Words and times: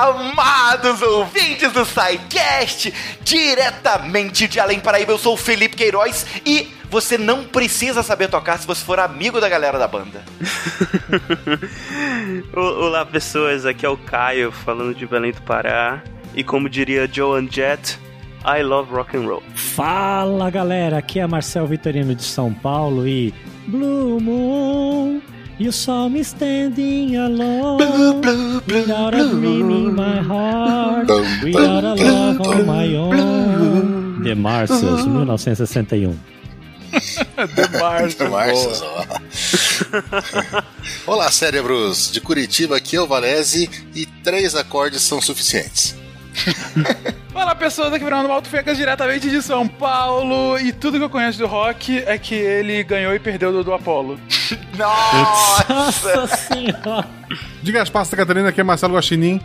Amados 0.00 1.02
ouvintes 1.02 1.70
do 1.72 1.84
SciCast, 1.84 2.90
diretamente 3.22 4.48
de 4.48 4.58
Além 4.58 4.80
Paraíba, 4.80 5.12
eu 5.12 5.18
sou 5.18 5.34
o 5.34 5.36
Felipe 5.36 5.76
Queiroz 5.76 6.24
e 6.46 6.70
você 6.88 7.18
não 7.18 7.44
precisa 7.44 8.02
saber 8.02 8.28
tocar 8.28 8.58
se 8.58 8.66
você 8.66 8.82
for 8.82 8.98
amigo 8.98 9.42
da 9.42 9.46
galera 9.46 9.78
da 9.78 9.86
banda. 9.86 10.24
Olá, 12.56 13.04
pessoas. 13.04 13.66
Aqui 13.66 13.84
é 13.84 13.90
o 13.90 13.96
Caio 13.98 14.50
falando 14.50 14.94
de 14.94 15.06
Belém 15.06 15.32
do 15.32 15.42
Pará. 15.42 16.02
E 16.34 16.42
como 16.42 16.66
diria 16.70 17.06
Joan 17.06 17.46
Jett, 17.50 17.98
I 18.42 18.62
love 18.62 18.90
rock 18.90 19.14
and 19.18 19.26
roll. 19.26 19.42
Fala, 19.54 20.48
galera. 20.48 20.96
Aqui 20.96 21.20
é 21.20 21.26
Marcel 21.26 21.66
Vitorino 21.66 22.14
de 22.14 22.24
São 22.24 22.54
Paulo 22.54 23.06
e 23.06 23.34
Blue 23.66 24.18
Moon. 24.18 25.20
You 25.60 25.72
saw 25.72 26.08
me 26.08 26.22
standing 26.24 27.16
alone 27.16 27.76
blue, 27.76 28.18
blue, 28.22 28.60
blue, 28.62 28.80
without 28.80 29.14
a 29.14 29.28
dream 29.28 29.68
in 29.70 29.94
my 29.94 30.22
heart, 30.22 31.06
without 31.44 31.84
a 31.84 31.94
love 31.96 32.40
on 32.40 32.64
my 32.64 32.86
own. 32.96 34.22
The 34.24 34.34
Marcials, 34.34 35.04
1961. 35.04 36.18
The 37.36 37.68
Marcials. 37.78 38.82
Olá, 41.06 41.30
cérebros 41.30 42.10
de 42.10 42.22
Curitiba, 42.22 42.78
aqui 42.78 42.96
é 42.96 43.02
o 43.02 43.06
Valese 43.06 43.68
e 43.94 44.06
três 44.24 44.54
acordes 44.54 45.02
são 45.02 45.20
suficientes. 45.20 45.94
Olá 47.34 47.54
pessoas, 47.54 47.92
aqui 47.92 48.04
Fernando 48.04 48.28
Malto 48.28 48.48
Fecas 48.48 48.76
diretamente 48.76 49.30
de 49.30 49.42
São 49.42 49.66
Paulo 49.66 50.58
e 50.58 50.72
tudo 50.72 50.98
que 50.98 51.04
eu 51.04 51.10
conheço 51.10 51.38
do 51.38 51.46
Rock 51.46 51.98
é 51.98 52.18
que 52.18 52.34
ele 52.34 52.82
ganhou 52.82 53.14
e 53.14 53.18
perdeu 53.18 53.52
do, 53.52 53.64
do 53.64 53.72
Apollo. 53.72 54.18
Nossa 54.76 56.26
senhora! 56.26 57.06
Diga 57.62 57.82
as 57.82 57.90
pastas, 57.90 58.18
Catarina, 58.18 58.48
aqui 58.48 58.60
é 58.60 58.64
Marcelo 58.64 58.94
Guaxinim 58.94 59.40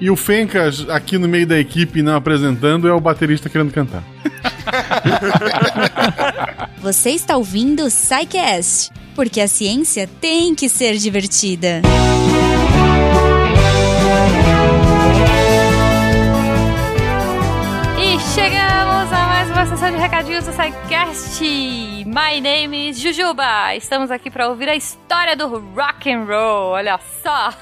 e 0.00 0.10
o 0.10 0.16
Fencas 0.16 0.88
aqui 0.88 1.18
no 1.18 1.26
meio 1.26 1.46
da 1.46 1.58
equipe 1.58 2.02
não 2.02 2.16
apresentando 2.16 2.88
é 2.88 2.92
o 2.92 3.00
baterista 3.00 3.48
querendo 3.48 3.72
cantar. 3.72 4.02
Você 6.80 7.10
está 7.10 7.36
ouvindo 7.36 7.84
o 7.84 7.86
Psycast, 7.86 8.90
porque 9.14 9.40
a 9.40 9.48
ciência 9.48 10.08
tem 10.20 10.54
que 10.54 10.68
ser 10.68 10.96
divertida. 10.96 11.82
E 13.02 13.05
sessão 19.68 19.90
de 19.90 19.96
recadinhos 19.96 20.44
do 20.44 20.52
SciCast. 20.52 21.42
My 22.06 22.40
name 22.40 22.88
is 22.88 23.00
Jujuba. 23.00 23.74
Estamos 23.74 24.12
aqui 24.12 24.30
para 24.30 24.48
ouvir 24.48 24.68
a 24.68 24.76
história 24.76 25.34
do 25.34 25.58
rock 25.74 26.10
and 26.10 26.24
roll. 26.24 26.70
Olha 26.72 26.98
só. 27.22 27.52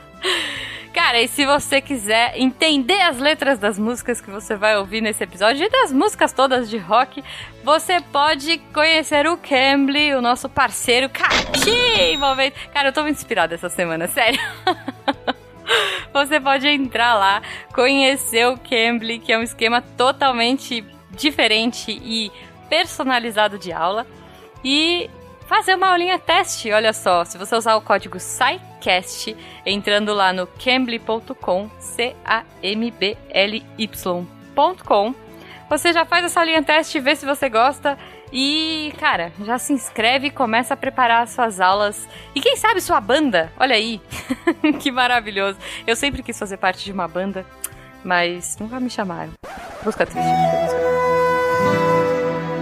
Cara, 0.92 1.22
e 1.22 1.26
se 1.26 1.46
você 1.46 1.80
quiser 1.80 2.34
entender 2.36 3.00
as 3.00 3.18
letras 3.18 3.58
das 3.58 3.78
músicas 3.78 4.20
que 4.20 4.30
você 4.30 4.54
vai 4.54 4.76
ouvir 4.76 5.00
nesse 5.00 5.24
episódio 5.24 5.64
e 5.64 5.70
das 5.70 5.92
músicas 5.92 6.32
todas 6.32 6.68
de 6.68 6.76
rock, 6.76 7.24
você 7.64 8.00
pode 8.12 8.58
conhecer 8.72 9.26
o 9.26 9.38
Cambly, 9.38 10.14
o 10.14 10.20
nosso 10.20 10.48
parceiro 10.48 11.08
cativamente. 11.08 12.54
Cara, 12.72 12.88
eu 12.88 12.92
tô 12.92 13.02
muito 13.02 13.16
inspirada 13.16 13.54
essa 13.54 13.70
semana, 13.70 14.06
sério. 14.08 14.38
você 16.12 16.38
pode 16.38 16.68
entrar 16.68 17.14
lá, 17.14 17.42
conhecer 17.72 18.46
o 18.46 18.58
Cambly, 18.58 19.18
que 19.18 19.32
é 19.32 19.38
um 19.38 19.42
esquema 19.42 19.80
totalmente 19.80 20.84
diferente 21.14 21.90
e 21.90 22.30
personalizado 22.68 23.58
de 23.58 23.72
aula. 23.72 24.06
E 24.64 25.10
fazer 25.46 25.74
uma 25.74 25.88
aulinha 25.88 26.18
teste, 26.18 26.72
olha 26.72 26.92
só. 26.92 27.24
Se 27.24 27.38
você 27.38 27.54
usar 27.54 27.76
o 27.76 27.82
código 27.82 28.18
SciCast, 28.18 29.36
entrando 29.64 30.12
lá 30.14 30.32
no 30.32 30.46
cambly.com, 30.46 31.70
C-A-M-B-L-Y.com, 31.78 32.44
você 35.68 35.92
já 35.92 36.04
faz 36.04 36.24
essa 36.24 36.40
aulinha 36.40 36.62
teste, 36.62 37.00
vê 37.00 37.16
se 37.16 37.24
você 37.26 37.48
gosta. 37.48 37.98
E, 38.32 38.92
cara, 38.98 39.32
já 39.44 39.58
se 39.58 39.72
inscreve 39.72 40.26
e 40.26 40.30
começa 40.30 40.74
a 40.74 40.76
preparar 40.76 41.28
suas 41.28 41.60
aulas. 41.60 42.08
E 42.34 42.40
quem 42.40 42.56
sabe 42.56 42.80
sua 42.80 43.00
banda? 43.00 43.52
Olha 43.56 43.76
aí. 43.76 44.00
que 44.80 44.90
maravilhoso. 44.90 45.56
Eu 45.86 45.94
sempre 45.94 46.22
quis 46.22 46.38
fazer 46.38 46.56
parte 46.56 46.84
de 46.84 46.90
uma 46.92 47.06
banda, 47.06 47.46
mas 48.04 48.56
nunca 48.58 48.78
me 48.78 48.90
chamaram. 48.90 49.32
Busca 49.82 50.04
triste. 50.06 50.28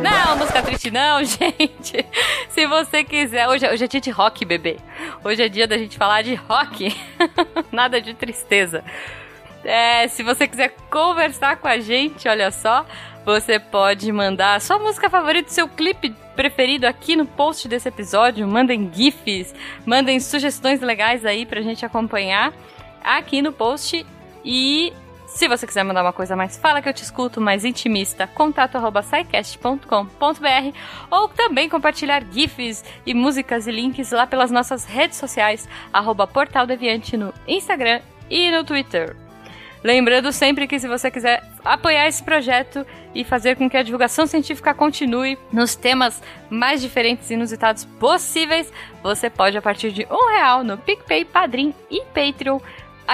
Não, 0.02 0.36
música 0.36 0.62
triste 0.62 0.90
não, 0.90 1.22
gente. 1.24 2.04
Se 2.48 2.66
você 2.66 3.04
quiser. 3.04 3.48
Hoje, 3.48 3.68
hoje 3.68 3.84
é 3.84 3.88
dia 3.88 4.00
de 4.00 4.10
rock, 4.10 4.44
bebê. 4.44 4.76
Hoje 5.22 5.42
é 5.42 5.48
dia 5.48 5.66
da 5.66 5.78
gente 5.78 5.96
falar 5.96 6.22
de 6.22 6.34
rock. 6.34 6.94
Nada 7.70 8.00
de 8.00 8.14
tristeza. 8.14 8.84
É, 9.64 10.08
se 10.08 10.22
você 10.22 10.48
quiser 10.48 10.74
conversar 10.90 11.56
com 11.56 11.68
a 11.68 11.78
gente, 11.78 12.28
olha 12.28 12.50
só, 12.50 12.84
você 13.24 13.60
pode 13.60 14.10
mandar 14.10 14.60
sua 14.60 14.78
música 14.78 15.08
favorita, 15.08 15.50
seu 15.50 15.68
clipe 15.68 16.12
preferido 16.34 16.86
aqui 16.86 17.14
no 17.14 17.24
post 17.24 17.68
desse 17.68 17.88
episódio. 17.88 18.46
Mandem 18.48 18.90
GIFs, 18.92 19.54
mandem 19.86 20.18
sugestões 20.18 20.80
legais 20.80 21.24
aí 21.24 21.46
pra 21.46 21.60
gente 21.60 21.86
acompanhar 21.86 22.52
aqui 23.04 23.40
no 23.40 23.52
post. 23.52 24.04
E 24.44 24.92
se 25.34 25.48
você 25.48 25.66
quiser 25.66 25.82
mandar 25.82 26.02
uma 26.02 26.12
coisa 26.12 26.36
mais 26.36 26.58
fala 26.58 26.82
que 26.82 26.88
eu 26.88 26.92
te 26.92 27.02
escuto, 27.02 27.40
mais 27.40 27.64
intimista, 27.64 28.26
contato 28.26 28.76
arroba 28.76 29.02
ou 31.10 31.28
também 31.28 31.68
compartilhar 31.68 32.22
GIFs 32.30 32.84
e 33.06 33.14
músicas 33.14 33.66
e 33.66 33.72
links 33.72 34.12
lá 34.12 34.26
pelas 34.26 34.50
nossas 34.50 34.84
redes 34.84 35.16
sociais, 35.16 35.66
arroba 35.92 36.26
Portal 36.26 36.66
Deviante 36.66 37.16
no 37.16 37.32
Instagram 37.48 38.00
e 38.30 38.50
no 38.50 38.62
Twitter. 38.62 39.16
Lembrando 39.82 40.30
sempre 40.32 40.68
que 40.68 40.78
se 40.78 40.86
você 40.86 41.10
quiser 41.10 41.42
apoiar 41.64 42.06
esse 42.06 42.22
projeto 42.22 42.86
e 43.14 43.24
fazer 43.24 43.56
com 43.56 43.68
que 43.68 43.76
a 43.76 43.82
divulgação 43.82 44.26
científica 44.26 44.72
continue 44.72 45.36
nos 45.52 45.74
temas 45.74 46.22
mais 46.48 46.80
diferentes 46.80 47.30
e 47.30 47.34
inusitados 47.34 47.84
possíveis, 47.98 48.72
você 49.02 49.28
pode 49.28 49.58
a 49.58 49.62
partir 49.62 49.90
de 49.90 50.06
um 50.08 50.30
real 50.30 50.62
no 50.62 50.78
PicPay, 50.78 51.24
Padrim 51.24 51.74
e 51.90 52.02
Patreon 52.14 52.60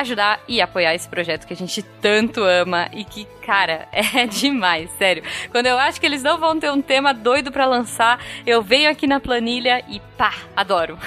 ajudar 0.01 0.41
e 0.49 0.61
apoiar 0.61 0.95
esse 0.95 1.09
projeto 1.09 1.47
que 1.47 1.53
a 1.53 1.57
gente 1.57 1.83
tanto 2.01 2.43
ama 2.43 2.89
e 2.93 3.05
que, 3.05 3.27
cara, 3.45 3.89
é 3.93 4.27
demais, 4.27 4.91
sério. 4.99 5.23
Quando 5.51 5.67
eu 5.67 5.79
acho 5.79 6.01
que 6.01 6.07
eles 6.07 6.23
não 6.23 6.39
vão 6.39 6.59
ter 6.59 6.71
um 6.71 6.81
tema 6.81 7.13
doido 7.13 7.51
para 7.51 7.67
lançar, 7.67 8.21
eu 8.47 8.63
venho 8.63 8.91
aqui 8.91 9.07
na 9.07 9.21
planilha 9.21 9.85
e 9.89 10.01
pá, 10.17 10.35
adoro. 10.57 10.99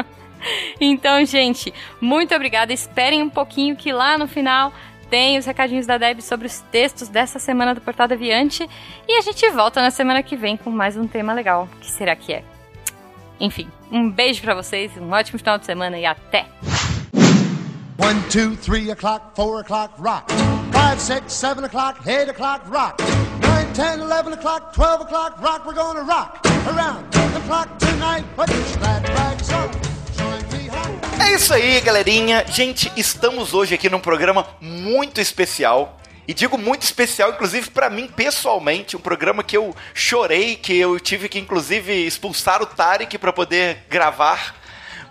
então, 0.80 1.24
gente, 1.24 1.72
muito 2.00 2.34
obrigada. 2.34 2.72
Esperem 2.72 3.22
um 3.22 3.30
pouquinho 3.30 3.76
que 3.76 3.92
lá 3.92 4.16
no 4.18 4.26
final 4.26 4.72
tem 5.10 5.38
os 5.38 5.46
recadinhos 5.46 5.86
da 5.86 5.98
Deb 5.98 6.20
sobre 6.20 6.46
os 6.46 6.60
textos 6.72 7.08
dessa 7.08 7.38
semana 7.38 7.74
do 7.74 7.80
Portal 7.80 8.08
Deviante 8.08 8.68
e 9.06 9.16
a 9.16 9.20
gente 9.20 9.48
volta 9.50 9.80
na 9.80 9.90
semana 9.90 10.22
que 10.22 10.36
vem 10.36 10.56
com 10.56 10.70
mais 10.70 10.96
um 10.96 11.06
tema 11.06 11.32
legal. 11.32 11.68
Que 11.80 11.90
será 11.90 12.16
que 12.16 12.32
é? 12.32 12.42
Enfim, 13.38 13.68
um 13.90 14.10
beijo 14.10 14.40
para 14.42 14.54
vocês, 14.54 14.96
um 14.96 15.10
ótimo 15.12 15.38
final 15.38 15.58
de 15.58 15.66
semana 15.66 15.98
e 15.98 16.06
até! 16.06 16.46
One, 17.96 18.22
two, 18.28 18.56
three 18.56 18.90
o'clock, 18.90 19.36
four 19.36 19.60
o'clock, 19.60 19.92
rock. 19.98 20.28
Five, 20.72 21.00
six, 21.00 21.32
seven 21.32 21.64
o'clock, 21.64 22.04
eight 22.06 22.28
o'clock, 22.28 22.68
rock. 22.68 22.98
Nine, 23.40 23.72
ten, 23.72 24.00
eleven 24.00 24.32
o'clock, 24.32 24.74
twelve 24.74 25.00
o'clock, 25.00 25.40
rock. 25.40 25.64
We're 25.64 25.74
gonna 25.74 26.02
rock 26.02 26.44
around 26.66 27.12
the 27.12 27.40
clock 27.46 27.78
tonight. 27.78 28.24
Put 28.36 28.50
your 28.50 28.58
on. 28.88 29.74
É 31.20 31.34
isso 31.34 31.54
aí, 31.54 31.80
galerinha. 31.80 32.44
Gente, 32.48 32.90
estamos 32.96 33.54
hoje 33.54 33.74
aqui 33.74 33.88
num 33.88 34.00
programa 34.00 34.46
muito 34.60 35.20
especial. 35.20 36.00
E 36.26 36.34
digo 36.34 36.56
muito 36.56 36.82
especial, 36.82 37.30
inclusive 37.30 37.70
para 37.70 37.90
mim 37.90 38.08
pessoalmente, 38.08 38.96
um 38.96 39.00
programa 39.00 39.44
que 39.44 39.56
eu 39.56 39.76
chorei, 39.92 40.56
que 40.56 40.76
eu 40.76 40.98
tive 40.98 41.28
que 41.28 41.38
inclusive 41.38 41.92
expulsar 41.92 42.62
o 42.62 42.66
Tarek 42.66 43.18
para 43.18 43.32
poder 43.32 43.84
gravar, 43.90 44.54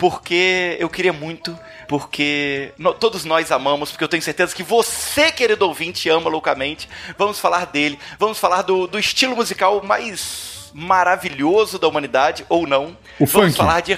porque 0.04 0.76
eu 0.82 0.90
queria 0.90 1.14
muito 1.14 1.58
porque 1.88 2.74
no, 2.78 2.94
todos 2.94 3.24
nós 3.24 3.54
amamos, 3.54 3.90
porque 3.90 4.04
eu 4.04 4.10
tenho 4.10 4.22
certeza 4.22 4.54
que 4.54 4.62
você, 4.62 5.32
querido 5.32 5.66
ouvinte, 5.66 6.10
ama 6.10 6.30
loucamente. 6.30 6.90
Vamos 7.18 7.40
falar 7.40 7.68
dele, 7.68 7.98
vamos 8.20 8.38
falar 8.38 8.64
do, 8.64 8.86
do 8.86 9.00
estilo 9.00 9.34
musical 9.34 9.82
mais 9.82 10.70
maravilhoso 10.74 11.80
da 11.80 11.88
humanidade, 11.88 12.46
ou 12.50 12.68
não. 12.68 12.98
O 13.18 13.26
vamos 13.26 13.56
funk. 13.56 13.56
falar 13.56 13.80
de. 13.80 13.98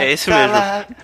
É 0.00 0.12
isso 0.12 0.30
mesmo. 0.30 0.54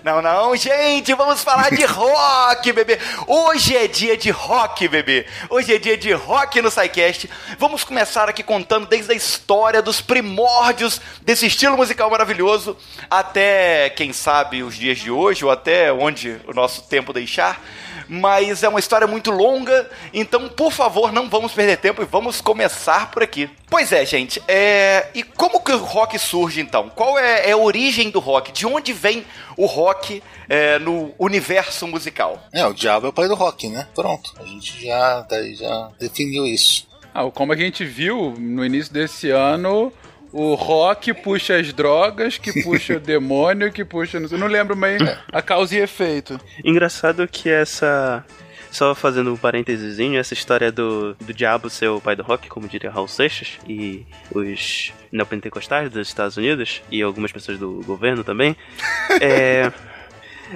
Não, 0.03 0.21
não, 0.21 0.55
gente, 0.55 1.13
vamos 1.13 1.43
falar 1.43 1.69
de 1.69 1.85
rock, 1.85 2.71
bebê. 2.71 2.97
Hoje 3.27 3.75
é 3.75 3.87
dia 3.87 4.17
de 4.17 4.29
rock, 4.31 4.87
bebê. 4.87 5.25
Hoje 5.49 5.75
é 5.75 5.77
dia 5.77 5.97
de 5.97 6.11
rock 6.11 6.61
no 6.61 6.71
SciCast. 6.71 7.29
Vamos 7.59 7.83
começar 7.83 8.27
aqui 8.29 8.41
contando 8.41 8.87
desde 8.87 9.11
a 9.11 9.15
história 9.15 9.81
dos 9.81 10.01
primórdios 10.01 10.99
desse 11.21 11.45
estilo 11.45 11.77
musical 11.77 12.09
maravilhoso 12.09 12.75
até, 13.09 13.89
quem 13.91 14.11
sabe, 14.11 14.63
os 14.63 14.75
dias 14.75 14.97
de 14.97 15.11
hoje 15.11 15.45
ou 15.45 15.51
até 15.51 15.91
onde 15.93 16.37
o 16.47 16.53
nosso 16.53 16.87
tempo 16.87 17.13
deixar 17.13 17.61
mas 18.07 18.63
é 18.63 18.69
uma 18.69 18.79
história 18.79 19.07
muito 19.07 19.31
longa, 19.31 19.89
então 20.13 20.47
por 20.49 20.71
favor 20.71 21.11
não 21.11 21.29
vamos 21.29 21.53
perder 21.53 21.77
tempo 21.77 22.01
e 22.01 22.05
vamos 22.05 22.41
começar 22.41 23.11
por 23.11 23.23
aqui. 23.23 23.49
Pois 23.69 23.91
é, 23.91 24.05
gente, 24.05 24.41
é... 24.47 25.07
e 25.13 25.23
como 25.23 25.61
que 25.61 25.71
o 25.71 25.77
rock 25.77 26.17
surge 26.17 26.61
então? 26.61 26.89
Qual 26.89 27.17
é, 27.19 27.49
é 27.49 27.51
a 27.51 27.57
origem 27.57 28.09
do 28.09 28.19
rock? 28.19 28.51
De 28.51 28.65
onde 28.65 28.93
vem 28.93 29.25
o 29.57 29.65
rock 29.65 30.23
é, 30.47 30.79
no 30.79 31.13
universo 31.19 31.87
musical? 31.87 32.41
É, 32.53 32.65
o 32.65 32.73
diabo 32.73 33.07
é 33.07 33.09
o 33.09 33.13
pai 33.13 33.27
do 33.27 33.35
rock, 33.35 33.67
né? 33.67 33.87
Pronto. 33.93 34.33
A 34.39 34.45
gente 34.45 34.85
já, 34.85 35.25
já 35.53 35.91
definiu 35.99 36.45
isso. 36.45 36.87
Ah, 37.13 37.29
como 37.31 37.51
a 37.51 37.55
gente 37.55 37.83
viu 37.83 38.35
no 38.37 38.63
início 38.63 38.93
desse 38.93 39.31
ano, 39.31 39.91
o 40.37 40.53
rock 40.53 41.15
puxa 41.15 41.57
as 41.57 41.73
drogas, 41.73 42.37
que 42.37 42.61
puxa 42.61 42.97
o 42.97 42.99
demônio, 43.01 43.71
que 43.71 43.83
puxa. 43.83 44.19
Eu 44.19 44.37
não 44.37 44.45
lembro 44.45 44.75
bem 44.75 44.97
a 45.33 45.41
causa 45.41 45.75
e 45.75 45.79
efeito. 45.79 46.39
Engraçado 46.63 47.27
que 47.27 47.49
essa. 47.49 48.23
Só 48.69 48.93
fazendo 48.93 49.33
um 49.33 49.37
parênteses, 49.37 49.97
essa 50.15 50.35
história 50.35 50.71
do, 50.71 51.15
do 51.15 51.33
diabo 51.33 51.69
ser 51.69 51.87
o 51.87 51.99
pai 51.99 52.15
do 52.15 52.21
rock, 52.21 52.47
como 52.49 52.67
diria 52.67 52.91
Raul 52.91 53.07
Seixas, 53.07 53.57
e 53.67 54.05
os 54.31 54.93
neopentecostais 55.11 55.89
dos 55.89 56.07
Estados 56.07 56.37
Unidos, 56.37 56.83
e 56.91 57.01
algumas 57.01 57.31
pessoas 57.31 57.57
do 57.57 57.81
governo 57.85 58.23
também, 58.23 58.55
é. 59.19 59.71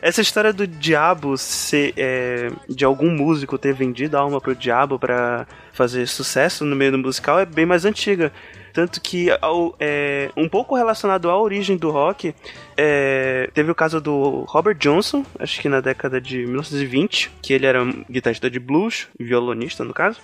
Essa 0.01 0.21
história 0.21 0.53
do 0.53 0.67
diabo 0.67 1.37
ser. 1.37 1.93
É, 1.97 2.51
de 2.69 2.85
algum 2.85 3.09
músico 3.09 3.57
ter 3.57 3.73
vendido 3.73 4.15
a 4.15 4.21
alma 4.21 4.39
pro 4.39 4.55
diabo 4.55 4.99
para 4.99 5.47
fazer 5.73 6.07
sucesso 6.07 6.63
no 6.63 6.75
meio 6.75 6.91
do 6.91 6.97
musical 6.97 7.39
é 7.39 7.45
bem 7.45 7.65
mais 7.65 7.83
antiga. 7.83 8.31
Tanto 8.73 9.01
que, 9.01 9.29
ao, 9.41 9.75
é, 9.79 10.29
um 10.35 10.47
pouco 10.47 10.75
relacionado 10.75 11.29
à 11.29 11.39
origem 11.39 11.77
do 11.77 11.91
rock, 11.91 12.33
é, 12.77 13.49
teve 13.53 13.71
o 13.71 13.75
caso 13.75 13.99
do 13.99 14.45
Robert 14.47 14.77
Johnson, 14.77 15.25
acho 15.39 15.61
que 15.61 15.69
na 15.69 15.81
década 15.81 16.19
de 16.21 16.45
1920, 16.45 17.31
que 17.41 17.53
ele 17.53 17.65
era 17.65 17.83
um 17.83 18.03
guitarrista 18.09 18.49
de 18.49 18.59
blues, 18.59 19.07
violonista 19.19 19.83
no 19.83 19.93
caso. 19.93 20.19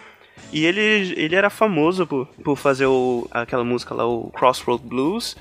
E 0.52 0.66
ele, 0.66 0.82
ele 1.18 1.36
era 1.36 1.50
famoso 1.50 2.08
por, 2.08 2.28
por 2.44 2.56
fazer 2.56 2.86
o, 2.86 3.28
aquela 3.32 3.64
música 3.64 3.94
lá, 3.94 4.06
o 4.06 4.30
Crossroad 4.32 4.82
Blues, 4.84 5.36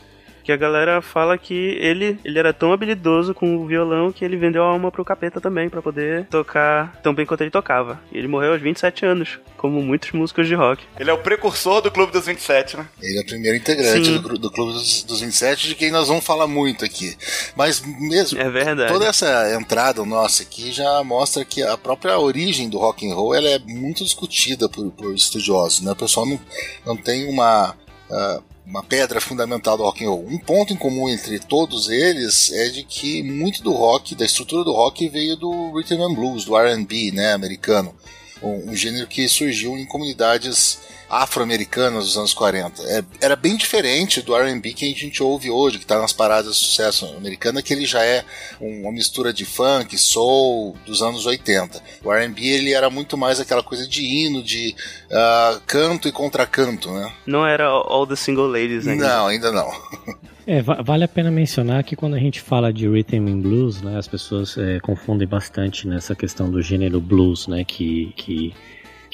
que 0.46 0.52
a 0.52 0.56
galera 0.56 1.02
fala 1.02 1.36
que 1.36 1.76
ele, 1.80 2.20
ele 2.24 2.38
era 2.38 2.52
tão 2.52 2.72
habilidoso 2.72 3.34
com 3.34 3.56
o 3.56 3.66
violão 3.66 4.12
que 4.12 4.24
ele 4.24 4.36
vendeu 4.36 4.62
a 4.62 4.68
alma 4.68 4.92
pro 4.92 5.04
capeta 5.04 5.40
também 5.40 5.68
para 5.68 5.82
poder 5.82 6.26
tocar 6.26 7.00
tão 7.02 7.12
bem 7.12 7.26
quanto 7.26 7.40
ele 7.40 7.50
tocava. 7.50 8.00
E 8.12 8.18
ele 8.18 8.28
morreu 8.28 8.52
aos 8.52 8.62
27 8.62 9.04
anos, 9.04 9.40
como 9.56 9.82
muitos 9.82 10.12
músicos 10.12 10.46
de 10.46 10.54
rock. 10.54 10.84
Ele 11.00 11.10
é 11.10 11.12
o 11.12 11.18
precursor 11.18 11.82
do 11.82 11.90
Clube 11.90 12.12
dos 12.12 12.24
27, 12.24 12.76
né? 12.76 12.86
Ele 13.02 13.18
é 13.18 13.22
o 13.22 13.26
primeiro 13.26 13.56
integrante 13.56 14.18
do, 14.20 14.38
do 14.38 14.48
Clube 14.52 14.74
dos, 14.74 15.02
dos 15.02 15.20
27, 15.20 15.66
de 15.66 15.74
quem 15.74 15.90
nós 15.90 16.06
vamos 16.06 16.24
falar 16.24 16.46
muito 16.46 16.84
aqui. 16.84 17.16
Mas 17.56 17.82
mesmo 17.84 18.40
É 18.40 18.48
verdade. 18.48 18.92
toda 18.92 19.04
essa 19.04 19.52
entrada 19.52 20.04
nossa 20.04 20.44
aqui 20.44 20.70
já 20.70 21.02
mostra 21.02 21.44
que 21.44 21.60
a 21.60 21.76
própria 21.76 22.16
origem 22.20 22.68
do 22.68 22.78
rock 22.78 23.04
and 23.10 23.16
roll 23.16 23.34
ela 23.34 23.48
é 23.48 23.58
muito 23.58 24.04
discutida 24.04 24.68
por, 24.68 24.92
por 24.92 25.12
estudiosos, 25.12 25.80
né? 25.80 25.90
O 25.90 25.96
pessoal 25.96 26.24
não, 26.24 26.38
não 26.86 26.96
tem 26.96 27.28
uma 27.28 27.74
ah, 28.08 28.40
uma 28.66 28.82
pedra 28.82 29.20
fundamental 29.20 29.76
do 29.76 29.84
rock 29.84 30.04
and 30.04 30.08
roll. 30.08 30.26
Um 30.26 30.38
ponto 30.38 30.72
em 30.72 30.76
comum 30.76 31.08
entre 31.08 31.38
todos 31.38 31.88
eles 31.88 32.50
é 32.52 32.68
de 32.68 32.82
que 32.82 33.22
muito 33.22 33.62
do 33.62 33.72
rock, 33.72 34.14
da 34.16 34.24
estrutura 34.24 34.64
do 34.64 34.72
rock 34.72 35.08
veio 35.08 35.36
do 35.36 35.72
rhythm 35.72 36.02
and 36.02 36.14
blues, 36.14 36.44
do 36.44 36.56
R&B, 36.58 37.12
né, 37.12 37.32
americano. 37.32 37.94
Um, 38.42 38.70
um 38.70 38.74
gênero 38.74 39.06
que 39.06 39.28
surgiu 39.28 39.78
em 39.78 39.86
comunidades 39.86 40.80
afro-americanas 41.08 42.04
dos 42.06 42.16
anos 42.16 42.34
40. 42.34 42.82
É, 42.82 43.04
era 43.20 43.36
bem 43.36 43.56
diferente 43.56 44.20
do 44.22 44.34
R&B 44.34 44.72
que 44.72 44.90
a 44.92 44.94
gente 44.94 45.22
ouve 45.22 45.50
hoje, 45.50 45.78
que 45.78 45.84
está 45.84 46.00
nas 46.00 46.12
paradas 46.12 46.54
de 46.56 46.60
sucesso 46.64 47.06
americana, 47.16 47.62
que 47.62 47.72
ele 47.72 47.86
já 47.86 48.04
é 48.04 48.24
um- 48.60 48.82
uma 48.82 48.92
mistura 48.92 49.32
de 49.32 49.44
funk, 49.44 49.96
soul 49.98 50.76
dos 50.86 51.02
anos 51.02 51.26
80. 51.26 51.80
O 52.04 52.12
R&B 52.12 52.42
ele 52.46 52.72
era 52.72 52.88
muito 52.90 53.16
mais 53.16 53.40
aquela 53.40 53.62
coisa 53.62 53.86
de 53.86 54.02
hino, 54.04 54.42
de 54.42 54.74
ah, 55.10 55.60
canto 55.66 56.08
e 56.08 56.12
contracanto, 56.12 56.90
né? 56.90 57.12
Não 57.26 57.46
era 57.46 57.66
All 57.66 58.06
the 58.06 58.16
Single 58.16 58.48
Ladies 58.48 58.86
ainda. 58.86 59.06
Não, 59.08 59.26
ainda 59.26 59.52
não. 59.52 59.70
É, 60.48 60.62
va- 60.62 60.80
vale 60.80 61.02
a 61.02 61.08
pena 61.08 61.28
mencionar 61.28 61.82
que 61.82 61.96
quando 61.96 62.14
a 62.14 62.20
gente 62.20 62.40
fala 62.40 62.72
de 62.72 62.88
rhythm 62.88 63.26
and 63.26 63.40
blues, 63.40 63.82
né, 63.82 63.98
as 63.98 64.06
pessoas 64.06 64.56
é, 64.56 64.78
confundem 64.78 65.26
bastante 65.26 65.88
nessa 65.88 66.14
questão 66.14 66.48
do 66.48 66.62
gênero 66.62 67.00
blues, 67.00 67.48
né, 67.48 67.64
que, 67.64 68.12
que, 68.16 68.54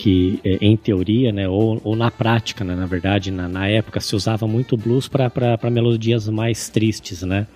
que 0.02 0.40
é, 0.42 0.58
em 0.60 0.76
teoria, 0.76 1.30
né, 1.30 1.48
ou, 1.48 1.80
ou 1.84 1.94
na 1.94 2.10
prática, 2.10 2.64
né, 2.64 2.74
na 2.74 2.86
verdade, 2.86 3.30
na, 3.30 3.48
na 3.48 3.68
época 3.68 4.00
se 4.00 4.16
usava 4.16 4.48
muito 4.48 4.76
blues 4.76 5.06
para 5.06 5.70
melodias 5.70 6.28
mais 6.28 6.68
tristes, 6.68 7.22
né, 7.22 7.46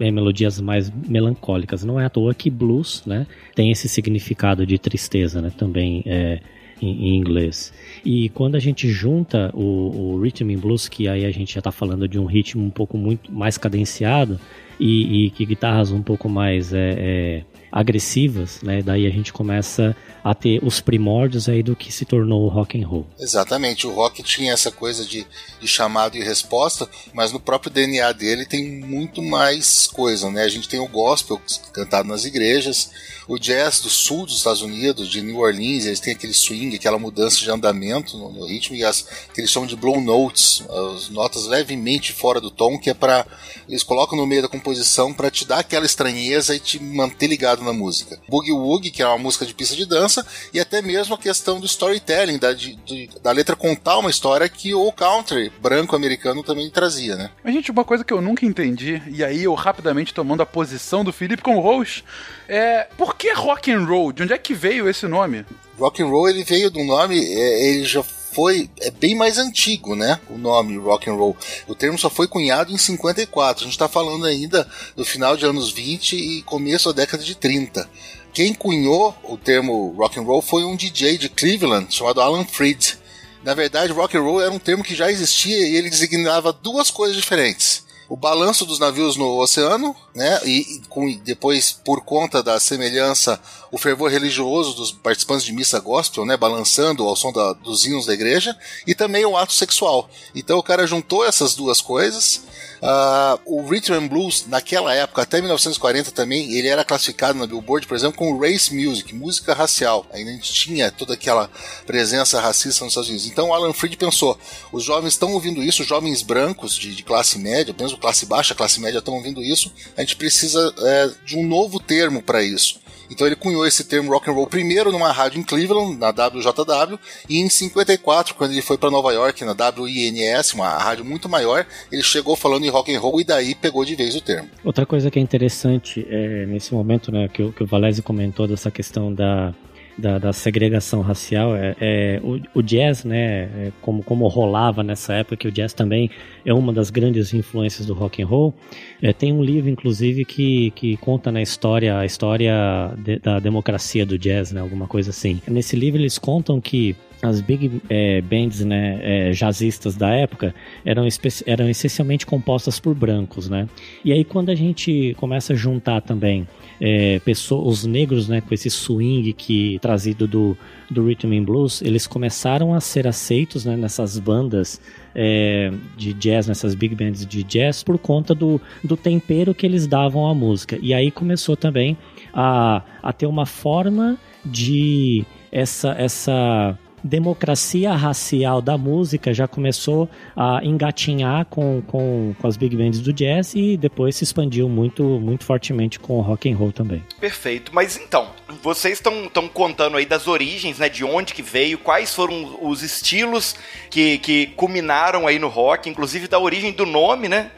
é, 0.00 0.10
melodias 0.10 0.58
mais 0.62 0.90
melancólicas. 1.06 1.84
Não 1.84 2.00
é 2.00 2.06
à 2.06 2.08
toa 2.08 2.32
que 2.32 2.48
blues, 2.48 3.02
né, 3.04 3.26
tem 3.54 3.70
esse 3.70 3.86
significado 3.86 4.64
de 4.64 4.78
tristeza, 4.78 5.42
né, 5.42 5.52
também 5.54 6.02
é, 6.06 6.40
em, 6.80 7.08
em 7.08 7.16
inglês. 7.18 7.70
E 8.02 8.30
quando 8.30 8.54
a 8.54 8.60
gente 8.60 8.88
junta 8.88 9.50
o, 9.52 10.14
o 10.14 10.22
rhythm 10.22 10.54
and 10.54 10.60
blues, 10.60 10.88
que 10.88 11.06
aí 11.06 11.26
a 11.26 11.30
gente 11.30 11.52
já 11.52 11.60
está 11.60 11.70
falando 11.70 12.08
de 12.08 12.18
um 12.18 12.24
ritmo 12.24 12.64
um 12.64 12.70
pouco 12.70 12.96
muito 12.96 13.30
mais 13.30 13.58
cadenciado 13.58 14.40
e, 14.80 15.26
e 15.26 15.30
que 15.32 15.44
guitarras 15.44 15.92
um 15.92 16.00
pouco 16.00 16.30
mais 16.30 16.72
é, 16.72 16.94
é, 16.96 17.42
agressivas, 17.74 18.62
né? 18.62 18.82
Daí 18.82 19.04
a 19.04 19.10
gente 19.10 19.32
começa 19.32 19.96
a 20.22 20.32
ter 20.32 20.60
os 20.62 20.80
primórdios 20.80 21.48
aí 21.48 21.60
do 21.60 21.74
que 21.74 21.92
se 21.92 22.04
tornou 22.04 22.44
o 22.44 22.48
rock 22.48 22.80
and 22.80 22.86
roll. 22.86 23.04
Exatamente, 23.18 23.84
o 23.84 23.92
rock 23.92 24.22
tinha 24.22 24.52
essa 24.52 24.70
coisa 24.70 25.04
de, 25.04 25.26
de 25.60 25.66
chamado 25.66 26.16
e 26.16 26.22
resposta, 26.22 26.88
mas 27.12 27.32
no 27.32 27.40
próprio 27.40 27.72
DNA 27.72 28.12
dele 28.12 28.46
tem 28.46 28.80
muito 28.80 29.20
mais 29.20 29.88
coisa, 29.88 30.30
né? 30.30 30.44
A 30.44 30.48
gente 30.48 30.68
tem 30.68 30.78
o 30.78 30.86
gospel 30.86 31.40
cantado 31.72 32.08
nas 32.08 32.24
igrejas, 32.24 32.92
o 33.26 33.38
jazz 33.38 33.80
do 33.80 33.90
sul 33.90 34.24
dos 34.24 34.36
Estados 34.36 34.62
Unidos, 34.62 35.08
de 35.08 35.20
New 35.20 35.38
Orleans, 35.38 35.86
eles 35.86 35.98
têm 35.98 36.12
aquele 36.12 36.34
swing, 36.34 36.76
aquela 36.76 36.98
mudança 36.98 37.40
de 37.40 37.50
andamento 37.50 38.16
no, 38.16 38.30
no 38.30 38.46
ritmo 38.46 38.76
e 38.76 38.84
as 38.84 39.02
que 39.02 39.40
eles 39.40 39.50
chamam 39.50 39.66
de 39.66 39.74
blow 39.74 40.00
notes, 40.00 40.62
as 40.94 41.08
notas 41.08 41.46
levemente 41.46 42.12
fora 42.12 42.40
do 42.40 42.50
tom, 42.50 42.78
que 42.78 42.90
é 42.90 42.94
para 42.94 43.26
eles 43.68 43.82
colocam 43.82 44.16
no 44.16 44.26
meio 44.26 44.42
da 44.42 44.48
composição 44.48 45.12
para 45.12 45.30
te 45.30 45.46
dar 45.46 45.58
aquela 45.58 45.86
estranheza 45.86 46.54
e 46.54 46.60
te 46.60 46.78
manter 46.78 47.26
ligado 47.26 47.63
na 47.64 47.72
música. 47.72 48.18
Boogie 48.28 48.52
Woogie, 48.52 48.90
que 48.90 49.02
é 49.02 49.06
uma 49.06 49.18
música 49.18 49.44
de 49.46 49.54
pista 49.54 49.74
de 49.74 49.86
dança, 49.86 50.24
e 50.52 50.60
até 50.60 50.80
mesmo 50.82 51.14
a 51.14 51.18
questão 51.18 51.58
do 51.58 51.66
storytelling, 51.66 52.38
da, 52.38 52.52
de- 52.52 52.76
de- 52.84 53.10
da 53.22 53.32
letra 53.32 53.56
contar 53.56 53.98
uma 53.98 54.10
história 54.10 54.48
que 54.48 54.74
o 54.74 54.92
country 54.92 55.50
branco 55.60 55.96
americano 55.96 56.42
também 56.42 56.70
trazia, 56.70 57.16
né? 57.16 57.30
Mas, 57.42 57.54
gente, 57.54 57.70
uma 57.70 57.84
coisa 57.84 58.04
que 58.04 58.12
eu 58.12 58.20
nunca 58.20 58.44
entendi, 58.46 59.02
e 59.10 59.24
aí 59.24 59.44
eu 59.44 59.54
rapidamente 59.54 60.12
tomando 60.14 60.42
a 60.42 60.46
posição 60.46 61.02
do 61.04 61.12
Felipe 61.12 61.42
com 61.42 61.56
o 61.56 61.60
Rose, 61.60 62.04
é 62.48 62.86
por 62.96 63.16
que 63.16 63.32
rock 63.32 63.70
and 63.72 63.84
roll? 63.84 64.12
De 64.12 64.22
onde 64.22 64.32
é 64.32 64.38
que 64.38 64.54
veio 64.54 64.88
esse 64.88 65.06
nome? 65.06 65.44
Rock 65.78 66.02
and 66.02 66.06
roll 66.06 66.28
ele 66.28 66.44
veio 66.44 66.70
de 66.70 66.78
um 66.78 66.86
nome, 66.86 67.18
é, 67.18 67.68
ele 67.70 67.84
já 67.84 68.04
foi 68.34 68.68
é 68.80 68.90
bem 68.90 69.14
mais 69.14 69.38
antigo, 69.38 69.94
né? 69.94 70.20
O 70.28 70.36
nome 70.36 70.76
rock 70.76 71.08
and 71.08 71.14
roll. 71.14 71.36
O 71.68 71.74
termo 71.74 71.96
só 71.96 72.10
foi 72.10 72.26
cunhado 72.26 72.72
em 72.72 72.76
54. 72.76 73.62
A 73.62 73.64
gente 73.64 73.74
está 73.74 73.88
falando 73.88 74.26
ainda 74.26 74.68
do 74.96 75.04
final 75.04 75.36
de 75.36 75.46
anos 75.46 75.70
20 75.70 76.16
e 76.16 76.42
começo 76.42 76.92
da 76.92 77.02
década 77.02 77.22
de 77.22 77.36
30. 77.36 77.88
Quem 78.32 78.52
cunhou 78.52 79.14
o 79.22 79.36
termo 79.36 79.94
rock 79.96 80.18
and 80.18 80.24
roll 80.24 80.42
foi 80.42 80.64
um 80.64 80.74
DJ 80.74 81.16
de 81.16 81.28
Cleveland 81.28 81.94
chamado 81.94 82.20
Alan 82.20 82.44
Freed. 82.44 82.98
Na 83.44 83.54
verdade, 83.54 83.92
rock 83.92 84.16
and 84.16 84.22
roll 84.22 84.40
era 84.40 84.50
um 84.50 84.58
termo 84.58 84.82
que 84.82 84.96
já 84.96 85.10
existia 85.10 85.68
e 85.68 85.76
ele 85.76 85.88
designava 85.88 86.52
duas 86.52 86.90
coisas 86.90 87.16
diferentes. 87.16 87.84
O 88.08 88.16
balanço 88.16 88.66
dos 88.66 88.78
navios 88.78 89.16
no 89.16 89.38
oceano, 89.38 89.96
né? 90.14 90.40
E, 90.44 90.76
e 90.76 90.80
com, 90.88 91.10
depois, 91.24 91.72
por 91.72 92.02
conta 92.02 92.42
da 92.42 92.60
semelhança, 92.60 93.40
o 93.72 93.78
fervor 93.78 94.10
religioso 94.10 94.74
dos 94.74 94.92
participantes 94.92 95.44
de 95.44 95.52
missa 95.52 95.80
gospel, 95.80 96.24
né? 96.26 96.36
Balançando 96.36 97.02
ao 97.04 97.16
som 97.16 97.32
da- 97.32 97.54
dos 97.54 97.84
hinos 97.86 98.06
da 98.06 98.12
igreja, 98.12 98.56
e 98.86 98.94
também 98.94 99.24
o 99.24 99.36
ato 99.36 99.52
sexual. 99.54 100.08
Então 100.34 100.58
o 100.58 100.62
cara 100.62 100.86
juntou 100.86 101.24
essas 101.24 101.54
duas 101.54 101.80
coisas. 101.80 102.42
Ah, 102.86 103.38
o 103.46 103.62
Rhythm 103.66 103.94
and 103.94 104.08
Blues, 104.08 104.44
naquela 104.46 104.94
época, 104.94 105.22
até 105.22 105.40
1940 105.40 106.10
também, 106.10 106.52
ele 106.52 106.68
era 106.68 106.84
classificado 106.84 107.38
na 107.38 107.46
Billboard, 107.46 107.86
por 107.86 107.94
exemplo, 107.94 108.18
como 108.18 108.38
race 108.38 108.74
music, 108.74 109.14
música 109.14 109.54
racial. 109.54 110.04
Ainda 110.12 110.30
a 110.30 110.34
gente 110.34 110.52
tinha 110.52 110.90
toda 110.90 111.14
aquela 111.14 111.50
presença 111.86 112.38
racista 112.38 112.84
nos 112.84 112.92
Estados 112.92 113.08
Unidos. 113.08 113.26
Então 113.26 113.54
Alan 113.54 113.72
Freed 113.72 113.96
pensou: 113.96 114.38
os 114.70 114.84
jovens 114.84 115.14
estão 115.14 115.32
ouvindo 115.32 115.62
isso, 115.62 115.82
jovens 115.82 116.20
brancos 116.20 116.76
de, 116.76 116.94
de 116.94 117.02
classe 117.02 117.38
média, 117.38 117.74
mesmo 117.78 117.96
classe 117.96 118.26
baixa, 118.26 118.54
classe 118.54 118.78
média 118.78 118.98
estão 118.98 119.14
ouvindo 119.14 119.42
isso, 119.42 119.72
a 119.96 120.02
gente 120.02 120.16
precisa 120.16 120.74
é, 120.78 121.10
de 121.24 121.38
um 121.38 121.46
novo 121.46 121.80
termo 121.80 122.22
para 122.22 122.42
isso. 122.42 122.83
Então 123.14 123.26
ele 123.26 123.36
cunhou 123.36 123.66
esse 123.66 123.84
termo 123.84 124.10
rock 124.10 124.28
and 124.28 124.32
roll 124.32 124.46
primeiro 124.46 124.90
numa 124.90 125.12
rádio 125.12 125.38
em 125.38 125.42
Cleveland, 125.42 125.96
na 125.96 126.10
WJW, 126.10 126.98
e 127.28 127.38
em 127.38 127.48
54, 127.48 128.34
quando 128.34 128.50
ele 128.50 128.62
foi 128.62 128.76
para 128.76 128.90
Nova 128.90 129.12
York, 129.12 129.44
na 129.44 129.54
WINS, 129.78 130.52
uma 130.54 130.68
rádio 130.68 131.04
muito 131.04 131.28
maior, 131.28 131.64
ele 131.90 132.02
chegou 132.02 132.34
falando 132.36 132.64
em 132.64 132.68
rock 132.68 132.94
and 132.94 133.00
roll 133.00 133.20
e 133.20 133.24
daí 133.24 133.54
pegou 133.54 133.84
de 133.84 133.94
vez 133.94 134.16
o 134.16 134.20
termo. 134.20 134.48
Outra 134.64 134.84
coisa 134.84 135.10
que 135.10 135.18
é 135.18 135.22
interessante 135.22 136.04
é, 136.10 136.46
nesse 136.46 136.74
momento, 136.74 137.12
né, 137.12 137.28
que, 137.32 137.52
que 137.52 137.62
o 137.62 137.66
Valese 137.66 138.02
comentou 138.02 138.48
dessa 138.48 138.70
questão 138.70 139.12
da, 139.12 139.54
da, 139.96 140.18
da 140.18 140.32
segregação 140.32 141.00
racial, 141.00 141.54
é, 141.56 141.76
é 141.80 142.20
o, 142.22 142.40
o 142.58 142.62
jazz, 142.62 143.04
né, 143.04 143.44
é, 143.44 143.72
como, 143.80 144.02
como 144.02 144.26
rolava 144.28 144.82
nessa 144.82 145.14
época, 145.14 145.36
que 145.36 145.48
o 145.48 145.52
jazz 145.52 145.72
também 145.72 146.10
é 146.44 146.52
uma 146.52 146.72
das 146.72 146.90
grandes 146.90 147.32
influências 147.32 147.86
do 147.86 147.94
rock 147.94 148.22
and 148.22 148.26
roll. 148.26 148.54
É, 149.00 149.12
tem 149.12 149.32
um 149.32 149.42
livro, 149.42 149.70
inclusive, 149.70 150.24
que, 150.24 150.70
que 150.72 150.96
conta 150.96 151.30
na 151.30 151.42
história 151.42 151.98
a 151.98 152.04
história 152.04 152.54
de- 152.98 153.18
da 153.18 153.38
democracia 153.38 154.04
do 154.04 154.18
jazz, 154.18 154.52
né, 154.52 154.60
alguma 154.60 154.86
coisa 154.86 155.10
assim. 155.10 155.40
Nesse 155.48 155.76
livro 155.76 156.00
eles 156.00 156.18
contam 156.18 156.60
que 156.60 156.96
as 157.22 157.40
big 157.40 157.80
é, 157.88 158.20
bands, 158.20 158.64
né, 158.64 158.98
é, 159.02 159.32
jazzistas 159.32 159.96
da 159.96 160.10
época 160.10 160.54
eram, 160.84 161.06
eram 161.46 161.68
essencialmente 161.68 162.26
compostas 162.26 162.78
por 162.78 162.94
brancos, 162.94 163.48
né? 163.48 163.66
E 164.04 164.12
aí 164.12 164.24
quando 164.24 164.50
a 164.50 164.54
gente 164.54 165.14
começa 165.18 165.54
a 165.54 165.56
juntar 165.56 166.02
também 166.02 166.46
é, 166.80 167.18
pessoas, 167.20 167.66
os 167.66 167.84
negros, 167.84 168.28
né, 168.28 168.40
com 168.40 168.52
esse 168.54 168.70
swing 168.70 169.32
que 169.32 169.78
trazido 169.80 170.26
do, 170.26 170.56
do 170.90 171.04
rhythm 171.06 171.32
and 171.32 171.44
blues, 171.44 171.82
eles 171.82 172.06
começaram 172.06 172.74
a 172.74 172.80
ser 172.80 173.06
aceitos 173.06 173.64
né, 173.64 173.76
nessas 173.76 174.18
bandas 174.18 174.80
é, 175.14 175.72
de 175.96 176.12
jazz, 176.12 176.46
nessas 176.46 176.74
big 176.74 176.94
bands 176.94 177.26
de 177.26 177.42
jazz, 177.42 177.82
por 177.82 177.98
conta 177.98 178.34
do, 178.34 178.60
do 178.82 178.96
tempero 178.96 179.54
que 179.54 179.66
eles 179.66 179.86
davam 179.86 180.26
à 180.26 180.34
música. 180.34 180.78
E 180.82 180.92
aí 180.92 181.10
começou 181.10 181.56
também 181.56 181.96
a, 182.32 182.82
a 183.02 183.12
ter 183.12 183.26
uma 183.26 183.46
forma 183.46 184.18
de 184.44 185.24
essa 185.50 185.94
essa 185.96 186.78
democracia 187.04 187.92
racial 187.92 188.62
da 188.62 188.78
música 188.78 189.34
já 189.34 189.46
começou 189.46 190.08
a 190.34 190.64
engatinhar 190.64 191.44
com, 191.44 191.82
com, 191.86 192.34
com 192.40 192.48
as 192.48 192.56
big 192.56 192.74
bands 192.74 193.00
do 193.00 193.12
jazz 193.12 193.54
e 193.54 193.76
depois 193.76 194.16
se 194.16 194.24
expandiu 194.24 194.68
muito, 194.68 195.04
muito 195.04 195.44
fortemente 195.44 196.00
com 196.00 196.14
o 196.14 196.22
rock 196.22 196.50
and 196.50 196.56
roll 196.56 196.72
também. 196.72 197.04
Perfeito. 197.20 197.74
Mas 197.74 197.98
então, 197.98 198.30
vocês 198.62 198.94
estão 198.94 199.28
contando 199.48 199.98
aí 199.98 200.06
das 200.06 200.26
origens, 200.26 200.78
né? 200.78 200.88
De 200.88 201.04
onde 201.04 201.34
que 201.34 201.42
veio, 201.42 201.76
quais 201.76 202.14
foram 202.14 202.58
os 202.62 202.82
estilos 202.82 203.54
que, 203.90 204.18
que 204.18 204.46
culminaram 204.56 205.26
aí 205.26 205.38
no 205.38 205.48
rock, 205.48 205.90
inclusive 205.90 206.26
da 206.26 206.38
origem 206.38 206.72
do 206.72 206.86
nome, 206.86 207.28
né? 207.28 207.50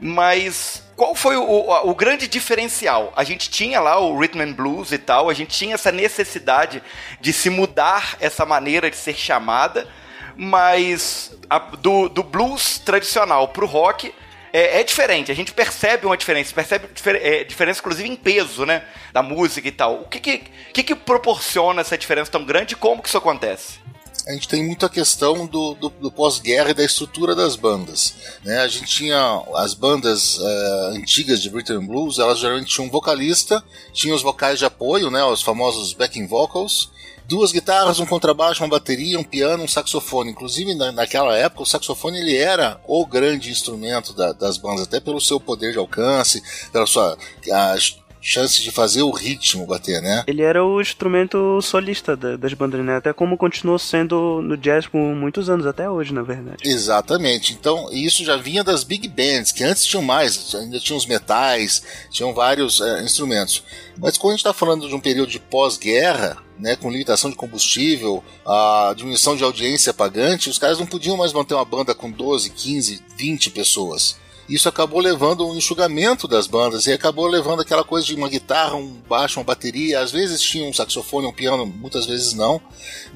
Mas 0.00 0.83
qual 0.96 1.14
foi 1.14 1.36
o, 1.36 1.42
o, 1.42 1.94
grande 1.94 2.28
diferencial? 2.28 3.12
A 3.16 3.24
gente 3.24 3.50
tinha 3.50 3.80
lá 3.80 3.98
o 3.98 4.16
rhythm 4.18 4.40
and 4.40 4.52
blues 4.52 4.92
e 4.92 4.98
tal, 4.98 5.28
a 5.28 5.34
gente 5.34 5.56
tinha 5.56 5.74
essa 5.74 5.90
necessidade 5.90 6.82
de 7.20 7.32
se 7.32 7.50
mudar 7.50 8.16
essa 8.20 8.46
maneira 8.46 8.90
de 8.90 8.96
ser 8.96 9.14
chamada, 9.14 9.88
mas 10.36 11.36
a, 11.50 11.58
do, 11.58 12.08
do, 12.08 12.22
blues 12.22 12.78
tradicional 12.78 13.48
para 13.48 13.64
o 13.64 13.68
rock 13.68 14.14
é, 14.52 14.80
é, 14.80 14.84
diferente. 14.84 15.32
A 15.32 15.34
gente 15.34 15.52
percebe 15.52 16.06
uma 16.06 16.16
diferença, 16.16 16.54
percebe 16.54 16.88
difer 16.94 17.16
é, 17.16 17.42
diferença 17.42 17.80
inclusive 17.80 18.08
em 18.08 18.16
peso, 18.16 18.64
né, 18.64 18.84
da 19.12 19.22
música 19.22 19.66
e 19.66 19.72
tal. 19.72 20.02
O 20.02 20.08
que 20.08 20.20
que, 20.20 20.38
que 20.72 20.82
que 20.84 20.94
proporciona 20.94 21.80
essa 21.80 21.98
diferença 21.98 22.30
tão 22.30 22.44
grande? 22.44 22.74
e 22.74 22.76
Como 22.76 23.02
que 23.02 23.08
isso 23.08 23.18
acontece? 23.18 23.83
A 24.26 24.32
gente 24.32 24.48
tem 24.48 24.64
muita 24.64 24.88
questão 24.88 25.46
do, 25.46 25.74
do, 25.74 25.88
do 25.90 26.10
pós-guerra 26.10 26.70
e 26.70 26.74
da 26.74 26.84
estrutura 26.84 27.34
das 27.34 27.56
bandas. 27.56 28.14
Né? 28.42 28.58
A 28.60 28.68
gente 28.68 28.86
tinha 28.86 29.42
as 29.56 29.74
bandas 29.74 30.38
uh, 30.38 30.94
antigas 30.94 31.42
de 31.42 31.50
Britain 31.50 31.80
Blues, 31.80 32.18
elas 32.18 32.38
geralmente 32.38 32.74
tinham 32.74 32.86
um 32.86 32.90
vocalista, 32.90 33.62
tinham 33.92 34.16
os 34.16 34.22
vocais 34.22 34.58
de 34.58 34.64
apoio, 34.64 35.10
né, 35.10 35.22
os 35.24 35.42
famosos 35.42 35.92
backing 35.92 36.26
vocals, 36.26 36.90
duas 37.28 37.52
guitarras, 37.52 38.00
um 38.00 38.06
contrabaixo, 38.06 38.62
uma 38.62 38.68
bateria, 38.68 39.18
um 39.18 39.24
piano, 39.24 39.64
um 39.64 39.68
saxofone. 39.68 40.30
Inclusive 40.30 40.74
na, 40.74 40.90
naquela 40.90 41.36
época 41.36 41.62
o 41.62 41.66
saxofone 41.66 42.18
ele 42.18 42.36
era 42.36 42.80
o 42.86 43.04
grande 43.04 43.50
instrumento 43.50 44.14
da, 44.14 44.32
das 44.32 44.56
bandas, 44.56 44.84
até 44.84 45.00
pelo 45.00 45.20
seu 45.20 45.38
poder 45.38 45.72
de 45.72 45.78
alcance, 45.78 46.42
pela 46.72 46.86
sua 46.86 47.18
a, 47.52 47.76
chance 48.24 48.62
de 48.62 48.70
fazer 48.70 49.02
o 49.02 49.10
ritmo 49.10 49.66
bater, 49.66 50.00
né? 50.00 50.24
Ele 50.26 50.42
era 50.42 50.64
o 50.64 50.80
instrumento 50.80 51.60
solista 51.60 52.16
das 52.16 52.54
bandas, 52.54 52.82
né? 52.82 52.96
Até 52.96 53.12
como 53.12 53.36
continuou 53.36 53.78
sendo 53.78 54.40
no 54.40 54.56
jazz 54.56 54.86
por 54.86 54.98
muitos 54.98 55.50
anos, 55.50 55.66
até 55.66 55.88
hoje, 55.88 56.14
na 56.14 56.22
verdade. 56.22 56.66
Exatamente. 56.66 57.52
Então, 57.52 57.92
isso 57.92 58.24
já 58.24 58.36
vinha 58.36 58.64
das 58.64 58.82
big 58.82 59.06
bands, 59.06 59.52
que 59.52 59.62
antes 59.62 59.84
tinham 59.84 60.02
mais, 60.02 60.54
ainda 60.54 60.80
tinham 60.80 60.96
os 60.96 61.06
metais, 61.06 61.82
tinham 62.10 62.32
vários 62.32 62.80
é, 62.80 63.02
instrumentos. 63.02 63.62
Mas 63.98 64.16
quando 64.16 64.30
a 64.30 64.36
gente 64.36 64.46
está 64.46 64.54
falando 64.54 64.88
de 64.88 64.94
um 64.94 65.00
período 65.00 65.30
de 65.30 65.38
pós-guerra, 65.38 66.38
né, 66.58 66.76
com 66.76 66.90
limitação 66.90 67.30
de 67.30 67.36
combustível, 67.36 68.24
a 68.46 68.94
diminuição 68.96 69.36
de 69.36 69.44
audiência 69.44 69.92
pagante, 69.92 70.48
os 70.48 70.58
caras 70.58 70.78
não 70.78 70.86
podiam 70.86 71.16
mais 71.16 71.32
manter 71.32 71.54
uma 71.54 71.64
banda 71.64 71.94
com 71.94 72.10
12, 72.10 72.50
15, 72.50 73.02
20 73.16 73.50
pessoas. 73.50 74.16
Isso 74.48 74.68
acabou 74.68 75.00
levando 75.00 75.46
um 75.46 75.56
enxugamento 75.56 76.28
das 76.28 76.46
bandas 76.46 76.86
e 76.86 76.92
acabou 76.92 77.26
levando 77.26 77.60
aquela 77.60 77.82
coisa 77.82 78.06
de 78.06 78.14
uma 78.14 78.28
guitarra, 78.28 78.74
um 78.74 79.00
baixo, 79.08 79.40
uma 79.40 79.44
bateria. 79.44 80.00
Às 80.00 80.12
vezes 80.12 80.40
tinha 80.40 80.68
um 80.68 80.72
saxofone, 80.72 81.26
um 81.26 81.32
piano, 81.32 81.66
muitas 81.66 82.06
vezes 82.06 82.34
não. 82.34 82.60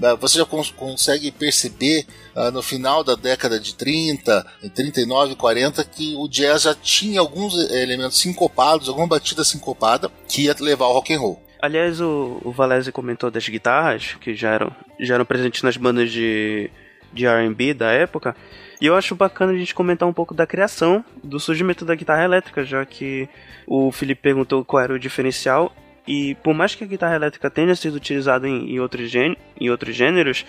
Ah, 0.03 0.15
você 0.15 0.39
já 0.39 0.45
cons 0.45 0.71
consegue 0.71 1.31
perceber 1.31 2.07
uh, 2.35 2.51
no 2.51 2.63
final 2.63 3.05
da 3.05 3.15
década 3.15 3.61
de 3.61 3.75
30, 3.75 4.47
39, 4.75 5.35
40 5.37 5.85
que 5.85 6.15
o 6.17 6.27
jazz 6.29 6.63
já 6.63 6.75
tinha 6.75 7.21
alguns 7.21 7.55
elementos 7.71 8.19
sincopados, 8.19 8.89
alguma 8.89 9.07
batida 9.07 9.45
sincopada 9.45 10.11
que 10.27 10.45
ia 10.45 10.57
levar 10.61 10.87
ao 10.87 10.95
rock 10.95 11.13
and 11.13 11.21
roll. 11.21 11.43
Aliás, 11.61 12.01
o, 12.01 12.41
o 12.45 12.53
Valese 12.53 12.93
comentou 12.93 13.31
das 13.31 13.49
guitarras, 13.49 14.15
que 14.21 14.35
já 14.35 14.51
eram, 14.51 14.75
já 15.01 15.15
eram 15.15 15.25
presentes 15.25 15.63
nas 15.63 15.77
bandas 15.77 16.11
de, 16.11 16.71
de 17.13 17.27
R&B 17.27 17.75
da 17.75 17.91
época. 17.91 18.35
E 18.81 18.87
eu 18.87 18.95
acho 18.95 19.15
bacana 19.15 19.53
a 19.53 19.57
gente 19.57 19.75
comentar 19.75 20.09
um 20.09 20.13
pouco 20.13 20.35
da 20.35 20.47
criação, 20.47 21.05
do 21.23 21.41
surgimento 21.41 21.85
da 21.85 21.95
guitarra 21.95 22.25
elétrica, 22.25 22.65
já 22.65 22.85
que 22.85 23.29
o 23.67 23.91
Felipe 23.91 24.23
perguntou 24.23 24.65
qual 24.65 24.83
era 24.83 24.93
o 24.93 24.99
diferencial. 24.99 25.75
E 26.07 26.37
por 26.37 26.55
mais 26.55 26.75
que 26.75 26.85
a 26.85 26.87
guitarra 26.87 27.17
elétrica 27.17 27.51
tenha 27.51 27.75
sido 27.75 27.97
utilizada 27.97 28.49
em, 28.49 28.73
em, 28.73 28.81
outros, 28.81 29.13
em 29.15 29.69
outros 29.69 29.95
gêneros, 29.95 30.47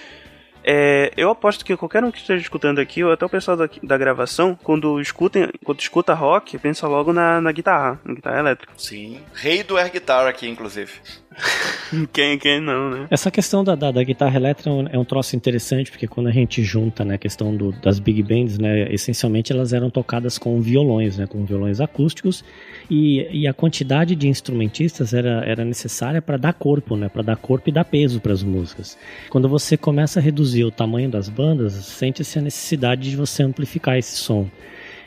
é, 0.64 1.12
eu 1.16 1.30
aposto 1.30 1.64
que 1.64 1.76
qualquer 1.76 2.04
um 2.04 2.12
que 2.12 2.20
esteja 2.20 2.42
escutando 2.42 2.80
aqui, 2.80 3.04
ou 3.04 3.12
até 3.12 3.26
o 3.26 3.30
pessoal 3.30 3.56
da, 3.56 3.70
da 3.82 3.98
gravação, 3.98 4.58
quando, 4.62 5.00
escutem, 5.00 5.50
quando 5.64 5.80
escuta 5.80 6.14
rock, 6.14 6.58
pensa 6.58 6.88
logo 6.88 7.14
na, 7.14 7.40
na 7.40 7.52
guitarra, 7.52 8.00
na 8.04 8.14
guitarra 8.14 8.40
elétrica. 8.40 8.74
Sim. 8.78 9.20
Rei 9.34 9.64
do 9.64 9.78
air 9.78 9.92
guitar 9.92 10.28
aqui, 10.28 10.48
inclusive. 10.48 10.92
quem, 12.12 12.38
quem 12.38 12.60
não, 12.60 12.90
né? 12.90 13.08
Essa 13.10 13.30
questão 13.30 13.64
da, 13.64 13.76
da, 13.76 13.92
da 13.92 14.04
guitarra 14.04 14.36
elétrica 14.36 14.70
é 14.92 14.98
um, 14.98 15.06
troço 15.06 15.36
interessante, 15.36 15.92
porque 15.92 16.08
quando 16.08 16.28
a 16.28 16.32
gente 16.32 16.64
junta 16.64 17.06
né, 17.06 17.16
a 17.16 17.18
questão 17.18 17.56
do, 17.56 17.72
das 17.72 18.00
big 18.00 18.22
bands, 18.24 18.58
né, 18.58 18.92
essencialmente 18.92 19.52
elas 19.52 19.74
eram 19.74 19.90
tocadas 19.90 20.38
com 20.38 20.60
violões, 20.62 21.18
né, 21.18 21.28
com 21.28 21.46
violões 21.46 21.80
acústicos, 21.80 22.44
e, 22.90 23.28
e 23.32 23.48
a 23.48 23.54
quantidade 23.54 24.16
de 24.16 24.28
instrumentistas 24.28 25.14
era, 25.14 25.44
era 25.46 25.64
necessária 25.64 26.22
para 26.22 26.38
dar 26.38 26.54
corpo, 26.54 26.96
né, 26.96 27.10
para 27.10 27.22
dar 27.22 27.36
corpo 27.38 27.70
e 27.70 27.72
dar 27.72 27.86
peso 27.86 28.20
para 28.20 28.34
as 28.34 28.44
músicas. 28.44 28.98
Quando 29.30 29.48
você 29.48 29.78
começa 29.78 30.20
a 30.20 30.24
reduzir 30.24 30.64
o 30.64 30.72
tamanho 30.72 31.10
das 31.10 31.30
bandas, 31.30 31.74
sente-se 31.74 32.40
a 32.40 32.42
necessidade 32.42 33.10
de 33.10 33.16
você 33.16 33.44
amplificar 33.44 33.98
esse 33.98 34.16
som. 34.16 34.50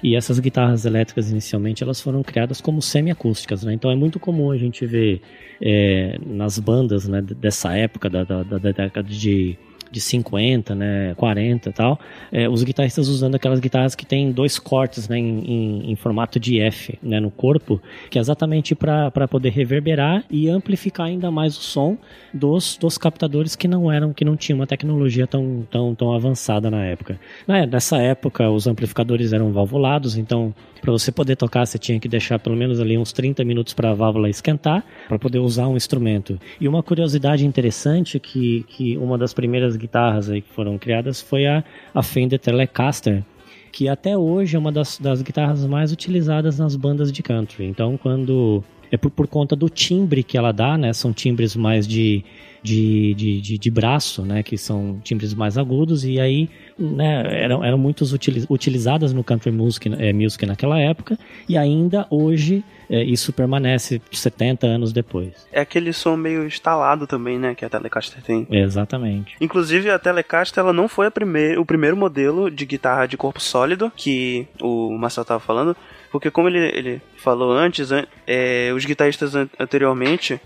E 0.02 0.16
essas 0.16 0.38
guitarras 0.40 0.84
elétricas 0.84 1.30
inicialmente 1.30 1.82
elas 1.82 2.00
foram 2.00 2.22
criadas 2.22 2.60
como 2.60 2.82
semiacústicas, 2.82 3.62
né? 3.62 3.72
Então 3.72 3.90
é 3.90 3.94
muito 3.94 4.18
comum 4.18 4.50
a 4.50 4.58
gente 4.58 4.84
ver 4.84 5.20
é, 5.60 6.18
nas 6.26 6.58
bandas 6.58 7.06
né, 7.06 7.22
dessa 7.22 7.76
época 7.76 8.10
da, 8.10 8.24
da, 8.24 8.42
da 8.42 8.58
década 8.58 9.08
de 9.08 9.56
de 9.92 10.00
50, 10.00 10.74
né, 10.74 11.14
40 11.16 11.68
e 11.68 11.72
tal, 11.72 12.00
é, 12.32 12.48
os 12.48 12.64
guitarristas 12.64 13.08
usando 13.08 13.34
aquelas 13.34 13.60
guitarras 13.60 13.94
que 13.94 14.06
tem 14.06 14.32
dois 14.32 14.58
cortes 14.58 15.06
né, 15.06 15.18
em, 15.18 15.38
em, 15.44 15.92
em 15.92 15.96
formato 15.96 16.40
de 16.40 16.58
F 16.60 16.98
né, 17.02 17.20
no 17.20 17.30
corpo, 17.30 17.80
que 18.10 18.18
é 18.18 18.20
exatamente 18.20 18.74
para 18.74 19.28
poder 19.28 19.50
reverberar 19.50 20.24
e 20.30 20.48
amplificar 20.48 21.06
ainda 21.06 21.30
mais 21.30 21.56
o 21.56 21.60
som 21.60 21.98
dos, 22.32 22.76
dos 22.78 22.96
captadores 22.96 23.54
que 23.54 23.68
não 23.68 23.92
eram, 23.92 24.12
que 24.12 24.24
não 24.24 24.36
tinham 24.36 24.58
uma 24.58 24.66
tecnologia 24.66 25.26
tão, 25.26 25.66
tão, 25.70 25.94
tão 25.94 26.12
avançada 26.14 26.70
na 26.70 26.84
época. 26.84 27.20
Né, 27.46 27.66
nessa 27.66 27.98
época, 27.98 28.50
os 28.50 28.66
amplificadores 28.66 29.32
eram 29.32 29.52
valvulados, 29.52 30.16
então 30.16 30.54
para 30.82 30.90
você 30.90 31.12
poder 31.12 31.36
tocar, 31.36 31.64
você 31.64 31.78
tinha 31.78 31.98
que 32.00 32.08
deixar 32.08 32.40
pelo 32.40 32.56
menos 32.56 32.80
ali 32.80 32.98
uns 32.98 33.12
30 33.12 33.44
minutos 33.44 33.72
para 33.72 33.92
a 33.92 33.94
válvula 33.94 34.28
esquentar, 34.28 34.84
para 35.08 35.18
poder 35.18 35.38
usar 35.38 35.68
um 35.68 35.76
instrumento. 35.76 36.38
E 36.60 36.66
uma 36.66 36.82
curiosidade 36.82 37.46
interessante 37.46 38.18
que, 38.18 38.64
que 38.68 38.98
uma 38.98 39.16
das 39.16 39.32
primeiras 39.32 39.76
guitarras 39.76 40.28
aí 40.28 40.42
que 40.42 40.52
foram 40.52 40.76
criadas 40.76 41.20
foi 41.20 41.46
a, 41.46 41.62
a 41.94 42.02
Fender 42.02 42.40
Telecaster, 42.40 43.22
que 43.70 43.88
até 43.88 44.18
hoje 44.18 44.56
é 44.56 44.58
uma 44.58 44.72
das, 44.72 44.98
das 44.98 45.22
guitarras 45.22 45.64
mais 45.64 45.92
utilizadas 45.92 46.58
nas 46.58 46.74
bandas 46.74 47.12
de 47.12 47.22
country. 47.22 47.64
Então, 47.64 47.96
quando 47.96 48.62
é 48.90 48.96
por, 48.98 49.10
por 49.10 49.26
conta 49.26 49.56
do 49.56 49.70
timbre 49.70 50.22
que 50.22 50.36
ela 50.36 50.52
dá, 50.52 50.76
né? 50.76 50.92
São 50.92 51.12
timbres 51.12 51.56
mais 51.56 51.88
de, 51.88 52.22
de, 52.62 53.14
de, 53.14 53.40
de, 53.40 53.58
de 53.58 53.70
braço, 53.70 54.22
né? 54.22 54.42
Que 54.42 54.58
são 54.58 55.00
timbres 55.02 55.32
mais 55.32 55.56
agudos 55.56 56.04
e 56.04 56.20
aí 56.20 56.50
né, 56.78 57.42
eram, 57.42 57.64
eram 57.64 57.78
muito 57.78 58.04
utilizadas 58.48 59.12
no 59.12 59.22
country 59.22 59.50
music, 59.50 59.90
é, 59.98 60.12
music 60.12 60.44
naquela 60.46 60.78
época 60.78 61.18
e 61.48 61.56
ainda 61.56 62.06
hoje 62.10 62.64
é, 62.90 63.02
isso 63.02 63.32
permanece 63.32 64.02
70 64.10 64.66
anos 64.66 64.92
depois. 64.92 65.46
É 65.50 65.60
aquele 65.60 65.92
som 65.92 66.16
meio 66.16 66.46
instalado 66.46 67.06
também, 67.06 67.38
né, 67.38 67.54
que 67.54 67.64
a 67.64 67.70
Telecaster 67.70 68.22
tem. 68.22 68.46
Exatamente. 68.50 69.34
Inclusive 69.40 69.90
a 69.90 69.98
Telecaster 69.98 70.62
ela 70.62 70.72
não 70.72 70.88
foi 70.88 71.06
a 71.06 71.10
primeir, 71.10 71.58
o 71.58 71.64
primeiro 71.64 71.96
modelo 71.96 72.50
de 72.50 72.66
guitarra 72.66 73.06
de 73.06 73.16
corpo 73.16 73.40
sólido 73.40 73.90
que 73.96 74.46
o 74.60 74.96
Marcel 74.98 75.22
estava 75.22 75.40
falando, 75.40 75.76
porque 76.10 76.30
como 76.30 76.48
ele, 76.48 76.58
ele 76.58 77.02
falou 77.16 77.52
antes, 77.52 77.88
é, 78.26 78.72
os 78.74 78.84
guitarristas 78.84 79.34
anteriormente 79.58 80.40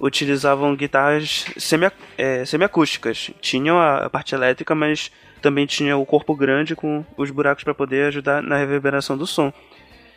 utilizavam 0.00 0.74
guitarras 0.74 1.44
semi, 1.58 1.90
é, 2.16 2.44
semiacústicas. 2.44 3.30
Tinham 3.40 3.78
a, 3.78 4.08
parte 4.08 4.34
elétrica, 4.34 4.74
mas 4.74 5.12
também 5.42 5.66
tinha 5.66 5.96
o 5.96 6.06
corpo 6.06 6.34
grande 6.34 6.74
com 6.74 7.04
os 7.16 7.30
buracos 7.30 7.62
para 7.62 7.74
poder 7.74 8.06
ajudar 8.06 8.42
na 8.42 8.56
reverberação 8.56 9.16
do 9.16 9.26
som. 9.26 9.52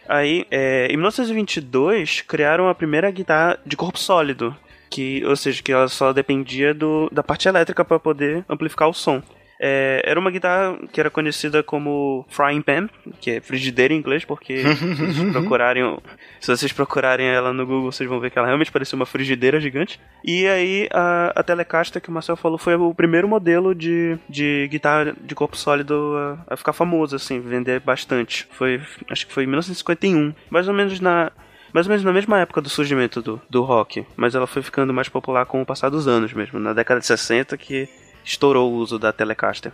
Aí, 0.07 0.45
é, 0.49 0.87
em 0.87 0.97
1922, 0.97 2.21
criaram 2.21 2.67
a 2.67 2.75
primeira 2.75 3.11
guitarra 3.11 3.59
de 3.65 3.75
corpo 3.75 3.99
sólido, 3.99 4.55
que, 4.89 5.23
ou 5.25 5.35
seja, 5.35 5.61
que 5.61 5.71
ela 5.71 5.87
só 5.87 6.11
dependia 6.11 6.73
do, 6.73 7.09
da 7.11 7.23
parte 7.23 7.47
elétrica 7.47 7.85
para 7.85 7.99
poder 7.99 8.45
amplificar 8.49 8.89
o 8.89 8.93
som. 8.93 9.21
É, 9.65 10.01
era 10.03 10.19
uma 10.19 10.29
guitarra 10.29 10.77
que 10.91 10.99
era 10.99 11.09
conhecida 11.09 11.63
como 11.63 12.25
frying 12.27 12.61
pan, 12.61 12.89
que 13.21 13.31
é 13.31 13.39
frigideira 13.39 13.93
em 13.93 13.97
inglês, 13.97 14.25
porque 14.25 14.57
se 14.57 14.95
vocês 14.97 15.23
procurarem, 15.31 15.97
se 16.41 16.51
vocês 16.51 16.73
procurarem 16.73 17.25
ela 17.25 17.53
no 17.53 17.65
Google, 17.65 17.89
vocês 17.89 18.09
vão 18.09 18.19
ver 18.19 18.29
que 18.29 18.37
ela 18.37 18.45
realmente 18.45 18.73
parecia 18.73 18.97
uma 18.97 19.05
frigideira 19.05 19.61
gigante. 19.61 20.01
E 20.21 20.45
aí 20.47 20.89
a, 20.91 21.31
a 21.33 21.43
Telecaster 21.43 22.01
que 22.01 22.09
o 22.09 22.11
Marcel 22.11 22.35
falou 22.35 22.57
foi 22.57 22.75
o 22.75 22.93
primeiro 22.93 23.25
modelo 23.25 23.73
de, 23.73 24.17
de 24.27 24.67
guitarra 24.69 25.15
de 25.17 25.33
corpo 25.33 25.55
sólido 25.55 26.13
a, 26.17 26.55
a 26.55 26.57
ficar 26.57 26.73
famoso, 26.73 27.15
assim, 27.15 27.39
vender 27.39 27.79
bastante. 27.79 28.45
Foi, 28.51 28.81
acho 29.09 29.25
que 29.25 29.31
foi 29.31 29.43
em 29.43 29.47
1951, 29.47 30.33
mais 30.49 30.67
ou 30.67 30.73
menos 30.73 30.99
na 30.99 31.31
mais 31.73 31.87
ou 31.87 31.89
menos 31.89 32.03
na 32.03 32.13
mesma 32.13 32.39
época 32.39 32.61
do 32.61 32.69
surgimento 32.69 33.21
do, 33.21 33.41
do 33.49 33.63
rock, 33.63 34.05
mas 34.15 34.35
ela 34.35 34.45
foi 34.45 34.61
ficando 34.61 34.93
mais 34.93 35.09
popular 35.09 35.45
com 35.45 35.61
o 35.61 35.65
passar 35.65 35.89
dos 35.89 36.07
anos 36.07 36.31
mesmo, 36.31 36.59
na 36.59 36.71
década 36.71 36.99
de 36.99 37.07
60 37.07 37.57
que 37.57 37.89
estourou 38.23 38.71
o 38.71 38.75
uso 38.75 38.97
da 38.97 39.11
Telecaster. 39.11 39.71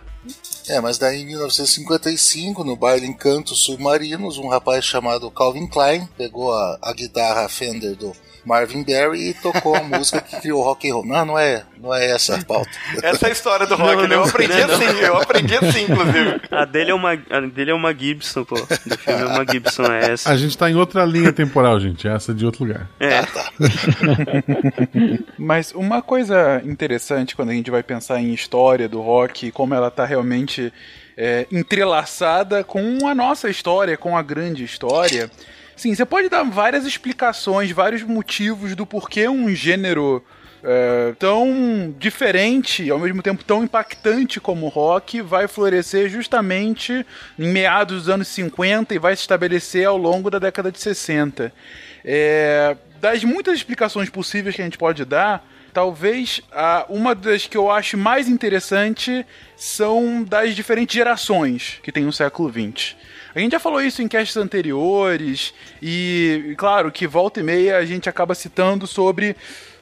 É, 0.68 0.80
mas 0.80 0.98
daí 0.98 1.22
em 1.22 1.26
1955, 1.26 2.64
no 2.64 2.76
baile 2.76 3.06
Encantos 3.06 3.64
Submarinos, 3.64 4.38
um 4.38 4.48
rapaz 4.48 4.84
chamado 4.84 5.30
Calvin 5.30 5.66
Klein 5.66 6.08
pegou 6.16 6.52
a, 6.52 6.78
a 6.82 6.92
guitarra 6.92 7.48
Fender 7.48 7.96
do 7.96 8.12
Marvin 8.44 8.82
Berry 8.82 9.30
e 9.30 9.34
tocou 9.34 9.74
a 9.74 9.82
música 9.84 10.20
que 10.20 10.40
criou 10.40 10.60
o 10.60 10.64
rock 10.64 10.88
and 10.88 10.94
roll. 10.94 11.06
Não, 11.06 11.24
não 11.24 11.38
é, 11.38 11.64
não 11.80 11.94
é 11.94 12.10
essa 12.10 12.36
a 12.36 12.44
pauta. 12.44 12.70
Essa 13.02 13.26
é 13.26 13.28
a 13.28 13.32
história 13.32 13.66
do 13.66 13.74
rock, 13.74 13.96
Não, 13.96 14.08
né? 14.08 14.14
Eu 14.14 14.24
aprendi 14.24 14.54
não, 14.54 14.74
assim, 14.74 14.98
eu 15.00 15.16
aprendi 15.16 15.54
assim, 15.56 15.82
inclusive. 15.82 16.40
A 16.50 16.64
dele 16.64 16.90
é 16.90 16.94
uma, 16.94 17.12
a 17.12 17.40
dele 17.40 17.70
é 17.70 17.74
uma 17.74 17.94
Gibson, 17.94 18.44
pô. 18.44 18.56
Do 18.56 18.98
filme 18.98 19.22
é 19.22 19.26
uma 19.26 19.44
Gibson, 19.50 19.84
é 19.84 20.12
essa. 20.12 20.30
A 20.30 20.36
gente 20.36 20.56
tá 20.58 20.70
em 20.70 20.74
outra 20.74 21.04
linha 21.04 21.32
temporal, 21.32 21.78
gente. 21.80 22.06
Essa 22.06 22.32
é 22.32 22.34
de 22.34 22.44
outro 22.44 22.64
lugar. 22.64 22.88
É. 22.98 23.20
Mas 25.38 25.72
uma 25.72 26.02
coisa 26.02 26.60
interessante 26.64 27.34
quando 27.34 27.50
a 27.50 27.54
gente 27.54 27.70
vai 27.70 27.82
pensar 27.82 28.20
em 28.20 28.32
história 28.40 28.88
do 28.88 29.00
rock, 29.00 29.50
como 29.50 29.74
ela 29.74 29.90
tá 29.90 30.04
realmente 30.04 30.72
é, 31.16 31.46
entrelaçada 31.52 32.64
com 32.64 33.06
a 33.06 33.14
nossa 33.14 33.48
história, 33.48 33.96
com 33.96 34.16
a 34.16 34.22
grande 34.22 34.64
história. 34.64 35.30
Sim, 35.76 35.94
você 35.94 36.04
pode 36.04 36.28
dar 36.28 36.42
várias 36.44 36.84
explicações, 36.84 37.70
vários 37.70 38.02
motivos 38.02 38.74
do 38.74 38.86
porquê 38.86 39.28
um 39.28 39.48
gênero 39.54 40.24
é, 40.62 41.14
tão 41.18 41.94
diferente 41.98 42.90
ao 42.90 42.98
mesmo 42.98 43.22
tempo 43.22 43.42
tão 43.42 43.64
impactante 43.64 44.38
como 44.38 44.66
o 44.66 44.68
rock 44.68 45.22
vai 45.22 45.48
florescer 45.48 46.08
justamente 46.10 47.06
em 47.38 47.48
meados 47.48 48.04
dos 48.04 48.08
anos 48.10 48.28
50 48.28 48.94
e 48.94 48.98
vai 48.98 49.16
se 49.16 49.22
estabelecer 49.22 49.86
ao 49.86 49.96
longo 49.96 50.30
da 50.30 50.38
década 50.38 50.70
de 50.70 50.78
60. 50.78 51.52
É, 52.04 52.76
das 53.00 53.24
muitas 53.24 53.54
explicações 53.54 54.10
possíveis 54.10 54.54
que 54.54 54.60
a 54.60 54.64
gente 54.64 54.76
pode 54.76 55.04
dar, 55.04 55.46
talvez 55.72 56.40
a, 56.52 56.84
uma 56.88 57.14
das 57.14 57.46
que 57.46 57.56
eu 57.56 57.70
acho 57.70 57.96
mais 57.96 58.28
interessante 58.28 59.24
são 59.56 60.22
das 60.22 60.54
diferentes 60.54 60.94
gerações 60.94 61.78
que 61.82 61.92
tem 61.92 62.04
no 62.04 62.12
século 62.12 62.50
XX. 62.50 62.96
A 63.34 63.38
gente 63.38 63.52
já 63.52 63.60
falou 63.60 63.80
isso 63.80 64.02
em 64.02 64.08
casts 64.08 64.36
anteriores, 64.36 65.54
e 65.80 66.54
claro 66.58 66.90
que 66.90 67.06
volta 67.06 67.40
e 67.40 67.42
meia 67.42 67.76
a 67.78 67.84
gente 67.84 68.08
acaba 68.08 68.34
citando 68.34 68.86
sobre 68.86 69.36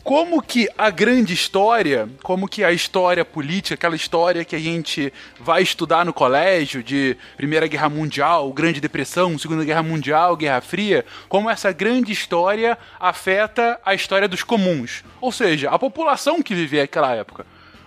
como 0.09 0.41
que 0.41 0.67
a 0.79 0.88
grande 0.88 1.35
história, 1.35 2.09
como 2.23 2.49
que 2.49 2.65
a 2.65 2.73
história 2.73 3.27
política, 3.27 3.75
aquela 3.75 3.95
história 3.95 4.43
que 4.43 4.57
a 4.57 4.59
gente 4.59 5.12
vai 5.38 5.61
estudar 5.62 6.03
no 6.03 6.15
colégio 6.15 6.83
de 6.83 7.15
Primeira 7.37 7.67
Guerra 7.67 7.91
Mundial, 7.91 8.50
Grande 8.50 8.81
Depressão, 8.81 9.38
Segunda 9.38 9.67
Guerra 9.67 9.83
Mundial, 9.83 10.35
Guerra 10.35 10.62
Fria, 10.62 11.05
como 11.29 11.50
essa 11.50 11.73
grande 11.73 12.11
história 12.11 12.79
afeta 12.99 13.79
a 13.85 13.93
história 13.93 14.27
dos 14.27 14.43
comuns, 14.43 15.05
ou 15.21 15.31
seja, 15.31 15.69
a 15.69 15.79
população 15.79 16.43
que 16.43 16.55
vivia 16.55 16.81
naquela 16.81 17.15
época. 17.15 17.45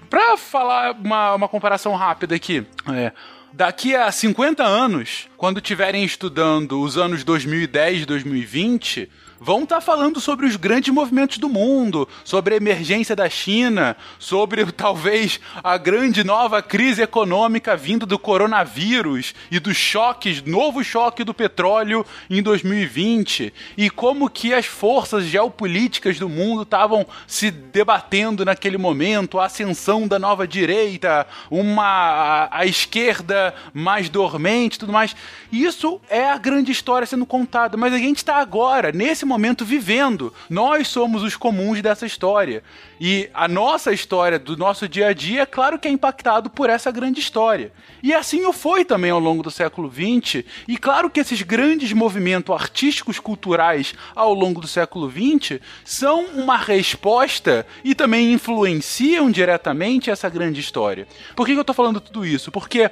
Pra 0.07 0.37
falar 0.37 0.91
uma, 0.91 1.33
uma 1.33 1.47
comparação 1.47 1.95
rápida 1.95 2.35
aqui, 2.35 2.63
é, 2.93 3.11
daqui 3.51 3.95
a 3.95 4.11
50 4.11 4.61
anos, 4.61 5.27
quando 5.35 5.57
estiverem 5.57 6.03
estudando 6.03 6.81
os 6.81 6.99
anos 6.99 7.23
2010 7.23 8.03
e 8.03 8.05
2020, 8.05 9.09
vão 9.43 9.63
estar 9.63 9.81
falando 9.81 10.21
sobre 10.21 10.45
os 10.45 10.55
grandes 10.55 10.93
movimentos 10.93 11.39
do 11.39 11.49
mundo, 11.49 12.07
sobre 12.23 12.53
a 12.53 12.57
emergência 12.57 13.15
da 13.15 13.27
China, 13.27 13.97
sobre 14.19 14.63
talvez 14.71 15.39
a 15.63 15.79
grande 15.79 16.23
nova 16.23 16.61
crise 16.61 17.01
econômica 17.01 17.75
vindo 17.75 18.05
do 18.05 18.19
coronavírus 18.19 19.33
e 19.49 19.59
dos 19.59 19.75
choques, 19.75 20.43
novo 20.43 20.83
choque 20.83 21.23
do 21.23 21.33
petróleo 21.33 22.05
em 22.29 22.43
2020 22.43 23.51
e 23.75 23.89
como 23.89 24.29
que 24.29 24.53
as 24.53 24.67
forças 24.67 25.25
geopolíticas 25.25 26.19
do 26.19 26.29
mundo 26.29 26.61
estavam 26.61 27.07
se 27.25 27.49
debatendo 27.49 28.45
naquele 28.45 28.77
momento, 28.77 29.39
a 29.39 29.45
ascensão 29.45 30.07
da 30.07 30.19
nova 30.19 30.47
direita, 30.47 31.25
uma 31.49 31.83
a, 31.83 32.59
a 32.59 32.65
esquerda 32.67 33.55
mais 33.73 34.07
dormente, 34.07 34.77
tudo 34.77 34.93
mais. 34.93 35.15
Isso 35.51 35.99
é 36.09 36.29
a 36.29 36.37
grande 36.37 36.71
história 36.71 37.07
sendo 37.07 37.25
contada, 37.25 37.75
mas 37.75 37.91
a 37.91 37.97
gente 37.97 38.17
está 38.17 38.35
agora 38.35 38.91
nesse 38.91 39.30
momento 39.31 39.63
vivendo. 39.63 40.33
Nós 40.49 40.87
somos 40.87 41.23
os 41.23 41.37
comuns 41.37 41.81
dessa 41.81 42.05
história. 42.05 42.61
E 42.99 43.29
a 43.33 43.47
nossa 43.47 43.91
história 43.93 44.37
do 44.37 44.57
nosso 44.57 44.87
dia 44.87 45.07
a 45.07 45.13
dia, 45.13 45.41
é 45.41 45.45
claro 45.45 45.79
que 45.79 45.87
é 45.87 45.91
impactado 45.91 46.49
por 46.49 46.69
essa 46.69 46.91
grande 46.91 47.19
história. 47.19 47.71
E 48.03 48.13
assim 48.13 48.45
o 48.45 48.51
foi 48.51 48.83
também 48.83 49.09
ao 49.09 49.19
longo 49.19 49.41
do 49.41 49.49
século 49.49 49.89
XX. 49.89 50.43
E 50.67 50.77
claro 50.77 51.09
que 51.09 51.19
esses 51.19 51.41
grandes 51.41 51.93
movimentos 51.93 52.53
artísticos 52.53 53.19
culturais 53.19 53.93
ao 54.13 54.33
longo 54.33 54.59
do 54.59 54.67
século 54.67 55.09
XX 55.09 55.59
são 55.85 56.25
uma 56.25 56.57
resposta 56.57 57.65
e 57.83 57.95
também 57.95 58.33
influenciam 58.33 59.31
diretamente 59.31 60.11
essa 60.11 60.29
grande 60.29 60.59
história. 60.59 61.07
Por 61.35 61.45
que, 61.45 61.53
que 61.53 61.57
eu 61.57 61.61
estou 61.61 61.75
falando 61.75 62.01
tudo 62.01 62.25
isso? 62.25 62.51
Porque 62.51 62.91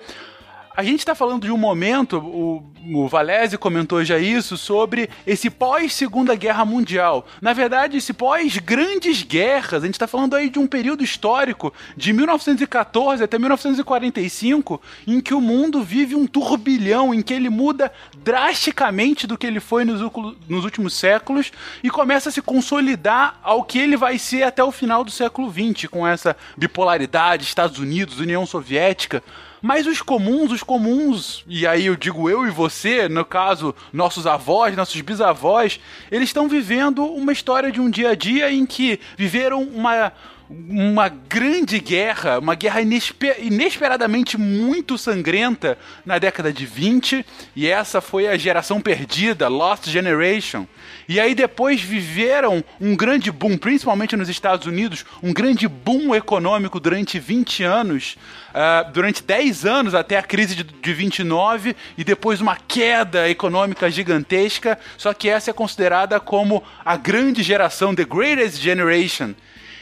a 0.79 0.83
gente 0.83 0.99
está 0.99 1.13
falando 1.13 1.43
de 1.43 1.51
um 1.51 1.57
momento, 1.57 2.19
o, 2.19 2.63
o 2.95 3.05
Valese 3.09 3.57
comentou 3.57 4.01
já 4.01 4.17
isso, 4.17 4.55
sobre 4.55 5.09
esse 5.27 5.49
pós-Segunda 5.49 6.33
Guerra 6.35 6.63
Mundial. 6.63 7.27
Na 7.41 7.51
verdade, 7.51 7.97
esse 7.97 8.13
pós-grandes 8.13 9.21
guerras, 9.21 9.83
a 9.83 9.85
gente 9.87 9.95
está 9.95 10.07
falando 10.07 10.37
aí 10.37 10.49
de 10.49 10.57
um 10.57 10.65
período 10.65 11.03
histórico 11.03 11.73
de 11.97 12.13
1914 12.13 13.21
até 13.21 13.37
1945, 13.37 14.81
em 15.05 15.19
que 15.19 15.33
o 15.33 15.41
mundo 15.41 15.83
vive 15.83 16.15
um 16.15 16.25
turbilhão, 16.25 17.13
em 17.13 17.21
que 17.21 17.33
ele 17.33 17.49
muda 17.49 17.91
drasticamente 18.23 19.27
do 19.27 19.37
que 19.37 19.45
ele 19.45 19.59
foi 19.59 19.83
nos, 19.83 19.99
nos 20.47 20.63
últimos 20.63 20.93
séculos 20.93 21.51
e 21.83 21.89
começa 21.89 22.29
a 22.29 22.31
se 22.31 22.41
consolidar 22.41 23.37
ao 23.43 23.65
que 23.65 23.79
ele 23.79 23.97
vai 23.97 24.17
ser 24.17 24.43
até 24.43 24.63
o 24.63 24.71
final 24.71 25.03
do 25.03 25.11
século 25.11 25.51
XX, 25.51 25.89
com 25.89 26.07
essa 26.07 26.37
bipolaridade, 26.55 27.43
Estados 27.43 27.79
Unidos, 27.79 28.21
União 28.21 28.45
Soviética. 28.45 29.21
Mas 29.61 29.85
os 29.87 30.01
comuns, 30.01 30.51
os 30.51 30.63
comuns, 30.63 31.43
e 31.47 31.67
aí 31.67 31.87
eu 31.87 31.95
digo 31.95 32.29
eu 32.29 32.47
e 32.47 32.49
você, 32.49 33.09
no 33.09 33.25
caso, 33.25 33.75
nossos 33.91 34.25
avós, 34.25 34.75
nossos 34.75 34.99
bisavós, 35.01 35.79
eles 36.09 36.29
estão 36.29 36.47
vivendo 36.47 37.03
uma 37.05 37.31
história 37.31 37.71
de 37.71 37.81
um 37.81 37.89
dia 37.89 38.11
a 38.11 38.15
dia 38.15 38.51
em 38.51 38.65
que 38.65 38.99
viveram 39.17 39.61
uma 39.63 40.13
uma 40.49 41.07
grande 41.09 41.79
guerra, 41.79 42.39
uma 42.39 42.55
guerra 42.55 42.81
inesper- 42.81 43.37
inesperadamente 43.39 44.35
muito 44.35 44.97
sangrenta 44.97 45.77
na 46.03 46.17
década 46.17 46.51
de 46.51 46.65
20, 46.65 47.23
e 47.55 47.67
essa 47.67 48.01
foi 48.01 48.27
a 48.27 48.35
geração 48.35 48.81
perdida, 48.81 49.47
Lost 49.47 49.87
Generation. 49.87 50.65
E 51.07 51.19
aí 51.19 51.35
depois 51.35 51.81
viveram 51.81 52.63
um 52.81 52.95
grande 52.95 53.31
boom, 53.31 53.57
principalmente 53.57 54.15
nos 54.15 54.27
Estados 54.27 54.65
Unidos, 54.65 55.05
um 55.21 55.31
grande 55.31 55.67
boom 55.67 56.15
econômico 56.15 56.79
durante 56.79 57.19
20 57.19 57.63
anos, 57.63 58.17
ah, 58.51 58.89
durante 58.91 59.21
10 59.21 59.65
anos 59.65 59.93
até 59.93 60.17
a 60.17 60.23
crise 60.23 60.55
de, 60.55 60.63
de 60.63 60.93
29 60.93 61.75
e 61.95 62.03
depois 62.03 62.41
uma 62.41 62.55
queda 62.55 63.29
econômica 63.29 63.89
gigantesca, 63.91 64.79
só 64.97 65.13
que 65.13 65.29
essa 65.29 65.51
é 65.51 65.53
considerada 65.53 66.19
como 66.19 66.63
a 66.83 66.97
grande 66.97 67.43
geração, 67.43 67.93
the 67.93 68.03
greatest 68.03 68.59
generation. 68.59 69.35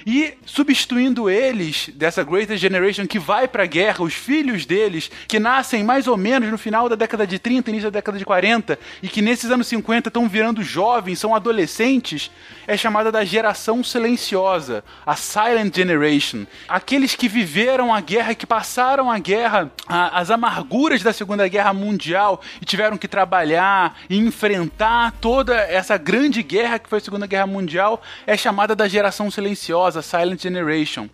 E 0.10 0.36
substituindo 0.46 1.30
eles, 1.30 1.90
dessa 1.94 2.24
Greatest 2.24 2.62
Generation 2.62 3.06
que 3.06 3.20
vai 3.20 3.46
pra 3.46 3.66
guerra, 3.66 4.06
os 4.06 4.14
filhos 4.14 4.66
deles, 4.66 5.12
que 5.28 5.38
nascem 5.38 5.84
mais 5.84 6.08
ou 6.08 6.16
menos 6.16 6.50
no 6.50 6.58
final 6.58 6.88
da 6.88 6.96
década 6.96 7.28
de 7.28 7.38
30, 7.38 7.70
início 7.72 7.92
da 7.92 7.98
década 7.98 8.18
de 8.18 8.24
40, 8.24 8.80
e 9.04 9.10
que 9.10 9.22
nesses 9.22 9.52
anos 9.52 9.68
50 9.68 10.08
estão 10.08 10.30
virando 10.30 10.64
jovens, 10.64 11.20
são 11.20 11.36
adolescentes, 11.36 12.32
é 12.66 12.78
chamada 12.78 13.12
da 13.12 13.26
geração 13.26 13.84
silenciosa, 13.84 14.82
a 15.06 15.18
Silent 15.18 15.76
Generation. 15.76 16.46
Aqueles 16.70 17.14
que 17.14 17.28
viveram 17.28 17.94
a 17.94 18.00
guerra, 18.00 18.34
que 18.34 18.46
passaram 18.46 19.12
a 19.12 19.20
guerra, 19.20 19.70
a- 19.90 20.22
as 20.22 20.32
amarguras 20.32 21.04
da 21.04 21.12
Segunda 21.12 21.46
Guerra 21.50 21.74
Mundial 21.74 22.40
e 22.62 22.66
tiveram 22.66 22.98
que 22.98 23.10
trabalhar 23.10 23.98
e 24.10 24.16
enfrentar 24.18 25.12
toda 25.20 25.54
essa 25.54 25.98
grande 25.98 26.42
guerra 26.42 26.80
que 26.80 26.88
foi 26.88 27.00
a 27.00 27.02
Segunda 27.02 27.28
Guerra 27.28 27.46
Mundial, 27.48 28.02
é 28.26 28.38
chamada 28.38 28.74
da 28.74 28.88
geração 28.88 29.30
silenciosa, 29.30 29.97
Silent 30.02 30.42
Generation. 30.42 31.10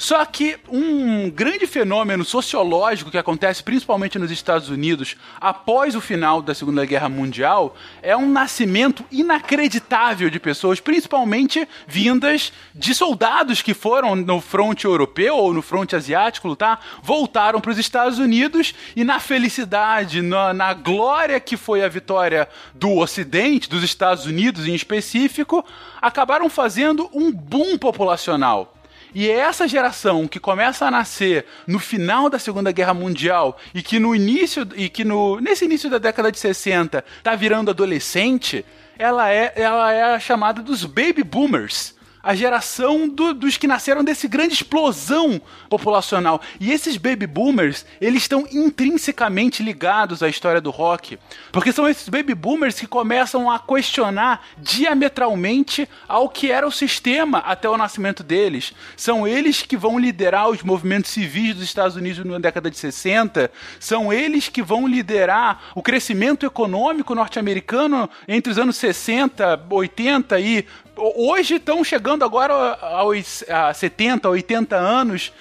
Só 0.00 0.24
que 0.24 0.56
um 0.66 1.28
grande 1.28 1.66
fenômeno 1.66 2.24
sociológico 2.24 3.10
que 3.10 3.18
acontece 3.18 3.62
principalmente 3.62 4.18
nos 4.18 4.30
Estados 4.30 4.70
Unidos 4.70 5.14
após 5.38 5.94
o 5.94 6.00
final 6.00 6.40
da 6.40 6.54
Segunda 6.54 6.86
Guerra 6.86 7.10
Mundial 7.10 7.76
é 8.00 8.16
um 8.16 8.26
nascimento 8.26 9.04
inacreditável 9.12 10.30
de 10.30 10.40
pessoas, 10.40 10.80
principalmente 10.80 11.68
vindas 11.86 12.50
de 12.74 12.94
soldados 12.94 13.60
que 13.60 13.74
foram 13.74 14.16
no 14.16 14.40
fronte 14.40 14.86
europeu 14.86 15.36
ou 15.36 15.52
no 15.52 15.60
fronte 15.60 15.94
asiático 15.94 16.48
lutar, 16.48 16.80
voltaram 17.02 17.60
para 17.60 17.72
os 17.72 17.78
Estados 17.78 18.18
Unidos 18.18 18.74
e 18.96 19.04
na 19.04 19.20
felicidade, 19.20 20.22
na, 20.22 20.54
na 20.54 20.72
glória 20.72 21.38
que 21.38 21.58
foi 21.58 21.84
a 21.84 21.88
vitória 21.88 22.48
do 22.74 22.96
Ocidente, 22.96 23.68
dos 23.68 23.84
Estados 23.84 24.24
Unidos 24.24 24.66
em 24.66 24.74
específico, 24.74 25.62
acabaram 26.00 26.48
fazendo 26.48 27.10
um 27.12 27.30
boom 27.30 27.76
populacional. 27.76 28.79
E 29.14 29.28
é 29.28 29.34
essa 29.34 29.66
geração 29.66 30.28
que 30.28 30.38
começa 30.38 30.86
a 30.86 30.90
nascer 30.90 31.46
no 31.66 31.78
final 31.78 32.30
da 32.30 32.38
Segunda 32.38 32.70
Guerra 32.72 32.94
Mundial 32.94 33.58
e 33.74 33.82
que 33.82 33.98
no 33.98 34.14
início 34.14 34.66
e 34.76 34.88
que 34.88 35.04
no 35.04 35.40
nesse 35.40 35.64
início 35.64 35.90
da 35.90 35.98
década 35.98 36.30
de 36.30 36.38
60 36.38 37.04
tá 37.22 37.34
virando 37.34 37.70
adolescente, 37.70 38.64
ela 38.98 39.30
é 39.30 39.52
ela 39.56 39.92
é 39.92 40.14
a 40.14 40.20
chamada 40.20 40.62
dos 40.62 40.84
baby 40.84 41.24
boomers 41.24 41.98
a 42.22 42.34
geração 42.34 43.08
do, 43.08 43.32
dos 43.32 43.56
que 43.56 43.66
nasceram 43.66 44.04
desse 44.04 44.28
grande 44.28 44.54
explosão 44.54 45.40
populacional. 45.68 46.40
E 46.58 46.70
esses 46.70 46.96
baby 46.96 47.26
boomers, 47.26 47.86
eles 48.00 48.22
estão 48.22 48.46
intrinsecamente 48.52 49.62
ligados 49.62 50.22
à 50.22 50.28
história 50.28 50.60
do 50.60 50.70
rock, 50.70 51.18
porque 51.52 51.72
são 51.72 51.88
esses 51.88 52.08
baby 52.08 52.34
boomers 52.34 52.78
que 52.78 52.86
começam 52.86 53.50
a 53.50 53.58
questionar 53.58 54.44
diametralmente 54.58 55.88
ao 56.08 56.28
que 56.28 56.50
era 56.50 56.66
o 56.66 56.72
sistema 56.72 57.38
até 57.38 57.68
o 57.68 57.76
nascimento 57.76 58.22
deles. 58.22 58.72
São 58.96 59.26
eles 59.26 59.62
que 59.62 59.76
vão 59.76 59.98
liderar 59.98 60.48
os 60.48 60.62
movimentos 60.62 61.10
civis 61.10 61.54
dos 61.54 61.64
Estados 61.64 61.96
Unidos 61.96 62.24
na 62.24 62.38
década 62.38 62.70
de 62.70 62.76
60, 62.76 63.50
são 63.78 64.12
eles 64.12 64.48
que 64.48 64.62
vão 64.62 64.86
liderar 64.86 65.62
o 65.74 65.82
crescimento 65.82 66.44
econômico 66.44 67.14
norte-americano 67.14 68.08
entre 68.28 68.52
os 68.52 68.58
anos 68.58 68.76
60, 68.76 69.66
80 69.70 70.40
e 70.40 70.66
hoje 71.00 71.54
estão 71.54 71.82
chegando 71.82 72.24
agora 72.24 72.52
aos 72.80 73.44
a 73.48 73.72
70, 73.72 74.28
80 74.28 74.76
anos. 74.76 75.32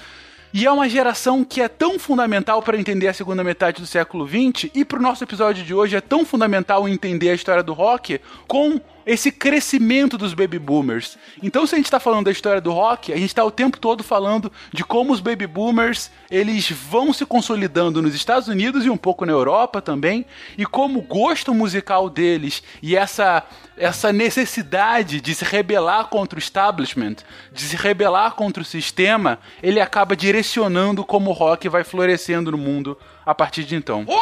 E 0.52 0.66
é 0.66 0.72
uma 0.72 0.90
geração 0.90 1.44
que 1.44 1.62
é 1.62 1.68
tão 1.68 2.00
fundamental 2.00 2.62
para 2.64 2.78
entender 2.78 3.08
a 3.08 3.14
segunda 3.14 3.44
metade 3.44 3.80
do 3.80 3.88
século 3.88 4.28
XX, 4.28 4.72
e 4.74 4.84
para 4.84 4.98
o 4.98 5.02
nosso 5.02 5.24
episódio 5.24 5.64
de 5.64 5.76
hoje 5.76 5.96
é 5.96 6.02
tão 6.02 6.26
fundamental 6.26 6.90
entender 6.90 7.30
a 7.30 7.36
história 7.36 7.62
do 7.62 7.74
rock 7.74 8.20
com 8.48 8.82
esse 9.10 9.32
crescimento 9.32 10.20
dos 10.20 10.36
baby 10.36 10.60
boomers. 10.60 11.18
Então, 11.42 11.66
se 11.66 11.74
a 11.74 11.78
gente 11.78 11.86
está 11.86 12.00
falando 12.00 12.26
da 12.26 12.32
história 12.32 12.62
do 12.62 12.72
rock, 12.72 13.12
a 13.12 13.18
gente 13.18 13.30
está 13.30 13.44
o 13.44 13.50
tempo 13.50 13.80
todo 13.80 14.04
falando 14.04 14.52
de 14.72 14.84
como 14.84 15.12
os 15.12 15.20
baby 15.20 15.48
boomers 15.48 16.12
eles 16.30 16.70
vão 16.70 17.12
se 17.12 17.26
consolidando 17.26 18.04
nos 18.04 18.14
Estados 18.14 18.48
Unidos 18.48 18.86
e 18.86 18.90
um 18.90 18.98
pouco 18.98 19.26
na 19.26 19.32
Europa 19.32 19.82
também, 19.82 20.28
e 20.56 20.64
como 20.64 21.00
o 21.00 21.02
gosto 21.02 21.56
musical 21.56 22.08
deles 22.08 22.62
e 22.84 22.96
essa 22.96 23.44
essa 23.76 24.12
necessidade 24.12 25.22
de 25.22 25.34
se 25.34 25.46
rebelar 25.46 26.08
contra 26.10 26.38
o 26.38 26.40
establishment, 26.40 27.16
de 27.52 27.62
se 27.62 27.78
rebelar 27.78 28.34
contra 28.34 28.62
o 28.62 28.66
sistema, 28.66 29.40
ele 29.64 29.80
acaba 29.80 30.18
direcionando 30.18 31.04
como 31.06 31.30
o 31.30 31.34
rock 31.34 31.70
vai 31.70 31.86
florescendo 31.86 32.52
no 32.52 32.58
mundo 32.58 32.98
a 33.26 33.34
partir 33.34 33.64
de 33.64 33.76
então. 33.76 34.04
What 34.06 34.10
do 34.10 34.16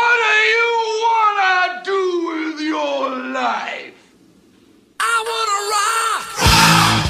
you 0.54 1.02
wanna 1.04 1.84
do 1.84 2.28
with 2.30 2.62
your 2.62 3.10
life? 3.34 3.97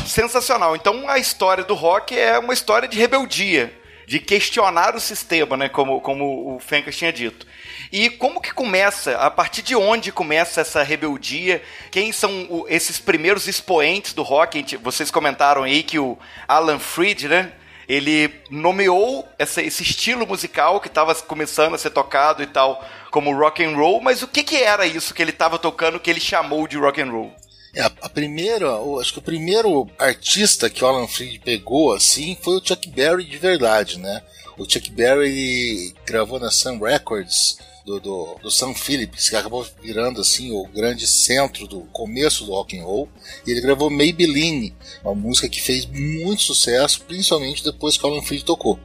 Sensacional. 0.05 0.75
Então 0.75 1.07
a 1.07 1.19
história 1.19 1.63
do 1.63 1.75
rock 1.75 2.17
é 2.17 2.39
uma 2.39 2.53
história 2.53 2.87
de 2.87 2.97
rebeldia, 2.97 3.71
de 4.07 4.19
questionar 4.19 4.95
o 4.95 4.99
sistema, 4.99 5.55
né? 5.55 5.69
Como, 5.69 6.01
como 6.01 6.55
o 6.55 6.59
Fencas 6.59 6.95
tinha 6.95 7.13
dito. 7.13 7.45
E 7.91 8.09
como 8.09 8.41
que 8.41 8.53
começa? 8.53 9.15
A 9.17 9.29
partir 9.29 9.61
de 9.61 9.75
onde 9.75 10.11
começa 10.11 10.61
essa 10.61 10.81
rebeldia? 10.81 11.61
Quem 11.91 12.11
são 12.11 12.65
esses 12.67 12.99
primeiros 12.99 13.47
expoentes 13.47 14.13
do 14.13 14.23
rock? 14.23 14.77
Vocês 14.77 15.11
comentaram 15.11 15.63
aí 15.63 15.83
que 15.83 15.99
o 15.99 16.17
Alan 16.47 16.79
Freed, 16.79 17.25
né? 17.25 17.51
Ele 17.87 18.33
nomeou 18.49 19.27
essa, 19.37 19.61
esse 19.61 19.83
estilo 19.83 20.27
musical 20.27 20.81
que 20.81 20.87
estava 20.87 21.15
começando 21.15 21.75
a 21.75 21.77
ser 21.77 21.91
tocado 21.91 22.43
e 22.43 22.47
tal 22.47 22.83
como 23.11 23.37
rock 23.37 23.63
and 23.63 23.75
roll, 23.75 24.01
mas 24.01 24.21
o 24.21 24.27
que, 24.27 24.43
que 24.43 24.57
era 24.57 24.85
isso 24.85 25.13
que 25.13 25.21
ele 25.21 25.31
estava 25.31 25.57
tocando 25.57 25.99
que 25.99 26.09
ele 26.09 26.19
chamou 26.19 26.67
de 26.67 26.77
rock 26.77 27.01
and 27.01 27.11
roll? 27.11 27.33
É, 27.73 27.81
a 27.83 28.09
primeira, 28.09 28.67
acho 28.99 29.13
que 29.13 29.19
o 29.19 29.21
primeiro 29.21 29.87
artista 29.99 30.69
que 30.69 30.83
o 30.83 30.87
Alan 30.87 31.07
Freed 31.07 31.39
pegou 31.39 31.93
assim 31.93 32.37
foi 32.41 32.57
o 32.57 32.65
Chuck 32.65 32.89
Berry 32.89 33.23
de 33.23 33.37
verdade, 33.37 33.99
né? 33.99 34.21
O 34.57 34.63
Chuck 34.63 34.89
Berry 34.89 35.93
gravou 36.05 36.39
na 36.39 36.49
Sun 36.49 36.79
Records 36.79 37.57
do, 37.87 37.99
do, 38.01 38.35
do 38.41 38.51
Sam 38.51 38.73
Phillips, 38.73 39.29
que 39.29 39.35
acabou 39.35 39.65
virando 39.81 40.19
assim 40.19 40.51
o 40.51 40.67
grande 40.67 41.07
centro 41.07 41.65
do 41.67 41.81
começo 41.93 42.43
do 42.43 42.51
rock 42.51 42.77
and 42.77 42.83
roll. 42.83 43.07
E 43.45 43.51
ele 43.51 43.61
gravou 43.61 43.89
Maybelline, 43.89 44.73
uma 45.03 45.15
música 45.15 45.47
que 45.47 45.61
fez 45.61 45.85
muito 45.85 46.41
sucesso, 46.41 47.01
principalmente 47.01 47.63
depois 47.63 47.97
que 47.97 48.05
o 48.05 48.09
Alan 48.09 48.21
Freed 48.21 48.43
tocou. 48.43 48.77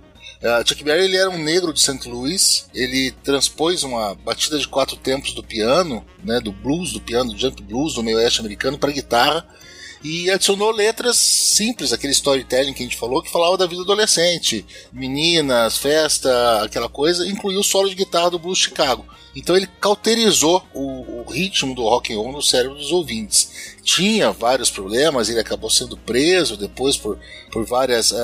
Uh, 0.43 0.67
Chuck 0.67 0.83
Berry 0.83 1.05
ele 1.05 1.17
era 1.17 1.31
um 1.31 1.39
negro 1.39 1.73
de 1.73 1.81
St. 1.81 2.09
Louis, 2.09 2.67
ele 2.75 3.13
transpôs 3.23 3.85
uma 3.85 4.15
batida 4.17 4.59
de 4.59 4.67
quatro 4.67 4.97
tempos 4.97 5.33
do 5.35 5.43
piano, 5.43 6.05
né, 6.25 6.41
do 6.41 6.51
blues, 6.51 6.93
do 6.93 7.01
piano, 7.01 7.33
do 7.33 7.39
jump 7.39 7.63
blues, 7.63 7.95
do 7.95 8.03
meio 8.03 8.19
oeste 8.19 8.41
americano 8.41 8.77
para 8.77 8.91
guitarra 8.91 9.47
e 10.03 10.29
adicionou 10.31 10.73
letras 10.73 11.17
simples, 11.17 11.93
aquele 11.93 12.13
storytelling 12.13 12.73
que 12.73 12.83
a 12.83 12.87
gente 12.87 12.97
falou, 12.97 13.23
que 13.23 13.31
falava 13.31 13.57
da 13.57 13.67
vida 13.67 13.83
adolescente, 13.83 14.67
meninas, 14.93 15.79
festa, 15.79 16.63
aquela 16.63 16.89
coisa, 16.89 17.27
incluiu 17.27 17.61
o 17.61 17.65
solo 17.65 17.89
de 17.89 17.95
guitarra 17.95 18.31
do 18.31 18.39
Blues 18.39 18.59
Chicago. 18.59 19.07
Então 19.35 19.57
ele 19.57 19.67
cauterizou 19.81 20.63
o, 20.75 21.23
o 21.23 21.31
ritmo 21.31 21.75
do 21.75 21.83
rock 21.83 22.13
and 22.13 22.17
roll 22.17 22.33
no 22.33 22.43
cérebro 22.43 22.77
dos 22.77 22.93
ouvintes 22.93 23.73
tinha 23.83 24.31
vários 24.31 24.71
problemas, 24.71 25.29
ele 25.29 25.41
acabou 25.41 25.69
sendo 25.69 25.97
preso 25.97 26.57
depois 26.57 26.97
por, 26.97 27.19
por 27.51 27.65
várias 27.65 28.13
uh, 28.13 28.17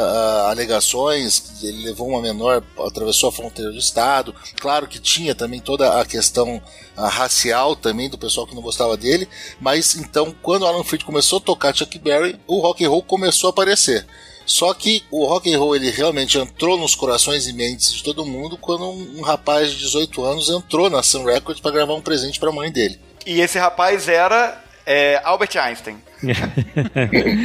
alegações, 0.49 1.63
ele 1.63 1.85
levou 1.85 2.09
uma 2.09 2.23
menor, 2.23 2.63
atravessou 2.79 3.29
a 3.29 3.33
fronteira 3.33 3.71
do 3.73 3.79
estado, 3.79 4.35
claro 4.61 4.87
que 4.87 5.01
tinha 5.01 5.35
também 5.35 5.61
toda 5.61 6.01
a 6.01 6.05
questão 6.05 6.57
uh, 6.97 7.03
racial 7.03 7.75
também 7.75 8.09
do 8.09 8.17
pessoal 8.17 8.47
que 8.47 8.55
não 8.55 8.63
gostava 8.63 8.97
dele, 8.97 9.29
mas 9.61 9.97
então 9.97 10.35
quando 10.43 10.67
Alan 10.67 10.85
Freed 10.85 11.05
começou 11.05 11.39
a 11.39 11.43
tocar 11.43 11.75
Chuck 11.75 11.99
Berry, 11.99 12.39
o 12.47 12.61
rock 12.61 12.85
and 12.85 12.89
roll 12.89 13.03
começou 13.03 13.49
a 13.49 13.51
aparecer. 13.51 14.07
Só 14.49 14.73
que 14.73 15.05
o 15.11 15.27
rock 15.27 15.53
and 15.53 15.59
roll 15.59 15.77
ele 15.77 15.91
realmente 15.91 16.39
entrou 16.39 16.79
nos 16.79 16.95
corações 16.95 17.47
e 17.47 17.53
mentes 17.53 17.93
de 17.93 18.03
todo 18.03 18.25
mundo 18.25 18.57
quando 18.57 18.83
um, 18.83 19.19
um 19.19 19.21
rapaz 19.21 19.71
de 19.71 19.79
18 19.79 20.25
anos 20.25 20.49
entrou 20.49 20.89
na 20.89 21.03
Sun 21.03 21.25
Records 21.25 21.61
para 21.61 21.71
gravar 21.71 21.95
um 21.95 22.01
presente 22.01 22.41
para 22.41 22.49
a 22.49 22.53
mãe 22.53 22.73
dele. 22.73 22.99
E 23.27 23.43
esse 23.43 23.59
rapaz 23.59 24.09
era 24.09 24.59
é, 24.87 25.21
Albert 25.23 25.55
Einstein. 25.55 25.99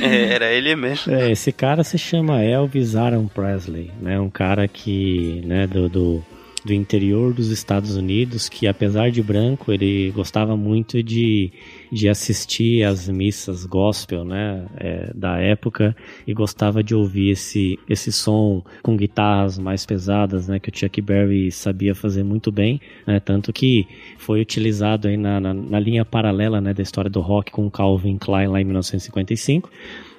é, 0.01 0.33
era 0.33 0.51
ele 0.53 0.77
mesmo. 0.77 1.13
É, 1.13 1.29
esse 1.29 1.51
cara 1.51 1.83
se 1.83 1.97
chama 1.97 2.41
Elvis 2.41 2.95
Aaron 2.95 3.27
Presley, 3.27 3.91
né? 4.01 4.17
Um 4.17 4.29
cara 4.29 4.65
que, 4.65 5.41
né, 5.45 5.67
do, 5.67 5.89
do 5.89 6.25
do 6.63 6.73
interior 6.73 7.33
dos 7.33 7.49
Estados 7.49 7.95
Unidos 7.95 8.47
que, 8.47 8.67
apesar 8.67 9.11
de 9.11 9.21
branco, 9.21 9.71
ele 9.71 10.11
gostava 10.11 10.55
muito 10.55 11.03
de, 11.03 11.51
de 11.91 12.07
assistir 12.07 12.83
às 12.83 13.09
missas 13.09 13.65
gospel, 13.65 14.23
né, 14.23 14.65
é, 14.77 15.11
da 15.13 15.37
época 15.39 15.95
e 16.25 16.33
gostava 16.33 16.83
de 16.83 16.95
ouvir 16.95 17.31
esse, 17.31 17.77
esse 17.89 18.11
som 18.11 18.63
com 18.81 18.95
guitarras 18.95 19.57
mais 19.57 19.85
pesadas, 19.85 20.47
né, 20.47 20.59
que 20.59 20.69
o 20.69 20.77
Chuck 20.77 21.01
Berry 21.01 21.51
sabia 21.51 21.93
fazer 21.93 22.23
muito 22.23 22.51
bem, 22.51 22.79
né, 23.05 23.19
tanto 23.19 23.51
que 23.51 23.85
foi 24.17 24.41
utilizado 24.41 25.07
aí 25.07 25.17
na, 25.17 25.39
na, 25.39 25.53
na 25.53 25.79
linha 25.79 26.05
paralela, 26.05 26.61
né, 26.61 26.73
da 26.73 26.81
história 26.81 27.09
do 27.09 27.19
rock 27.19 27.51
com 27.51 27.69
Calvin 27.69 28.17
Klein 28.17 28.47
lá 28.47 28.61
em 28.61 28.65
1955 28.65 29.69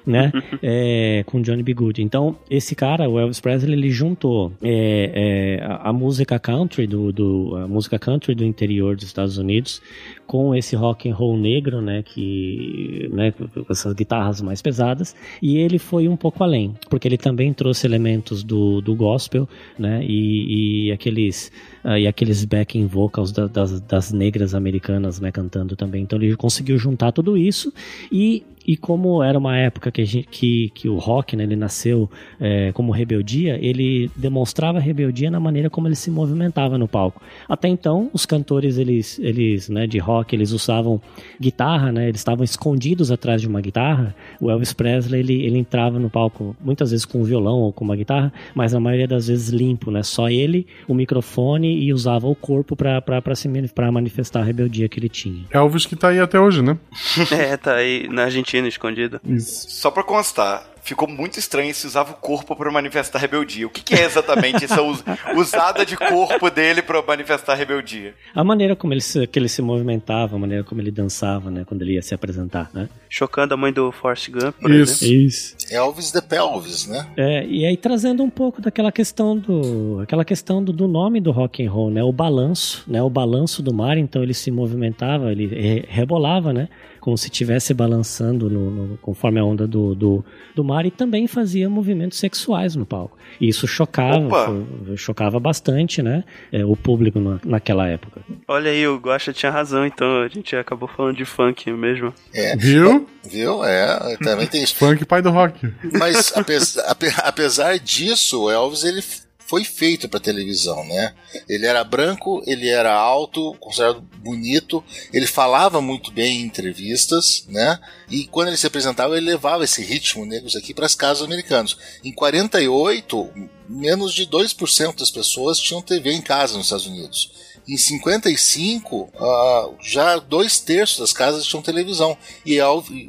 né? 0.05 0.31
é, 0.61 1.23
com 1.25 1.41
Johnny 1.41 1.63
B. 1.63 1.73
Good. 1.73 2.01
Então, 2.01 2.37
esse 2.49 2.75
cara, 2.75 3.09
o 3.09 3.19
Elvis 3.19 3.39
Presley, 3.39 3.73
ele 3.73 3.89
juntou 3.89 4.51
é, 4.61 5.59
é, 5.59 5.65
a, 5.65 5.89
a, 5.89 5.93
música 5.93 6.39
country 6.39 6.87
do, 6.87 7.11
do, 7.11 7.55
a 7.57 7.67
música 7.67 7.97
country 7.97 8.35
do 8.35 8.45
interior 8.45 8.95
dos 8.95 9.05
Estados 9.05 9.37
Unidos 9.37 9.81
com 10.27 10.55
esse 10.55 10.75
rock 10.75 11.09
and 11.09 11.13
roll 11.13 11.37
negro, 11.37 11.81
né, 11.81 12.03
que, 12.03 13.09
né, 13.13 13.31
com 13.31 13.65
essas 13.69 13.93
guitarras 13.93 14.41
mais 14.41 14.61
pesadas, 14.61 15.15
e 15.41 15.57
ele 15.57 15.77
foi 15.77 16.07
um 16.07 16.17
pouco 16.17 16.43
além, 16.43 16.73
porque 16.89 17.07
ele 17.07 17.17
também 17.17 17.53
trouxe 17.53 17.85
elementos 17.85 18.43
do, 18.43 18.81
do 18.81 18.95
gospel, 18.95 19.47
né, 19.77 20.03
e, 20.03 20.87
e 20.87 20.91
aqueles 20.91 21.51
uh, 21.83 21.97
e 21.97 22.07
aqueles 22.07 22.43
backing 22.45 22.87
vocals 22.87 23.31
da, 23.31 23.47
das, 23.47 23.79
das 23.81 24.11
negras 24.11 24.55
americanas, 24.55 25.19
né, 25.19 25.31
cantando 25.31 25.75
também. 25.75 26.01
Então 26.03 26.19
ele 26.19 26.35
conseguiu 26.35 26.77
juntar 26.77 27.11
tudo 27.11 27.37
isso 27.37 27.71
e 28.11 28.43
E 28.67 28.75
como 28.75 29.21
era 29.21 29.37
uma 29.37 29.55
época 29.55 29.91
que, 29.91 30.03
gente, 30.03 30.27
que, 30.27 30.71
que 30.73 30.89
o 30.89 30.97
rock, 30.97 31.35
né, 31.35 31.43
ele 31.43 31.55
nasceu 31.55 32.09
é, 32.39 32.71
como 32.73 32.91
rebeldia, 32.91 33.59
ele 33.61 34.09
demonstrava 34.15 34.79
rebeldia 34.79 35.29
na 35.29 35.39
maneira 35.39 35.69
como 35.69 35.87
ele 35.87 35.95
se 35.95 36.09
movimentava 36.09 36.75
no 36.75 36.87
palco. 36.87 37.21
Até 37.47 37.67
então, 37.67 38.09
os 38.11 38.25
cantores, 38.25 38.79
eles, 38.79 39.19
eles 39.19 39.69
né, 39.69 39.85
de 39.85 39.99
rock, 39.99 40.14
eles 40.35 40.51
usavam 40.51 41.01
guitarra, 41.39 41.91
né, 41.91 42.07
eles 42.07 42.21
estavam 42.21 42.43
escondidos 42.43 43.11
atrás 43.11 43.41
de 43.41 43.47
uma 43.47 43.61
guitarra. 43.61 44.15
O 44.39 44.49
Elvis 44.49 44.73
Presley, 44.73 45.19
ele, 45.19 45.45
ele 45.45 45.57
entrava 45.57 45.99
no 45.99 46.09
palco 46.09 46.55
muitas 46.61 46.91
vezes 46.91 47.05
com 47.05 47.21
um 47.21 47.23
violão 47.23 47.55
ou 47.59 47.73
com 47.73 47.83
uma 47.83 47.95
guitarra, 47.95 48.31
mas 48.53 48.73
na 48.73 48.79
maioria 48.79 49.07
das 49.07 49.27
vezes 49.27 49.49
limpo, 49.49 49.91
né, 49.91 50.03
só 50.03 50.29
ele, 50.29 50.67
o 50.87 50.93
microfone 50.93 51.83
e 51.83 51.91
usava 51.91 52.27
o 52.27 52.35
corpo 52.35 52.75
para 52.75 53.91
manifestar 53.91 54.41
a 54.41 54.43
rebeldia 54.43 54.87
que 54.87 54.99
ele 54.99 55.09
tinha. 55.09 55.45
Elvis 55.51 55.85
que 55.85 55.95
tá 55.95 56.09
aí 56.09 56.19
até 56.19 56.39
hoje, 56.39 56.61
né? 56.61 56.77
É, 57.35 57.57
tá 57.57 57.75
aí 57.75 58.07
na 58.09 58.23
Argentina, 58.23 58.67
escondido. 58.67 59.19
Isso. 59.25 59.69
Só 59.69 59.91
pra 59.91 60.03
constar, 60.03 60.65
ficou 60.85 61.07
muito 61.07 61.37
estranho 61.37 61.73
se 61.73 61.85
usava 61.85 62.11
o 62.13 62.15
corpo 62.15 62.55
para 62.55 62.71
manifestar 62.71 63.19
rebeldia. 63.19 63.67
O 63.67 63.69
que, 63.69 63.81
que 63.83 63.93
é 63.95 64.05
exatamente 64.05 64.63
essa 64.63 64.81
us- 64.81 65.03
usada 65.35 65.85
de 65.85 65.97
corpo 65.97 66.49
dele 66.49 66.81
para 66.81 67.01
manifestar 67.01 67.55
rebeldia? 67.55 68.13
A 68.33 68.43
maneira 68.43 68.75
como 68.75 68.93
ele 68.93 69.01
se, 69.01 69.25
que 69.27 69.37
ele 69.37 69.49
se 69.49 69.61
movimentava, 69.61 70.35
a 70.35 70.39
maneira 70.39 70.63
como 70.63 70.79
ele 70.79 70.91
dançava, 70.91 71.49
né, 71.51 71.63
quando 71.65 71.81
ele 71.81 71.95
ia 71.95 72.01
se 72.01 72.13
apresentar, 72.13 72.69
né? 72.73 72.87
Chocando 73.09 73.53
a 73.53 73.57
mãe 73.57 73.73
do 73.73 73.91
Forrest 73.91 74.29
Gump, 74.29 74.55
por 74.61 74.71
Isso. 74.71 75.03
exemplo. 75.03 75.25
Isso. 75.25 75.55
Elvis 75.71 76.11
the 76.11 76.21
Pelvis, 76.21 76.87
né? 76.87 77.07
É, 77.17 77.45
e 77.45 77.65
aí 77.65 77.75
trazendo 77.75 78.23
um 78.23 78.29
pouco 78.29 78.61
daquela 78.61 78.91
questão 78.91 79.37
do 79.37 79.99
aquela 80.03 80.23
questão 80.23 80.63
do, 80.63 80.71
do 80.71 80.87
nome 80.87 81.19
do 81.19 81.31
rock 81.31 81.65
and 81.65 81.71
roll, 81.71 81.89
né? 81.89 82.03
O 82.03 82.11
balanço, 82.11 82.83
né? 82.87 83.01
O 83.01 83.09
balanço 83.09 83.63
do 83.63 83.73
mar, 83.73 83.97
então 83.97 84.21
ele 84.21 84.33
se 84.33 84.51
movimentava, 84.51 85.31
ele 85.31 85.47
re- 85.47 85.85
rebolava, 85.87 86.53
né? 86.53 86.69
Como 87.05 87.15
se 87.19 87.27
estivesse 87.27 87.71
balançando 87.71 88.49
no, 88.49 88.71
no- 88.71 88.97
conforme 88.97 89.39
a 89.39 89.45
onda 89.45 89.67
do, 89.67 89.93
do, 89.93 90.25
do 90.55 90.63
mar 90.63 90.87
e 90.87 90.89
também 90.91 91.27
fazia 91.27 91.69
movimentos 91.69 92.17
sexuais 92.17 92.75
no 92.75 92.83
palco. 92.83 93.15
E 93.39 93.47
isso 93.47 93.67
chocava, 93.67 94.27
foi- 94.27 94.97
chocava 94.97 95.39
bastante, 95.39 96.01
né? 96.01 96.23
é, 96.51 96.65
o 96.65 96.75
público 96.75 97.19
na, 97.19 97.39
naquela 97.45 97.87
época. 97.87 98.21
Olha 98.47 98.71
aí, 98.71 98.87
o 98.87 98.97
Guaxa 98.97 99.31
tinha 99.31 99.51
razão, 99.51 99.85
então 99.85 100.23
a 100.23 100.27
gente 100.27 100.55
acabou 100.55 100.89
falando 100.89 101.15
de 101.15 101.25
funk 101.25 101.71
mesmo. 101.71 102.11
É. 102.33 102.55
Viu? 102.57 103.05
Viu? 103.23 103.63
É, 103.63 104.17
também 104.17 104.47
tem 104.47 104.63
isso. 104.63 104.73
Funk 104.75 105.05
pai 105.05 105.21
do 105.21 105.29
rock. 105.29 105.59
Mas 105.99 106.35
apes- 106.35 106.75
ape- 106.79 107.13
apesar 107.17 107.77
disso, 107.77 108.45
o 108.45 108.49
Elvis 108.49 108.83
ele 108.83 109.03
foi 109.47 109.63
feito 109.63 110.09
para 110.09 110.19
televisão, 110.19 110.83
né? 110.85 111.13
Ele 111.47 111.65
era 111.65 111.83
branco, 111.83 112.43
ele 112.47 112.67
era 112.67 112.93
alto, 112.93 113.55
considerado 113.59 114.01
bonito, 114.17 114.83
ele 115.13 115.27
falava 115.27 115.79
muito 115.81 116.11
bem 116.11 116.41
em 116.41 116.45
entrevistas, 116.45 117.45
né? 117.47 117.79
E 118.09 118.25
quando 118.25 118.49
ele 118.49 118.57
se 118.57 118.67
apresentava, 118.67 119.15
ele 119.15 119.25
levava 119.25 119.63
esse 119.63 119.83
ritmo 119.83 120.25
negros 120.25 120.55
aqui 120.55 120.73
para 120.73 120.85
as 120.85 120.95
casas 120.95 121.23
americanos. 121.23 121.77
Em 122.03 122.11
48, 122.11 123.29
menos 123.69 124.13
de 124.13 124.25
2% 124.25 124.97
das 124.97 125.11
pessoas 125.11 125.59
tinham 125.59 125.81
TV 125.81 126.11
em 126.11 126.21
casa 126.21 126.57
nos 126.57 126.65
Estados 126.65 126.87
Unidos. 126.87 127.44
Em 127.67 127.77
55, 127.77 129.09
ah, 129.19 129.69
já 129.81 130.17
dois 130.17 130.59
terços 130.59 130.99
das 130.99 131.13
casas 131.13 131.45
tinham 131.45 131.63
televisão. 131.63 132.17
E 132.45 132.59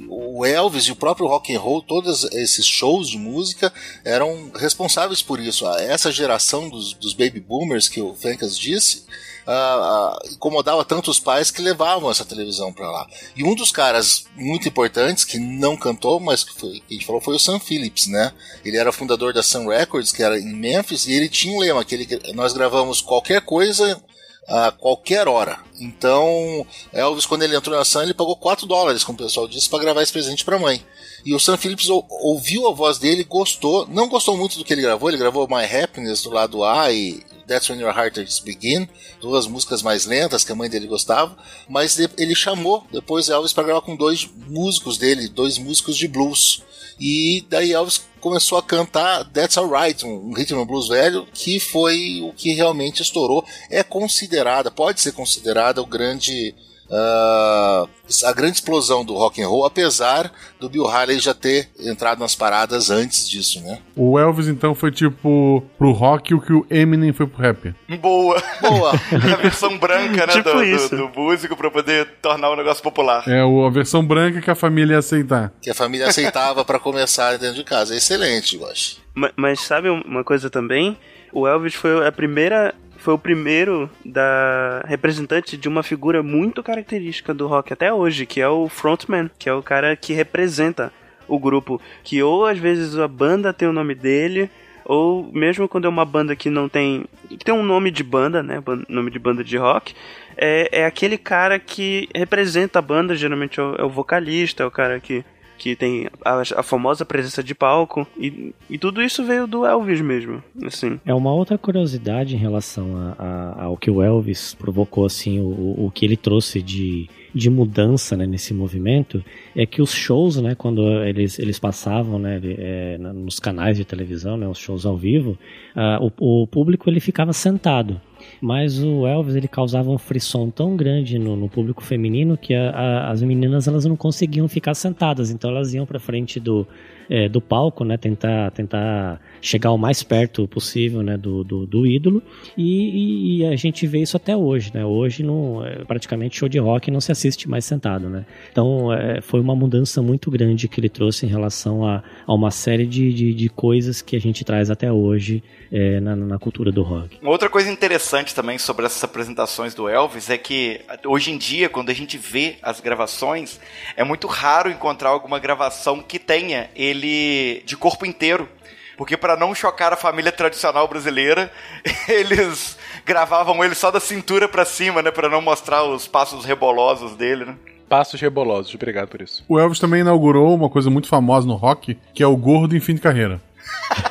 o 0.09 0.45
Elvis 0.45 0.85
e 0.85 0.93
o 0.93 0.97
próprio 0.97 1.27
rock 1.27 1.55
and 1.55 1.61
roll, 1.61 1.83
todos 1.83 2.25
esses 2.33 2.65
shows 2.65 3.09
de 3.09 3.19
música 3.19 3.73
eram 4.05 4.51
responsáveis 4.55 5.21
por 5.21 5.39
isso. 5.41 5.67
Ah, 5.67 5.81
Essa 5.81 6.11
geração 6.11 6.69
dos, 6.69 6.95
dos 6.95 7.13
baby 7.13 7.41
boomers 7.41 7.89
que 7.89 8.01
o 8.01 8.15
Fencas 8.15 8.59
disse 8.59 9.05
ah, 9.47 10.19
incomodava 10.33 10.85
tanto 10.85 11.11
os 11.11 11.21
pais 11.21 11.51
que 11.51 11.63
levavam 11.63 12.11
essa 12.11 12.25
televisão 12.25 12.73
para 12.73 12.91
lá. 12.91 13.07
E 13.37 13.45
um 13.45 13.55
dos 13.55 13.71
caras 13.71 14.25
muito 14.35 14.67
importantes 14.69 15.25
que 15.25 15.39
não 15.39 15.77
cantou, 15.77 16.19
mas 16.19 16.43
que, 16.43 16.59
foi, 16.59 16.81
que 16.81 16.85
a 16.91 16.93
gente 16.95 17.07
falou 17.07 17.21
foi 17.21 17.37
o 17.37 17.39
Sam 17.39 17.61
Phillips, 17.61 18.09
né? 18.09 18.33
Ele 18.65 18.77
era 18.77 18.93
fundador 18.93 19.33
da 19.33 19.43
Sun 19.43 19.69
Records, 19.69 20.13
que 20.13 20.23
era 20.23 20.39
em 20.39 20.53
Memphis, 20.53 21.07
e 21.07 21.13
ele 21.13 21.29
tinha 21.29 21.55
um 21.57 21.61
lema 21.61 21.85
que 21.85 21.95
ele, 21.95 22.33
nós 22.35 22.53
gravamos 22.53 23.01
qualquer 23.01 23.41
coisa 23.43 24.03
a 24.49 24.71
qualquer 24.71 25.27
hora. 25.29 25.59
Então, 25.81 26.67
Elvis, 26.93 27.27
quando 27.27 27.43
ele 27.43 27.57
entrou 27.57 27.77
na 27.77 27.85
Sun, 27.85 28.03
ele 28.03 28.15
pagou 28.15 28.37
4 28.37 28.67
dólares, 28.67 29.03
como 29.05 29.19
o 29.19 29.23
pessoal 29.23 29.49
disse, 29.49 29.69
para 29.69 29.81
gravar 29.81 30.03
esse 30.03 30.13
presente 30.13 30.45
para 30.45 30.57
a 30.57 30.61
mãe. 30.61 30.85
E 31.25 31.35
o 31.35 31.41
Sam 31.41 31.57
Phillips 31.57 31.89
ou- 31.89 32.07
ouviu 32.09 32.69
a 32.69 32.73
voz 32.73 32.99
dele, 32.99 33.25
gostou, 33.25 33.87
não 33.89 34.09
gostou 34.09 34.37
muito 34.37 34.57
do 34.59 34.65
que 34.65 34.73
ele 34.73 34.83
gravou, 34.83 35.09
ele 35.11 35.19
gravou 35.19 35.49
My 35.49 35.65
Happiness 35.65 36.23
do 36.23 36.31
lado 36.31 36.63
A 36.65 36.93
e 36.93 37.21
That's 37.49 37.69
When 37.69 37.81
Your 37.81 37.97
Heart 37.97 38.19
Is 38.19 38.39
Begin, 38.39 38.89
duas 39.21 39.47
músicas 39.47 39.83
mais 39.83 40.07
lentas 40.07 40.45
que 40.45 40.53
a 40.53 40.55
mãe 40.55 40.71
dele 40.71 40.87
gostava, 40.87 41.37
mas 41.69 41.99
ele 42.17 42.35
chamou 42.35 42.85
depois 42.93 43.29
Elvis 43.29 43.53
para 43.53 43.65
gravar 43.65 43.81
com 43.81 43.97
dois 43.97 44.29
músicos 44.49 44.99
dele, 44.99 45.29
dois 45.29 45.59
músicos 45.59 45.97
de 45.97 46.07
blues. 46.09 46.63
E 46.99 47.45
daí 47.49 47.73
Elvis 47.73 48.03
começou 48.21 48.59
a 48.59 48.63
cantar 48.63 49.25
That's 49.31 49.57
Alright, 49.57 50.05
um 50.05 50.33
and 50.37 50.67
blues 50.67 50.89
velho, 50.89 51.27
que 51.33 51.61
foi 51.61 52.21
o 52.23 52.33
que 52.33 52.53
realmente 52.53 53.03
estourou. 53.03 53.45
É 53.71 53.83
considerada, 53.83 54.71
pode 54.71 55.01
ser 55.01 55.13
considerada 55.13 55.83
o 55.83 55.87
grande 55.87 56.55
ah, 56.91 57.85
a 58.25 58.33
grande 58.33 58.55
explosão 58.57 59.05
do 59.05 59.15
rock 59.15 59.43
and 59.43 59.49
roll, 59.49 59.65
apesar 59.67 60.31
do 60.61 60.69
Bill 60.69 60.87
Haley 60.87 61.19
já 61.19 61.35
ter 61.35 61.69
entrado 61.81 62.19
nas 62.21 62.35
paradas 62.35 62.91
antes 62.91 63.29
disso, 63.29 63.61
né? 63.63 63.79
O 63.97 64.19
Elvis, 64.19 64.49
então, 64.49 64.75
foi 64.75 64.91
tipo 64.93 65.63
pro 65.77 65.93
rock 65.93 66.35
o 66.35 66.41
que 66.41 66.53
o 66.53 66.67
Eminem 66.71 67.13
foi 67.13 67.27
pro 67.27 67.43
rap. 67.43 67.75
Boa! 68.01 68.43
Boa! 68.61 68.93
a 69.33 69.37
versão 69.37 69.77
branca, 69.79 70.27
né, 70.27 70.33
Tipo 70.33 70.51
do, 70.51 70.55
do- 70.57 70.65
isso. 70.65 70.97
do 70.97 71.09
músico 71.17 71.57
pra 71.57 71.71
poder 71.71 72.07
tornar 72.23 72.51
o 72.51 72.57
negócio 72.57 72.83
popular. 72.83 73.25
É 73.29 73.41
a 73.41 73.71
versão 73.71 74.05
branca 74.05 74.41
que 74.41 74.51
a 74.51 74.55
família 74.55 74.95
ia 74.95 74.99
aceitar. 74.99 75.53
que 75.61 75.71
a 75.71 75.75
família 75.75 76.07
aceitava 76.09 76.65
para 76.65 76.79
começar 76.79 77.37
dentro 77.39 77.57
de 77.57 77.65
casa. 77.65 77.95
É 77.95 77.97
excelente, 77.97 78.57
eu 78.57 78.67
acho. 78.69 78.99
Ma- 79.15 79.33
Mas 79.37 79.61
sabe 79.61 79.91
um- 79.91 80.03
uma 80.03 80.23
coisa 80.25 80.49
também? 80.49 80.97
O 81.33 81.47
Elvis 81.47 81.75
foi 81.75 82.07
a 82.07 82.13
primeira. 82.13 82.75
Foi 83.07 83.15
o 83.15 83.19
primeiro 83.19 83.89
da 84.05 84.83
representante 84.85 85.57
de 85.57 85.69
uma 85.69 85.85
figura 85.85 86.25
muito 86.25 86.61
característica 86.61 87.33
do 87.33 87.47
rock 87.47 87.73
até 87.73 87.93
hoje, 87.93 88.27
que 88.27 88.41
é 88.41 88.49
o 88.49 88.69
frontman, 88.69 89.31
que 89.39 89.49
é 89.49 89.53
o 89.53 89.63
cara 89.63 89.95
que 89.95 90.13
representa 90.13 90.93
o 91.29 91.39
grupo, 91.39 91.81
que 92.03 92.21
ou 92.21 92.45
às 92.45 92.59
vezes 92.59 92.99
a 92.99 93.07
banda 93.07 93.53
tem 93.53 93.69
o 93.69 93.73
nome 93.73 93.95
dele, 93.95 94.51
ou 94.85 95.31
mesmo 95.33 95.69
quando 95.69 95.85
é 95.85 95.89
uma 95.89 96.05
banda 96.05 96.35
que 96.35 96.51
não 96.51 96.69
tem, 96.69 97.05
que 97.29 97.45
tem 97.45 97.55
um 97.55 97.63
nome 97.63 97.93
de 97.93 98.03
banda, 98.03 98.43
né, 98.43 98.61
nome 98.89 99.13
de 99.13 99.21
banda 99.21 99.45
de 99.45 99.57
rock, 99.57 99.95
é, 100.37 100.81
é 100.81 100.85
aquele 100.85 101.17
cara 101.17 101.61
que 101.61 102.09
representa 102.13 102.81
a 102.81 102.83
banda, 102.83 103.15
geralmente 103.15 103.61
é 103.61 103.63
o, 103.63 103.75
é 103.77 103.85
o 103.85 103.89
vocalista, 103.89 104.65
é 104.65 104.67
o 104.67 104.71
cara 104.71 104.99
que 104.99 105.25
que 105.59 105.75
tem 105.77 106.09
a, 106.25 106.41
a 106.57 106.63
famosa 106.63 107.05
presença 107.05 107.43
de 107.43 107.55
palco 107.55 108.07
e, 108.19 108.53
e 108.69 108.79
tudo 108.79 109.03
isso 109.03 109.25
veio 109.25 109.47
do 109.47 109.65
Elvis 109.65 110.01
mesmo, 110.01 110.43
assim. 110.65 111.01
É 111.05 111.15
uma 111.15 111.33
outra 111.33 111.57
curiosidade 111.59 112.35
em 112.35 112.39
relação 112.39 112.97
a- 112.97 113.15
a- 113.59 113.63
ao 113.65 113.77
que 113.77 113.91
o 113.91 114.03
Elvis 114.03 114.55
provocou, 114.55 115.07
assim, 115.07 115.41
o, 115.41 115.87
o 115.87 115.91
que 115.95 116.05
ele 116.05 116.17
trouxe 116.17 116.61
de, 116.63 117.09
de 117.35 117.49
mudança 117.51 118.17
né, 118.17 118.27
nesse 118.27 118.53
movimento, 118.55 119.25
é 119.55 119.65
que 119.67 119.81
os 119.83 119.93
shows, 119.93 120.41
né, 120.41 120.55
quando 120.55 120.87
eles, 121.05 121.39
eles 121.39 121.59
passavam 121.59 122.19
né, 122.19 122.41
é, 122.45 122.99
nos 122.99 123.39
canais 123.39 123.77
de 123.77 123.85
televisão, 123.85 124.37
né, 124.37 124.47
os 124.47 124.59
shows 124.59 124.85
ao 124.87 124.97
vivo, 124.97 125.39
ah, 125.75 125.99
o, 126.01 126.43
o 126.43 126.47
público 126.47 126.89
ele 126.91 127.01
ficava 127.01 127.33
sentado. 127.33 128.01
Mas 128.41 128.83
o 128.83 129.07
Elvis 129.07 129.35
ele 129.37 129.49
causava 129.49 129.91
um 129.91 129.99
frisson 129.99 130.51
tão 130.51 130.77
grande 130.77 131.19
no, 131.19 131.37
no 131.37 131.49
público 131.49 131.83
feminino 131.83 132.37
que 132.37 132.55
a- 132.55 132.71
a- 132.71 133.11
as 133.11 133.23
meninas 133.23 133.67
elas 133.69 133.85
não 133.85 133.97
conseguiam 133.97 134.47
ficar 134.49 134.75
sentadas, 134.75 135.31
então 135.31 135.51
elas 135.51 135.73
iam 135.75 135.87
para 135.87 135.99
frente 135.99 136.39
do, 136.39 136.67
é, 137.11 137.29
do 137.29 137.41
palco, 137.41 137.85
né, 137.85 137.97
tentar, 137.97 138.51
tentar 138.53 139.21
chegar 139.41 139.71
o 139.73 139.79
mais 139.79 140.03
perto 140.03 140.47
possível, 140.49 141.03
né, 141.03 141.17
do, 141.17 141.45
do, 141.45 141.67
do 141.67 141.87
ídolo, 141.87 142.23
e, 142.57 142.63
e- 142.63 143.39
e 143.43 143.47
a 143.47 143.57
gente 143.57 143.87
vê 143.87 144.01
isso 144.01 144.17
até 144.17 144.37
hoje, 144.37 144.71
né, 144.75 144.85
hoje 144.85 145.23
não, 145.23 145.65
é, 145.65 145.85
praticamente 145.85 146.37
show 146.39 146.49
de 146.49 146.59
rock 146.59 146.91
não 146.91 147.01
se 147.01 147.13
assiste 147.13 147.49
mais 147.49 147.65
sentado, 147.65 148.09
né, 148.09 148.25
então 148.51 148.93
é, 148.93 149.21
foi 149.21 149.41
uma 149.41 149.55
mudança 149.55 150.01
muito 150.03 150.31
grande 150.31 150.69
que 150.69 150.81
ele 150.81 150.89
trouxe 150.89 151.27
em 151.27 151.29
relação 151.29 151.85
a, 151.87 152.03
a 152.27 152.35
uma 152.35 152.51
série 152.51 152.87
de, 152.87 153.13
de, 153.13 153.35
de 153.35 153.49
coisas 153.49 154.01
que 154.03 154.17
a 154.17 154.21
gente 154.21 154.45
traz 154.45 154.71
até 154.71 154.91
hoje 154.91 155.43
é, 155.71 156.01
na, 156.01 156.15
na 156.17 156.39
cultura 156.39 156.71
do 156.73 156.83
rock. 156.83 157.19
Uma 157.21 157.31
outra 157.33 157.49
coisa 157.49 157.71
interessante 157.71 158.35
também 158.35 158.57
sobre 158.59 158.87
essas 158.87 159.03
apresentações 159.03 159.75
do 159.75 159.89
Elvis 159.89 160.31
é 160.31 160.39
que 160.39 160.81
hoje 161.05 161.31
em 161.33 161.37
dia, 161.39 161.69
quando 161.69 161.91
a 161.91 161.95
gente 161.95 162.17
vê 162.17 162.57
as 162.63 162.81
gravações, 162.81 163.61
é 163.97 164.05
muito 164.05 164.27
raro 164.27 164.71
encontrar 164.71 165.11
alguma 165.11 165.39
gravação 165.39 166.01
que 166.01 166.19
tenha 166.19 166.69
ele 166.77 166.96
de 167.01 167.77
corpo 167.77 168.07
inteiro. 168.07 168.49
Porque 168.97 169.17
para 169.17 169.37
não 169.37 169.55
chocar 169.55 169.93
a 169.93 169.97
família 169.97 170.33
tradicional 170.33 170.89
brasileira, 170.89 171.53
eles 172.09 172.79
gravavam 173.05 173.63
ele 173.63 173.75
só 173.75 173.91
da 173.91 174.01
cintura 174.01 174.49
pra 174.49 174.65
cima, 174.65 175.03
né, 175.03 175.11
Pra 175.11 175.29
não 175.29 175.43
mostrar 175.43 175.85
os 175.85 176.09
passos 176.09 176.45
rebolosos 176.45 177.15
dele, 177.15 177.45
né? 177.45 177.57
Passos 177.89 178.21
rebolosos, 178.21 178.75
obrigado 178.75 179.09
por 179.09 179.23
isso. 179.23 179.45
O 179.49 179.61
Elvis 179.61 179.79
também 179.79 180.01
inaugurou 180.01 180.55
uma 180.55 180.69
coisa 180.69 180.91
muito 180.91 181.07
famosa 181.07 181.47
no 181.47 181.55
rock, 181.55 181.97
que 182.13 182.23
é 182.23 182.27
o 182.27 182.37
gordo 182.37 182.77
em 182.77 182.81
fim 182.81 182.95
de 182.95 183.01
carreira. 183.01 183.41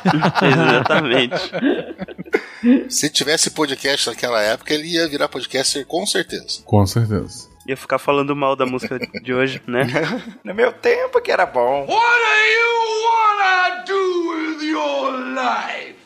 Exatamente. 0.42 1.50
Se 2.88 3.10
tivesse 3.10 3.50
podcast 3.50 4.08
naquela 4.08 4.40
época, 4.40 4.72
ele 4.72 4.88
ia 4.88 5.08
virar 5.08 5.28
podcaster 5.28 5.84
com 5.84 6.06
certeza. 6.06 6.62
Com 6.64 6.86
certeza. 6.86 7.48
Ia 7.66 7.76
ficar 7.76 7.98
falando 7.98 8.36
mal 8.36 8.54
da 8.54 8.64
música 8.64 8.96
de 8.98 9.34
hoje, 9.34 9.60
né? 9.66 9.86
No 10.44 10.54
meu 10.54 10.72
tempo 10.72 11.20
que 11.20 11.32
era 11.32 11.44
bom. 11.44 11.84
What 11.84 11.90
do 11.90 12.36
you 12.54 12.76
wanna 13.04 13.84
do 13.84 14.28
with 14.30 14.62
your 14.62 15.10
life? 15.34 15.96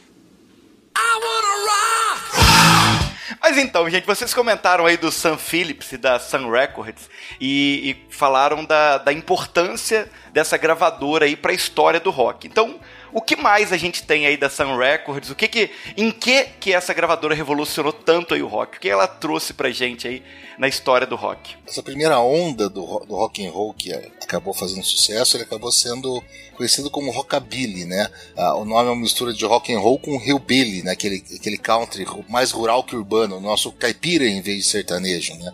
I 0.96 1.20
wanna 1.22 1.54
rock! 1.66 3.10
Mas 3.42 3.58
então, 3.58 3.90
gente, 3.90 4.06
vocês 4.06 4.32
comentaram 4.32 4.86
aí 4.86 4.96
do 4.96 5.12
Sam 5.12 5.36
Phillips 5.36 5.92
e 5.92 5.98
da 5.98 6.18
Sun 6.18 6.50
Records 6.50 7.10
e, 7.38 7.90
e 7.90 8.14
falaram 8.14 8.64
da, 8.64 8.96
da 8.96 9.12
importância 9.12 10.10
dessa 10.32 10.56
gravadora 10.56 11.26
aí 11.26 11.36
para 11.36 11.52
a 11.52 11.54
história 11.54 12.00
do 12.00 12.10
rock. 12.10 12.46
Então, 12.46 12.80
o 13.12 13.20
que 13.20 13.36
mais 13.36 13.72
a 13.72 13.76
gente 13.76 14.02
tem 14.02 14.26
aí 14.26 14.36
da 14.36 14.48
Sun 14.50 14.76
Records? 14.76 15.30
O 15.30 15.34
que 15.34 15.48
que, 15.48 15.70
em 15.96 16.10
que 16.10 16.44
que 16.60 16.72
essa 16.72 16.92
gravadora 16.94 17.34
revolucionou 17.34 17.92
tanto 17.92 18.34
aí 18.34 18.42
o 18.42 18.46
rock? 18.48 18.76
O 18.76 18.80
que 18.80 18.88
ela 18.88 19.06
trouxe 19.06 19.52
pra 19.52 19.70
gente 19.70 20.06
aí 20.06 20.22
na 20.58 20.68
história 20.68 21.06
do 21.06 21.16
rock? 21.16 21.56
Essa 21.66 21.82
primeira 21.82 22.18
onda 22.20 22.68
do, 22.68 22.82
do 23.06 23.14
rock 23.14 23.44
and 23.46 23.50
roll 23.50 23.72
que 23.74 23.92
é- 23.92 24.10
acabou 24.22 24.52
fazendo 24.54 24.84
sucesso, 24.84 25.36
ele 25.36 25.44
acabou 25.44 25.72
sendo 25.72 26.22
conhecido 26.56 26.90
como 26.90 27.10
rockabilly, 27.10 27.84
né? 27.86 28.08
Ah, 28.36 28.54
o 28.56 28.64
nome 28.64 28.88
é 28.88 28.92
uma 28.92 29.00
mistura 29.00 29.32
de 29.32 29.44
rock 29.44 29.72
and 29.72 29.78
roll 29.80 29.98
com 29.98 30.20
hillbilly, 30.20 30.82
né? 30.82 30.92
Aquele, 30.92 31.24
aquele 31.34 31.56
country 31.58 32.06
mais 32.28 32.50
rural 32.50 32.84
que 32.84 32.94
urbano, 32.94 33.38
o 33.38 33.40
nosso 33.40 33.72
caipira 33.72 34.24
em 34.26 34.40
vez 34.42 34.58
de 34.58 34.64
sertanejo, 34.70 35.34
né? 35.36 35.52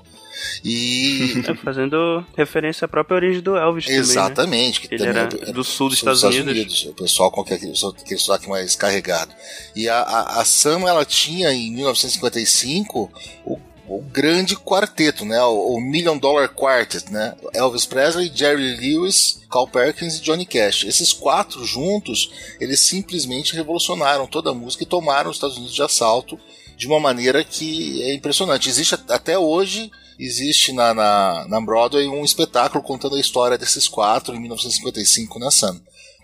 E 0.65 1.43
É, 1.47 1.55
fazendo 1.55 2.25
referência 2.37 2.85
à 2.85 2.89
própria 2.89 3.17
origem 3.17 3.41
do 3.43 3.57
Elvis 3.57 3.85
também, 3.85 3.99
né? 3.99 4.05
Exatamente. 4.05 4.81
Que 4.81 4.95
Ele 4.95 4.99
também 5.05 5.23
era 5.23 5.51
é- 5.51 5.53
do 5.53 5.65
sul 5.65 5.89
dos 5.89 5.99
sul 5.99 6.13
Estados 6.13 6.23
Unidos. 6.23 6.85
O 6.87 6.95
pessoal 6.95 7.31
com 7.31 7.41
aquele, 7.43 7.73
aquele 7.73 8.21
sotaque 8.21 8.49
mais 8.49 8.75
carregado. 8.75 9.33
E 9.75 9.89
a, 9.89 9.99
a, 10.01 10.41
a 10.41 10.45
Sam, 10.45 10.81
ela 10.89 11.05
tinha 11.05 11.53
em 11.53 11.71
1955 11.73 13.11
o, 13.45 13.59
o 13.89 14.03
grande 14.03 14.57
quarteto, 14.57 15.25
né? 15.25 15.41
O, 15.45 15.75
o 15.77 15.81
Million 15.81 16.19
Dollar 16.19 16.49
Quartet, 16.49 17.11
né? 17.13 17.35
Elvis 17.55 17.87
Presley, 17.87 18.31
Jerry 18.35 18.77
Lewis, 18.77 19.41
Carl 19.51 19.69
Perkins 19.69 20.19
e 20.19 20.23
Johnny 20.23 20.45
Cash. 20.47 20.85
Esses 20.85 21.13
quatro 21.13 21.65
juntos, 21.65 22.31
eles 22.61 22.81
simplesmente 22.81 23.55
revolucionaram 23.55 24.27
toda 24.27 24.51
a 24.51 24.55
música 24.55 24.83
e 24.83 24.87
tomaram 24.87 25.31
os 25.31 25.37
Estados 25.37 25.57
Unidos 25.57 25.75
de 25.75 25.83
assalto 25.83 26.39
de 26.77 26.87
uma 26.87 27.01
maneira 27.01 27.43
que 27.45 28.03
é 28.03 28.15
impressionante. 28.15 28.69
Existe 28.69 28.95
até 29.09 29.39
hoje 29.39 29.91
existe 30.19 30.73
na, 30.73 30.95
na, 30.95 31.47
na 31.49 31.61
Broadway 31.61 32.09
um 32.09 32.25
espetáculo 32.25 32.83
contando 32.83 33.17
a 33.17 33.21
história 33.21 33.59
desses 33.59 33.89
quatro 33.89 34.35
em 34.35 34.41
1955 34.41 35.39
na 35.39 35.51
Sun. 35.51 35.81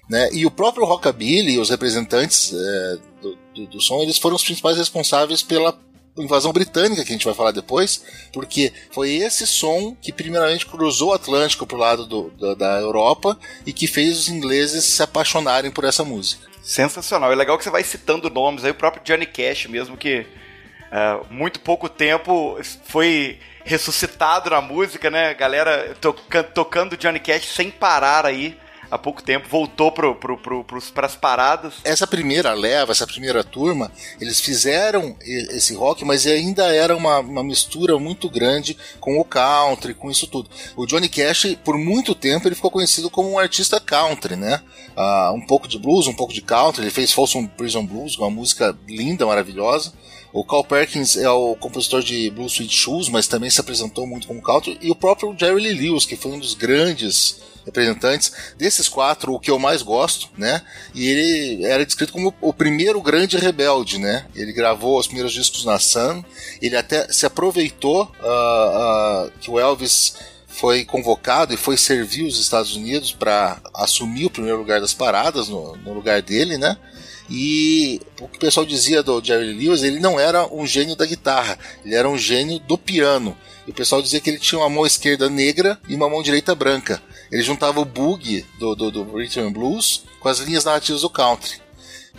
Né? 0.09 0.28
E 0.33 0.44
o 0.44 0.50
próprio 0.50 0.85
Rockabilly, 0.85 1.59
os 1.59 1.70
representantes 1.70 2.52
é, 2.52 2.96
do, 3.20 3.38
do, 3.55 3.66
do 3.66 3.81
som, 3.81 4.02
eles 4.02 4.18
foram 4.18 4.37
os 4.37 4.44
principais 4.44 4.76
responsáveis 4.76 5.42
pela 5.42 5.78
invasão 6.18 6.52
britânica, 6.52 7.02
que 7.05 7.11
a 7.11 7.12
gente 7.14 7.24
vai 7.24 7.35
falar 7.35 7.52
depois, 7.52 8.05
porque 8.33 8.72
foi 8.90 9.14
esse 9.14 9.46
som 9.46 9.96
que 10.00 10.12
primeiramente 10.12 10.66
cruzou 10.66 11.11
o 11.11 11.12
Atlântico 11.14 11.66
para 11.66 11.76
o 11.76 11.81
lado 11.81 12.07
do, 12.07 12.31
da, 12.31 12.55
da 12.55 12.81
Europa 12.81 13.38
e 13.64 13.72
que 13.72 13.87
fez 13.87 14.18
os 14.18 14.28
ingleses 14.28 14.85
se 14.85 15.02
apaixonarem 15.02 15.70
por 15.70 15.85
essa 15.85 16.05
música. 16.05 16.46
Sensacional. 16.62 17.33
É 17.33 17.35
legal 17.35 17.57
que 17.57 17.64
você 17.64 17.70
vai 17.70 17.83
citando 17.83 18.28
nomes 18.28 18.64
aí, 18.64 18.70
o 18.70 18.74
próprio 18.74 19.02
Johnny 19.02 19.26
Cash 19.26 19.66
mesmo, 19.66 19.96
que 19.96 20.26
é, 20.92 21.20
muito 21.31 21.61
pouco 21.61 21.88
tempo 21.88 22.59
foi 22.85 23.38
ressuscitado 23.64 24.51
na 24.51 24.61
música, 24.61 25.11
né? 25.11 25.35
Galera 25.35 25.94
toca 26.01 26.42
tocando 26.42 26.96
Johnny 26.96 27.20
Cash 27.20 27.46
sem 27.55 27.70
parar 27.70 28.27
aí 28.27 28.57
há 28.92 28.98
pouco 28.98 29.22
tempo, 29.22 29.48
voltou 29.48 29.90
pro, 29.90 30.14
pro, 30.14 30.37
pro, 30.37 30.62
pras 30.92 31.16
paradas. 31.16 31.77
essa 31.83 32.07
primeira 32.07 32.53
leva, 32.53 32.92
essa 32.92 33.07
primeira 33.07 33.42
turma, 33.42 33.90
eles 34.20 34.38
fizeram 34.38 35.16
esse 35.22 35.75
rock, 35.75 36.05
mas 36.05 36.27
ainda 36.27 36.66
era 36.75 36.94
uma, 36.94 37.20
uma 37.20 37.42
mistura 37.42 37.98
muito 37.98 38.29
grande 38.29 38.77
com 39.01 39.18
o 39.18 39.25
country, 39.25 39.94
com 39.94 40.11
isso 40.11 40.27
tudo. 40.27 40.51
O 40.77 40.85
Johnny 40.85 41.09
Cash, 41.09 41.57
por 41.64 41.79
muito 41.79 42.14
tempo, 42.14 42.46
ele 42.46 42.55
ficou 42.55 42.70
conhecido 42.70 43.09
como 43.09 43.31
um 43.31 43.38
artista 43.38 43.81
country, 43.81 44.37
né? 44.37 44.61
Ah, 44.94 45.33
um 45.35 45.46
pouco 45.46 45.66
de 45.66 45.79
blues, 45.79 46.07
um 46.07 46.12
pouco 46.12 46.35
de 46.35 46.42
country. 46.42 46.83
Ele 46.83 46.90
fez 46.90 47.12
Folsom 47.12 47.46
Prison 47.46 47.87
Blues, 47.87 48.18
uma 48.18 48.29
música 48.29 48.77
linda, 48.87 49.25
maravilhosa. 49.25 49.94
O 50.32 50.44
Carl 50.44 50.64
Perkins 50.64 51.16
é 51.16 51.28
o 51.28 51.54
compositor 51.56 52.02
de 52.02 52.30
Blue 52.30 52.46
Sweet 52.46 52.74
Shoes, 52.74 53.08
mas 53.08 53.26
também 53.26 53.50
se 53.50 53.60
apresentou 53.60 54.06
muito 54.06 54.26
como 54.26 54.40
country. 54.40 54.78
E 54.80 54.90
o 54.90 54.94
próprio 54.94 55.36
Jerry 55.38 55.60
Lee 55.60 55.74
Lewis, 55.74 56.06
que 56.06 56.16
foi 56.16 56.32
um 56.32 56.38
dos 56.38 56.54
grandes 56.54 57.40
representantes 57.66 58.32
desses 58.56 58.88
quatro, 58.88 59.34
o 59.34 59.38
que 59.38 59.50
eu 59.50 59.58
mais 59.58 59.82
gosto, 59.82 60.28
né? 60.36 60.62
E 60.94 61.06
ele 61.06 61.64
era 61.64 61.86
descrito 61.86 62.12
como 62.12 62.34
o 62.40 62.52
primeiro 62.52 63.00
grande 63.00 63.36
rebelde, 63.36 63.98
né? 63.98 64.26
Ele 64.34 64.52
gravou 64.52 64.98
os 64.98 65.06
primeiros 65.06 65.32
discos 65.32 65.64
na 65.64 65.78
Sun, 65.78 66.24
ele 66.60 66.76
até 66.76 67.12
se 67.12 67.26
aproveitou 67.26 68.10
ah, 68.20 69.28
ah, 69.28 69.30
que 69.40 69.50
o 69.50 69.60
Elvis 69.60 70.14
foi 70.48 70.84
convocado 70.84 71.54
e 71.54 71.56
foi 71.56 71.76
servir 71.76 72.24
os 72.24 72.38
Estados 72.38 72.76
Unidos 72.76 73.12
para 73.12 73.60
assumir 73.74 74.26
o 74.26 74.30
primeiro 74.30 74.58
lugar 74.58 74.80
das 74.80 74.92
paradas 74.92 75.48
no, 75.48 75.76
no 75.76 75.94
lugar 75.94 76.20
dele, 76.20 76.58
né? 76.58 76.76
E 77.34 77.98
o 78.20 78.28
que 78.28 78.36
o 78.36 78.40
pessoal 78.40 78.66
dizia 78.66 79.02
do 79.02 79.24
Jerry 79.24 79.54
Lewis, 79.54 79.82
ele 79.82 79.98
não 79.98 80.20
era 80.20 80.46
um 80.54 80.66
gênio 80.66 80.94
da 80.94 81.06
guitarra, 81.06 81.58
ele 81.82 81.94
era 81.94 82.06
um 82.06 82.18
gênio 82.18 82.58
do 82.58 82.76
piano. 82.76 83.34
E 83.66 83.70
o 83.70 83.74
pessoal 83.74 84.02
dizia 84.02 84.20
que 84.20 84.28
ele 84.28 84.38
tinha 84.38 84.58
uma 84.58 84.68
mão 84.68 84.84
esquerda 84.84 85.30
negra 85.30 85.80
e 85.88 85.94
uma 85.94 86.10
mão 86.10 86.22
direita 86.22 86.54
branca. 86.54 87.02
Ele 87.30 87.42
juntava 87.42 87.80
o 87.80 87.86
boogie 87.86 88.44
do, 88.58 88.74
do, 88.74 88.90
do 88.90 89.16
Rhythm 89.16 89.46
and 89.46 89.52
Blues 89.52 90.04
com 90.20 90.28
as 90.28 90.40
linhas 90.40 90.64
narrativas 90.66 91.00
do 91.00 91.08
country. 91.08 91.62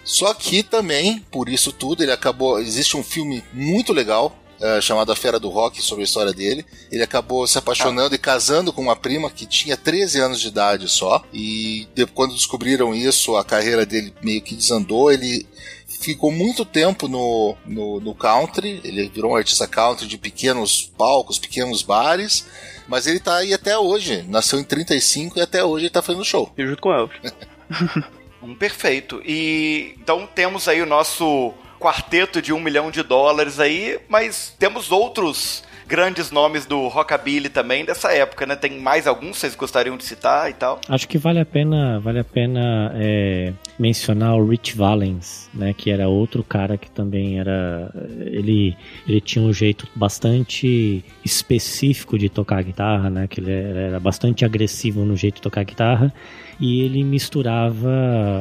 Só 0.03 0.33
que 0.33 0.63
também, 0.63 1.23
por 1.29 1.47
isso 1.47 1.71
tudo, 1.71 2.01
ele 2.01 2.11
acabou. 2.11 2.59
Existe 2.59 2.97
um 2.97 3.03
filme 3.03 3.43
muito 3.53 3.93
legal 3.93 4.35
eh, 4.63 4.81
chamado 4.81 5.11
A 5.11 5.15
Fera 5.15 5.39
do 5.39 5.49
Rock 5.49 5.81
sobre 5.81 6.03
a 6.03 6.05
história 6.05 6.31
dele. 6.33 6.65
Ele 6.91 7.03
acabou 7.03 7.45
se 7.45 7.57
apaixonando 7.57 8.15
e 8.15 8.17
casando 8.17 8.71
com 8.71 8.81
uma 8.81 8.95
prima 8.95 9.29
que 9.29 9.45
tinha 9.45 9.75
13 9.75 10.19
anos 10.21 10.39
de 10.41 10.47
idade 10.47 10.87
só. 10.89 11.21
E 11.33 11.87
de- 11.93 12.05
quando 12.05 12.33
descobriram 12.33 12.95
isso, 12.95 13.35
a 13.35 13.43
carreira 13.43 13.85
dele 13.85 14.13
meio 14.23 14.41
que 14.41 14.55
desandou. 14.55 15.11
Ele 15.11 15.45
ficou 15.85 16.31
muito 16.31 16.63
tempo 16.65 17.07
no, 17.07 17.55
no, 17.65 17.99
no 17.99 18.15
country. 18.15 18.79
Ele 18.83 19.09
virou 19.09 19.31
um 19.31 19.35
artista 19.35 19.67
country 19.67 20.07
de 20.07 20.17
pequenos 20.17 20.91
palcos, 20.97 21.37
pequenos 21.37 21.81
bares. 21.83 22.45
Mas 22.87 23.07
ele 23.07 23.19
tá 23.19 23.37
aí 23.37 23.53
até 23.53 23.77
hoje. 23.77 24.23
Nasceu 24.27 24.59
em 24.59 24.63
35 24.63 25.39
e 25.39 25.41
até 25.41 25.63
hoje 25.63 25.85
ele 25.85 25.89
tá 25.91 26.01
fazendo 26.01 26.23
show. 26.25 26.51
E 26.57 26.65
junto 26.65 26.81
com 26.81 26.89
o 26.89 26.93
Elvis. 26.93 27.17
Um 28.45 28.53
perfeito. 28.55 29.21
E 29.25 29.95
então 29.97 30.27
temos 30.35 30.67
aí 30.67 30.81
o 30.81 30.85
nosso 30.85 31.53
quarteto 31.83 32.41
de 32.41 32.53
um 32.53 32.61
milhão 32.61 32.89
de 32.89 33.03
dólares 33.03 33.59
aí, 33.59 33.99
mas 34.07 34.55
temos 34.57 34.89
outros 34.89 35.63
grandes 35.85 36.31
nomes 36.31 36.65
do 36.65 36.87
rockabilly 36.87 37.49
também 37.49 37.83
dessa 37.83 38.09
época, 38.13 38.45
né? 38.45 38.55
Tem 38.55 38.79
mais 38.79 39.05
alguns 39.05 39.31
que 39.31 39.39
vocês 39.39 39.53
gostariam 39.53 39.97
de 39.97 40.05
citar 40.05 40.49
e 40.49 40.53
tal? 40.53 40.79
Acho 40.87 41.05
que 41.05 41.17
vale 41.17 41.41
a 41.41 41.45
pena, 41.45 41.99
vale 41.99 42.19
a 42.19 42.23
pena 42.23 42.93
é, 42.95 43.51
mencionar 43.77 44.33
o 44.35 44.47
Rich 44.47 44.77
Valens, 44.77 45.49
né, 45.53 45.73
que 45.73 45.91
era 45.91 46.07
outro 46.07 46.41
cara 46.41 46.77
que 46.77 46.89
também 46.89 47.37
era, 47.37 47.91
ele, 48.21 48.77
ele 49.05 49.19
tinha 49.19 49.43
um 49.43 49.51
jeito 49.51 49.85
bastante 49.93 51.03
específico 51.25 52.17
de 52.17 52.29
tocar 52.29 52.63
guitarra, 52.63 53.09
né, 53.09 53.27
que 53.27 53.41
ele 53.41 53.51
era, 53.51 53.99
bastante 53.99 54.45
agressivo 54.45 55.03
no 55.03 55.17
jeito 55.17 55.35
de 55.35 55.41
tocar 55.41 55.65
guitarra 55.65 56.13
e 56.61 56.81
ele 56.81 57.03
misturava 57.03 57.91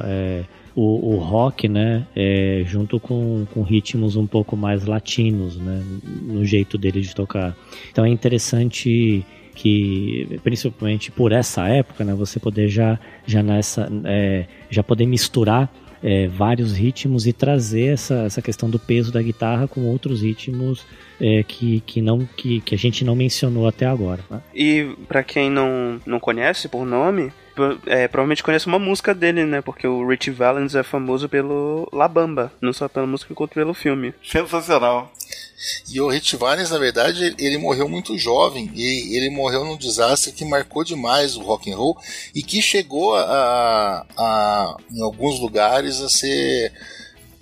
é, 0.05 0.45
o, 0.75 1.15
o 1.15 1.19
rock, 1.19 1.69
né, 1.69 2.07
é, 2.17 2.63
junto 2.67 2.99
com, 2.99 3.47
com 3.53 3.63
ritmos 3.63 4.17
um 4.17 4.27
pouco 4.27 4.57
mais 4.57 4.85
latinos, 4.85 5.57
né, 5.57 5.83
no 6.23 6.45
jeito 6.45 6.79
dele 6.79 7.01
de 7.01 7.15
tocar. 7.15 7.57
Então 7.91 8.05
é 8.05 8.09
interessante 8.09 9.25
que 9.55 10.41
principalmente 10.43 11.11
por 11.11 11.31
essa 11.31 11.69
época, 11.69 12.05
né, 12.05 12.15
você 12.15 12.41
poder 12.41 12.69
já 12.69 12.99
já 13.27 13.43
nessa 13.43 13.89
é, 14.05 14.47
já 14.71 14.83
poder 14.83 15.07
misturar 15.07 15.71
é, 16.03 16.27
vários 16.27 16.73
ritmos 16.73 17.27
e 17.27 17.33
trazer 17.33 17.93
essa, 17.95 18.25
essa 18.25 18.43
questão 18.43 18.69
do 18.69 18.79
peso 18.79 19.13
da 19.13 19.23
guitarra 19.23 19.69
com 19.69 19.83
outros 19.83 20.23
ritmos 20.23 20.85
é, 21.21 21.43
que, 21.43 21.81
que 21.87 22.03
não 22.03 22.27
que, 22.37 22.61
que 22.61 22.75
a 22.75 22.79
gente 22.79 23.05
não 23.05 23.15
mencionou 23.15 23.67
até 23.67 23.87
agora. 23.87 24.21
Né? 24.29 24.41
E 24.55 24.97
pra 25.07 25.23
quem 25.23 25.51
não, 25.51 26.01
não 26.05 26.19
conhece 26.19 26.69
por 26.69 26.85
nome, 26.85 27.33
é, 27.87 28.09
provavelmente 28.09 28.43
conhece 28.43 28.67
uma 28.67 28.79
música 28.79 29.15
dele, 29.15 29.45
né? 29.45 29.61
Porque 29.61 29.87
o 29.87 30.07
Rich 30.07 30.31
Valens 30.31 30.75
é 30.75 30.83
famoso 30.83 31.29
pelo 31.29 31.89
La 31.93 32.09
Bamba, 32.09 32.53
não 32.61 32.73
só 32.73 32.89
pela 32.89 33.07
música 33.07 33.35
quanto 33.35 33.55
pelo 33.55 33.75
filme. 33.75 34.15
Sensacional. 34.23 35.13
E 35.89 36.01
o 36.01 36.09
Rich 36.09 36.37
Valens, 36.37 36.71
na 36.71 36.79
verdade, 36.79 37.25
ele- 37.25 37.37
ele 37.39 37.59
morreu 37.59 37.89
muito 37.89 38.19
jovem 38.19 38.71
e 38.75 39.17
ele 39.17 39.31
morreu 39.31 39.65
num 39.65 39.77
desastre 39.77 40.33
que 40.33 40.45
marcou 40.45 40.83
demais 40.85 41.37
o 41.37 41.43
rock 41.43 41.71
and 41.73 41.77
roll 41.77 41.97
e 42.35 42.43
que 42.43 42.61
chegou 42.61 43.15
a, 43.15 44.05
a- 44.17 44.77
em 44.91 45.03
alguns 45.03 45.39
lugares 45.41 46.01
a 46.01 46.09
ser 46.09 46.73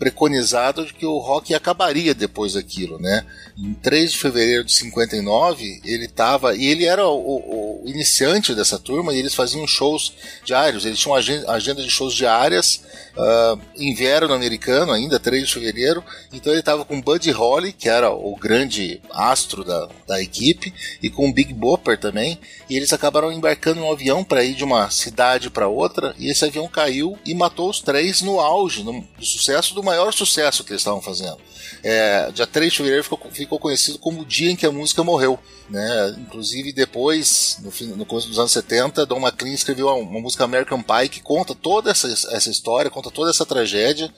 preconizado 0.01 0.87
de 0.87 0.95
que 0.95 1.05
o 1.05 1.19
rock 1.19 1.55
acabaria 1.55 2.15
depois 2.15 2.55
daquilo, 2.55 2.99
né? 2.99 3.27
Em 3.57 3.75
3 3.75 4.13
de 4.13 4.19
fevereiro 4.19 4.65
de 4.65 4.73
59, 4.73 5.83
ele 5.85 6.07
estava. 6.07 6.57
E 6.57 6.65
ele 6.65 6.87
era 6.87 7.07
o, 7.07 7.83
o, 7.83 7.83
iniciante 7.85 8.55
dessa 8.55 8.79
turma, 8.79 9.13
e 9.13 9.19
eles 9.19 9.35
faziam 9.35 9.67
shows 9.67 10.15
diários. 10.43 10.87
Eles 10.87 10.99
tinham 10.99 11.15
agenda, 11.15 11.83
de 11.83 11.91
shows 11.91 12.15
diárias, 12.15 12.83
uh, 13.15 13.61
inverno 13.77 14.33
americano, 14.33 14.91
ainda, 14.91 15.21
3 15.21 15.47
de 15.47 15.53
fevereiro. 15.53 16.03
Então 16.33 16.51
ele 16.51 16.61
estava 16.61 16.83
com 16.83 16.99
Buddy 16.99 17.31
Holly, 17.31 17.75
que 17.75 17.89
era 17.89 18.11
o 18.11 18.35
grande 18.37 19.03
astro 19.13 19.63
da, 19.63 19.87
da 20.09 20.23
equipe, 20.23 20.73
e 21.03 21.11
com 21.11 21.29
o 21.29 21.33
Big 21.33 21.53
Bopper 21.53 21.99
também. 21.99 22.41
E 22.71 22.77
eles 22.77 22.95
acabaram 22.95 23.31
embarcando 23.31 23.83
um 23.83 23.93
avião 23.93 24.25
para 24.25 24.43
ir 24.43 24.55
de 24.55 24.65
uma 24.65 24.89
cidade 24.89 25.51
para 25.51 25.69
outra, 25.69 26.15
e 26.19 26.31
esse 26.31 26.43
avião 26.43 26.67
caiu 26.67 27.19
e 27.27 27.35
matou 27.35 27.69
os 27.69 27.81
três 27.81 28.23
no 28.23 28.41
auge 28.41 28.83
no, 28.83 29.07
do 29.19 29.27
sucesso, 29.27 29.75
do 29.75 29.90
maior 29.91 30.13
sucesso 30.13 30.63
que 30.63 30.71
eles 30.71 30.81
estavam 30.81 31.03
fazendo. 31.03 31.39
É, 31.83 32.31
dia 32.33 32.47
3 32.47 32.71
de 32.71 32.77
fevereiro 32.77 33.05
ficou, 33.05 33.19
ficou, 33.33 33.59
conhecido 33.59 33.99
como 33.99 34.23
o 34.23 34.25
dia 34.25 34.51
em 34.51 34.57
que 34.57 34.67
a 34.67 34.73
música 34.73 35.03
morreu. 35.03 35.39
Né? 35.69 36.17
Inclusive, 36.19 36.73
depois, 36.73 37.59
no, 37.63 37.71
fim, 37.71 37.87
no 37.87 38.05
começo 38.05 38.29
dos 38.29 38.39
anos 38.39 38.53
70, 38.53 39.07
Don 39.07 39.19
McLean 39.19 39.53
escreveu 39.53 39.87
uma, 39.87 39.95
uma, 39.95 40.21
música 40.21 40.45
American 40.45 40.83
Pie 40.83 41.09
que 41.09 41.21
conta 41.21 41.55
toda 41.55 41.91
essa, 41.91 42.09
essa 42.09 42.51
história, 42.51 42.91
conta 42.91 43.11
toda 43.11 43.31
essa 43.31 43.47
tragédia. 43.47 44.13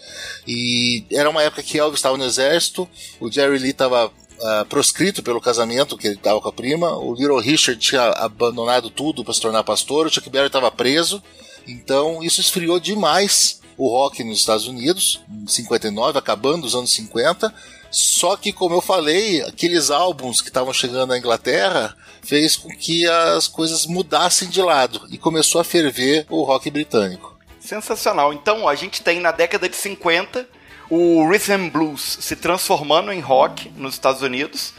E 0.46 1.04
era 1.10 1.30
uma 1.30 1.42
época 1.42 1.62
que 1.62 1.78
Elvis 1.78 1.98
estava 1.98 2.16
no 2.16 2.24
exército, 2.24 2.88
o 3.20 3.30
Jerry 3.30 3.58
Lee 3.58 3.70
estava 3.70 4.12
Uh, 4.42 4.64
proscrito 4.64 5.22
pelo 5.22 5.40
casamento 5.40 5.96
que 5.96 6.04
ele 6.04 6.16
estava 6.16 6.40
com 6.40 6.48
a 6.48 6.52
prima. 6.52 6.98
O 6.98 7.14
Little 7.14 7.38
Richard 7.38 7.80
tinha 7.80 8.08
abandonado 8.08 8.90
tudo 8.90 9.22
para 9.22 9.32
se 9.32 9.40
tornar 9.40 9.62
pastor. 9.62 10.06
O 10.06 10.10
Chuck 10.10 10.28
Berry 10.28 10.48
estava 10.48 10.68
preso. 10.68 11.22
Então 11.64 12.20
isso 12.24 12.40
esfriou 12.40 12.80
demais 12.80 13.61
o 13.76 13.88
rock 13.88 14.22
nos 14.24 14.38
Estados 14.38 14.66
Unidos, 14.66 15.20
em 15.30 15.46
59, 15.46 16.18
acabando 16.18 16.66
os 16.66 16.74
anos 16.74 16.92
50. 16.92 17.52
Só 17.90 18.36
que, 18.36 18.52
como 18.52 18.74
eu 18.74 18.80
falei, 18.80 19.42
aqueles 19.42 19.90
álbuns 19.90 20.40
que 20.40 20.48
estavam 20.48 20.72
chegando 20.72 21.08
na 21.08 21.18
Inglaterra 21.18 21.94
fez 22.22 22.56
com 22.56 22.68
que 22.70 23.06
as 23.06 23.46
coisas 23.46 23.86
mudassem 23.86 24.48
de 24.48 24.62
lado 24.62 25.06
e 25.10 25.18
começou 25.18 25.60
a 25.60 25.64
ferver 25.64 26.24
o 26.30 26.42
rock 26.42 26.70
britânico. 26.70 27.36
Sensacional. 27.60 28.32
Então, 28.32 28.66
a 28.66 28.74
gente 28.74 29.02
tem 29.02 29.20
na 29.20 29.30
década 29.30 29.68
de 29.68 29.76
50 29.76 30.46
o 30.88 31.28
rhythm 31.28 31.68
blues 31.68 32.18
se 32.20 32.36
transformando 32.36 33.12
em 33.12 33.20
rock 33.20 33.70
nos 33.76 33.94
Estados 33.94 34.22
Unidos. 34.22 34.72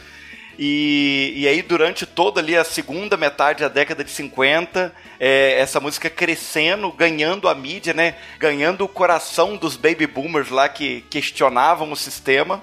E, 0.58 1.32
e 1.36 1.48
aí, 1.48 1.62
durante 1.62 2.06
toda 2.06 2.40
ali 2.40 2.56
a 2.56 2.64
segunda 2.64 3.16
metade 3.16 3.62
da 3.62 3.68
década 3.68 4.04
de 4.04 4.10
50, 4.10 4.94
é, 5.18 5.58
essa 5.58 5.80
música 5.80 6.08
crescendo, 6.08 6.92
ganhando 6.92 7.48
a 7.48 7.54
mídia, 7.54 7.92
né? 7.92 8.14
Ganhando 8.38 8.84
o 8.84 8.88
coração 8.88 9.56
dos 9.56 9.76
baby 9.76 10.06
boomers 10.06 10.50
lá 10.50 10.68
que 10.68 11.02
questionavam 11.10 11.90
o 11.90 11.96
sistema. 11.96 12.62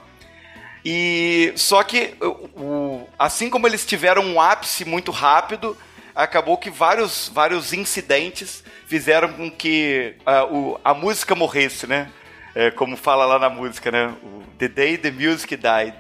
E 0.83 1.53
só 1.55 1.83
que 1.83 2.15
o, 2.21 3.07
assim 3.19 3.49
como 3.49 3.67
eles 3.67 3.85
tiveram 3.85 4.23
um 4.23 4.41
ápice 4.41 4.85
muito 4.85 5.11
rápido, 5.11 5.77
acabou 6.15 6.57
que 6.57 6.69
vários, 6.69 7.29
vários 7.33 7.73
incidentes 7.73 8.63
fizeram 8.87 9.31
com 9.33 9.51
que 9.51 10.15
uh, 10.25 10.53
o, 10.53 10.79
a 10.83 10.93
música 10.93 11.35
morresse, 11.35 11.85
né? 11.85 12.09
É, 12.53 12.69
como 12.71 12.97
fala 12.97 13.25
lá 13.25 13.39
na 13.39 13.49
música, 13.49 13.91
né? 13.91 14.13
The 14.57 14.67
day 14.67 14.97
the 14.97 15.11
music 15.11 15.55
died. 15.55 15.93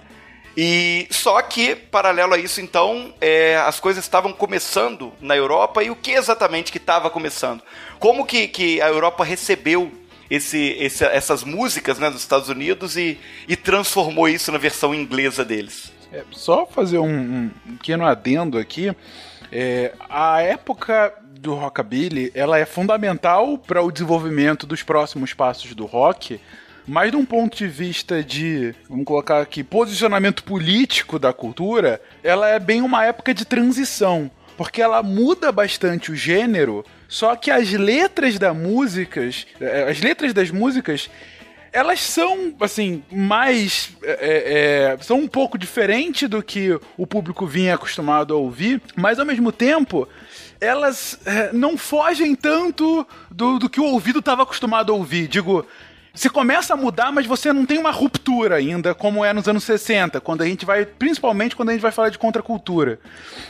E 0.55 1.07
só 1.09 1.41
que, 1.41 1.75
paralelo 1.75 2.33
a 2.33 2.37
isso, 2.37 2.59
então, 2.59 3.13
é, 3.21 3.57
as 3.57 3.79
coisas 3.79 4.03
estavam 4.03 4.33
começando 4.33 5.13
na 5.21 5.35
Europa 5.35 5.83
e 5.83 5.89
o 5.89 5.95
que 5.95 6.11
exatamente 6.11 6.71
que 6.71 6.77
estava 6.77 7.09
começando? 7.09 7.61
Como 7.99 8.25
que, 8.25 8.47
que 8.47 8.81
a 8.81 8.89
Europa 8.89 9.23
recebeu 9.23 9.91
esse, 10.29 10.75
esse, 10.79 11.05
essas 11.05 11.43
músicas 11.43 11.99
né, 11.99 12.09
dos 12.09 12.21
Estados 12.21 12.49
Unidos 12.49 12.97
e, 12.97 13.17
e 13.47 13.55
transformou 13.55 14.27
isso 14.27 14.51
na 14.51 14.57
versão 14.57 14.93
inglesa 14.93 15.45
deles? 15.45 15.91
É, 16.11 16.23
só 16.31 16.65
fazer 16.65 16.99
um, 16.99 17.51
um 17.65 17.77
pequeno 17.77 18.05
adendo 18.05 18.57
aqui. 18.57 18.93
É, 19.51 19.93
a 20.09 20.41
época 20.41 21.13
do 21.39 21.55
rockabilly 21.55 22.31
ela 22.35 22.59
é 22.59 22.65
fundamental 22.65 23.57
para 23.57 23.81
o 23.81 23.91
desenvolvimento 23.91 24.67
dos 24.67 24.83
próximos 24.83 25.33
passos 25.33 25.73
do 25.73 25.85
rock 25.85 26.39
mas 26.91 27.09
de 27.09 27.15
um 27.15 27.23
ponto 27.23 27.55
de 27.55 27.67
vista 27.67 28.21
de, 28.21 28.75
vamos 28.89 29.05
colocar 29.05 29.39
aqui, 29.39 29.63
posicionamento 29.63 30.43
político 30.43 31.17
da 31.17 31.31
cultura, 31.31 32.01
ela 32.21 32.49
é 32.49 32.59
bem 32.59 32.81
uma 32.81 33.05
época 33.05 33.33
de 33.33 33.45
transição. 33.45 34.29
Porque 34.57 34.81
ela 34.81 35.01
muda 35.01 35.53
bastante 35.53 36.11
o 36.11 36.15
gênero, 36.17 36.85
só 37.07 37.33
que 37.37 37.49
as 37.49 37.71
letras 37.71 38.37
das 38.37 38.53
músicas, 38.53 39.47
eh, 39.61 39.89
as 39.89 40.01
letras 40.01 40.33
das 40.33 40.51
músicas, 40.51 41.09
elas 41.71 42.01
são, 42.01 42.53
assim, 42.59 43.01
mais. 43.09 43.91
É, 44.03 44.97
é, 44.99 45.01
são 45.01 45.17
um 45.17 45.29
pouco 45.29 45.57
diferente 45.57 46.27
do 46.27 46.43
que 46.43 46.77
o 46.97 47.07
público 47.07 47.47
vinha 47.47 47.75
acostumado 47.75 48.33
a 48.33 48.37
ouvir, 48.37 48.81
mas 48.97 49.17
ao 49.17 49.25
mesmo 49.25 49.53
tempo 49.53 50.09
elas 50.59 51.17
é, 51.25 51.51
não 51.53 51.75
fogem 51.75 52.35
tanto 52.35 53.07
do, 53.31 53.57
do 53.57 53.69
que 53.69 53.79
o 53.79 53.85
ouvido 53.85 54.19
estava 54.19 54.43
acostumado 54.43 54.91
a 54.91 54.95
ouvir. 54.95 55.27
Digo, 55.27 55.65
você 56.13 56.29
começa 56.29 56.73
a 56.73 56.77
mudar, 56.77 57.11
mas 57.11 57.25
você 57.25 57.53
não 57.53 57.65
tem 57.65 57.77
uma 57.77 57.91
ruptura 57.91 58.55
ainda, 58.55 58.93
como 58.93 59.23
é 59.23 59.31
nos 59.31 59.47
anos 59.47 59.63
60, 59.63 60.19
quando 60.19 60.41
a 60.41 60.45
gente 60.45 60.65
vai, 60.65 60.85
principalmente 60.85 61.55
quando 61.55 61.69
a 61.69 61.71
gente 61.71 61.81
vai 61.81 61.91
falar 61.91 62.09
de 62.09 62.19
contracultura. 62.19 62.99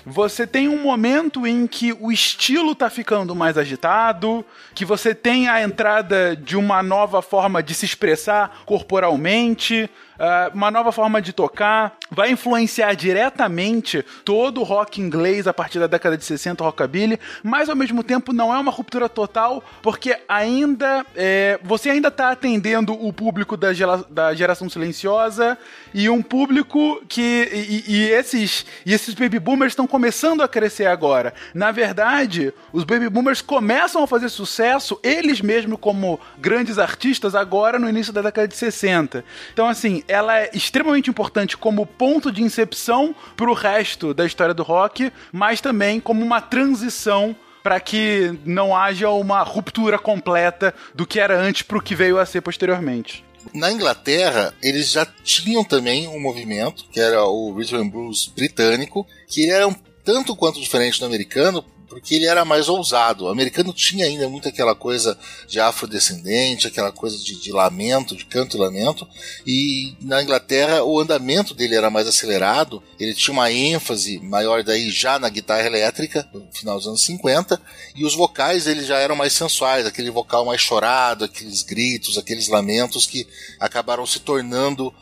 Você 0.06 0.46
tem 0.46 0.68
um 0.70 0.78
momento 0.78 1.48
em 1.48 1.66
que 1.66 1.92
o 1.92 2.12
estilo 2.12 2.76
tá 2.76 2.90
ficando 2.90 3.36
mais 3.36 3.58
agitado, 3.58 4.46
que 4.76 4.86
você 4.86 5.16
tem 5.16 5.50
a 5.50 5.64
entrada 5.64 6.36
de 6.36 6.56
uma 6.56 6.84
nova 6.84 7.22
forma 7.22 7.64
de 7.64 7.74
se 7.74 7.86
expressar 7.86 8.62
corporalmente, 8.66 9.90
uh, 10.22 10.56
uma 10.56 10.70
nova 10.70 10.92
forma 10.92 11.22
de 11.22 11.34
tocar, 11.34 11.98
vai 12.10 12.30
influenciar 12.30 12.94
diretamente 12.94 14.06
todo 14.24 14.62
o 14.62 14.64
rock 14.64 15.02
inglês 15.02 15.48
a 15.48 15.54
partir 15.54 15.80
da 15.80 15.88
década 15.88 16.18
de 16.18 16.24
60, 16.24 16.64
rockabilly, 16.64 17.20
mas 17.42 17.70
ao 17.70 17.76
mesmo 17.76 18.04
tempo 18.04 18.32
não 18.32 18.54
é 18.54 18.60
uma 18.60 18.72
ruptura 18.72 19.10
total, 19.10 19.64
porque 19.82 20.18
ainda 20.30 21.06
é, 21.16 21.60
você 21.64 21.90
ainda 21.90 22.10
está 22.10 22.32
atendendo 22.32 22.94
o 22.94 23.12
público 23.12 23.58
da, 23.58 23.74
gera, 23.74 23.98
da 24.10 24.34
geração 24.34 24.70
silenciosa 24.70 25.58
e 25.94 26.10
um 26.10 26.22
público 26.22 27.02
que 27.08 27.50
e, 27.52 27.84
e, 27.88 28.10
esses 28.10 28.66
e 28.86 28.94
esses 28.94 29.16
baby 29.16 29.40
boomers 29.40 29.72
estão 29.72 29.88
começando 29.88 30.42
a 30.42 30.48
crescer 30.48 30.86
agora. 30.86 31.34
Na 31.54 31.72
verdade, 31.72 32.54
os 32.72 32.84
baby 32.84 33.10
boomers 33.10 33.42
começam 33.42 34.04
a 34.04 34.08
fazer 34.08 34.30
sucesso 34.30 35.00
eles 35.02 35.42
mesmos 35.42 35.80
como 35.80 36.20
grandes 36.38 36.78
artistas 36.78 37.34
agora 37.34 37.80
no 37.80 37.90
início 37.90 38.12
da 38.12 38.22
década 38.22 38.48
de 38.48 38.56
60. 38.56 39.24
Então 39.54 39.68
assim, 39.68 40.04
ela 40.12 40.40
é 40.40 40.52
extremamente 40.54 41.10
importante 41.10 41.56
como 41.56 41.86
ponto 41.86 42.32
de 42.32 42.44
incepção 42.44 43.16
para 43.36 43.50
o 43.50 43.54
resto 43.54 44.14
da 44.14 44.26
história 44.26 44.54
do 44.54 44.64
rock, 44.64 45.12
mas 45.32 45.62
também 45.62 46.00
como 46.00 46.24
uma 46.24 46.42
transição 46.42 47.36
para 47.64 47.80
que 47.80 48.38
não 48.44 48.76
haja 48.76 49.10
uma 49.10 49.42
ruptura 49.44 49.98
completa 49.98 50.74
do 50.94 51.06
que 51.06 51.20
era 51.20 51.40
antes 51.40 51.62
para 51.62 51.78
o 51.78 51.82
que 51.82 51.96
veio 51.96 52.20
a 52.20 52.26
ser 52.26 52.42
posteriormente. 52.42 53.24
Na 53.54 53.72
Inglaterra, 53.72 54.54
eles 54.62 54.92
já 54.92 55.06
tinham 55.06 55.64
também 55.64 56.08
um 56.08 56.20
movimento, 56.20 56.86
que 56.92 57.00
era 57.00 57.24
o 57.24 57.54
Rhythm 57.54 57.78
and 57.78 57.90
Blues 57.90 58.32
britânico, 58.36 59.08
que 59.28 59.50
era 59.50 59.68
um 59.68 59.76
tanto 60.04 60.36
quanto 60.36 60.60
diferente 60.60 61.00
do 61.00 61.06
americano, 61.06 61.64
porque 61.92 62.16
ele 62.16 62.26
era 62.26 62.46
mais 62.46 62.70
ousado. 62.70 63.26
O 63.26 63.28
americano 63.28 63.74
tinha 63.74 64.06
ainda 64.06 64.30
muito 64.30 64.48
aquela 64.48 64.74
coisa 64.74 65.18
de 65.46 65.60
afrodescendente, 65.60 66.66
aquela 66.66 66.90
coisa 66.90 67.18
de, 67.18 67.36
de, 67.36 67.52
lamento, 67.52 68.16
de 68.16 68.24
canto 68.24 68.56
e 68.56 68.60
lamento, 68.60 69.06
e 69.46 69.94
na 70.00 70.24
Inglaterra 70.24 70.86
o 70.86 70.98
andamento 71.02 71.54
dele 71.54 71.76
era 71.76 71.90
mais 71.90 72.08
acelerado, 72.08 72.82
ele 72.98 73.14
tinha 73.14 73.34
uma 73.34 73.52
ênfase 73.52 74.20
maior 74.20 74.64
daí 74.64 74.90
já 74.90 75.20
na 75.20 75.28
guitarra 75.28 75.68
elétrica, 75.68 76.26
no 76.34 76.48
final 76.54 76.78
dos 76.78 76.88
anos 76.88 77.04
50, 77.04 77.62
e 77.94 78.06
os 78.06 78.16
vocais 78.16 78.68
eles 78.68 78.88
já 78.88 78.98
eram 78.98 79.16
mais 79.18 79.34
sensuais, 79.34 79.86
aquele 79.86 80.10
vocal 80.10 80.46
mais 80.46 80.62
chorado, 80.62 81.26
aqueles 81.26 81.62
gritos, 81.62 82.18
aqueles 82.18 82.48
lamentos 82.48 83.06
que 83.06 83.28
acabaram 83.60 84.06
se 84.06 84.22
tornando 84.22 84.94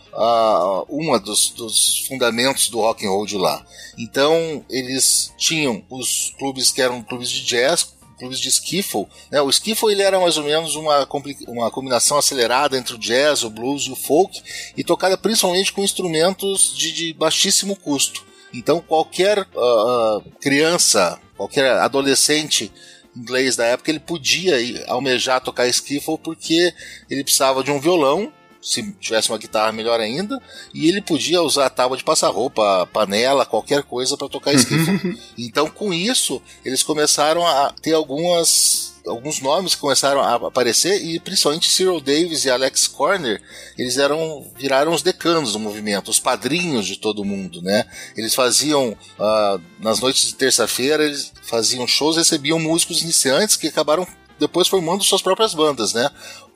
uma 0.88 1.20
dos, 1.20 1.50
dos 1.52 2.06
fundamentos 2.08 2.70
do 2.70 2.80
rock 2.80 3.06
and 3.06 3.10
roll 3.10 3.26
de 3.26 3.38
lá. 3.38 3.66
Então 3.98 4.64
eles 4.70 5.34
tinham 5.38 5.84
os 5.90 6.34
clubes 6.38 6.72
que 6.72 6.82
eram 6.82 7.02
clubes 7.04 7.30
de 7.30 7.44
jazz, 7.44 7.94
clubes 8.18 8.40
de 8.40 8.50
skiffle. 8.50 9.08
Né? 9.32 9.42
O 9.42 9.50
skiffle 9.50 9.92
ele 9.92 10.02
era 10.02 10.20
mais 10.20 10.38
ou 10.38 10.44
menos 10.44 10.76
uma, 10.76 11.08
uma 11.48 11.72
combinação 11.72 12.18
acelerada 12.18 12.78
entre 12.78 12.96
o 12.96 13.00
jazz, 13.00 13.44
o 13.44 13.50
blues 13.50 13.84
e 13.84 13.92
o 13.92 13.96
folk, 13.96 14.42
e 14.76 14.84
tocada 14.84 15.18
principalmente 15.18 15.74
com 15.74 15.84
instrumentos 15.84 16.76
de, 16.76 16.92
de 16.92 17.14
baixíssimo 17.14 17.76
custo. 17.76 18.24
Então 18.54 18.82
qualquer 18.82 19.40
uh, 19.40 20.22
criança, 20.42 21.20
qualquer 21.38 21.72
adolescente 21.78 22.72
inglês 23.16 23.56
da 23.56 23.66
época, 23.66 23.92
ele 23.92 24.00
podia 24.00 24.56
almejar 24.88 25.42
tocar 25.42 25.68
skiffle 25.68 26.18
porque 26.18 26.74
ele 27.10 27.24
precisava 27.24 27.64
de 27.64 27.72
um 27.72 27.80
violão 27.80 28.32
se 28.62 28.92
tivesse 28.94 29.30
uma 29.30 29.38
guitarra 29.38 29.72
melhor 29.72 30.00
ainda, 30.00 30.42
e 30.74 30.88
ele 30.88 31.02
podia 31.02 31.42
usar 31.42 31.66
a 31.66 31.70
tábua 31.70 31.98
de 31.98 32.04
passar 32.04 32.30
roupa, 32.30 32.88
panela, 32.92 33.46
qualquer 33.46 33.84
coisa 33.84 34.18
para 34.18 34.28
tocar 34.28 34.54
skiffle. 34.54 35.18
então, 35.38 35.70
com 35.70 35.94
isso, 35.94 36.42
eles 36.64 36.84
começaram 36.84 37.46
a 37.46 37.72
ter 37.82 37.94
algumas 37.94 38.90
alguns 39.08 39.42
nomes 39.42 39.74
que 39.74 39.82
começaram 39.82 40.22
a 40.22 40.36
aparecer 40.36 41.04
e 41.04 41.20
principalmente 41.20 41.70
Cyril 41.70 42.00
Davis 42.00 42.46
e 42.46 42.50
Alex 42.50 42.88
Corner, 42.88 43.42
eles 43.78 43.98
eram 43.98 44.46
viraram 44.56 44.94
os 44.94 45.02
decanos 45.02 45.54
do 45.54 45.60
movimento, 45.60 46.12
os 46.12 46.20
padrinhos 46.20 46.86
de 46.86 46.98
todo 46.98 47.26
mundo, 47.26 47.62
né? 47.62 47.86
Eles 48.16 48.36
faziam 48.36 48.90
uh, 48.92 49.62
nas 49.80 50.00
noites 50.00 50.28
de 50.28 50.36
terça-feira 50.36 51.04
eles 51.04 51.32
faziam 51.42 51.88
shows, 51.88 52.18
recebiam 52.18 52.60
músicos 52.60 53.02
iniciantes 53.02 53.56
que 53.56 53.68
acabaram 53.68 54.06
depois 54.40 54.68
formando 54.68 55.04
suas 55.04 55.22
próprias 55.22 55.54
bandas, 55.54 55.94
né? 55.94 56.10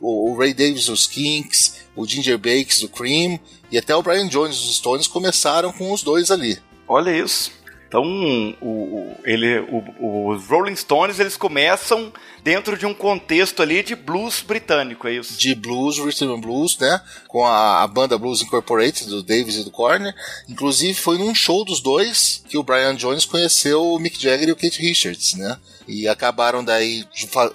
O, 0.06 0.36
Ray 0.36 0.54
Davis 0.54 0.88
dos 0.88 1.08
Kinks, 1.08 1.76
o 1.95 2.06
Ginger 2.06 2.38
Bakes 2.38 2.82
do 2.82 2.89
Cream 2.89 3.39
e 3.72 3.78
até 3.78 3.95
o 3.95 4.04
Brian 4.04 4.28
Jones 4.28 4.58
dos 4.58 4.76
Stones 4.76 5.08
começaram 5.08 5.72
com 5.72 5.93
os 5.93 6.04
dois 6.04 6.30
ali. 6.30 6.60
Olha 6.86 7.16
isso. 7.16 7.51
Então, 7.94 8.56
o, 8.60 9.16
ele, 9.24 9.60
o, 9.70 10.30
os 10.30 10.48
Rolling 10.48 10.76
Stones 10.76 11.20
eles 11.20 11.38
começam 11.38 12.12
dentro 12.44 12.76
de 12.76 12.88
um 12.88 12.94
contexto 12.94 13.62
ali 13.62 13.84
de 13.84 13.96
blues 13.96 14.41
britânico, 14.41 15.08
é 15.08 15.14
isso? 15.14 15.38
De 15.38 15.54
blues, 15.54 16.00
rhythm 16.00 16.41
blues, 16.41 16.76
né? 16.80 17.00
Com 17.28 17.46
a, 17.46 17.84
a, 17.84 17.88
banda 17.88 18.18
Blues 18.18 18.41
Incorporated 18.41 19.06
do 19.06 19.22
Davis 19.22 19.58
e 19.58 19.64
do 19.64 19.70
Corner. 19.70 20.12
Inclusive, 20.50 20.96
foi 20.96 21.20
num 21.20 21.36
show 21.36 21.64
dos 21.64 21.82
dois 21.82 22.44
que 22.50 22.58
o 22.58 22.64
Brian 22.64 22.96
Jones 22.96 23.26
conheceu 23.26 23.86
o 23.86 24.00
Mick 24.00 24.20
Jagger 24.20 24.50
e 24.50 24.52
o 24.54 24.56
Keith 24.56 24.78
Richards, 24.78 25.36
né? 25.36 25.56
E 25.88 26.08
acabaram 26.08 26.64
daí 26.64 27.06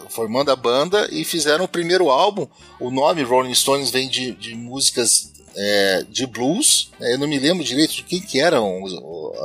formando 0.08 0.52
a 0.52 0.56
banda 0.56 1.08
e 1.10 1.24
fizeram 1.24 1.64
o 1.64 1.68
primeiro 1.68 2.10
álbum. 2.10 2.46
O 2.78 2.92
nome 2.92 3.24
Rolling 3.24 3.54
Stones 3.54 3.90
vem 3.90 4.08
de, 4.08 4.30
de 4.30 4.54
músicas 4.54 5.32
é, 5.58 6.04
de 6.08 6.24
blues. 6.26 6.90
É, 7.00 7.14
eu 7.14 7.18
não 7.18 7.26
me 7.26 7.38
lembro 7.38 7.64
direito 7.64 7.94
de 7.94 8.04
quem 8.04 8.20
que 8.20 8.40
eram 8.40 8.80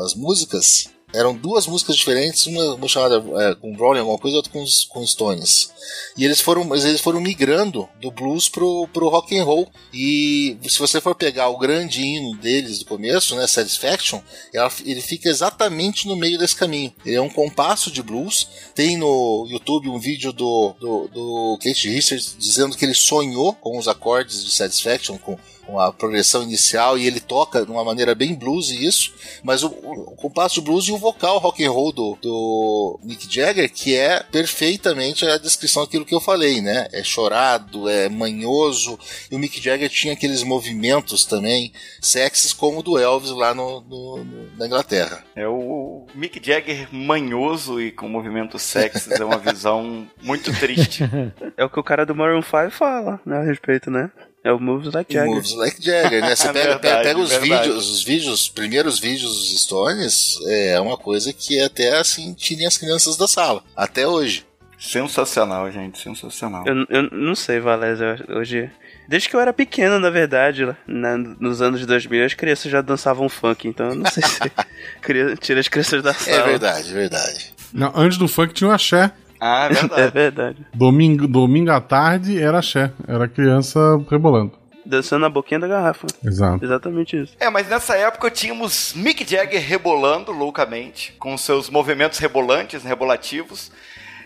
as 0.03 0.13
músicas. 0.13 0.87
Eram 1.15 1.35
duas 1.35 1.67
músicas 1.67 1.95
diferentes, 1.95 2.47
uma, 2.47 2.73
uma 2.73 2.87
chamada 2.87 3.23
é, 3.43 3.53
com 3.53 3.75
Rolling 3.75 3.99
alguma 3.99 4.17
coisa, 4.17 4.37
outra 4.37 4.51
com, 4.51 4.65
com 4.89 5.05
Stones. 5.05 5.71
E 6.17 6.25
eles 6.25 6.41
foram, 6.41 6.75
eles 6.75 7.01
foram 7.01 7.21
migrando 7.21 7.87
do 8.01 8.09
blues 8.09 8.49
pro, 8.49 8.87
pro 8.91 9.09
rock 9.09 9.37
and 9.37 9.43
roll. 9.43 9.71
E 9.93 10.57
se 10.67 10.79
você 10.79 10.99
for 10.99 11.13
pegar 11.13 11.49
o 11.49 11.57
grande 11.59 12.01
hino 12.01 12.35
deles 12.37 12.79
do 12.79 12.85
começo, 12.85 13.35
né, 13.35 13.45
Satisfaction, 13.45 14.21
ela, 14.51 14.71
ele 14.83 15.01
fica 15.01 15.29
exatamente 15.29 16.07
no 16.07 16.15
meio 16.15 16.39
desse 16.39 16.55
caminho. 16.55 16.91
Ele 17.05 17.17
é 17.17 17.21
um 17.21 17.29
compasso 17.29 17.91
de 17.91 18.01
blues. 18.01 18.47
Tem 18.73 18.97
no 18.97 19.47
YouTube 19.51 19.89
um 19.89 19.99
vídeo 19.99 20.33
do, 20.33 20.73
do, 20.79 21.07
do 21.09 21.59
Kate 21.61 21.89
Richards 21.89 22.35
dizendo 22.39 22.75
que 22.75 22.85
ele 22.85 22.95
sonhou 22.95 23.53
com 23.53 23.77
os 23.77 23.87
acordes 23.87 24.43
de 24.43 24.51
Satisfaction, 24.51 25.19
com 25.19 25.37
com 25.73 25.79
a 25.79 25.91
progressão 25.91 26.43
inicial 26.43 26.99
e 26.99 27.07
ele 27.07 27.19
toca 27.19 27.65
de 27.65 27.71
uma 27.71 27.83
maneira 27.83 28.13
bem 28.13 28.35
blues 28.35 28.69
isso, 28.69 29.11
mas 29.43 29.63
o, 29.63 29.69
o, 29.69 30.13
o 30.13 30.15
compasso 30.15 30.61
blues 30.61 30.85
e 30.87 30.91
o 30.91 30.97
vocal 30.99 31.39
rock 31.39 31.65
and 31.65 31.71
roll 31.71 31.91
do, 31.91 32.15
do 32.21 32.99
Mick 33.03 33.27
Jagger 33.27 33.71
que 33.73 33.95
é 33.95 34.21
perfeitamente 34.21 35.25
a 35.25 35.39
descrição 35.39 35.83
daquilo 35.83 36.05
que 36.05 36.13
eu 36.13 36.21
falei, 36.21 36.61
né? 36.61 36.87
É 36.93 37.03
chorado, 37.03 37.89
é 37.89 38.07
manhoso 38.07 38.99
e 39.31 39.35
o 39.35 39.39
Mick 39.39 39.59
Jagger 39.59 39.89
tinha 39.89 40.13
aqueles 40.13 40.43
movimentos 40.43 41.25
também 41.25 41.73
sexys 41.99 42.53
como 42.53 42.79
o 42.79 42.83
do 42.83 42.99
Elvis 42.99 43.31
lá 43.31 43.55
no, 43.55 43.81
no, 43.81 44.23
no 44.23 44.43
na 44.55 44.67
Inglaterra. 44.67 45.23
É 45.35 45.47
o 45.47 46.05
Mick 46.13 46.39
Jagger 46.45 46.87
manhoso 46.91 47.81
e 47.81 47.91
com 47.91 48.07
movimentos 48.07 48.61
sexys 48.61 49.19
é 49.19 49.25
uma 49.25 49.39
visão 49.39 50.07
muito 50.21 50.53
triste. 50.59 51.03
É 51.55 51.63
o 51.63 51.69
que 51.69 51.79
o 51.79 51.83
cara 51.83 52.05
do 52.05 52.15
Maroon 52.15 52.41
5 52.41 52.71
fala 52.71 53.19
né, 53.25 53.37
a 53.37 53.43
respeito, 53.43 53.89
né? 53.89 54.09
É 54.43 54.51
o 54.51 54.59
Moves 54.59 54.93
Like 54.93 55.13
Jagger. 55.13 55.35
Moves 55.35 55.55
Like 55.55 55.83
Jagger, 55.83 56.21
né? 56.21 56.35
Você 56.35 56.47
pega, 56.53 56.77
verdade, 56.77 57.03
pega, 57.03 57.19
os 57.19 57.33
vídeos, 57.33 57.89
os 57.89 58.03
vídeos, 58.03 58.33
os 58.33 58.49
primeiros 58.49 58.99
vídeos 58.99 59.31
dos 59.31 59.61
Stones, 59.61 60.39
é 60.47 60.79
uma 60.79 60.97
coisa 60.97 61.31
que 61.31 61.61
até 61.61 61.97
assim 61.97 62.33
tirem 62.33 62.67
as 62.67 62.77
crianças 62.77 63.15
da 63.15 63.27
sala, 63.27 63.63
até 63.75 64.05
hoje. 64.05 64.45
Sensacional, 64.77 65.71
gente, 65.71 65.97
sensacional. 65.97 66.65
Eu, 66.67 66.85
eu 66.89 67.09
não 67.11 67.35
sei, 67.35 67.59
Valézia, 67.59 68.17
hoje... 68.29 68.69
Desde 69.07 69.29
que 69.29 69.35
eu 69.35 69.39
era 69.39 69.51
pequeno, 69.53 69.99
na 69.99 70.09
verdade, 70.09 70.65
na, 70.87 71.17
nos 71.17 71.61
anos 71.61 71.85
2000, 71.85 72.25
as 72.25 72.33
crianças 72.33 72.71
já 72.71 72.81
dançavam 72.81 73.27
funk, 73.27 73.67
então 73.67 73.89
eu 73.89 73.95
não 73.95 74.09
sei 74.09 74.23
se 74.23 74.39
tira 75.41 75.59
as 75.59 75.67
crianças 75.67 76.01
da 76.01 76.11
é 76.11 76.13
sala. 76.13 76.37
É 76.37 76.43
verdade, 76.43 76.89
é 76.89 76.93
verdade. 76.93 77.53
Não, 77.73 77.91
antes 77.95 78.17
do 78.17 78.27
funk 78.27 78.53
tinha 78.53 78.69
o 78.69 78.73
axé. 78.73 79.11
Ah, 79.45 79.65
é 79.65 79.73
verdade. 79.75 80.01
é 80.01 80.11
verdade. 80.11 80.65
Domingo, 80.73 81.27
domingo 81.27 81.69
à 81.71 81.81
tarde 81.81 82.41
era 82.41 82.59
axé, 82.59 82.91
era 83.05 83.27
criança 83.27 83.77
rebolando. 84.09 84.53
Dançando 84.85 85.21
na 85.21 85.29
boquinha 85.29 85.59
da 85.59 85.67
garrafa. 85.67 86.07
Exato. 86.23 86.63
Exatamente 86.63 87.21
isso. 87.21 87.35
É, 87.39 87.49
mas 87.49 87.67
nessa 87.67 87.95
época 87.97 88.31
tínhamos 88.31 88.93
Mick 88.95 89.29
Jagger 89.29 89.61
rebolando 89.61 90.31
loucamente, 90.31 91.13
com 91.19 91.37
seus 91.37 91.69
movimentos 91.69 92.19
rebolantes, 92.19 92.83
rebolativos, 92.83 93.69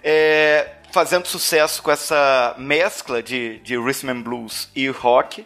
é, 0.03 0.67
fazendo 0.91 1.27
sucesso 1.27 1.81
com 1.81 1.89
essa 1.89 2.55
mescla 2.59 3.21
de, 3.23 3.59
de 3.59 3.75
rhythm 3.75 4.09
and 4.09 4.21
blues 4.21 4.69
e 4.75 4.87
rock. 4.87 5.45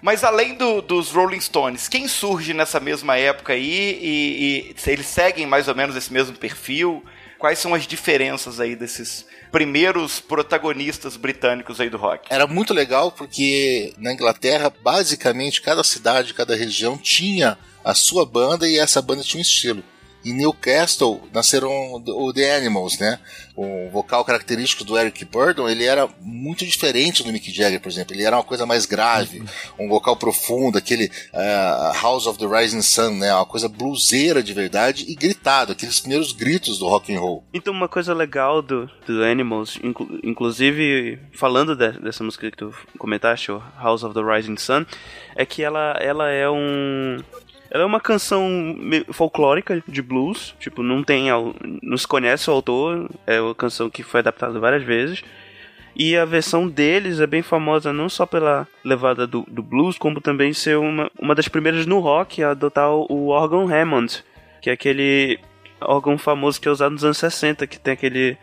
Mas 0.00 0.24
além 0.24 0.54
do, 0.56 0.80
dos 0.80 1.10
Rolling 1.12 1.40
Stones, 1.40 1.88
quem 1.88 2.06
surge 2.08 2.52
nessa 2.52 2.78
mesma 2.80 3.16
época 3.16 3.52
aí 3.52 3.98
e, 4.02 4.74
e 4.86 4.90
eles 4.90 5.06
seguem 5.06 5.46
mais 5.46 5.68
ou 5.68 5.74
menos 5.74 5.94
esse 5.94 6.12
mesmo 6.12 6.36
perfil? 6.36 7.04
Quais 7.42 7.58
são 7.58 7.74
as 7.74 7.88
diferenças 7.88 8.60
aí 8.60 8.76
desses 8.76 9.26
primeiros 9.50 10.20
protagonistas 10.20 11.16
britânicos 11.16 11.80
aí 11.80 11.90
do 11.90 11.96
rock? 11.96 12.28
Era 12.30 12.46
muito 12.46 12.72
legal 12.72 13.10
porque 13.10 13.92
na 13.98 14.12
Inglaterra, 14.12 14.72
basicamente, 14.80 15.60
cada 15.60 15.82
cidade, 15.82 16.34
cada 16.34 16.54
região 16.54 16.96
tinha 16.96 17.58
a 17.84 17.94
sua 17.94 18.24
banda 18.24 18.68
e 18.68 18.78
essa 18.78 19.02
banda 19.02 19.24
tinha 19.24 19.40
um 19.40 19.42
estilo. 19.42 19.82
Em 20.24 20.32
Newcastle 20.34 21.20
nasceram 21.32 21.94
o 21.94 22.32
The 22.32 22.56
Animals, 22.56 22.98
né? 22.98 23.18
O 23.54 23.90
vocal 23.90 24.24
característico 24.24 24.84
do 24.84 24.96
Eric 24.96 25.24
Burdon, 25.24 25.68
ele 25.68 25.84
era 25.84 26.08
muito 26.20 26.64
diferente 26.64 27.22
do 27.22 27.32
Mick 27.32 27.50
Jagger, 27.52 27.80
por 27.80 27.88
exemplo. 27.88 28.14
Ele 28.14 28.24
era 28.24 28.36
uma 28.36 28.44
coisa 28.44 28.64
mais 28.64 28.86
grave, 28.86 29.42
um 29.78 29.88
vocal 29.88 30.16
profundo, 30.16 30.78
aquele 30.78 31.10
uh, 31.34 31.92
House 32.00 32.26
of 32.26 32.38
the 32.38 32.46
Rising 32.46 32.82
Sun, 32.82 33.18
né? 33.18 33.34
Uma 33.34 33.44
coisa 33.46 33.68
bluseira 33.68 34.42
de 34.42 34.52
verdade 34.54 35.04
e 35.08 35.14
gritado, 35.14 35.72
aqueles 35.72 36.00
primeiros 36.00 36.32
gritos 36.32 36.78
do 36.78 36.88
rock 36.88 37.14
and 37.14 37.20
roll. 37.20 37.44
Então 37.52 37.72
uma 37.72 37.88
coisa 37.88 38.14
legal 38.14 38.62
do, 38.62 38.88
do 39.06 39.22
Animals, 39.22 39.78
inclu 39.82 40.20
inclusive 40.22 41.18
falando 41.32 41.74
de, 41.76 41.92
dessa 42.00 42.24
música 42.24 42.50
que 42.50 42.56
tu 42.56 42.74
comentaste, 42.98 43.50
House 43.78 44.02
of 44.02 44.14
the 44.14 44.22
Rising 44.22 44.56
Sun, 44.56 44.86
é 45.36 45.44
que 45.44 45.62
ela, 45.62 45.96
ela 46.00 46.30
é 46.30 46.48
um 46.48 47.18
ela 47.72 47.84
é 47.84 47.86
uma 47.86 48.00
canção 48.00 48.76
folclórica 49.12 49.82
de 49.88 50.02
blues, 50.02 50.54
tipo, 50.60 50.82
não 50.82 51.02
tem. 51.02 51.28
Não 51.82 51.96
se 51.96 52.06
conhece 52.06 52.50
o 52.50 52.52
autor, 52.52 53.08
é 53.26 53.40
uma 53.40 53.54
canção 53.54 53.88
que 53.88 54.02
foi 54.02 54.20
adaptada 54.20 54.60
várias 54.60 54.82
vezes. 54.82 55.24
E 55.96 56.14
a 56.14 56.26
versão 56.26 56.68
deles 56.68 57.18
é 57.18 57.26
bem 57.26 57.40
famosa 57.40 57.90
não 57.90 58.10
só 58.10 58.26
pela 58.26 58.68
levada 58.84 59.26
do, 59.26 59.46
do 59.48 59.62
blues, 59.62 59.96
como 59.96 60.20
também 60.20 60.52
ser 60.52 60.76
uma, 60.76 61.10
uma 61.18 61.34
das 61.34 61.48
primeiras 61.48 61.86
no 61.86 61.98
rock 61.98 62.42
a 62.42 62.50
adotar 62.50 62.90
o, 62.90 63.28
órgão 63.28 63.66
Hammond, 63.66 64.22
que 64.60 64.68
é 64.68 64.74
aquele 64.74 65.38
órgão 65.80 66.18
famoso 66.18 66.60
que 66.60 66.68
é 66.68 66.70
usado 66.70 66.92
nos 66.92 67.04
anos 67.04 67.16
60, 67.16 67.66
que 67.66 67.80
tem 67.80 67.94
aquele 67.94 68.36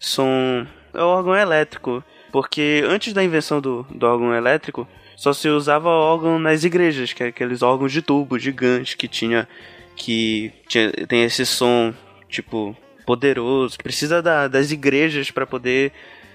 som. 0.00 0.66
É 0.92 1.02
o 1.02 1.06
órgão 1.06 1.36
elétrico. 1.36 2.02
Porque 2.32 2.82
antes 2.88 3.12
da 3.12 3.22
invenção 3.22 3.60
do, 3.60 3.86
do 3.90 4.06
órgão 4.06 4.34
elétrico, 4.34 4.88
só 5.16 5.32
se 5.32 5.48
usava 5.48 5.88
órgão 5.88 6.38
nas 6.38 6.62
igrejas, 6.62 7.12
que 7.12 7.24
é 7.24 7.28
aqueles 7.28 7.62
órgãos 7.62 7.90
de 7.90 8.02
tubo 8.02 8.38
gigantes 8.38 8.94
que 8.94 9.08
tinha 9.08 9.48
que 9.96 10.52
tinha, 10.68 10.92
tem 11.08 11.24
esse 11.24 11.46
som 11.46 11.92
tipo 12.28 12.76
poderoso, 13.06 13.78
precisa 13.78 14.20
da, 14.20 14.46
das 14.46 14.70
igrejas 14.70 15.30
para 15.30 15.46
poder 15.46 15.90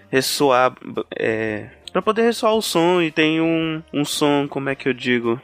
ressoar 0.09 0.73
é, 1.15 1.67
para 1.91 2.01
poder 2.01 2.23
ressoar 2.23 2.55
o 2.55 2.61
som 2.61 3.01
e 3.01 3.11
tem 3.11 3.39
um, 3.39 3.84
um 3.93 4.03
som, 4.03 4.47
como 4.47 4.69
é 4.69 4.75
que 4.75 4.89
eu 4.89 4.93
digo, 4.93 5.39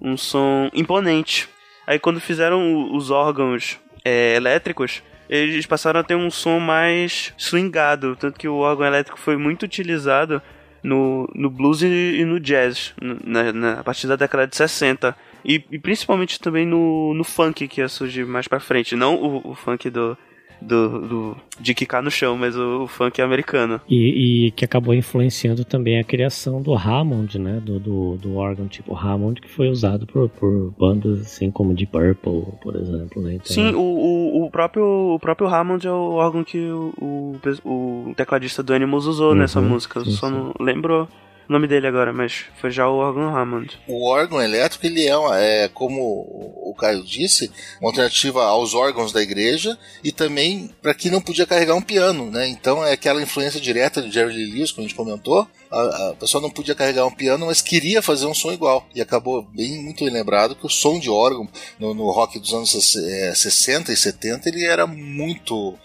um 0.00 0.16
som 0.16 0.68
imponente. 0.74 1.48
Aí 1.86 1.98
quando 1.98 2.20
fizeram 2.20 2.94
os 2.94 3.10
órgãos 3.10 3.78
é, 4.04 4.34
elétricos, 4.34 5.02
eles 5.28 5.66
passaram 5.66 6.00
a 6.00 6.04
ter 6.04 6.14
um 6.14 6.30
som 6.30 6.58
mais 6.58 7.32
swingado, 7.38 8.16
tanto 8.16 8.38
que 8.38 8.48
o 8.48 8.56
órgão 8.56 8.86
elétrico 8.86 9.18
foi 9.18 9.36
muito 9.36 9.64
utilizado 9.64 10.42
no, 10.82 11.28
no 11.34 11.48
blues 11.50 11.82
e, 11.82 11.86
e 11.86 12.24
no 12.24 12.40
jazz, 12.40 12.94
na, 13.00 13.52
na, 13.52 13.72
a 13.80 13.84
partir 13.84 14.06
da 14.06 14.16
década 14.16 14.46
de 14.46 14.56
60. 14.56 15.16
E, 15.44 15.62
e, 15.70 15.78
principalmente 15.78 16.40
também 16.40 16.66
no, 16.66 17.14
no 17.14 17.24
funk 17.24 17.66
que 17.68 17.80
ia 17.80 17.88
surgir 17.88 18.24
mais 18.24 18.48
pra 18.48 18.60
frente. 18.60 18.96
Não 18.96 19.14
o, 19.16 19.50
o 19.50 19.54
funk 19.54 19.90
do, 19.90 20.16
do, 20.62 21.00
do, 21.00 21.36
de 21.60 21.74
quicar 21.74 22.02
no 22.02 22.10
chão, 22.10 22.36
mas 22.36 22.56
o, 22.56 22.84
o 22.84 22.86
funk 22.86 23.20
americano. 23.20 23.80
E, 23.88 24.46
e, 24.46 24.50
que 24.52 24.64
acabou 24.64 24.94
influenciando 24.94 25.64
também 25.64 25.98
a 25.98 26.04
criação 26.04 26.62
do 26.62 26.74
Hammond, 26.74 27.38
né? 27.38 27.60
Do, 27.62 27.78
do, 27.78 28.16
do 28.16 28.36
órgão 28.36 28.66
tipo 28.66 28.94
Hammond, 28.94 29.40
que 29.40 29.48
foi 29.48 29.68
usado 29.68 30.06
por, 30.06 30.28
por 30.28 30.72
bandas 30.78 31.20
assim 31.20 31.50
como 31.50 31.74
Deep 31.74 31.92
Purple, 31.92 32.54
por 32.62 32.76
exemplo. 32.76 33.22
Né? 33.22 33.34
Então... 33.34 33.46
Sim, 33.46 33.74
o, 33.74 33.80
o, 33.80 34.44
o, 34.46 34.50
próprio, 34.50 34.84
o 34.84 35.18
próprio 35.18 35.48
Hammond 35.48 35.86
é 35.86 35.90
o 35.90 36.12
órgão 36.12 36.42
que 36.42 36.58
o, 36.58 36.92
o, 36.98 37.40
o 37.64 38.14
tecladista 38.14 38.62
do 38.62 38.72
Animals 38.72 39.06
usou 39.06 39.30
uhum, 39.30 39.36
nessa 39.36 39.60
música. 39.60 40.04
Só 40.04 40.28
sim. 40.28 40.32
não 40.32 40.54
lembro 40.58 41.08
o 41.48 41.52
nome 41.52 41.66
dele 41.66 41.86
agora, 41.86 42.12
mas 42.12 42.44
foi 42.60 42.70
já 42.70 42.88
o 42.88 42.96
órgão 42.96 43.36
Hammond. 43.36 43.78
O 43.86 44.08
órgão 44.08 44.40
elétrico, 44.40 44.86
ele 44.86 45.06
é, 45.06 45.64
é 45.64 45.68
como 45.68 46.00
o 46.00 46.74
Caio 46.74 47.02
disse, 47.02 47.50
uma 47.80 47.90
alternativa 47.90 48.44
aos 48.44 48.74
órgãos 48.74 49.12
da 49.12 49.22
igreja 49.22 49.78
e 50.02 50.10
também 50.10 50.70
para 50.80 50.94
quem 50.94 51.10
não 51.10 51.20
podia 51.20 51.46
carregar 51.46 51.74
um 51.74 51.82
piano, 51.82 52.30
né? 52.30 52.48
Então 52.48 52.84
é 52.84 52.92
aquela 52.92 53.22
influência 53.22 53.60
direta 53.60 54.00
de 54.00 54.10
Jerry 54.10 54.34
Lee 54.34 54.52
Lewis, 54.52 54.72
como 54.72 54.84
a 54.84 54.88
gente 54.88 54.96
comentou. 54.96 55.46
A, 55.70 56.10
a 56.10 56.14
pessoa 56.14 56.40
não 56.40 56.50
podia 56.50 56.74
carregar 56.74 57.06
um 57.06 57.10
piano, 57.10 57.46
mas 57.46 57.60
queria 57.60 58.02
fazer 58.02 58.26
um 58.26 58.34
som 58.34 58.52
igual. 58.52 58.86
E 58.94 59.00
acabou 59.00 59.42
bem 59.42 59.82
muito 59.82 60.04
lembrado 60.04 60.54
que 60.54 60.66
o 60.66 60.70
som 60.70 60.98
de 60.98 61.10
órgão 61.10 61.48
no, 61.78 61.94
no 61.94 62.10
rock 62.10 62.38
dos 62.38 62.52
anos 62.52 62.70
60 62.70 63.92
e 63.92 63.96
70 63.96 64.48
ele 64.48 64.64
era 64.64 64.86
muito 64.86 65.76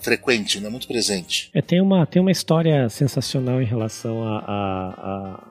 frequente, 0.00 0.60
né? 0.60 0.68
muito 0.68 0.88
presente. 0.88 1.50
É, 1.52 1.60
tem, 1.60 1.80
uma, 1.80 2.06
tem 2.06 2.20
uma 2.20 2.30
história 2.30 2.88
sensacional 2.88 3.60
em 3.60 3.64
relação 3.64 4.24
à 4.24 4.38
a, 4.38 4.88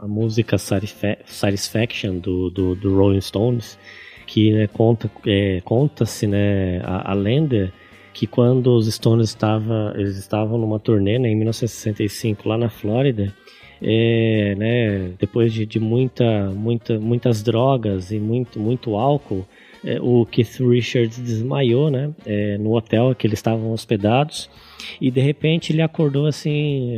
a, 0.02 0.04
a, 0.04 0.08
música 0.08 0.58
Satisfaction 0.58 2.18
do, 2.18 2.50
do, 2.50 2.76
do 2.76 2.96
Rolling 2.96 3.22
Stones, 3.22 3.78
que 4.26 4.52
né, 4.52 4.68
conta, 4.68 5.10
é, 5.28 5.62
conta-se 5.64 6.26
né, 6.26 6.82
a, 6.84 7.12
a 7.12 7.14
lenda 7.14 7.72
que 8.14 8.26
quando 8.26 8.74
os 8.74 8.92
Stones 8.94 9.30
estava, 9.30 9.94
eles 9.98 10.18
estavam 10.18 10.58
numa 10.58 10.80
turnê 10.80 11.20
né, 11.20 11.30
em 11.30 11.36
1965 11.36 12.48
lá 12.48 12.58
na 12.58 12.70
Flórida, 12.70 13.34
é, 13.82 14.56
né, 14.58 15.14
depois 15.20 15.54
de, 15.54 15.66
de 15.66 15.80
muita, 15.80 16.50
muita, 16.52 16.98
muitas 16.98 17.44
drogas 17.44 18.12
e 18.12 18.20
muito, 18.20 18.60
muito 18.60 18.96
álcool, 18.96 19.46
é, 19.86 20.00
o 20.02 20.26
Keith 20.26 20.60
Richards 20.60 21.20
desmaiou, 21.20 21.92
né? 21.92 22.10
É, 22.26 22.58
no 22.58 22.76
hotel 22.76 23.14
que 23.14 23.28
eles 23.28 23.38
estavam 23.38 23.72
hospedados. 23.72 24.50
E 25.00 25.12
de 25.12 25.22
repente 25.22 25.72
ele 25.72 25.82
acordou 25.82 26.26
assim, 26.26 26.90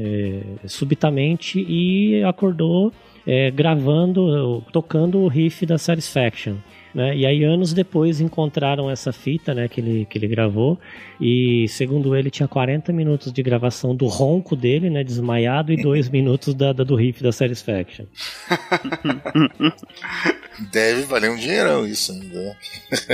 é, 0.63 0.67
subitamente, 0.67 1.59
e 1.59 2.23
acordou 2.23 2.93
é, 3.25 3.51
gravando, 3.51 4.63
tocando 4.71 5.19
o 5.19 5.27
riff 5.27 5.65
da 5.65 5.77
Satisfaction. 5.77 6.55
Né? 6.97 7.15
E 7.15 7.27
aí 7.27 7.43
anos 7.43 7.73
depois 7.73 8.19
encontraram 8.19 8.89
essa 8.89 9.13
fita, 9.13 9.53
né, 9.53 9.67
que 9.67 9.79
ele, 9.79 10.07
que 10.09 10.17
ele 10.17 10.27
gravou 10.27 10.79
e 11.21 11.67
segundo 11.67 12.15
ele 12.15 12.31
tinha 12.31 12.47
40 12.47 12.91
minutos 12.91 13.31
de 13.31 13.43
gravação 13.43 13.95
do 13.95 14.07
ronco 14.07 14.55
dele, 14.55 14.89
né, 14.89 15.03
desmaiado 15.03 15.71
e 15.71 15.79
2 15.79 16.09
minutos 16.09 16.55
da, 16.55 16.73
da, 16.73 16.83
do 16.83 16.95
riff 16.95 17.21
da 17.21 17.31
Satisfaction. 17.31 18.05
Deve 20.71 21.03
valer 21.03 21.29
um 21.29 21.35
dinheirão 21.35 21.85
isso 21.85 22.11
ainda. 22.11 22.41
Né? 22.41 22.55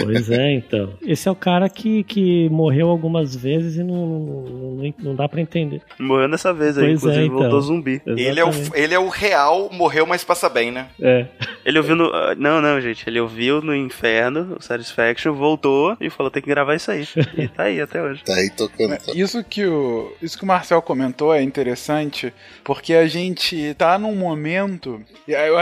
Pois 0.02 0.30
é, 0.32 0.54
então. 0.54 0.94
Esse 1.06 1.28
é 1.28 1.32
o 1.32 1.36
cara 1.36 1.68
que, 1.68 2.04
que 2.04 2.48
morreu 2.50 2.88
algumas 2.88 3.36
vezes 3.36 3.76
e 3.76 3.84
não, 3.84 4.08
não, 4.08 4.94
não 4.98 5.14
dá 5.16 5.28
para 5.28 5.42
entender. 5.42 5.82
Morreu 6.00 6.30
nessa 6.30 6.54
vez 6.54 6.78
aí, 6.78 6.86
pois 6.86 6.92
é, 6.92 6.96
inclusive 6.96 7.22
é, 7.22 7.26
então. 7.26 7.40
voltou 7.40 7.62
zumbi. 7.62 8.02
Ele 8.06 8.40
é, 8.40 8.46
o, 8.46 8.52
ele 8.74 8.94
é 8.94 9.00
o 9.00 9.10
real, 9.10 9.70
morreu, 9.74 10.06
mas 10.06 10.24
passa 10.24 10.48
bem, 10.48 10.72
né? 10.72 10.88
É. 11.02 11.26
Ele 11.66 11.78
ouviu 11.78 11.96
no. 11.98 12.10
Não, 12.36 12.62
não, 12.62 12.80
gente. 12.80 13.04
Ele 13.10 13.20
ouviu 13.20 13.62
no 13.62 13.73
inferno, 13.76 14.58
o 14.60 14.62
Satisfaction, 14.62 15.34
voltou 15.34 15.98
e 16.00 16.10
falou: 16.10 16.32
tem 16.32 16.42
que 16.42 16.50
gravar 16.50 16.76
isso 16.76 16.92
aí. 16.92 17.08
E 17.36 17.48
tá 17.48 17.64
aí 17.64 17.82
até 17.82 18.02
hoje. 18.02 18.24
Tá 18.24 18.36
aí 18.36 18.50
tocando. 18.50 18.98
Tá. 18.98 19.12
Isso 19.16 19.44
que 19.44 19.66
o, 19.66 20.14
isso 20.22 20.38
que 20.38 20.44
o 20.44 20.48
Marcel 20.48 20.82
comentou 20.82 21.34
é 21.34 21.42
interessante, 21.42 22.34
porque 22.64 22.94
a 22.94 23.08
gente 23.08 23.74
tá 23.76 23.98
num 23.98 24.16
momento. 24.16 25.02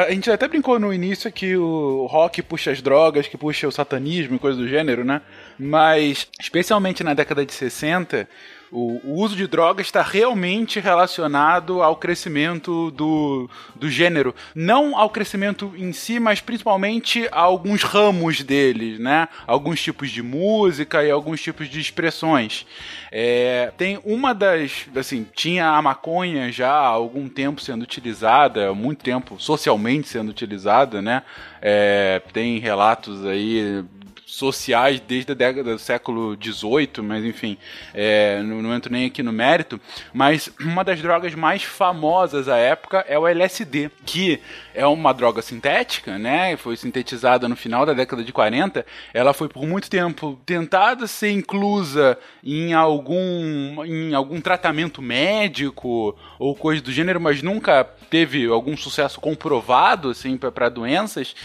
A 0.06 0.12
gente 0.12 0.30
até 0.30 0.48
brincou 0.48 0.80
no 0.80 0.94
início 0.94 1.32
que 1.32 1.56
o 1.56 2.06
rock 2.08 2.42
puxa 2.42 2.72
as 2.72 2.82
drogas, 2.82 3.28
que 3.28 3.38
puxa 3.38 3.68
o 3.68 3.72
satanismo 3.72 4.36
e 4.36 4.40
coisa 4.40 4.58
do 4.58 4.68
gênero, 4.68 5.04
né? 5.04 5.22
Mas, 5.58 6.28
especialmente 6.40 7.04
na 7.04 7.14
década 7.14 7.46
de 7.46 7.54
60, 7.54 8.28
o, 8.72 9.02
o, 9.04 9.22
uso 9.22 9.36
de 9.36 9.46
drogas 9.48 9.88
está 9.88 10.02
realmente 10.02 10.80
relacionado 10.80 11.84
ao 11.84 11.96
crescimento 11.98 12.90
do, 12.92 13.50
do 13.76 13.90
gênero. 13.90 14.34
Não 14.56 14.98
ao 14.98 15.10
crescimento 15.10 15.74
em 15.78 15.92
si, 15.92 16.20
mas 16.20 16.40
principalmente 16.40 17.28
a 17.32 17.42
alguns 17.42 17.84
ramos 17.84 18.42
dele, 18.42 18.98
né? 18.98 19.28
Alguns 19.46 19.82
tipos 19.82 20.10
de 20.10 20.24
música 20.24 21.04
e 21.04 21.12
alguns 21.12 21.42
tipos 21.42 21.68
de 21.68 21.82
expressões. 21.82 22.66
É, 23.12 23.74
tem 23.78 24.00
uma 24.06 24.34
das. 24.34 24.88
Assim, 24.96 25.28
tinha 25.36 25.68
a 25.68 25.82
maconha 25.82 26.52
já 26.52 26.72
há 26.72 26.88
algum 26.88 27.28
tempo 27.28 27.60
sendo 27.60 27.82
utilizada, 27.82 28.74
muito 28.74 29.04
tempo 29.04 29.36
socialmente 29.38 30.08
sendo 30.08 30.30
utilizada, 30.30 31.02
né? 31.02 31.24
É, 31.62 32.22
tem 32.32 32.58
relatos 32.60 33.26
aí 33.26 33.84
sociais 34.32 35.02
desde 35.02 35.34
a 35.34 35.36
década 35.36 35.74
do 35.74 35.80
século 35.80 36.38
XVIII, 36.42 37.04
mas 37.04 37.26
enfim, 37.26 37.58
é, 37.94 38.42
não, 38.42 38.62
não, 38.62 38.74
entro 38.74 38.92
nem 38.92 39.06
aqui 39.06 39.22
no 39.22 39.34
mérito. 39.34 39.80
Mas 40.14 40.50
uma 40.60 40.86
das 40.86 41.02
drogas 41.02 41.36
mais 41.36 41.64
famosas 41.64 42.48
à 42.48 42.58
época 42.58 43.06
é 43.10 43.20
o 43.20 43.28
LSD, 43.28 43.92
que 44.06 44.40
é 44.74 44.86
uma 44.88 45.14
droga 45.14 45.42
sintética, 45.42 46.18
né? 46.18 46.56
Foi 46.56 46.78
sintetizada 46.78 47.50
no 47.50 47.58
final 47.58 47.86
da 47.86 47.94
década 47.94 48.24
de 48.24 48.32
40. 48.32 48.86
Ela 49.14 49.34
foi 49.34 49.50
por 49.50 49.68
muito 49.68 49.90
tempo 49.90 50.40
tentada 50.46 51.08
ser 51.08 51.32
inclusa 51.32 52.18
em 52.42 52.74
algum, 52.74 53.84
em 53.84 54.14
algum 54.14 54.40
tratamento 54.40 55.02
médico 55.02 56.18
ou 56.40 56.56
coisa 56.56 56.82
do 56.82 56.92
gênero, 56.92 57.20
mas 57.20 57.42
nunca 57.42 57.84
teve 58.10 58.48
algum 58.48 58.78
sucesso 58.78 59.20
comprovado 59.20 60.10
assim 60.10 60.38
para 60.38 60.70
doenças. 60.70 61.36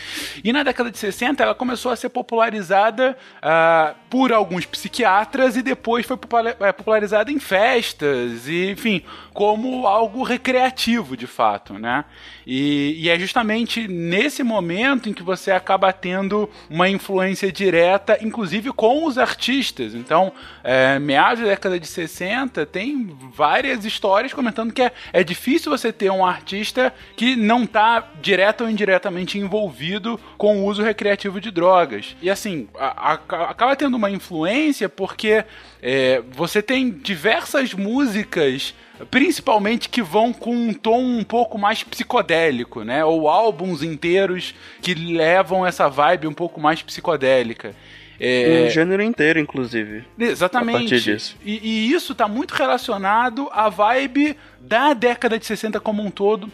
E 0.44 0.52
na 0.52 0.62
década 0.62 0.88
de 0.88 0.98
60 0.98 1.42
ela 1.42 1.54
começou 1.54 1.90
a 1.90 1.96
ser 1.96 2.10
popularizada 2.10 2.75
uh, 2.82 3.94
por 4.10 4.32
alguns 4.32 4.66
psiquiatras 4.66 5.56
e 5.56 5.62
depois 5.62 6.06
foi 6.06 6.18
é, 6.60 6.72
popularizada 6.72 7.30
em 7.30 7.38
festas 7.38 8.46
e, 8.48 8.70
enfim, 8.70 9.02
como 9.32 9.86
algo 9.86 10.22
recreativo 10.22 11.16
de 11.16 11.26
fato, 11.26 11.74
né? 11.74 12.04
E, 12.46 12.94
e, 13.00 13.10
é 13.10 13.18
justamente 13.18 13.88
nesse 13.88 14.44
momento 14.44 15.08
em 15.08 15.12
que 15.12 15.22
você 15.22 15.50
acaba 15.50 15.92
tendo 15.92 16.48
uma 16.70 16.88
influência 16.88 17.50
direta, 17.50 18.16
inclusive 18.22 18.72
com 18.72 19.04
os 19.04 19.18
artistas. 19.18 19.94
Então, 19.94 20.32
é, 20.62 20.96
meados 21.00 21.42
da 21.42 21.48
década 21.48 21.80
de 21.80 21.88
60, 21.88 22.64
tem 22.66 23.16
várias 23.34 23.84
histórias 23.84 24.32
comentando 24.32 24.72
que 24.72 24.82
é, 24.82 24.92
é 25.12 25.24
difícil 25.24 25.72
você 25.72 25.92
ter 25.92 26.08
um 26.10 26.24
artista 26.24 26.94
que 27.16 27.34
não 27.34 27.64
está 27.64 28.12
direto 28.22 28.62
ou 28.62 28.70
indiretamente 28.70 29.38
envolvido 29.38 30.20
com 30.38 30.60
o 30.60 30.66
uso 30.66 30.84
recreativo 30.84 31.40
de 31.40 31.50
drogas. 31.50 32.16
E 32.22 32.30
assim, 32.30 32.68
a, 32.78 33.12
a, 33.12 33.50
acaba 33.50 33.74
tendo 33.74 33.96
uma 33.96 34.10
influência 34.10 34.88
porque 34.88 35.44
é, 35.82 36.22
você 36.30 36.62
tem 36.62 36.90
diversas 36.90 37.74
músicas 37.74 38.72
principalmente 39.10 39.88
que 39.88 40.02
vão 40.02 40.32
com 40.32 40.54
um 40.54 40.72
tom 40.72 41.02
um 41.02 41.24
pouco 41.24 41.58
mais 41.58 41.82
psicodélico, 41.82 42.82
né? 42.82 43.04
Ou 43.04 43.28
álbuns 43.28 43.82
inteiros 43.82 44.54
que 44.80 44.94
levam 44.94 45.66
essa 45.66 45.88
vibe 45.88 46.26
um 46.26 46.32
pouco 46.32 46.60
mais 46.60 46.82
psicodélica. 46.82 47.74
É... 48.18 48.64
Um 48.66 48.70
gênero 48.70 49.02
inteiro, 49.02 49.38
inclusive. 49.38 50.04
Exatamente. 50.18 50.76
A 50.76 50.78
partir 50.80 51.00
disso. 51.00 51.36
E, 51.44 51.60
e 51.62 51.92
isso 51.92 52.12
está 52.12 52.26
muito 52.26 52.52
relacionado 52.52 53.48
à 53.52 53.68
vibe 53.68 54.36
da 54.60 54.94
década 54.94 55.38
de 55.38 55.46
60 55.46 55.78
como 55.80 56.02
um 56.02 56.10
todo 56.10 56.50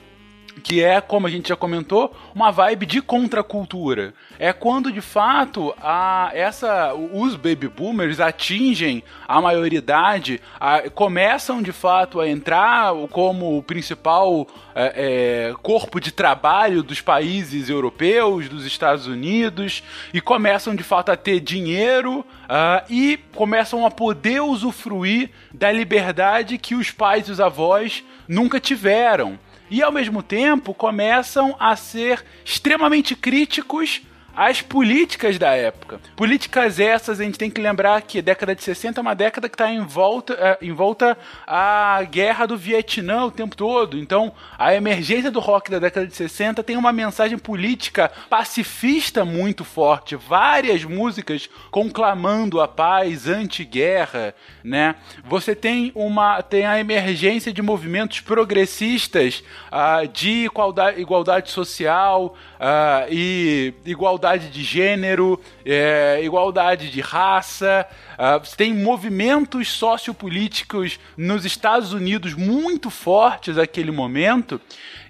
que 0.63 0.83
é, 0.83 1.01
como 1.01 1.27
a 1.27 1.31
gente 1.31 1.49
já 1.49 1.57
comentou, 1.57 2.15
uma 2.35 2.51
vibe 2.51 2.87
de 2.87 3.03
contracultura. 3.03 4.15
É 4.39 4.53
quando 4.53 4.93
de 4.93 5.01
fato 5.01 5.75
a, 5.81 6.31
essa, 6.33 6.95
os 6.95 7.37
baby 7.37 7.69
boomers 7.69 8.21
atingem 8.21 9.03
a 9.27 9.41
maioridade, 9.41 10.41
a, 10.59 10.89
começam 10.91 11.63
de 11.63 11.73
fato 11.73 12.21
a 12.21 12.29
entrar 12.29 12.93
como 13.11 13.59
o 13.59 13.63
principal 13.63 14.47
é, 14.75 15.51
é, 15.51 15.55
corpo 15.63 16.01
de 16.01 16.13
trabalho 16.13 16.83
dos 16.83 17.01
países 17.01 17.69
europeus, 17.69 18.49
dos 18.49 18.65
Estados 18.65 19.07
Unidos, 19.07 19.83
e 20.13 20.21
começam 20.21 20.75
de 20.75 20.83
fato 20.83 21.11
a 21.11 21.17
ter 21.17 21.41
dinheiro 21.41 22.21
uh, 22.21 22.85
e 22.89 23.19
começam 23.35 23.85
a 23.87 23.91
poder 23.91 24.41
usufruir 24.41 25.31
da 25.53 25.71
liberdade 25.71 26.59
que 26.59 26.75
os 26.75 26.91
pais 26.91 27.29
e 27.29 27.33
os 27.33 27.41
avós 27.41 28.03
nunca 28.27 28.59
tiveram 28.59 29.39
e 29.73 29.83
ao 29.83 29.91
mesmo 29.91 30.23
tempo 30.23 30.75
começam 30.75 31.57
a 31.59 31.75
ser 31.75 32.23
extremamente 32.45 33.17
críticos 33.17 34.03
as 34.35 34.63
políticas 34.63 35.39
da 35.39 35.55
época. 35.55 36.01
Políticas 36.17 36.81
essas, 36.81 37.21
a 37.21 37.25
gente 37.25 37.39
tem 37.39 37.51
que 37.51 37.61
lembrar 37.61 38.01
que 38.03 38.23
década 38.23 38.55
de 38.55 38.63
60 38.63 38.99
é 38.99 39.03
uma 39.03 39.15
década 39.15 39.49
que 39.49 39.55
está 39.55 39.71
em 39.71 39.85
volta, 39.85 40.35
é, 40.35 40.59
em 40.63 40.73
volta 40.73 41.17
à 41.47 42.03
guerra 42.05 42.47
do 42.47 42.57
Vietnã 42.57 43.25
o 43.27 43.31
tempo 43.31 43.55
todo. 43.55 43.99
Então, 43.99 44.33
a 44.59 44.75
emergência 44.75 45.31
do 45.31 45.39
rock 45.39 45.71
da 45.71 45.79
década 45.79 46.07
de 46.07 46.15
60 46.15 46.63
tem 46.63 46.77
uma 46.77 46.93
mensagem 46.93 47.37
política 47.37 48.11
pacifista 48.31 49.25
muito 49.25 49.65
forte. 49.65 50.17
Várias 50.17 50.83
músicas 50.85 51.51
conclamando 51.71 52.61
a 52.61 52.67
paz, 52.67 53.29
anti-guerra, 53.29 54.35
né? 54.65 54.95
Você 55.25 55.55
tem 55.55 55.93
uma 55.95 56.43
tem 56.43 56.65
a 56.65 56.79
emergência 56.79 57.53
de 57.53 57.61
movimentos 57.61 58.21
progressistas 58.21 59.43
uh, 59.69 60.07
de 60.09 60.47
igualdade, 60.47 61.01
igualdade 61.01 61.51
social 61.51 62.35
uh, 62.55 63.07
e 63.11 63.75
igualdade 63.85 64.22
igualdade 64.23 64.51
de 64.51 64.63
gênero, 64.63 65.41
é, 65.67 66.21
igualdade 66.23 66.89
de 66.91 67.01
raça. 67.01 67.85
Uh, 68.23 68.57
tem 68.57 68.73
movimentos 68.73 69.67
sociopolíticos 69.67 71.01
nos 71.17 71.45
Estados 71.45 71.93
Unidos 71.93 72.35
muito 72.35 72.89
fortes 72.89 73.57
naquele 73.57 73.91
momento. 73.91 74.61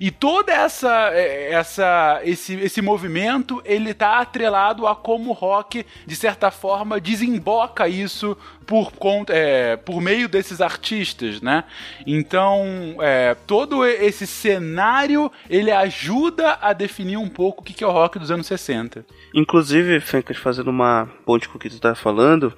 E 0.01 0.11
toda 0.11 0.51
essa, 0.51 1.11
é, 1.13 1.53
essa 1.53 2.23
esse, 2.25 2.55
esse 2.55 2.81
movimento 2.81 3.61
ele 3.67 3.91
está 3.91 4.19
atrelado 4.19 4.87
a 4.87 4.97
como 4.97 5.29
o 5.29 5.35
rock 5.35 5.85
de 6.07 6.17
certa 6.17 6.51
forma 6.51 6.99
desemboca 6.99 7.87
isso 7.87 8.35
por 8.67 8.93
conta 8.93 9.35
é, 9.35 9.77
por 9.77 10.01
meio 10.01 10.29
desses 10.29 10.63
artistas, 10.63 11.43
né? 11.43 11.65
Então 12.07 12.97
é, 13.01 13.37
todo 13.47 13.85
esse 13.85 14.27
cenário 14.27 15.31
ele 15.51 15.71
ajuda 15.71 16.59
a 16.63 16.73
definir 16.73 17.19
um 17.19 17.29
pouco 17.29 17.61
o 17.61 17.65
que 17.65 17.85
é 17.85 17.87
o 17.87 17.93
rock 17.93 18.19
dos 18.19 18.31
anos 18.31 18.47
60. 18.47 19.05
Inclusive, 19.35 20.01
Fencas, 20.01 20.37
fazendo 20.37 20.71
uma 20.71 21.09
ponte 21.25 21.49
com 21.49 21.59
o 21.59 21.61
que 21.61 21.71
tu 21.71 21.79
tá 21.79 21.95
falando, 21.95 22.53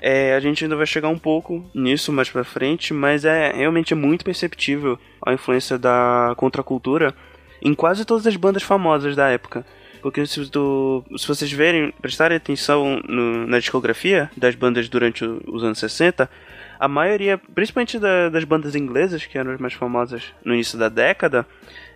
é, 0.00 0.34
a 0.34 0.40
gente 0.40 0.64
ainda 0.64 0.76
vai 0.76 0.86
chegar 0.86 1.08
um 1.08 1.18
pouco 1.18 1.68
nisso 1.74 2.12
mais 2.12 2.28
pra 2.30 2.44
frente, 2.44 2.92
mas 2.92 3.24
é 3.24 3.52
realmente 3.52 3.92
é 3.92 3.96
muito 3.96 4.24
perceptível 4.24 4.98
a 5.24 5.32
influência 5.32 5.78
da 5.78 6.34
contracultura 6.36 7.14
em 7.62 7.74
quase 7.74 8.04
todas 8.04 8.26
as 8.26 8.36
bandas 8.36 8.62
famosas 8.62 9.16
da 9.16 9.28
época. 9.28 9.64
Porque 10.02 10.24
se, 10.26 10.44
se 10.44 11.26
vocês 11.26 11.50
verem, 11.50 11.92
prestarem 12.00 12.36
atenção 12.36 13.00
no, 13.08 13.46
na 13.46 13.58
discografia 13.58 14.30
das 14.36 14.54
bandas 14.54 14.88
durante 14.88 15.24
os 15.24 15.64
anos 15.64 15.78
60, 15.78 16.30
a 16.78 16.86
maioria, 16.88 17.38
principalmente 17.38 17.98
da, 17.98 18.28
das 18.28 18.44
bandas 18.44 18.74
inglesas, 18.74 19.24
que 19.26 19.36
eram 19.36 19.52
as 19.52 19.58
mais 19.58 19.72
famosas 19.72 20.32
no 20.44 20.54
início 20.54 20.78
da 20.78 20.88
década, 20.88 21.46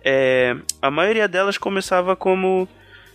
é, 0.03 0.57
a 0.81 0.91
maioria 0.91 1.27
delas 1.27 1.57
começava 1.57 2.15
como 2.15 2.67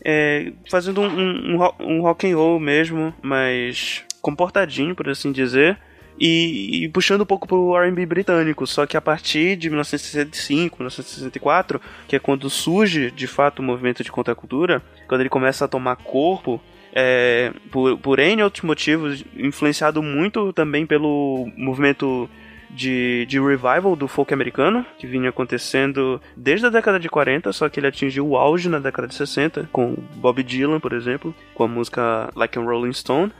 é, 0.04 0.52
fazendo 0.70 1.00
um, 1.00 1.56
um, 1.56 1.70
um 1.80 2.00
rock 2.00 2.30
and 2.30 2.36
roll 2.36 2.60
mesmo, 2.60 3.12
mas 3.20 4.04
comportadinho, 4.26 4.94
por 4.96 5.08
assim 5.08 5.30
dizer. 5.30 5.78
E, 6.18 6.84
e, 6.84 6.88
puxando 6.88 7.20
um 7.20 7.26
pouco 7.26 7.46
pro 7.46 7.76
R&B 7.76 8.06
britânico, 8.06 8.66
só 8.66 8.86
que 8.86 8.96
a 8.96 9.00
partir 9.00 9.54
de 9.54 9.68
1965, 9.68 10.78
1964, 10.78 11.80
que 12.08 12.16
é 12.16 12.18
quando 12.18 12.48
surge 12.48 13.10
de 13.10 13.26
fato 13.26 13.60
o 13.60 13.62
movimento 13.62 14.02
de 14.02 14.10
contracultura, 14.10 14.82
quando 15.06 15.20
ele 15.20 15.28
começa 15.28 15.66
a 15.66 15.68
tomar 15.68 15.96
corpo, 15.96 16.60
é, 16.92 17.52
por, 17.70 17.98
por 17.98 18.18
N 18.18 18.42
outros 18.42 18.64
motivos, 18.64 19.22
influenciado 19.36 20.02
muito 20.02 20.54
também 20.54 20.86
pelo 20.86 21.50
movimento 21.54 22.28
de, 22.70 23.26
de 23.26 23.38
revival 23.38 23.94
do 23.94 24.08
folk 24.08 24.32
americano, 24.32 24.86
que 24.98 25.06
vinha 25.06 25.28
acontecendo 25.28 26.20
desde 26.34 26.66
a 26.66 26.70
década 26.70 26.98
de 26.98 27.10
40, 27.10 27.52
só 27.52 27.68
que 27.68 27.78
ele 27.78 27.86
atingiu 27.86 28.26
o 28.26 28.36
auge 28.38 28.70
na 28.70 28.78
década 28.78 29.06
de 29.06 29.14
60, 29.14 29.68
com 29.70 29.94
Bob 30.14 30.42
Dylan, 30.42 30.80
por 30.80 30.94
exemplo, 30.94 31.34
com 31.54 31.64
a 31.64 31.68
música 31.68 32.30
Like 32.34 32.58
a 32.58 32.62
Rolling 32.62 32.94
Stone. 32.94 33.30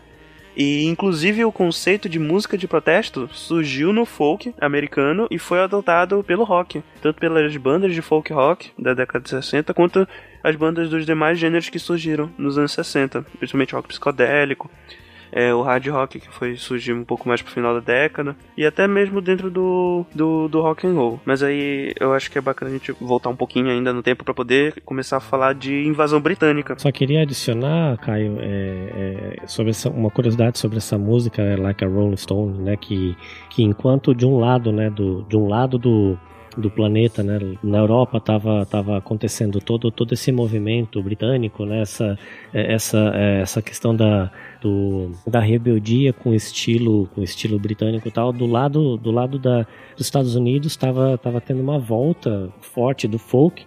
E 0.56 0.84
inclusive 0.86 1.44
o 1.44 1.52
conceito 1.52 2.08
de 2.08 2.18
música 2.18 2.56
de 2.56 2.66
protesto 2.66 3.28
surgiu 3.30 3.92
no 3.92 4.06
folk 4.06 4.54
americano 4.58 5.26
e 5.30 5.38
foi 5.38 5.60
adotado 5.60 6.24
pelo 6.24 6.44
rock, 6.44 6.82
tanto 7.02 7.20
pelas 7.20 7.54
bandas 7.58 7.92
de 7.92 8.00
folk 8.00 8.32
rock 8.32 8.72
da 8.78 8.94
década 8.94 9.22
de 9.22 9.28
60 9.28 9.74
quanto 9.74 10.08
as 10.42 10.56
bandas 10.56 10.88
dos 10.88 11.04
demais 11.04 11.38
gêneros 11.38 11.68
que 11.68 11.78
surgiram 11.78 12.30
nos 12.38 12.56
anos 12.56 12.72
60, 12.72 13.22
principalmente 13.38 13.74
rock 13.74 13.88
psicodélico, 13.88 14.70
é, 15.32 15.52
o 15.54 15.62
hard 15.62 15.86
rock 15.88 16.20
que 16.20 16.28
foi 16.28 16.56
surgir 16.56 16.92
um 16.92 17.04
pouco 17.04 17.28
mais 17.28 17.42
pro 17.42 17.52
final 17.52 17.74
da 17.74 17.80
década 17.80 18.36
e 18.56 18.64
até 18.64 18.86
mesmo 18.86 19.20
dentro 19.20 19.50
do, 19.50 20.04
do, 20.14 20.48
do 20.48 20.60
rock 20.60 20.86
and 20.86 20.94
roll. 20.94 21.20
Mas 21.24 21.42
aí 21.42 21.92
eu 21.98 22.12
acho 22.12 22.30
que 22.30 22.38
é 22.38 22.40
bacana 22.40 22.70
a 22.70 22.74
gente 22.74 22.92
voltar 22.92 23.28
um 23.28 23.36
pouquinho 23.36 23.70
ainda 23.70 23.92
no 23.92 24.02
tempo 24.02 24.24
para 24.24 24.34
poder 24.34 24.80
começar 24.84 25.18
a 25.18 25.20
falar 25.20 25.54
de 25.54 25.86
invasão 25.86 26.20
britânica. 26.20 26.78
Só 26.78 26.90
queria 26.90 27.22
adicionar, 27.22 27.96
Caio, 27.98 28.38
é, 28.40 29.36
é, 29.42 29.46
sobre 29.46 29.70
essa, 29.70 29.90
uma 29.90 30.10
curiosidade 30.10 30.58
sobre 30.58 30.78
essa 30.78 30.98
música, 30.98 31.42
né, 31.42 31.56
Like 31.56 31.84
a 31.84 31.88
Rolling 31.88 32.16
Stone, 32.16 32.58
né, 32.58 32.76
que, 32.76 33.16
que 33.50 33.62
enquanto 33.62 34.14
de 34.14 34.26
um 34.26 34.38
lado, 34.38 34.72
né, 34.72 34.90
do, 34.90 35.22
de 35.28 35.36
um 35.36 35.48
lado 35.48 35.78
do 35.78 36.18
do 36.56 36.70
planeta, 36.70 37.22
né? 37.22 37.38
Na 37.62 37.78
Europa 37.78 38.18
estava 38.18 38.64
tava 38.66 38.98
acontecendo 38.98 39.60
todo 39.60 39.90
todo 39.90 40.12
esse 40.12 40.32
movimento 40.32 41.02
britânico, 41.02 41.64
né? 41.64 41.80
Essa 41.80 42.18
essa 42.52 42.98
essa 43.14 43.62
questão 43.62 43.94
da 43.94 44.30
do, 44.60 45.12
da 45.26 45.40
rebeldia 45.40 46.12
com 46.12 46.34
estilo 46.34 47.08
com 47.14 47.22
estilo 47.22 47.58
britânico 47.58 48.08
e 48.08 48.10
tal 48.10 48.32
do 48.32 48.46
lado 48.46 48.96
do 48.96 49.10
lado 49.10 49.38
da, 49.38 49.66
dos 49.96 50.06
Estados 50.06 50.34
Unidos 50.34 50.72
estava 50.72 51.16
tava 51.18 51.40
tendo 51.40 51.60
uma 51.60 51.78
volta 51.78 52.50
forte 52.60 53.06
do 53.06 53.18
folk 53.18 53.64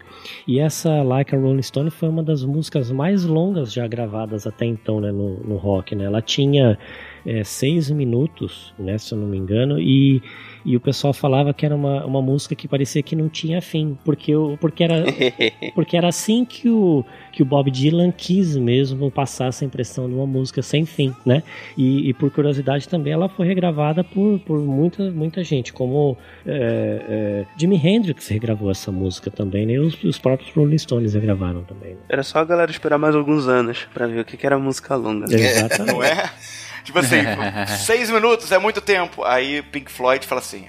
e 0.48 0.60
essa 0.60 1.02
Like 1.04 1.34
a 1.34 1.40
Rolling 1.40 1.62
Stone 1.62 1.90
foi 1.90 2.10
uma 2.10 2.24
das 2.24 2.44
músicas 2.44 2.92
mais 2.92 3.24
longas 3.24 3.72
já 3.72 3.88
gravadas 3.88 4.46
até 4.46 4.66
então 4.66 5.00
né, 5.00 5.12
no, 5.12 5.38
no 5.40 5.58
rock 5.58 5.96
né 5.96 6.06
ela 6.06 6.22
tinha 6.22 6.78
é, 7.26 7.44
seis 7.44 7.90
minutos 7.90 8.74
né 8.78 8.98
se 8.98 9.14
eu 9.14 9.18
não 9.18 9.28
me 9.28 9.38
engano 9.38 9.80
e 9.80 10.22
e 10.66 10.76
o 10.76 10.80
pessoal 10.80 11.14
falava 11.14 11.54
que 11.54 11.66
era 11.66 11.76
uma, 11.76 12.06
uma 12.06 12.22
música 12.22 12.56
que 12.56 12.68
parecia 12.68 13.02
que 13.02 13.16
não 13.16 13.30
tinha 13.30 13.62
fim, 13.62 13.98
porque, 14.04 14.36
o, 14.36 14.58
porque, 14.58 14.84
era, 14.84 15.04
porque 15.74 15.96
era 15.96 16.08
assim 16.08 16.44
que 16.46 16.70
o, 16.70 17.04
que 17.32 17.42
o 17.42 17.46
Bob 17.46 17.72
Dylan 17.72 18.12
quis 18.12 18.56
mesmo 18.56 19.10
passar 19.10 19.48
essa 19.48 19.64
impressão 19.64 20.08
de 20.08 20.14
uma 20.14 20.26
música 20.26 20.62
sem 20.62 20.86
fim, 20.86 21.16
né? 21.26 21.44
E, 21.78 22.10
e 22.10 22.14
por 22.14 22.30
curiosidade 22.32 22.88
também 22.88 23.14
ela 23.14 23.30
foi 23.30 23.48
regravada 23.48 24.04
por, 24.04 24.40
por 24.40 24.60
muita, 24.60 25.10
muita 25.12 25.44
gente, 25.44 25.72
como 25.72 26.18
é, 26.46 27.02
é, 27.10 27.46
Jimi 27.58 27.78
Hendrix 27.78 28.28
regravou 28.28 28.70
essa 28.70 28.92
música 28.92 29.32
também, 29.32 29.66
né? 29.66 29.74
E 29.74 29.80
os, 29.80 30.04
os 30.04 30.20
próprios 30.20 30.52
Rolling 30.54 30.78
Stones 30.78 31.14
regravaram 31.14 31.64
também. 31.64 31.92
Né? 31.92 32.00
Era 32.10 32.24
só 32.24 32.40
a 32.40 32.46
galera 32.46 32.70
esperar 32.70 32.98
mais 32.98 33.16
alguns 33.16 33.48
anos 33.48 33.88
para 33.94 34.08
ver 34.08 34.22
o 34.22 34.26
que, 34.26 34.36
que 34.36 34.46
era 34.46 34.58
música 34.60 34.96
longa. 34.96 35.26
Exatamente. 35.34 35.94
Não 35.94 36.04
é? 36.04 36.30
Tipo 36.90 37.00
assim, 37.00 37.18
seis 37.86 38.10
minutos 38.10 38.52
é 38.52 38.58
muito 38.58 38.82
tempo. 38.82 39.24
Aí 39.24 39.62
Pink 39.62 39.92
Floyd 39.92 40.26
fala 40.26 40.42
assim: 40.42 40.66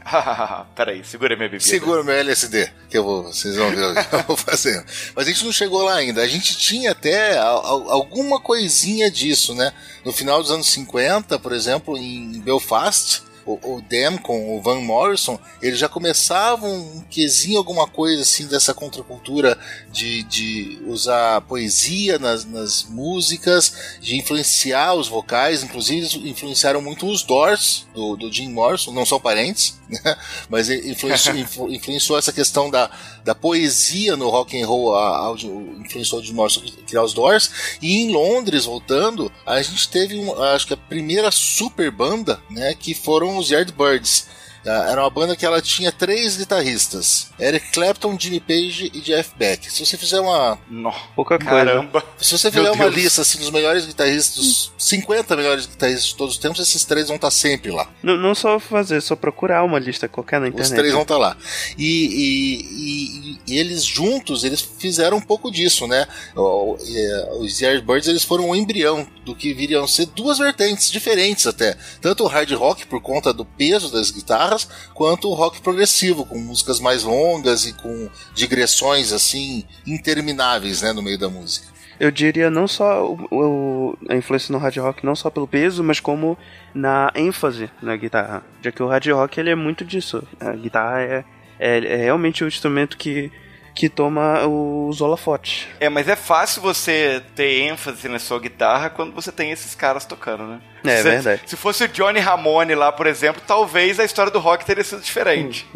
peraí, 0.77 1.03
segura 1.03 1.35
minha 1.35 1.49
bebida. 1.49 1.66
Segura 1.66 2.05
meu 2.05 2.14
LSD, 2.14 2.71
que 2.91 2.99
eu 2.99 3.05
vou, 3.05 3.23
vocês 3.23 3.57
vão 3.57 3.71
ver 3.71 3.87
o 3.87 3.95
que 3.95 4.14
eu 4.14 4.23
vou 4.25 4.37
fazendo. 4.37 4.85
Mas 5.16 5.27
a 5.27 5.31
gente 5.31 5.47
não 5.47 5.53
chegou 5.53 5.83
lá 5.83 5.95
ainda. 5.95 6.21
A 6.21 6.29
gente 6.29 6.59
tinha 6.59 6.91
até 6.91 7.39
alguma 7.39 8.39
coisinha 8.39 9.11
disso, 9.11 9.55
né? 9.55 9.73
No 10.05 10.12
final 10.12 10.43
dos 10.43 10.51
anos 10.51 10.68
50, 10.68 11.39
por 11.39 11.53
exemplo, 11.53 11.97
em 11.97 12.39
Belfast, 12.41 13.23
o, 13.45 13.76
o 13.76 13.82
Dem 13.82 14.18
com 14.18 14.57
o 14.57 14.61
Van 14.61 14.80
Morrison, 14.80 15.38
eles 15.62 15.78
já 15.78 15.88
começavam 15.88 16.70
um 16.70 17.01
quesinho, 17.11 17.59
alguma 17.59 17.86
coisa 17.86 18.22
assim 18.22 18.47
dessa 18.47 18.74
contracultura 18.74 19.59
de, 19.91 20.22
de 20.24 20.78
usar 20.86 21.41
poesia 21.43 22.18
nas, 22.18 22.45
nas 22.45 22.84
músicas, 22.84 23.99
de 24.01 24.16
influenciar 24.16 24.95
os 24.95 25.09
vocais, 25.09 25.62
inclusive 25.62 26.28
influenciaram 26.28 26.80
muito 26.80 27.07
os 27.07 27.22
Doors 27.22 27.86
do, 27.95 28.16
do 28.16 28.32
Jim 28.32 28.51
Morrison, 28.51 28.93
não 28.93 29.07
são 29.07 29.20
parentes, 29.20 29.80
né? 29.91 30.16
mas 30.49 30.70
influenciou, 30.70 31.36
influenciou 31.70 32.18
essa 32.18 32.32
questão 32.32 32.70
da, 32.70 32.91
da 33.24 33.34
poesia 33.34 34.16
no 34.16 34.30
rock 34.30 34.61
and 34.61 34.66
roll, 34.66 34.95
a, 34.95 35.28
a, 35.28 35.32
influenciou 35.80 36.22
Jim 36.22 36.34
Morrison 36.34 36.62
criar 36.86 37.03
os 37.03 37.12
Doors, 37.12 37.51
e 37.82 37.99
em 37.99 38.12
Londres, 38.12 38.64
voltando, 38.64 39.30
a 39.45 39.61
gente 39.61 39.88
teve, 39.88 40.16
um, 40.16 40.43
acho 40.43 40.66
que 40.66 40.74
a 40.74 40.76
primeira 40.76 41.30
super 41.30 41.91
banda, 41.91 42.41
né, 42.51 42.74
que 42.74 42.95
foram 42.95 43.36
os 43.36 43.51
Yardbirds? 43.51 44.26
Era 44.65 45.01
uma 45.03 45.11
banda 45.11 45.35
que 45.35 45.47
ela 45.47 45.61
tinha 45.63 45.91
três 45.91 46.37
guitarristas: 46.37 47.31
Eric 47.39 47.73
Clapton, 47.73 48.17
Jimmy 48.19 48.41
Page 48.41 48.91
e 48.93 49.01
Jeff 49.01 49.33
Beck. 49.37 49.71
Se 49.71 49.85
você 49.85 49.97
fizer 49.97 50.21
uma. 50.21 50.59
Não, 50.69 50.95
pouca 51.17 51.39
Caramba. 51.39 52.05
Se 52.19 52.37
você 52.37 52.51
fizer 52.51 52.71
uma 52.71 52.87
lista 52.87 53.23
assim, 53.23 53.39
dos 53.39 53.51
melhores 53.51 53.87
guitarristas, 53.87 54.37
dos 54.37 54.73
50 54.79 55.37
melhores 55.37 55.67
guitarristas 55.67 56.07
de 56.09 56.17
todos 56.17 56.35
os 56.35 56.41
tempos, 56.41 56.61
esses 56.61 56.85
três 56.85 57.07
vão 57.07 57.17
estar 57.17 57.31
sempre 57.31 57.71
lá. 57.71 57.89
Não, 58.03 58.17
não 58.17 58.35
só 58.35 58.61
fazer, 58.61 59.01
só 59.01 59.17
procurar 59.17 59.65
uma 59.65 59.79
lista 59.79 60.09
qualquer 60.09 60.41
na 60.41 60.49
internet. 60.49 60.71
Os 60.71 60.77
três 60.77 60.93
vão 60.93 61.03
estar 61.03 61.17
lá. 61.17 61.37
E, 61.79 61.85
e, 61.87 63.39
e, 63.47 63.55
e 63.55 63.59
eles 63.59 63.83
juntos, 63.83 64.45
eles 64.45 64.61
fizeram 64.61 65.17
um 65.17 65.23
pouco 65.23 65.51
disso, 65.51 65.87
né? 65.87 66.07
Os 66.37 67.61
Yardbirds 67.61 68.09
eles 68.09 68.25
foram 68.25 68.51
um 68.51 68.55
embrião 68.55 69.07
do 69.25 69.35
que 69.35 69.55
viriam 69.55 69.87
ser 69.87 70.07
duas 70.07 70.39
vertentes 70.39 70.91
diferentes 70.91 71.47
até. 71.47 71.77
Tanto 72.01 72.25
o 72.25 72.27
hard 72.27 72.51
rock, 72.53 72.87
por 72.87 73.01
conta 73.01 73.33
do 73.33 73.45
peso 73.45 73.91
das 73.91 74.11
guitarras 74.11 74.50
guitarras, 74.51 74.69
quanto 74.95 75.29
o 75.29 75.35
rock 75.35 75.61
progressivo, 75.61 76.25
com 76.25 76.39
músicas 76.39 76.81
mais 76.81 77.05
longas 77.05 77.67
e 77.67 77.73
com 77.73 78.09
digressões 78.35 79.13
assim 79.13 79.65
intermináveis 79.87 80.83
né, 80.83 80.93
no 80.93 81.03
meio 81.03 81.19
da 81.19 81.29
música. 81.29 81.69
Eu 81.99 82.11
diria 82.11 82.49
não 82.49 82.67
só 82.67 83.07
o, 83.07 83.27
o, 83.31 83.99
a 84.09 84.17
influência 84.17 84.53
no 84.53 84.59
hard 84.59 84.77
rock, 84.79 85.05
não 85.05 85.15
só 85.15 85.29
pelo 85.29 85.47
peso, 85.47 85.85
mas 85.85 86.01
como 86.01 86.37
na 86.75 87.13
ênfase 87.15 87.71
na 87.83 87.95
guitarra. 87.95 88.43
Já 88.63 88.73
que 88.73 88.83
o 88.83 88.89
hard 88.89 89.07
rock 89.09 89.39
ele 89.39 89.51
é 89.51 89.55
muito 89.55 89.85
disso. 89.85 90.27
A 90.41 90.53
guitarra 90.53 91.03
é, 91.03 91.25
é, 91.59 91.79
é 91.79 91.97
realmente 91.97 92.43
o 92.43 92.49
instrumento 92.49 92.97
que 92.97 93.31
que 93.75 93.89
toma 93.89 94.47
os 94.47 95.01
holofotes. 95.01 95.66
É, 95.79 95.89
mas 95.89 96.09
é 96.09 96.16
fácil 96.16 96.61
você 96.61 97.23
ter 97.35 97.62
ênfase 97.62 98.09
na 98.09 98.18
sua 98.18 98.39
guitarra 98.39 98.91
quando 98.91 99.12
você 99.14 99.31
tem 99.33 99.51
esses 99.51 99.75
caras 99.75 100.05
tocando, 100.05 100.45
né? 100.45 100.61
É 100.85 100.97
se, 100.99 101.03
verdade. 101.03 101.43
Se 101.47 101.57
fosse 101.57 101.85
o 101.85 101.89
Johnny 101.89 102.18
Ramone 102.21 102.75
lá, 102.75 102.91
por 102.91 103.07
exemplo, 103.07 103.43
talvez 103.47 104.01
a 104.01 104.05
história 104.05 104.33
do 104.33 104.39
rock 104.39 104.64
teria 104.64 104.83
sido 104.85 105.01
diferente. 105.03 105.66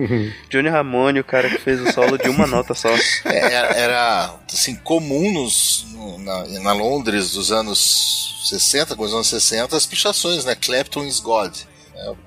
Johnny 0.51 0.69
Ramone, 0.69 1.21
o 1.21 1.25
cara 1.25 1.49
que 1.49 1.59
fez 1.59 1.81
o 1.81 1.93
solo 1.93 2.19
de 2.19 2.29
uma 2.29 2.47
nota 2.47 2.75
só. 2.75 2.89
É, 3.25 3.53
era, 3.53 3.69
era, 3.77 4.35
assim, 4.53 4.75
comum 4.77 5.33
nos, 5.33 5.87
no- 5.93 6.19
na, 6.19 6.45
na 6.61 6.73
Londres 6.73 7.33
dos 7.33 7.53
anos 7.53 8.41
60, 8.49 8.97
com 8.97 9.03
os 9.05 9.13
anos 9.15 9.29
60, 9.29 9.77
as 9.77 9.87
pichações, 9.87 10.45
né? 10.45 10.55
Clapton 10.55 11.05
is 11.05 11.21
God. 11.21 11.55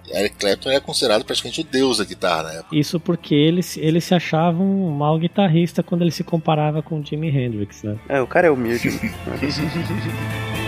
É, 0.09 0.19
Eric 0.19 0.35
Clapton 0.37 0.69
era 0.71 0.81
considerado 0.81 1.23
praticamente 1.25 1.61
o 1.61 1.63
deus 1.63 1.97
da 1.99 2.05
guitarra 2.05 2.43
na 2.43 2.53
época. 2.53 2.75
Isso 2.75 2.99
porque 2.99 3.35
ele, 3.35 3.61
se- 3.61 3.79
ele 3.79 4.01
se 4.01 4.13
achava 4.15 4.61
um 4.61 4.89
mau 4.91 5.17
guitarrista 5.19 5.83
quando 5.83 6.01
ele 6.01 6.11
se 6.11 6.23
comparava 6.23 6.81
com 6.81 6.99
o 6.99 7.05
Jimi 7.05 7.29
Hendrix, 7.29 7.83
né? 7.83 7.97
É, 8.09 8.21
o 8.21 8.27
cara 8.27 8.47
é 8.47 8.51
humilde. 8.51 8.89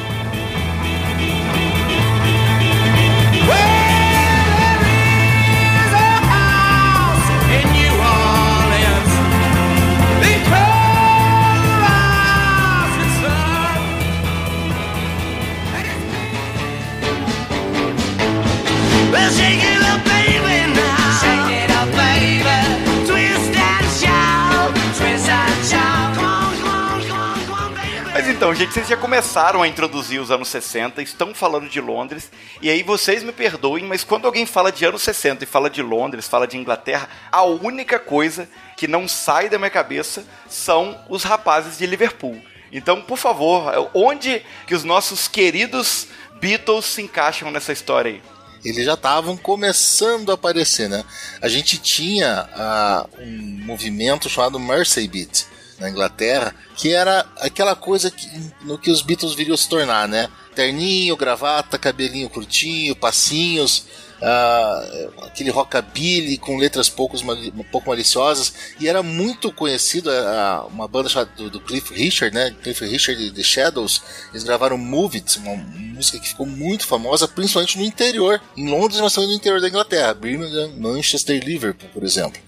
então, 28.39 28.55
gente, 28.55 28.73
vocês 28.73 28.87
já 28.87 28.95
começaram 28.95 29.61
a 29.61 29.67
introduzir 29.67 30.21
os 30.21 30.31
anos 30.31 30.47
60, 30.47 31.01
estão 31.01 31.33
falando 31.33 31.67
de 31.67 31.81
Londres, 31.81 32.31
e 32.61 32.69
aí 32.69 32.81
vocês 32.83 33.21
me 33.21 33.33
perdoem, 33.33 33.83
mas 33.83 34.03
quando 34.05 34.25
alguém 34.25 34.45
fala 34.45 34.71
de 34.71 34.85
anos 34.85 35.01
60 35.01 35.43
e 35.43 35.47
fala 35.47 35.69
de 35.69 35.81
Londres, 35.81 36.25
fala 36.25 36.47
de 36.47 36.55
Inglaterra, 36.55 37.09
a 37.29 37.43
única 37.43 37.99
coisa 37.99 38.47
que 38.77 38.87
não 38.87 39.09
sai 39.09 39.49
da 39.49 39.57
minha 39.57 39.69
cabeça 39.69 40.25
são 40.47 40.97
os 41.09 41.23
rapazes 41.23 41.77
de 41.77 41.85
Liverpool. 41.85 42.41
Então, 42.71 43.01
por 43.01 43.17
favor, 43.17 43.89
onde 43.93 44.41
que 44.65 44.73
os 44.73 44.85
nossos 44.85 45.27
queridos 45.27 46.07
Beatles 46.39 46.85
se 46.85 47.01
encaixam 47.01 47.51
nessa 47.51 47.73
história 47.73 48.11
aí? 48.11 48.38
Eles 48.63 48.85
já 48.85 48.93
estavam 48.93 49.37
começando 49.37 50.31
a 50.31 50.33
aparecer, 50.33 50.89
né? 50.89 51.03
A 51.41 51.47
gente 51.47 51.77
tinha 51.77 52.49
ah, 52.53 53.07
um 53.19 53.65
movimento 53.65 54.29
chamado 54.29 54.59
Mersey 54.59 55.07
Beat 55.07 55.45
na 55.79 55.89
Inglaterra, 55.89 56.53
que 56.75 56.93
era 56.93 57.25
aquela 57.37 57.75
coisa 57.75 58.11
que, 58.11 58.27
no 58.61 58.77
que 58.77 58.91
os 58.91 59.01
Beatles 59.01 59.33
viriam 59.33 59.55
se 59.55 59.69
tornar, 59.69 60.07
né? 60.07 60.29
Terninho, 60.53 61.15
gravata, 61.15 61.77
cabelinho 61.77 62.29
curtinho, 62.29 62.95
passinhos, 62.95 63.85
ah, 64.21 65.09
aquele 65.23 65.49
rockabilly 65.49 66.37
com 66.37 66.57
letras 66.57 66.89
poucos, 66.89 67.21
um 67.21 67.63
pouco 67.71 67.89
maliciosas, 67.89 68.53
e 68.79 68.87
era 68.87 69.01
muito 69.01 69.51
conhecido 69.51 70.09
ah, 70.11 70.67
uma 70.71 70.87
banda 70.87 71.09
chamada 71.09 71.31
do, 71.35 71.49
do 71.49 71.59
Cliff 71.59 71.93
Richard, 71.93 72.35
né? 72.35 72.55
Cliff 72.61 72.85
Richard 72.85 73.21
e 73.21 73.31
The 73.31 73.43
Shadows, 73.43 74.01
eles 74.31 74.43
gravaram 74.43 74.77
Move 74.77 75.17
It, 75.17 75.39
uma 75.39 75.55
música 75.55 76.19
que 76.19 76.29
ficou 76.29 76.45
muito 76.45 76.85
famosa, 76.85 77.27
principalmente 77.27 77.77
no 77.77 77.83
interior, 77.83 78.41
em 78.55 78.69
Londres, 78.69 78.99
mas 78.99 79.13
também 79.13 79.29
no 79.29 79.35
interior 79.35 79.61
da 79.61 79.67
Inglaterra, 79.67 80.13
Birmingham, 80.13 80.73
Manchester 80.77 81.43
Liverpool, 81.43 81.89
por 81.93 82.03
exemplo. 82.03 82.41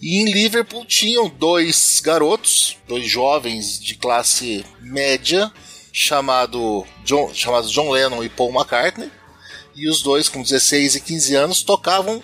E 0.00 0.20
em 0.20 0.30
Liverpool 0.30 0.84
tinham 0.84 1.28
dois 1.28 2.00
garotos, 2.04 2.76
dois 2.86 3.06
jovens 3.06 3.80
de 3.80 3.96
classe 3.96 4.64
média, 4.80 5.50
chamado 5.92 6.86
John, 7.04 7.34
chamados 7.34 7.72
John 7.72 7.90
Lennon 7.90 8.22
e 8.22 8.28
Paul 8.28 8.52
McCartney. 8.52 9.10
E 9.78 9.88
os 9.88 10.02
dois, 10.02 10.28
com 10.28 10.42
16 10.42 10.96
e 10.96 11.00
15 11.00 11.34
anos, 11.36 11.62
tocavam. 11.62 12.20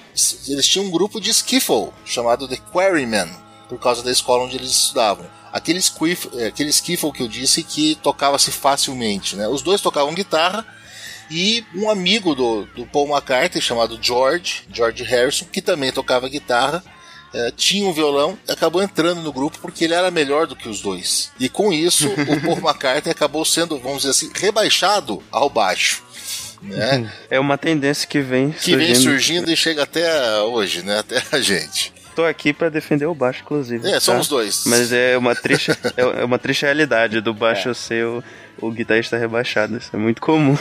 Eles 0.49 0.67
tinham 0.67 0.87
um 0.87 0.91
grupo 0.91 1.21
de 1.21 1.31
skiffle 1.31 1.91
chamado 2.05 2.49
The 2.49 2.57
Quarrymen, 2.57 3.31
por 3.69 3.79
causa 3.79 4.03
da 4.03 4.11
escola 4.11 4.43
onde 4.43 4.57
eles 4.57 4.71
estudavam. 4.71 5.25
Aquele, 5.53 5.79
skiff, 5.79 6.29
eh, 6.35 6.49
aquele 6.49 6.71
skiffle 6.71 7.13
que 7.13 7.23
eu 7.23 7.29
disse 7.29 7.63
que 7.63 7.95
tocava-se 8.03 8.51
facilmente. 8.51 9.37
Né? 9.37 9.47
Os 9.47 9.63
dois 9.63 9.81
tocavam 9.81 10.13
guitarra 10.13 10.67
e 11.31 11.65
um 11.77 11.89
amigo 11.89 12.35
do, 12.35 12.65
do 12.75 12.85
Paul 12.87 13.09
McCartney, 13.09 13.63
chamado 13.63 14.01
George, 14.03 14.65
George 14.73 15.05
Harrison, 15.05 15.45
que 15.45 15.63
também 15.63 15.93
tocava 15.93 16.29
guitarra, 16.29 16.83
eh, 17.33 17.53
tinha 17.57 17.89
um 17.89 17.93
violão 17.93 18.37
e 18.49 18.51
acabou 18.53 18.83
entrando 18.83 19.23
no 19.23 19.33
grupo 19.33 19.61
porque 19.61 19.85
ele 19.85 19.95
era 19.95 20.11
melhor 20.11 20.49
do 20.49 20.57
que 20.57 20.69
os 20.69 20.81
dois. 20.81 21.31
E 21.39 21.49
com 21.49 21.73
isso, 21.73 22.09
o 22.09 22.41
Paul 22.41 22.59
McCartney 22.69 23.13
acabou 23.13 23.45
sendo, 23.45 23.79
vamos 23.79 23.99
dizer 23.99 24.11
assim, 24.11 24.31
rebaixado 24.35 25.23
ao 25.31 25.49
baixo. 25.49 26.04
Né? 26.65 27.11
É 27.31 27.39
uma 27.39 27.59
tendência 27.59 28.09
que 28.09 28.21
vem 28.21 28.51
Que 28.51 28.77
vem 28.77 28.95
surgindo 28.95 29.51
e 29.51 29.57
chega 29.57 29.83
até 29.83 30.41
hoje, 30.41 30.83
né? 30.83 30.99
Até 30.99 31.23
a 31.31 31.41
gente. 31.41 31.93
Tô 32.15 32.25
aqui 32.25 32.53
pra 32.53 32.69
defender 32.69 33.07
o 33.07 33.15
baixo, 33.15 33.43
inclusive. 33.43 33.89
É, 33.89 33.95
tá? 33.95 34.01
somos 34.01 34.29
dois. 34.29 34.65
Mas 34.67 34.93
é 34.93 35.19
uma 35.19 35.35
triste, 35.35 35.73
é 35.97 36.25
uma 36.25 36.39
triste 36.39 36.63
realidade 36.63 37.21
do 37.21 37.35
baixo 37.35 37.75
ser 37.75 38.07
o, 38.07 38.23
o 38.61 38.71
guitarrista 38.71 39.17
rebaixado. 39.17 39.77
Isso 39.77 39.91
é 39.93 39.99
muito 39.99 40.23
comum. 40.23 40.57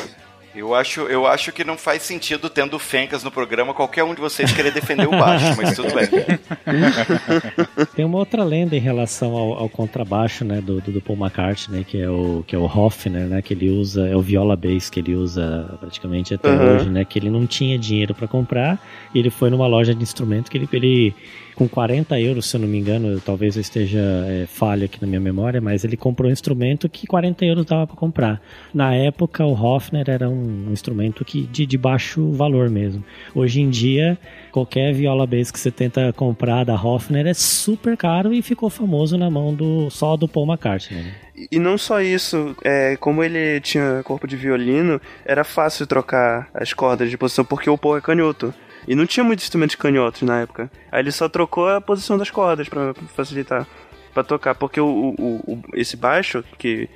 Eu 0.55 0.75
acho, 0.75 1.01
eu 1.01 1.25
acho 1.25 1.51
que 1.51 1.63
não 1.63 1.77
faz 1.77 2.03
sentido, 2.03 2.49
tendo 2.49 2.77
Fencas 2.77 3.23
no 3.23 3.31
programa, 3.31 3.73
qualquer 3.73 4.03
um 4.03 4.13
de 4.13 4.21
vocês 4.21 4.51
querer 4.51 4.71
defender 4.71 5.07
o 5.07 5.11
baixo, 5.11 5.55
mas 5.57 5.75
tudo 5.75 5.89
bem. 5.93 6.07
Tem 7.95 8.05
uma 8.05 8.19
outra 8.19 8.43
lenda 8.43 8.75
em 8.75 8.79
relação 8.79 9.35
ao, 9.35 9.53
ao 9.53 9.69
contrabaixo, 9.69 10.45
né, 10.45 10.61
do, 10.61 10.79
do, 10.79 11.01
Paul 11.01 11.17
McCartney, 11.17 11.79
né, 11.79 11.85
que 11.87 11.99
é 11.99 12.09
o 12.09 12.43
que 12.45 12.55
é 12.55 12.59
o 12.59 12.65
Hofner, 12.65 13.25
né, 13.25 13.41
que 13.41 13.53
ele 13.53 13.69
usa, 13.69 14.07
é 14.07 14.15
o 14.15 14.21
viola 14.21 14.55
bass 14.55 14.89
que 14.89 14.99
ele 14.99 15.15
usa 15.15 15.75
praticamente 15.79 16.33
até 16.33 16.53
Uhum. 16.53 16.75
hoje, 16.75 16.89
né, 16.89 17.03
que 17.03 17.17
ele 17.17 17.29
não 17.29 17.47
tinha 17.47 17.79
dinheiro 17.79 18.13
para 18.13 18.27
comprar 18.27 18.79
e 19.13 19.19
ele 19.19 19.29
foi 19.29 19.49
numa 19.49 19.65
loja 19.65 19.95
de 19.95 20.03
instrumento 20.03 20.51
que 20.51 20.57
ele, 20.57 20.69
ele 20.71 21.15
com 21.55 21.67
40 21.67 22.19
euros, 22.19 22.49
se 22.49 22.55
eu 22.55 22.61
não 22.61 22.67
me 22.67 22.77
engano, 22.77 23.19
talvez 23.21 23.55
eu 23.55 23.61
esteja 23.61 23.99
é, 23.99 24.45
falho 24.47 24.85
aqui 24.85 25.01
na 25.01 25.07
minha 25.07 25.19
memória, 25.19 25.61
mas 25.61 25.83
ele 25.83 25.97
comprou 25.97 26.29
um 26.29 26.33
instrumento 26.33 26.89
que 26.89 27.07
40 27.07 27.45
euros 27.45 27.65
dava 27.65 27.87
para 27.87 27.95
comprar. 27.95 28.41
Na 28.73 28.93
época, 28.93 29.45
o 29.45 29.53
Hofner 29.53 30.09
era 30.09 30.29
um 30.29 30.71
instrumento 30.71 31.23
que 31.23 31.43
de, 31.43 31.65
de 31.65 31.77
baixo 31.77 32.31
valor 32.31 32.69
mesmo. 32.69 33.03
Hoje 33.33 33.61
em 33.61 33.69
dia, 33.69 34.17
qualquer 34.51 34.93
viola 34.93 35.25
bass 35.27 35.51
que 35.51 35.59
você 35.59 35.71
tenta 35.71 36.11
comprar 36.13 36.63
da 36.63 36.75
Hofner 36.75 37.27
é 37.27 37.33
super 37.33 37.95
caro 37.97 38.33
e 38.33 38.41
ficou 38.41 38.69
famoso 38.69 39.17
na 39.17 39.29
mão 39.29 39.53
do 39.53 39.89
só 39.89 40.15
do 40.17 40.27
Paul 40.27 40.47
McCartney. 40.47 41.01
né? 41.01 41.13
E 41.51 41.57
não 41.57 41.77
só 41.77 41.99
isso, 41.99 42.55
é, 42.63 42.95
como 42.97 43.23
ele 43.23 43.59
tinha 43.59 44.01
corpo 44.03 44.27
de 44.27 44.35
violino, 44.35 45.01
era 45.25 45.43
fácil 45.43 45.87
trocar 45.87 46.47
as 46.53 46.73
cordas 46.73 47.09
de 47.09 47.17
posição, 47.17 47.43
porque 47.43 47.69
o 47.69 47.77
Paul 47.77 47.97
é 47.97 48.01
canhoto. 48.01 48.53
E 48.87 48.95
não 48.95 49.05
tinha 49.05 49.23
muitos 49.23 49.45
instrumentos 49.45 49.75
canhotos 49.75 50.21
na 50.23 50.41
época. 50.41 50.69
Aí 50.91 51.01
ele 51.01 51.11
só 51.11 51.29
trocou 51.29 51.69
a 51.69 51.79
posição 51.81 52.17
das 52.17 52.29
cordas 52.29 52.67
pra 52.67 52.93
facilitar 53.15 53.65
pra 54.13 54.23
tocar. 54.23 54.55
Porque 54.55 54.79
o, 54.79 54.85
o- 55.17 55.35
o- 55.53 55.61
esse 55.73 55.95
baixo 55.97 56.43
que, 56.57 56.89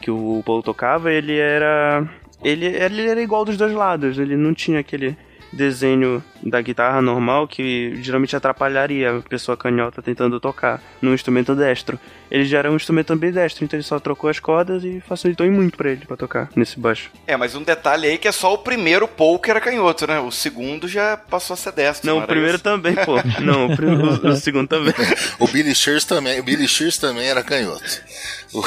que 0.00 0.10
o 0.10 0.42
Paul 0.44 0.62
tocava, 0.62 1.12
ele 1.12 1.36
era. 1.38 2.08
Ele, 2.42 2.66
ele 2.66 3.06
era 3.08 3.22
igual 3.22 3.44
dos 3.44 3.56
dois 3.56 3.72
lados. 3.72 4.18
Ele 4.18 4.36
não 4.36 4.52
tinha 4.54 4.80
aquele 4.80 5.16
desenho 5.52 6.22
da 6.42 6.60
guitarra 6.60 7.00
normal 7.00 7.46
que 7.46 7.96
geralmente 8.02 8.34
atrapalharia 8.34 9.18
a 9.18 9.20
pessoa 9.20 9.56
canhota 9.56 10.02
tentando 10.02 10.40
tocar 10.40 10.82
num 11.00 11.14
instrumento 11.14 11.54
destro. 11.54 11.98
Ele 12.30 12.44
já 12.46 12.58
era 12.60 12.70
um 12.72 12.76
instrumento 12.76 13.12
ambidestro, 13.12 13.62
então 13.64 13.76
ele 13.76 13.84
só 13.84 14.00
trocou 14.00 14.28
as 14.30 14.40
cordas 14.40 14.82
e 14.84 15.00
facilitou 15.06 15.46
muito 15.50 15.76
pra 15.76 15.90
ele 15.90 16.06
pra 16.06 16.16
tocar 16.16 16.48
nesse 16.56 16.80
baixo. 16.80 17.10
É, 17.26 17.36
mas 17.36 17.54
um 17.54 17.62
detalhe 17.62 18.06
aí 18.08 18.16
que 18.18 18.26
é 18.26 18.32
só 18.32 18.54
o 18.54 18.58
primeiro 18.58 19.06
Paul 19.06 19.38
que 19.38 19.50
era 19.50 19.60
canhoto, 19.60 20.06
né? 20.06 20.18
O 20.18 20.30
segundo 20.30 20.88
já 20.88 21.16
passou 21.16 21.52
a 21.54 21.56
ser 21.58 21.72
destro. 21.72 22.06
Não, 22.06 22.14
o 22.14 22.18
era 22.18 22.26
primeiro 22.26 22.54
isso? 22.54 22.64
também, 22.64 22.94
pô. 22.94 23.16
Não, 23.42 23.66
o, 23.66 23.76
prim- 23.76 23.94
o- 23.94 24.28
o 24.30 24.36
segundo 24.36 24.66
também. 24.68 24.94
O 25.38 25.46
Billy 25.46 25.74
Shears 25.74 26.04
também, 26.06 26.40
o 26.40 26.42
Billy 26.42 26.66
Shears 26.66 26.96
também 26.96 27.26
era 27.26 27.42
canhoto. 27.42 27.82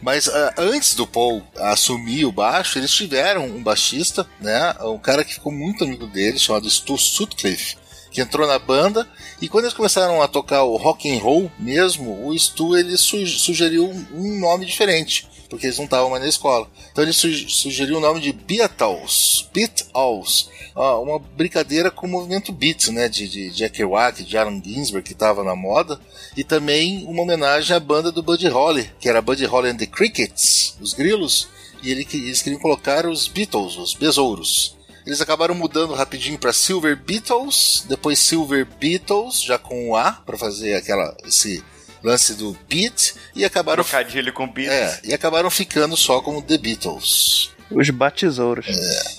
Mas 0.00 0.28
ah, 0.28 0.54
antes 0.58 0.94
do 0.94 1.06
Paul 1.06 1.42
assumir 1.58 2.24
o 2.24 2.32
baixo, 2.32 2.78
eles 2.78 2.92
tiveram 2.92 3.44
um 3.46 3.62
baixista, 3.62 4.26
né? 4.40 4.74
Um 4.82 4.98
cara 4.98 5.24
que 5.24 5.34
ficou 5.34 5.52
muito 5.52 5.84
amigo 5.84 6.06
dele, 6.06 6.38
chamado 6.46 6.68
Stu 6.70 6.96
Sutcliffe, 6.96 7.76
que 8.10 8.20
entrou 8.20 8.46
na 8.46 8.58
banda 8.58 9.06
e 9.40 9.48
quando 9.48 9.64
eles 9.64 9.74
começaram 9.76 10.22
a 10.22 10.28
tocar 10.28 10.62
o 10.64 10.76
rock 10.76 11.10
and 11.14 11.20
roll 11.20 11.50
mesmo, 11.58 12.26
o 12.26 12.38
Stu 12.38 12.76
ele 12.76 12.96
su- 12.96 13.26
sugeriu 13.26 13.84
um- 13.90 14.38
nome 14.40 14.64
diferente. 14.66 15.28
Porque 15.48 15.66
eles 15.66 15.76
não 15.78 15.84
estavam 15.84 16.10
mais 16.10 16.20
na 16.24 16.28
escola. 16.28 16.68
Então 16.90 17.04
ele 17.04 17.12
su- 17.12 17.48
sugeriu 17.48 17.98
o 17.98 18.00
nome 18.00 18.18
de 18.20 18.32
Beatles. 18.32 19.48
Beatles. 19.52 20.48
Ah, 20.74 20.98
uma 20.98 21.20
brincadeira 21.20 21.88
com 21.88 22.04
o 22.06 22.10
movimento 22.10 22.52
Beat, 22.52 22.88
né? 22.88 23.08
De, 23.08 23.28
de 23.28 23.50
Jack 23.50 23.76
Kerouac, 23.76 24.24
de 24.24 24.36
Allen 24.36 24.60
Ginsberg, 24.64 25.06
que 25.06 25.12
estava 25.12 25.44
na 25.44 25.54
moda. 25.54 26.00
E 26.36 26.42
também 26.42 27.04
uma 27.06 27.22
homenagem 27.22 27.76
à 27.76 27.78
banda 27.80 28.10
do 28.10 28.24
Buddy 28.24 28.48
Holly, 28.48 28.90
que 28.98 29.08
era 29.08 29.22
Buddy 29.22 29.44
Holly 29.46 29.70
and 29.70 29.76
the 29.76 29.86
Crickets, 29.86 30.76
os 30.80 30.92
grilos. 30.92 31.48
E 31.82 31.92
ele, 31.92 32.06
eles 32.12 32.42
queriam 32.42 32.60
colocar 32.60 33.06
os 33.06 33.28
Beatles, 33.28 33.76
os 33.76 33.94
besouros. 33.94 34.74
Eles 35.06 35.20
acabaram 35.20 35.54
mudando 35.54 35.94
rapidinho 35.94 36.36
para 36.38 36.52
Silver 36.52 36.96
Beatles, 36.96 37.84
depois 37.88 38.18
Silver 38.18 38.66
Beatles, 38.66 39.40
já 39.40 39.56
com 39.56 39.90
o 39.90 39.96
A, 39.96 40.12
para 40.12 40.36
fazer 40.36 40.74
aquela 40.74 41.16
esse 41.24 41.62
lance 42.02 42.34
do 42.34 42.56
beat, 42.68 43.14
e 43.34 43.44
acabaram 43.44 43.82
Trocadilho 43.84 44.32
com 44.32 44.46
Beatles. 44.48 44.76
é, 44.76 45.00
e 45.04 45.14
acabaram 45.14 45.50
ficando 45.50 45.96
só 45.96 46.20
como 46.20 46.42
The 46.42 46.58
Beatles. 46.58 47.50
Os 47.70 47.90
batizouros. 47.90 48.66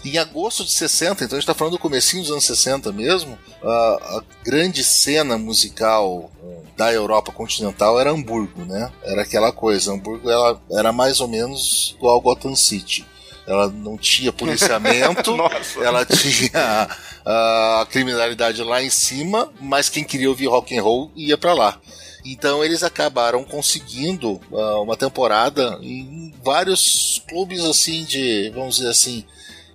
Em 0.06 0.18
agosto 0.18 0.64
de 0.64 0.72
60, 0.72 1.24
então 1.24 1.38
a 1.38 1.40
gente 1.40 1.48
tá 1.48 1.54
falando 1.54 1.74
do 1.74 1.80
comecinho 1.80 2.24
dos 2.24 2.32
anos 2.32 2.46
60 2.46 2.94
mesmo, 2.94 3.38
a, 3.62 3.68
a 3.68 4.24
grande 4.44 4.84
cena 4.86 5.38
musical 5.38 6.32
eh, 6.42 6.60
da 6.78 6.94
Europa 6.94 7.32
continental 7.34 8.00
era 8.00 8.12
Hamburgo, 8.12 8.64
né? 8.64 8.90
Era 9.04 9.24
aquela 9.24 9.52
coisa, 9.52 9.92
Hamburgo 9.92 10.30
ela 10.30 10.62
era 10.72 10.94
mais 10.94 11.20
ou 11.20 11.28
menos 11.28 11.94
igual 11.98 12.22
Gotham 12.22 12.56
City. 12.56 13.06
Ela 13.48 13.70
não 13.70 13.98
tinha 13.98 14.32
policiamento, 14.34 15.36
ela 15.82 16.06
tinha 16.06 16.90
a 17.26 17.88
criminalidade 17.90 18.62
lá 18.62 18.84
em 18.84 18.90
cima, 18.90 19.50
mas 19.60 19.88
quem 19.90 20.04
queria 20.04 20.30
ouvir 20.30 20.48
rock 20.48 20.78
and 20.78 20.82
roll 20.82 21.12
ia 21.16 21.38
pra 21.38 21.54
lá. 21.54 21.80
Então 22.26 22.64
eles 22.64 22.84
acabaram 22.84 23.44
conseguindo 23.46 24.42
ah, 24.54 24.82
uma 24.82 24.98
temporada 24.98 25.80
em 25.82 26.34
vários 26.44 27.22
clubes 27.30 27.64
assim 27.64 28.04
de, 28.04 28.52
vamos 28.54 28.76
dizer 28.76 28.90
assim, 28.90 29.24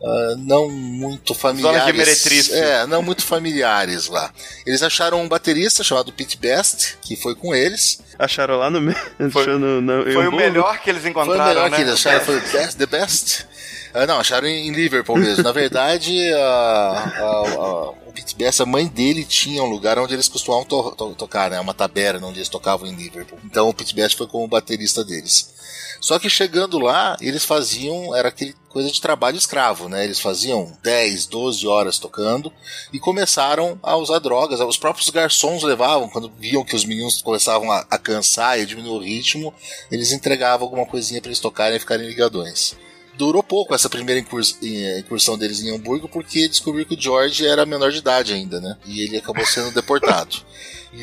ah, 0.05 0.35
não 0.37 0.69
muito 0.69 1.35
familiares. 1.35 1.97
meretriz. 1.97 2.53
É, 2.53 2.87
não 2.87 3.03
muito 3.03 3.25
familiares 3.25 4.09
lá. 4.09 4.31
Eles 4.67 4.83
acharam 4.83 5.23
um 5.23 5.29
baterista 5.29 5.83
chamado 5.83 6.13
Pete 6.13 6.37
Best, 6.37 6.99
que 7.01 7.17
foi 7.17 7.35
com 7.35 7.55
eles. 7.55 8.01
Acharam 8.19 8.57
lá 8.59 8.69
no 8.69 8.81
meio. 8.81 8.99
Foi- 9.31 9.47
no, 9.59 9.81
no, 9.81 10.03
Foi 10.13 10.27
o 10.29 10.33
melhor 10.33 10.79
que 10.81 10.91
eles 10.91 11.03
Foi 11.03 11.11
o 11.11 11.13
encontraram, 11.13 11.47
melhor 11.47 11.71
né? 11.71 11.77
que 11.77 11.83
eles 11.83 11.95
acharam, 11.95 12.25
foi 12.25 12.41
the 12.77 12.87
best. 12.87 13.47
Ah, 13.95 14.07
não, 14.07 14.19
acharam 14.19 14.47
em 14.49 14.69
em 14.69 14.73
Liverpool 14.73 15.17
mesmo. 15.19 15.43
Na 15.45 15.53
verdade, 15.53 16.13
a, 16.33 16.39
a- 16.39 17.55
a- 17.57 17.91
o 18.07 18.13
Pete 18.15 18.35
Best, 18.37 18.61
a 18.63 18.67
mãe 18.67 18.87
dele 18.87 19.25
tinha 19.25 19.63
um 19.63 19.69
lugar 19.71 19.99
onde 19.99 20.15
eles 20.15 20.29
costumavam 20.29 20.65
to- 20.67 20.95
to- 20.97 21.15
tocar, 21.15 21.51
né? 21.51 21.59
Uma 21.61 21.75
taberna 21.75 22.27
onde 22.27 22.39
eles 22.39 22.49
tocavam 22.49 22.87
em 22.87 22.95
Liverpool. 22.95 23.39
Então 23.45 23.69
o 23.69 23.75
Pete 23.75 23.95
Best 23.95 24.17
foi 24.17 24.27
como 24.27 24.47
baterista 24.49 25.05
deles. 25.05 25.53
Só 26.01 26.19
que 26.19 26.29
chegando 26.29 26.79
lá, 26.81 27.17
eles 27.21 27.45
faziam, 27.45 28.15
era 28.15 28.29
aquele 28.29 28.55
coisa 28.69 28.91
de 28.91 29.01
trabalho 29.01 29.37
escravo, 29.37 29.89
né? 29.89 30.03
Eles 30.05 30.19
faziam 30.19 30.77
10, 30.83 31.27
12 31.27 31.67
horas 31.67 31.99
tocando 31.99 32.53
e 32.93 32.99
começaram 32.99 33.79
a 33.83 33.97
usar 33.97 34.19
drogas. 34.19 34.59
Os 34.61 34.77
próprios 34.79 35.09
garçons 35.11 35.63
levavam, 35.63 36.09
quando 36.09 36.33
viam 36.39 36.65
que 36.65 36.75
os 36.75 36.85
meninos 36.85 37.23
começavam 37.23 37.71
a, 37.71 37.87
a 37.91 37.99
cansar 37.99 38.59
e 38.59 38.63
a 38.63 38.67
diminuir 38.67 38.97
o 38.97 39.03
ritmo, 39.03 39.55
eles 39.91 40.11
entregavam 40.13 40.67
alguma 40.67 40.87
coisinha 40.87 41.21
para 41.21 41.29
eles 41.29 41.39
tocarem 41.41 41.77
e 41.77 41.81
ficarem 41.81 42.07
ligadões. 42.07 42.75
Durou 43.23 43.41
pouco 43.41 43.73
essa 43.73 43.89
primeira 43.89 44.21
eh, 44.21 44.99
incursão 44.99 45.39
deles 45.39 45.63
em 45.63 45.73
Hamburgo 45.73 46.09
porque 46.09 46.49
descobriu 46.49 46.85
que 46.85 46.97
o 46.97 47.01
George 47.01 47.47
era 47.47 47.65
menor 47.65 47.93
de 47.93 47.99
idade 47.99 48.33
ainda, 48.33 48.61
né? 48.61 48.77
E 48.85 49.01
ele 49.01 49.17
acabou 49.17 49.47
sendo 49.47 49.71
deportado. 49.73 50.39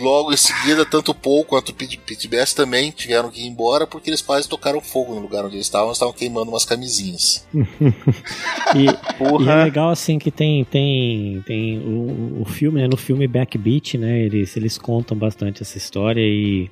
Logo 0.02 0.34
em 0.34 0.36
seguida, 0.36 0.86
tanto 0.86 1.12
o 1.12 1.16
Paul 1.16 1.46
quanto 1.46 1.70
o 1.70 1.74
Pete, 1.74 1.98
Pete 1.98 2.28
Best 2.28 2.58
também 2.58 2.92
tiveram 2.92 3.30
que 3.30 3.40
ir 3.40 3.48
embora 3.48 3.88
porque 3.88 4.10
eles 4.10 4.22
quase 4.22 4.50
tocaram 4.50 4.82
fogo 4.82 5.16
no 5.16 5.22
lugar 5.22 5.46
onde 5.46 5.56
eles 5.56 5.66
estavam, 5.66 5.88
eles 5.88 5.96
estavam 5.96 6.14
queimando 6.14 6.52
umas 6.52 6.66
camisinhas. 6.66 7.48
E, 8.76 8.86
e 8.86 9.50
é 9.50 9.64
legal 9.64 9.90
assim 9.90 10.20
que 10.20 10.30
tem 10.30 10.64
tem 10.64 11.42
tem 11.48 11.80
o, 11.80 12.42
o 12.42 12.46
filme, 12.46 12.82
né? 12.82 12.88
No 12.88 12.98
filme 12.98 13.28
Backbeat, 13.28 13.98
né? 13.98 14.20
Eles 14.20 14.56
eles 14.56 14.78
contam 14.78 15.18
bastante 15.18 15.64
essa 15.64 15.78
história 15.78 16.22
e 16.22 16.70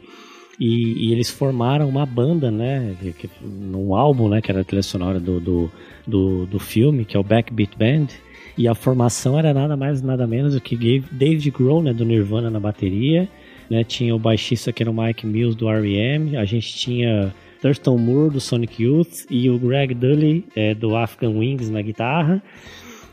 e, 0.59 1.07
e 1.07 1.11
eles 1.11 1.29
formaram 1.29 1.87
uma 1.87 2.05
banda, 2.05 2.49
né? 2.49 2.95
Num 3.41 3.95
álbum, 3.95 4.27
né? 4.29 4.41
Que 4.41 4.51
era 4.51 4.61
a 4.61 4.63
trilha 4.63 4.83
sonora 4.83 5.19
do, 5.19 5.39
do, 5.39 5.71
do, 6.05 6.45
do 6.45 6.59
filme, 6.59 7.05
que 7.05 7.15
é 7.15 7.19
o 7.19 7.23
Backbeat 7.23 7.77
Band. 7.77 8.07
E 8.57 8.67
a 8.67 8.73
formação 8.73 9.37
era 9.37 9.53
nada 9.53 9.77
mais 9.77 10.01
nada 10.01 10.25
menos 10.25 10.55
do 10.55 10.61
que 10.61 10.75
David 11.11 11.51
Grohl, 11.51 11.83
né? 11.83 11.93
Do 11.93 12.03
Nirvana 12.03 12.49
na 12.49 12.59
bateria. 12.59 13.29
Né, 13.69 13.83
tinha 13.83 14.15
o 14.15 14.19
baixista 14.19 14.71
que 14.71 14.81
era 14.81 14.89
o 14.89 14.93
Mike 14.93 15.27
Mills 15.27 15.57
do 15.57 15.67
R.E.M. 15.67 16.37
A 16.37 16.45
gente 16.45 16.73
tinha 16.73 17.33
Thurston 17.61 17.97
Moore 17.97 18.31
do 18.31 18.39
Sonic 18.39 18.81
Youth 18.81 19.25
e 19.29 19.49
o 19.49 19.59
Greg 19.59 19.93
Dully 19.93 20.45
é, 20.55 20.73
do 20.73 20.95
African 20.95 21.37
Wings 21.37 21.69
na 21.69 21.81
guitarra 21.81 22.41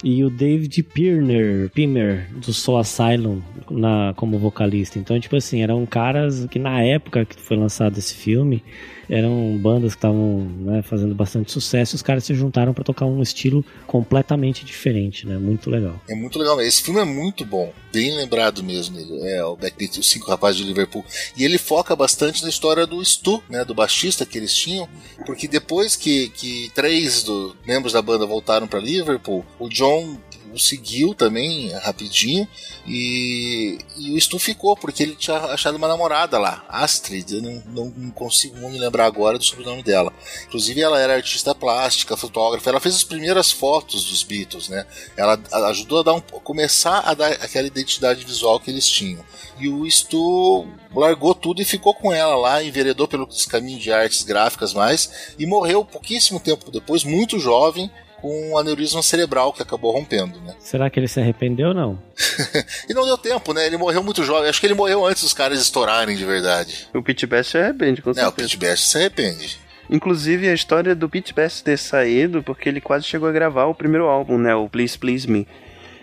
e 0.04 0.22
o 0.22 0.28
David 0.28 0.82
Pirner, 0.82 1.70
Pimer 1.70 2.28
do 2.34 2.52
Soul 2.52 2.78
Asylum 2.78 3.40
na, 3.70 4.12
como 4.14 4.38
vocalista. 4.38 4.98
Então, 4.98 5.18
tipo 5.18 5.34
assim, 5.34 5.62
eram 5.62 5.86
caras 5.86 6.46
que 6.50 6.58
na 6.58 6.82
época 6.82 7.24
que 7.24 7.40
foi 7.40 7.56
lançado 7.56 7.96
esse 7.96 8.14
filme 8.14 8.62
eram 9.08 9.58
bandas 9.58 9.92
que 9.92 9.98
estavam 9.98 10.40
né, 10.60 10.82
fazendo 10.82 11.14
bastante 11.14 11.52
sucesso. 11.52 11.94
e 11.94 11.96
Os 11.96 12.02
caras 12.02 12.24
se 12.24 12.34
juntaram 12.34 12.72
para 12.72 12.84
tocar 12.84 13.06
um 13.06 13.22
estilo 13.22 13.64
completamente 13.86 14.64
diferente, 14.64 15.26
né? 15.26 15.38
Muito 15.38 15.70
legal. 15.70 16.00
É 16.08 16.14
muito 16.14 16.38
legal. 16.38 16.60
Esse 16.60 16.82
filme 16.82 17.00
é 17.00 17.04
muito 17.04 17.44
bom. 17.44 17.72
Bem 17.92 18.16
lembrado 18.16 18.62
mesmo. 18.62 18.98
Ele 18.98 19.28
é 19.28 19.44
o 19.44 19.56
Backbeat, 19.56 20.00
os 20.00 20.10
cinco 20.10 20.30
rapazes 20.30 20.56
de 20.56 20.64
Liverpool. 20.64 21.04
E 21.36 21.44
ele 21.44 21.58
foca 21.58 21.94
bastante 21.94 22.42
na 22.42 22.48
história 22.48 22.86
do 22.86 23.04
Stu, 23.04 23.42
né? 23.48 23.64
Do 23.64 23.74
baixista 23.74 24.26
que 24.26 24.38
eles 24.38 24.54
tinham. 24.54 24.88
Porque 25.26 25.46
depois 25.46 25.96
que, 25.96 26.28
que 26.30 26.70
três 26.74 27.22
dos 27.22 27.54
membros 27.66 27.92
da 27.92 28.02
banda 28.02 28.26
voltaram 28.26 28.66
para 28.66 28.80
Liverpool, 28.80 29.44
o 29.58 29.68
John 29.68 30.18
o 30.54 30.58
seguiu 30.58 31.14
também 31.14 31.70
rapidinho 31.72 32.46
e, 32.86 33.78
e 33.98 34.12
o 34.12 34.20
Stu 34.20 34.38
ficou 34.38 34.76
porque 34.76 35.02
ele 35.02 35.16
tinha 35.16 35.36
achado 35.36 35.76
uma 35.76 35.88
namorada 35.88 36.38
lá, 36.38 36.64
Astrid, 36.68 37.34
eu 37.34 37.42
não, 37.42 37.62
não, 37.66 37.94
não 37.96 38.10
consigo 38.10 38.56
me 38.70 38.78
lembrar 38.78 39.06
agora 39.06 39.36
do 39.36 39.44
sobrenome 39.44 39.82
dela. 39.82 40.12
Inclusive 40.46 40.80
ela 40.80 41.00
era 41.00 41.14
artista 41.14 41.54
plástica, 41.54 42.16
fotógrafa, 42.16 42.70
ela 42.70 42.80
fez 42.80 42.94
as 42.94 43.04
primeiras 43.04 43.50
fotos 43.50 44.04
dos 44.04 44.22
Beatles, 44.22 44.68
né? 44.68 44.86
Ela 45.16 45.40
ajudou 45.70 46.00
a 46.00 46.02
dar 46.02 46.14
um, 46.14 46.20
começar 46.20 47.00
a 47.00 47.14
dar 47.14 47.32
aquela 47.32 47.66
identidade 47.66 48.24
visual 48.24 48.60
que 48.60 48.70
eles 48.70 48.88
tinham. 48.88 49.24
E 49.58 49.68
o 49.68 49.88
Stu 49.90 50.66
largou 50.94 51.34
tudo 51.34 51.60
e 51.60 51.64
ficou 51.64 51.94
com 51.94 52.12
ela 52.12 52.36
lá, 52.36 52.62
enveredou 52.62 53.08
pelo 53.08 53.28
caminho 53.48 53.78
de 53.78 53.90
artes 53.90 54.22
gráficas 54.22 54.72
mais 54.72 55.34
e 55.38 55.46
morreu 55.46 55.84
pouquíssimo 55.84 56.38
tempo 56.38 56.70
depois, 56.70 57.04
muito 57.04 57.38
jovem, 57.38 57.90
com 58.24 58.52
um 58.52 58.56
aneurisma 58.56 59.02
cerebral 59.02 59.52
que 59.52 59.60
acabou 59.60 59.92
rompendo, 59.92 60.40
né? 60.40 60.54
Será 60.58 60.88
que 60.88 60.98
ele 60.98 61.06
se 61.06 61.20
arrependeu 61.20 61.68
ou 61.68 61.74
não? 61.74 61.98
E 62.88 62.94
não 62.94 63.04
deu 63.04 63.18
tempo, 63.18 63.52
né? 63.52 63.66
Ele 63.66 63.76
morreu 63.76 64.02
muito 64.02 64.24
jovem. 64.24 64.48
Acho 64.48 64.58
que 64.60 64.66
ele 64.66 64.72
morreu 64.72 65.04
antes 65.04 65.22
dos 65.22 65.34
caras 65.34 65.60
estourarem 65.60 66.16
de 66.16 66.24
verdade. 66.24 66.88
O 66.94 67.02
Pete 67.02 67.26
Best 67.26 67.50
se 67.50 67.58
arrepende, 67.58 68.00
com 68.00 68.08
É, 68.08 68.12
o 68.12 68.14
certeza. 68.14 68.34
Pete 68.36 68.56
Best 68.56 68.88
se 68.88 68.96
arrepende. 68.96 69.58
Inclusive, 69.90 70.48
a 70.48 70.54
história 70.54 70.94
do 70.94 71.06
Pete 71.06 71.34
Best 71.34 71.62
ter 71.62 71.76
saído, 71.76 72.42
porque 72.42 72.66
ele 72.66 72.80
quase 72.80 73.04
chegou 73.04 73.28
a 73.28 73.32
gravar 73.32 73.66
o 73.66 73.74
primeiro 73.74 74.06
álbum, 74.06 74.38
né? 74.38 74.54
O 74.54 74.70
Please 74.70 74.98
Please 74.98 75.30
Me. 75.30 75.46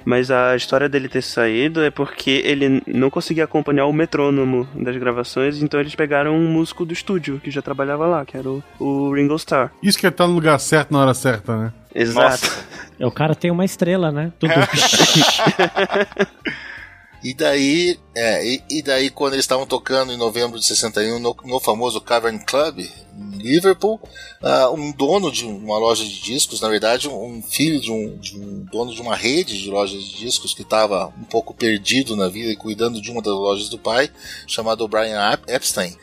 Mas 0.05 0.31
a 0.31 0.55
história 0.55 0.89
dele 0.89 1.07
ter 1.07 1.21
saído 1.21 1.83
é 1.83 1.91
porque 1.91 2.41
ele 2.45 2.81
não 2.87 3.09
conseguia 3.09 3.43
acompanhar 3.43 3.85
o 3.85 3.93
metrônomo 3.93 4.67
das 4.75 4.95
gravações, 4.97 5.61
então 5.61 5.79
eles 5.79 5.95
pegaram 5.95 6.35
um 6.35 6.47
músico 6.47 6.85
do 6.85 6.93
estúdio 6.93 7.39
que 7.43 7.51
já 7.51 7.61
trabalhava 7.61 8.05
lá, 8.05 8.25
que 8.25 8.37
era 8.37 8.49
o, 8.49 8.63
o 8.79 9.13
Ringo 9.13 9.35
Starr. 9.35 9.71
Isso 9.81 9.99
que 9.99 10.05
é 10.05 10.09
estar 10.09 10.27
no 10.27 10.33
lugar 10.33 10.59
certo 10.59 10.91
na 10.91 10.99
hora 10.99 11.13
certa, 11.13 11.57
né? 11.57 11.73
Exato. 11.93 12.49
É, 12.99 13.05
O 13.05 13.11
cara 13.11 13.35
tem 13.35 13.51
uma 13.51 13.65
estrela, 13.65 14.11
né? 14.11 14.31
Tudo. 14.39 14.53
E 17.23 17.35
daí, 17.35 17.99
é, 18.15 18.43
e, 18.45 18.63
e 18.69 18.81
daí 18.81 19.09
quando 19.11 19.33
eles 19.33 19.43
estavam 19.45 19.65
tocando 19.67 20.11
em 20.11 20.17
novembro 20.17 20.59
de 20.59 20.65
61 20.65 21.19
no, 21.19 21.35
no 21.45 21.59
famoso 21.59 22.01
Cavern 22.01 22.43
Club 22.43 22.79
em 22.79 23.37
Liverpool, 23.37 23.99
ah, 24.41 24.71
um 24.71 24.91
dono 24.91 25.31
de 25.31 25.45
uma 25.45 25.77
loja 25.77 26.03
de 26.03 26.19
discos, 26.19 26.61
na 26.61 26.67
verdade 26.67 27.07
um 27.07 27.39
filho 27.43 27.79
de 27.79 27.91
um, 27.91 28.17
de 28.17 28.35
um 28.39 28.65
dono 28.71 28.91
de 28.95 29.01
uma 29.01 29.15
rede 29.15 29.61
de 29.61 29.69
lojas 29.69 30.01
de 30.03 30.17
discos 30.17 30.53
que 30.55 30.63
estava 30.63 31.13
um 31.19 31.23
pouco 31.25 31.53
perdido 31.53 32.15
na 32.15 32.27
vida 32.27 32.51
e 32.51 32.55
cuidando 32.55 32.99
de 32.99 33.11
uma 33.11 33.21
das 33.21 33.33
lojas 33.33 33.69
do 33.69 33.77
pai, 33.77 34.09
chamado 34.47 34.87
Brian 34.87 35.31
Ep- 35.33 35.47
Epstein, 35.47 35.95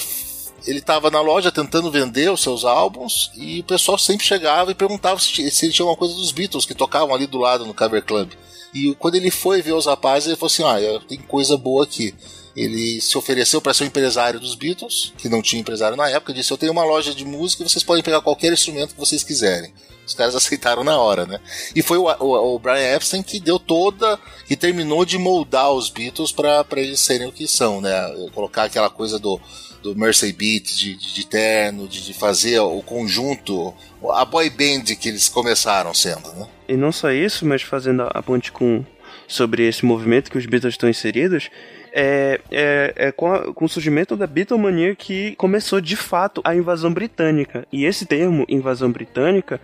f- 0.00 0.34
ele 0.66 0.78
estava 0.78 1.10
na 1.10 1.20
loja 1.20 1.52
tentando 1.52 1.90
vender 1.90 2.30
os 2.32 2.40
seus 2.40 2.64
álbuns 2.64 3.30
e 3.36 3.60
o 3.60 3.64
pessoal 3.64 3.98
sempre 3.98 4.24
chegava 4.24 4.70
e 4.70 4.74
perguntava 4.74 5.20
se, 5.20 5.50
se 5.50 5.66
ele 5.66 5.74
tinha 5.74 5.84
alguma 5.84 5.98
coisa 5.98 6.14
dos 6.14 6.32
Beatles 6.32 6.64
que 6.64 6.74
tocavam 6.74 7.14
ali 7.14 7.26
do 7.26 7.36
lado 7.36 7.66
no 7.66 7.74
Cavern 7.74 8.06
Club. 8.06 8.30
E 8.74 8.94
quando 8.96 9.14
ele 9.14 9.30
foi 9.30 9.62
ver 9.62 9.72
os 9.72 9.86
rapazes, 9.86 10.26
ele 10.28 10.36
falou 10.36 10.52
assim: 10.52 10.64
Ah, 10.64 11.00
tem 11.08 11.18
coisa 11.18 11.56
boa 11.56 11.84
aqui. 11.84 12.14
Ele 12.56 13.00
se 13.00 13.18
ofereceu 13.18 13.60
para 13.60 13.74
ser 13.74 13.82
o 13.84 13.86
empresário 13.86 14.38
dos 14.38 14.54
Beatles, 14.54 15.12
que 15.18 15.28
não 15.28 15.42
tinha 15.42 15.60
empresário 15.60 15.96
na 15.96 16.08
época, 16.08 16.32
disse: 16.32 16.52
Eu 16.52 16.58
tenho 16.58 16.72
uma 16.72 16.84
loja 16.84 17.14
de 17.14 17.24
música 17.24 17.62
e 17.62 17.68
vocês 17.68 17.82
podem 17.84 18.02
pegar 18.02 18.20
qualquer 18.20 18.52
instrumento 18.52 18.94
que 18.94 19.00
vocês 19.00 19.22
quiserem. 19.24 19.72
Os 20.06 20.14
caras 20.14 20.34
aceitaram 20.36 20.84
na 20.84 20.98
hora, 20.98 21.24
né? 21.26 21.40
E 21.74 21.82
foi 21.82 21.98
o, 21.98 22.04
o- 22.04 22.54
o 22.54 22.58
Brian 22.58 22.94
Epstein 22.96 23.22
que 23.22 23.40
deu 23.40 23.58
toda. 23.58 24.18
que 24.46 24.56
terminou 24.56 25.04
de 25.04 25.18
moldar 25.18 25.72
os 25.72 25.88
Beatles 25.88 26.30
para 26.32 26.64
eles 26.76 27.00
serem 27.00 27.26
o 27.28 27.32
que 27.32 27.46
são, 27.48 27.80
né? 27.80 27.92
Colocar 28.34 28.64
aquela 28.64 28.90
coisa 28.90 29.18
do, 29.18 29.40
do 29.84 29.94
Mercy 29.94 30.32
Beat, 30.32 30.64
de, 30.74 30.96
de, 30.96 31.14
de 31.14 31.26
terno, 31.26 31.86
de, 31.86 32.02
de 32.04 32.14
fazer 32.14 32.58
o 32.58 32.80
conjunto, 32.82 33.72
a 34.14 34.24
boy 34.24 34.48
band 34.50 34.84
que 34.98 35.08
eles 35.10 35.28
começaram 35.28 35.92
sendo, 35.92 36.32
né? 36.32 36.48
E 36.66 36.74
não 36.76 36.90
só 36.90 37.12
isso, 37.12 37.44
mas 37.46 37.60
fazendo 37.62 38.08
a 38.12 38.22
ponte 38.22 38.50
com 38.50 38.82
sobre 39.28 39.66
esse 39.68 39.84
movimento 39.84 40.30
que 40.30 40.38
os 40.38 40.46
Beatles 40.46 40.74
estão 40.74 40.88
inseridos, 40.88 41.50
é, 41.92 42.40
é, 42.50 42.92
é 42.96 43.12
com, 43.12 43.32
a- 43.32 43.52
com 43.52 43.64
o 43.66 43.68
surgimento 43.68 44.16
da 44.16 44.26
Beatlemania 44.26 44.94
que 44.96 45.36
começou 45.36 45.80
de 45.80 45.96
fato 45.96 46.40
a 46.44 46.54
invasão 46.54 46.92
britânica. 46.92 47.66
E 47.72 47.84
esse 47.84 48.04
termo, 48.06 48.44
invasão 48.48 48.90
britânica, 48.90 49.60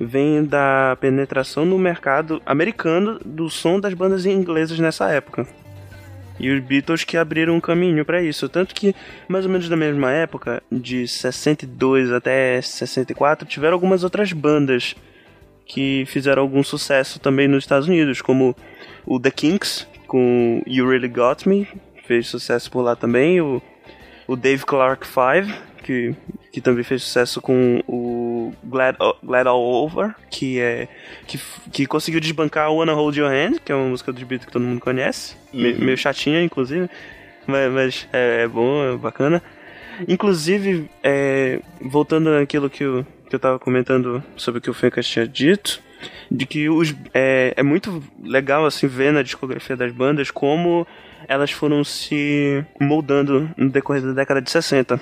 vem 0.00 0.44
da 0.44 0.96
penetração 1.00 1.64
no 1.64 1.78
mercado 1.78 2.40
americano 2.46 3.20
do 3.24 3.50
som 3.50 3.78
das 3.78 3.92
bandas 3.94 4.24
inglesas 4.26 4.78
nessa 4.78 5.10
época. 5.10 5.46
E 6.38 6.50
os 6.50 6.60
Beatles 6.60 7.04
que 7.04 7.16
abriram 7.16 7.54
um 7.56 7.60
caminho 7.60 8.04
para 8.04 8.22
isso. 8.22 8.48
Tanto 8.48 8.74
que, 8.74 8.94
mais 9.28 9.44
ou 9.44 9.50
menos 9.50 9.68
na 9.68 9.76
mesma 9.76 10.10
época, 10.10 10.62
de 10.70 11.06
62 11.06 12.10
até 12.12 12.60
64, 12.60 13.46
tiveram 13.46 13.74
algumas 13.74 14.02
outras 14.02 14.32
bandas 14.32 14.94
que 15.66 16.04
fizeram 16.06 16.42
algum 16.42 16.62
sucesso 16.62 17.18
também 17.18 17.48
nos 17.48 17.64
Estados 17.64 17.88
Unidos, 17.88 18.20
como 18.20 18.54
o 19.06 19.18
The 19.18 19.30
Kinks, 19.30 19.86
com 20.06 20.62
You 20.66 20.88
Really 20.88 21.08
Got 21.08 21.48
Me, 21.48 21.66
fez 22.06 22.28
sucesso 22.28 22.70
por 22.70 22.82
lá 22.82 22.94
também, 22.94 23.40
o, 23.40 23.62
o 24.26 24.36
Dave 24.36 24.64
Clark 24.64 25.06
Five, 25.06 25.54
que, 25.82 26.14
que 26.52 26.60
também 26.60 26.84
fez 26.84 27.02
sucesso 27.02 27.40
com 27.40 27.82
o 27.86 28.33
Glad, 28.64 28.96
Glad 29.22 29.46
All 29.46 29.60
Over, 29.84 30.14
que 30.30 30.58
é 30.60 30.88
que, 31.26 31.38
que 31.72 31.86
conseguiu 31.86 32.20
desbancar 32.20 32.72
Wanna 32.72 32.92
Hold 32.94 33.16
Your 33.16 33.30
Hand, 33.30 33.58
que 33.64 33.70
é 33.72 33.74
uma 33.74 33.88
música 33.88 34.12
dos 34.12 34.22
Beatles 34.22 34.46
que 34.46 34.52
todo 34.52 34.62
mundo 34.62 34.80
conhece, 34.80 35.36
me- 35.52 35.72
Uhum. 35.72 35.84
meio 35.84 35.96
chatinha, 35.98 36.42
inclusive, 36.42 36.88
mas, 37.46 37.72
mas 37.72 38.08
é, 38.12 38.42
é 38.42 38.48
bom, 38.48 38.94
é 38.94 38.96
bacana. 38.96 39.42
Inclusive, 40.08 40.90
é, 41.02 41.60
voltando 41.80 42.28
àquilo 42.30 42.68
que 42.68 42.82
eu, 42.84 43.06
que 43.28 43.34
eu 43.34 43.38
tava 43.38 43.58
comentando 43.58 44.22
sobre 44.36 44.58
o 44.58 44.60
que 44.62 44.70
o 44.70 44.74
Fencas 44.74 45.06
tinha 45.06 45.26
dito, 45.26 45.80
de 46.30 46.44
que 46.46 46.68
os, 46.68 46.94
é, 47.14 47.54
é 47.56 47.62
muito 47.62 48.02
legal 48.22 48.66
assim 48.66 48.86
ver 48.86 49.12
na 49.12 49.22
discografia 49.22 49.76
das 49.76 49.92
bandas 49.92 50.30
como 50.30 50.86
elas 51.28 51.50
foram 51.50 51.84
se 51.84 52.64
moldando 52.80 53.50
no 53.56 53.70
decorrer 53.70 54.02
da 54.02 54.12
década 54.12 54.40
de 54.40 54.50
60. 54.50 55.00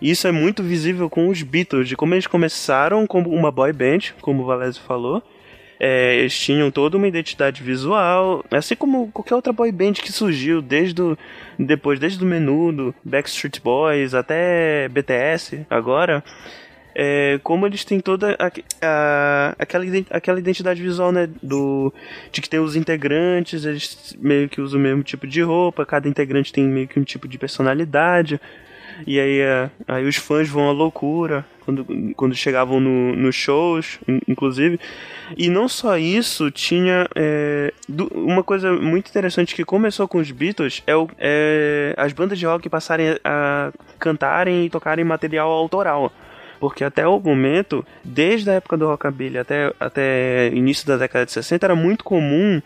E 0.00 0.10
isso 0.10 0.26
é 0.26 0.32
muito 0.32 0.62
visível 0.62 1.08
com 1.08 1.28
os 1.28 1.42
Beatles, 1.42 1.88
de 1.88 1.96
como 1.96 2.14
eles 2.14 2.26
começaram 2.26 3.06
como 3.06 3.30
uma 3.30 3.50
boy 3.50 3.72
band, 3.72 4.14
como 4.20 4.42
o 4.42 4.46
Valésio 4.46 4.82
falou. 4.82 5.22
É, 5.84 6.14
eles 6.16 6.38
tinham 6.38 6.70
toda 6.70 6.96
uma 6.96 7.08
identidade 7.08 7.60
visual, 7.60 8.44
assim 8.52 8.76
como 8.76 9.10
qualquer 9.10 9.34
outra 9.34 9.52
boy 9.52 9.72
band 9.72 9.94
que 9.94 10.12
surgiu 10.12 10.62
desde 10.62 11.02
depois, 11.58 11.98
desde 11.98 12.22
o 12.22 12.26
Menudo, 12.26 12.94
Backstreet 13.04 13.60
Boys 13.60 14.14
até 14.14 14.88
BTS 14.88 15.66
agora. 15.68 16.22
É, 16.94 17.40
como 17.42 17.66
eles 17.66 17.84
têm 17.84 18.00
toda 18.00 18.36
a, 18.38 18.50
a- 18.82 19.54
aquela, 19.58 19.84
aquela 20.10 20.38
identidade 20.38 20.82
visual, 20.82 21.10
né? 21.12 21.28
Do, 21.42 21.92
de 22.30 22.40
que 22.42 22.48
tem 22.48 22.60
os 22.60 22.76
integrantes, 22.76 23.64
eles 23.64 24.16
meio 24.20 24.48
que 24.48 24.60
usam 24.60 24.78
o 24.78 24.82
mesmo 24.82 25.02
tipo 25.02 25.26
de 25.26 25.40
roupa, 25.42 25.86
cada 25.86 26.08
integrante 26.08 26.52
tem 26.52 26.64
meio 26.64 26.86
que 26.88 27.00
um 27.00 27.04
tipo 27.04 27.26
de 27.26 27.38
personalidade. 27.38 28.40
E 29.06 29.18
aí, 29.18 29.40
é, 29.40 29.70
aí 29.88 30.06
os 30.06 30.16
fãs 30.16 30.48
vão 30.48 30.68
à 30.68 30.72
loucura 30.72 31.44
quando, 31.64 31.84
quando 32.14 32.34
chegavam 32.36 32.78
no, 32.78 33.16
nos 33.16 33.34
shows, 33.34 33.98
in- 34.06 34.20
inclusive. 34.28 34.78
E 35.36 35.48
não 35.48 35.66
só 35.68 35.96
isso, 35.96 36.50
tinha 36.50 37.08
é, 37.16 37.72
du- 37.88 38.10
uma 38.14 38.42
coisa 38.44 38.70
muito 38.74 39.08
interessante 39.08 39.54
que 39.54 39.64
começou 39.64 40.06
com 40.06 40.18
os 40.18 40.30
Beatles 40.30 40.82
é, 40.86 40.94
o- 40.94 41.08
é 41.18 41.94
as 41.96 42.12
bandas 42.12 42.38
de 42.38 42.44
rock 42.44 42.68
passarem 42.68 43.16
a 43.24 43.72
cantarem 43.98 44.66
e 44.66 44.70
tocarem 44.70 45.04
material 45.04 45.50
autoral. 45.50 46.12
Porque 46.62 46.84
até 46.84 47.04
o 47.08 47.18
momento, 47.18 47.84
desde 48.04 48.48
a 48.48 48.52
época 48.52 48.76
do 48.76 48.86
rockabilly 48.86 49.36
até, 49.36 49.74
até 49.80 50.46
início 50.54 50.86
da 50.86 50.96
década 50.96 51.26
de 51.26 51.32
60, 51.32 51.66
era 51.66 51.74
muito 51.74 52.04
comum 52.04 52.62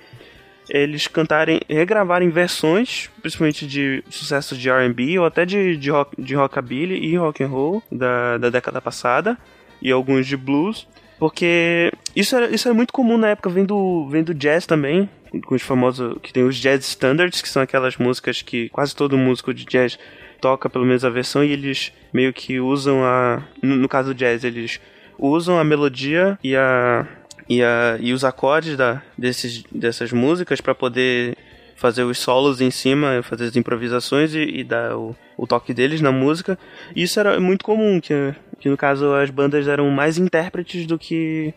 eles 0.69 1.07
cantarem, 1.07 1.63
regravarem 1.67 2.29
versões, 2.29 3.09
principalmente 3.23 3.67
de 3.67 4.05
sucessos 4.11 4.59
de 4.59 4.69
R&B 4.69 5.19
ou 5.19 5.25
até 5.25 5.47
de, 5.47 5.79
de, 5.79 5.91
rock, 5.91 6.15
de 6.21 6.35
rockabilly 6.35 7.07
e 7.07 7.17
rock 7.17 7.43
and 7.43 7.49
roll 7.49 7.83
da, 7.91 8.37
da 8.37 8.51
década 8.51 8.83
passada 8.83 9.39
e 9.81 9.91
alguns 9.91 10.27
de 10.27 10.37
blues, 10.37 10.87
porque 11.19 11.91
isso 12.15 12.37
era, 12.37 12.55
isso 12.55 12.69
era 12.69 12.75
muito 12.75 12.93
comum 12.93 13.17
na 13.17 13.29
época, 13.29 13.49
vem 13.49 13.65
do, 13.65 14.11
jazz 14.35 14.67
também, 14.67 15.09
com 15.47 15.55
os 15.55 15.63
famosos, 15.63 16.19
que 16.23 16.35
tem 16.35 16.43
os 16.45 16.57
jazz 16.57 16.85
standards, 16.85 17.41
que 17.41 17.49
são 17.49 17.63
aquelas 17.63 17.97
músicas 17.97 18.43
que 18.43 18.69
quase 18.69 18.95
todo 18.95 19.17
músico 19.17 19.55
de 19.55 19.65
jazz 19.65 19.99
toca 20.41 20.69
pelo 20.71 20.85
menos 20.85 21.05
a 21.05 21.11
versão 21.11 21.43
e 21.45 21.53
eles 21.53 21.93
meio 22.13 22.33
que 22.33 22.61
usam 22.61 23.05
a, 23.05 23.43
no, 23.63 23.77
no 23.77 23.89
caso 23.89 24.13
do 24.13 24.15
jazz, 24.15 24.45
eles 24.45 24.81
usam 25.19 25.59
a 25.59 25.65
melodia 25.65 26.39
e 26.43 26.55
a 26.57 27.07
e, 27.49 27.63
a, 27.63 27.97
e 28.01 28.13
os 28.13 28.25
acordes 28.25 28.77
da, 28.77 29.01
desses, 29.17 29.63
dessas 29.71 30.11
músicas 30.13 30.61
para 30.61 30.75
poder 30.75 31.37
fazer 31.77 32.03
os 32.03 32.19
solos 32.19 32.61
em 32.61 32.73
cima, 32.73 33.23
fazer 33.23 33.45
as 33.45 33.55
improvisações 33.57 34.35
e, 34.35 34.41
e 34.43 34.65
dar 34.65 34.97
o, 34.97 35.15
o 35.37 35.47
toque 35.47 35.73
deles 35.73 36.01
na 36.01 36.11
música. 36.11 36.59
Isso 36.97 37.21
era 37.21 37.39
muito 37.39 37.65
comum, 37.65 38.01
que, 38.01 38.35
que 38.59 38.69
no 38.69 38.77
caso 38.77 39.13
as 39.15 39.31
bandas 39.31 39.69
eram 39.69 39.89
mais 39.91 40.19
intérpretes 40.19 40.87
do 40.87 40.99
que 40.99 41.55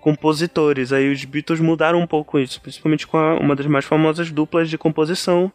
compositores. 0.00 0.92
Aí 0.92 1.10
os 1.12 1.24
Beatles 1.24 1.60
mudaram 1.60 1.98
um 2.00 2.06
pouco 2.06 2.38
isso, 2.38 2.60
principalmente 2.60 3.06
com 3.06 3.16
a- 3.16 3.34
uma 3.34 3.56
das 3.56 3.66
mais 3.66 3.84
famosas 3.84 4.30
duplas 4.30 4.68
de 4.70 4.78
composição, 4.78 5.50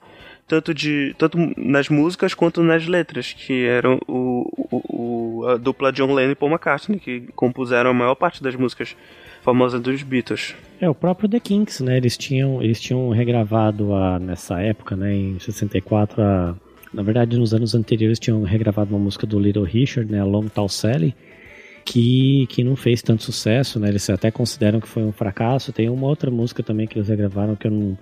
tanto 0.47 0.73
de 0.73 1.13
tanto 1.17 1.37
nas 1.57 1.89
músicas 1.89 2.33
quanto 2.33 2.63
nas 2.63 2.87
letras, 2.87 3.33
que 3.33 3.65
eram 3.65 3.99
o, 4.07 4.49
o, 4.71 5.41
o- 5.41 5.47
a 5.47 5.57
dupla 5.57 5.91
John 5.91 6.13
Lennon 6.13 6.31
e 6.31 6.35
Paul 6.35 6.51
McCartney, 6.51 6.99
que 6.99 7.21
compuseram 7.35 7.89
a 7.89 7.93
maior 7.93 8.15
parte 8.15 8.41
das 8.41 8.55
músicas 8.55 8.95
famosas 9.43 9.79
dos 9.81 10.01
Beatles. 10.03 10.55
É, 10.81 10.89
o 10.89 10.95
próprio 10.95 11.29
The 11.29 11.39
Kinks, 11.39 11.79
né? 11.81 11.97
Eles 11.97 12.17
tinham, 12.17 12.61
eles 12.61 12.79
tinham 12.81 13.09
regravado 13.09 13.93
a, 13.93 14.19
nessa 14.19 14.59
época, 14.61 14.95
né? 14.95 15.13
Em 15.13 15.39
64, 15.39 16.21
a, 16.21 16.55
na 16.93 17.03
verdade, 17.03 17.37
nos 17.37 17.53
anos 17.53 17.75
anteriores 17.75 18.19
tinham 18.19 18.43
regravado 18.43 18.93
uma 18.95 19.03
música 19.03 19.25
do 19.27 19.39
Little 19.39 19.63
Richard, 19.63 20.11
né? 20.11 20.19
A 20.21 20.25
Long 20.25 20.47
Tall 20.47 20.67
Sally, 20.69 21.13
que, 21.85 22.45
que 22.49 22.63
não 22.63 22.75
fez 22.75 23.01
tanto 23.01 23.23
sucesso, 23.23 23.79
né? 23.79 23.89
Eles 23.89 24.09
até 24.09 24.29
consideram 24.31 24.79
que 24.79 24.87
foi 24.87 25.03
um 25.03 25.11
fracasso. 25.11 25.71
Tem 25.71 25.89
uma 25.89 26.07
outra 26.07 26.29
música 26.29 26.61
também 26.61 26.87
que 26.87 26.97
eles 26.97 27.07
regravaram 27.07 27.55
que 27.55 27.67
eu 27.67 27.71
não 27.71 27.97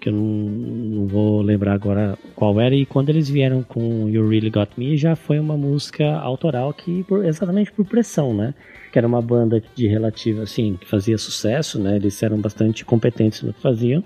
que 0.00 0.08
eu 0.08 0.12
não, 0.12 0.20
não 0.22 1.06
vou 1.06 1.42
lembrar 1.42 1.72
agora 1.72 2.16
qual 2.34 2.60
era, 2.60 2.74
e 2.74 2.84
quando 2.86 3.08
eles 3.08 3.28
vieram 3.28 3.62
com 3.62 4.08
You 4.08 4.28
Really 4.28 4.50
Got 4.50 4.70
Me, 4.76 4.96
já 4.96 5.16
foi 5.16 5.38
uma 5.38 5.56
música 5.56 6.12
autoral 6.18 6.72
que, 6.74 7.02
por- 7.04 7.24
exatamente 7.24 7.72
por 7.72 7.84
pressão, 7.86 8.34
né? 8.34 8.54
Que 8.96 9.00
era 9.00 9.06
uma 9.06 9.20
banda 9.20 9.62
de 9.74 9.86
relativa, 9.86 10.44
assim, 10.44 10.78
que 10.80 10.86
fazia 10.86 11.18
sucesso, 11.18 11.78
né? 11.78 11.96
Eles 11.96 12.22
eram 12.22 12.38
bastante 12.38 12.82
competentes 12.82 13.42
no 13.42 13.52
que 13.52 13.60
faziam, 13.60 14.02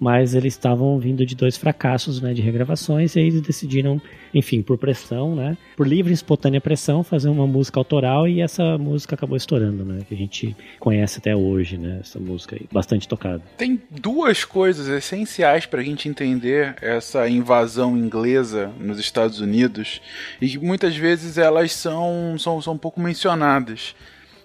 mas 0.00 0.34
eles 0.34 0.54
estavam 0.54 0.98
vindo 0.98 1.26
de 1.26 1.36
dois 1.36 1.58
fracassos, 1.58 2.22
né? 2.22 2.32
De 2.32 2.40
regravações, 2.40 3.14
e 3.14 3.18
aí 3.18 3.26
eles 3.26 3.42
decidiram, 3.42 4.00
enfim, 4.32 4.62
por 4.62 4.78
pressão, 4.78 5.36
né? 5.36 5.58
Por 5.76 5.86
livre 5.86 6.10
e 6.10 6.14
espontânea 6.14 6.58
pressão, 6.58 7.04
fazer 7.04 7.28
uma 7.28 7.46
música 7.46 7.78
autoral, 7.78 8.26
e 8.26 8.40
essa 8.40 8.78
música 8.78 9.14
acabou 9.14 9.36
estourando, 9.36 9.84
né? 9.84 9.98
Que 10.08 10.14
a 10.14 10.16
gente 10.16 10.56
conhece 10.78 11.18
até 11.18 11.36
hoje, 11.36 11.76
né? 11.76 11.98
Essa 12.00 12.18
música 12.18 12.56
aí, 12.56 12.66
bastante 12.72 13.06
tocada. 13.06 13.42
Tem 13.58 13.78
duas 13.90 14.42
coisas 14.42 14.88
essenciais 14.88 15.66
para 15.66 15.82
a 15.82 15.84
gente 15.84 16.08
entender 16.08 16.76
essa 16.80 17.28
invasão 17.28 17.94
inglesa 17.94 18.72
nos 18.80 18.98
Estados 18.98 19.38
Unidos 19.38 20.00
e 20.40 20.48
que 20.48 20.58
muitas 20.58 20.96
vezes 20.96 21.36
elas 21.36 21.72
são, 21.72 22.38
são, 22.38 22.62
são 22.62 22.72
um 22.72 22.78
pouco 22.78 22.98
mencionadas. 23.02 23.94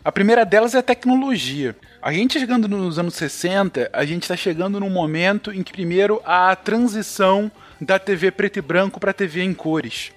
A 0.05 0.11
primeira 0.11 0.45
delas 0.45 0.75
é 0.75 0.77
a 0.77 0.83
tecnologia. 0.83 1.75
A 1.99 2.13
gente 2.13 2.39
chegando 2.39 2.67
nos 2.67 2.99
anos 2.99 3.15
60, 3.15 3.89
a 3.91 4.05
gente 4.05 4.21
está 4.21 4.37
chegando 4.37 4.79
num 4.79 4.87
momento 4.87 5.51
em 5.51 5.63
que, 5.63 5.71
primeiro, 5.71 6.21
há 6.23 6.51
a 6.51 6.55
transição 6.55 7.51
da 7.81 7.97
TV 7.97 8.29
preto 8.29 8.59
e 8.59 8.61
branco 8.61 8.99
para 8.99 9.11
TV 9.11 9.41
em 9.41 9.51
cores. 9.51 10.11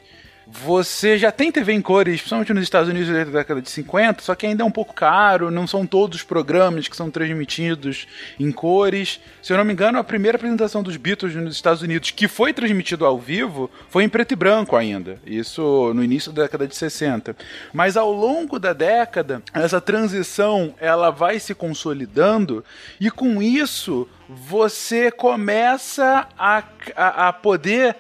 Você 0.51 1.19
já 1.19 1.31
tem 1.31 1.53
TV 1.53 1.75
em 1.75 1.83
cores, 1.83 2.21
principalmente 2.21 2.55
nos 2.55 2.63
Estados 2.63 2.89
Unidos 2.89 3.09
da 3.09 3.23
década 3.23 3.61
de 3.61 3.69
50, 3.69 4.23
só 4.23 4.35
que 4.35 4.47
ainda 4.47 4.63
é 4.63 4.67
um 4.67 4.71
pouco 4.71 4.95
caro, 4.95 5.51
não 5.51 5.67
são 5.67 5.87
todos 5.87 6.19
os 6.19 6.25
programas 6.25 6.89
que 6.89 6.97
são 6.97 7.11
transmitidos 7.11 8.09
em 8.41 8.51
cores. 8.51 9.21
Se 9.43 9.53
eu 9.53 9.59
não 9.59 9.65
me 9.65 9.75
engano, 9.75 9.99
a 9.99 10.05
primeira 10.05 10.37
apresentação 10.37 10.83
dos 10.83 10.97
Beatles 10.97 11.35
nos 11.35 11.55
Estados 11.55 11.83
Unidos, 11.83 12.13
que 12.13 12.27
foi 12.27 12.55
transmitido 12.55 13.05
ao 13.05 13.19
vivo, 13.19 13.71
foi 13.91 14.05
em 14.05 14.09
preto 14.09 14.33
e 14.33 14.37
branco 14.37 14.75
ainda. 14.75 15.21
Isso 15.27 15.93
no 15.95 16.03
início 16.03 16.33
da 16.33 16.45
década 16.45 16.67
de 16.67 16.75
60. 16.75 17.37
Mas 17.71 17.99
ao 17.99 18.11
longo 18.11 18.59
da 18.59 18.73
década, 18.73 19.43
essa 19.53 19.83
transição 19.83 20.75
ela 20.81 21.11
vai 21.11 21.39
se 21.39 21.55
consolidando 21.55 22.65
e 22.99 23.11
com 23.11 23.43
isso 23.43 24.09
você 24.27 25.11
começa 25.11 26.27
a, 26.39 26.63
a, 26.97 27.29
a 27.29 27.33
poder 27.35 27.97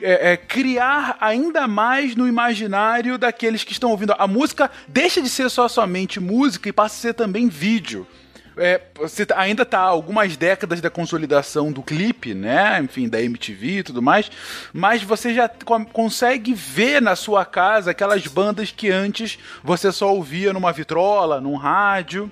é, 0.00 0.32
é, 0.32 0.36
criar 0.36 1.16
ainda 1.20 1.66
mais 1.66 2.14
no 2.14 2.26
imaginário 2.28 3.18
daqueles 3.18 3.64
que 3.64 3.72
estão 3.72 3.90
ouvindo. 3.90 4.14
A 4.18 4.26
música 4.26 4.70
deixa 4.86 5.20
de 5.20 5.28
ser 5.28 5.48
só 5.50 5.68
somente 5.68 6.20
música 6.20 6.68
e 6.68 6.72
passa 6.72 6.94
a 6.96 7.00
ser 7.00 7.14
também 7.14 7.48
vídeo. 7.48 8.06
É, 8.60 8.80
você 8.96 9.24
tá- 9.24 9.38
ainda 9.38 9.64
tá 9.64 9.78
algumas 9.78 10.36
décadas 10.36 10.80
da 10.80 10.90
consolidação 10.90 11.70
do 11.70 11.80
clipe, 11.80 12.34
né? 12.34 12.80
Enfim, 12.82 13.08
da 13.08 13.22
MTV 13.22 13.78
e 13.78 13.82
tudo 13.84 14.02
mais, 14.02 14.28
mas 14.72 15.00
você 15.00 15.32
já 15.32 15.48
co- 15.48 15.84
consegue 15.86 16.52
ver 16.54 17.00
na 17.00 17.14
sua 17.14 17.44
casa 17.44 17.92
aquelas 17.92 18.26
bandas 18.26 18.72
que 18.72 18.90
antes 18.90 19.38
você 19.62 19.92
só 19.92 20.12
ouvia 20.12 20.52
numa 20.52 20.72
vitrola, 20.72 21.40
num 21.40 21.54
rádio. 21.54 22.28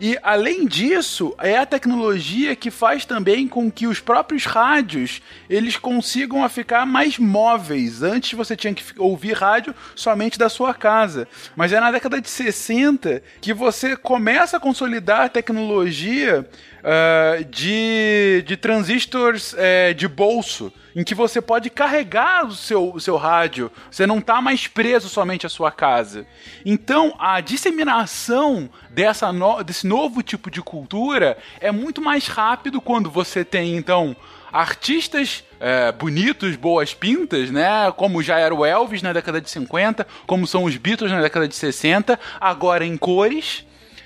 E 0.00 0.18
além 0.22 0.66
disso, 0.66 1.34
é 1.38 1.58
a 1.58 1.66
tecnologia 1.66 2.56
que 2.56 2.70
faz 2.70 3.04
também 3.04 3.46
com 3.46 3.70
que 3.70 3.86
os 3.86 4.00
próprios 4.00 4.46
rádios 4.46 5.20
eles 5.48 5.76
consigam 5.76 6.48
ficar 6.48 6.86
mais 6.86 7.18
móveis. 7.18 8.02
Antes 8.02 8.32
você 8.32 8.56
tinha 8.56 8.72
que 8.72 8.82
ouvir 8.96 9.34
rádio 9.34 9.74
somente 9.94 10.38
da 10.38 10.48
sua 10.48 10.72
casa, 10.72 11.28
mas 11.54 11.70
é 11.70 11.78
na 11.78 11.90
década 11.90 12.18
de 12.18 12.30
60 12.30 13.22
que 13.42 13.52
você 13.52 13.94
começa 13.94 14.56
a 14.56 14.60
consolidar 14.60 15.20
a 15.20 15.28
tecnologia 15.28 16.48
ah, 16.82 17.42
de, 17.48 18.42
de 18.46 18.56
transistores 18.56 19.54
eh, 19.56 19.92
de 19.94 20.08
bolso, 20.08 20.72
em 20.96 21.04
que 21.04 21.14
você 21.14 21.40
pode 21.40 21.70
carregar 21.70 22.46
o 22.46 22.52
seu, 22.52 22.92
o 22.92 23.00
seu 23.00 23.16
rádio, 23.16 23.70
você 23.90 24.06
não 24.06 24.18
está 24.18 24.40
mais 24.40 24.66
preso 24.66 25.08
somente 25.08 25.46
à 25.46 25.48
sua 25.48 25.70
casa. 25.70 26.26
Então, 26.64 27.14
a 27.18 27.40
disseminação 27.40 28.68
dessa 28.90 29.32
no- 29.32 29.62
desse 29.62 29.86
novo 29.86 30.22
tipo 30.22 30.50
de 30.50 30.60
cultura 30.60 31.38
é 31.60 31.70
muito 31.70 32.00
mais 32.00 32.26
rápido 32.26 32.80
quando 32.80 33.08
você 33.10 33.44
tem, 33.44 33.76
então, 33.76 34.16
artistas 34.52 35.44
eh, 35.60 35.92
bonitos, 35.92 36.56
boas 36.56 36.92
pintas, 36.92 37.50
né? 37.50 37.92
Como 37.96 38.20
já 38.22 38.38
era 38.38 38.54
o 38.54 38.64
Elvis 38.66 39.00
na 39.02 39.12
década 39.12 39.40
de 39.40 39.48
50, 39.48 40.06
como 40.26 40.46
são 40.46 40.64
os 40.64 40.76
Beatles 40.76 41.12
na 41.12 41.20
década 41.20 41.46
de 41.46 41.54
60, 41.54 42.18
agora 42.40 42.84
em 42.84 42.96
cores. 42.96 43.64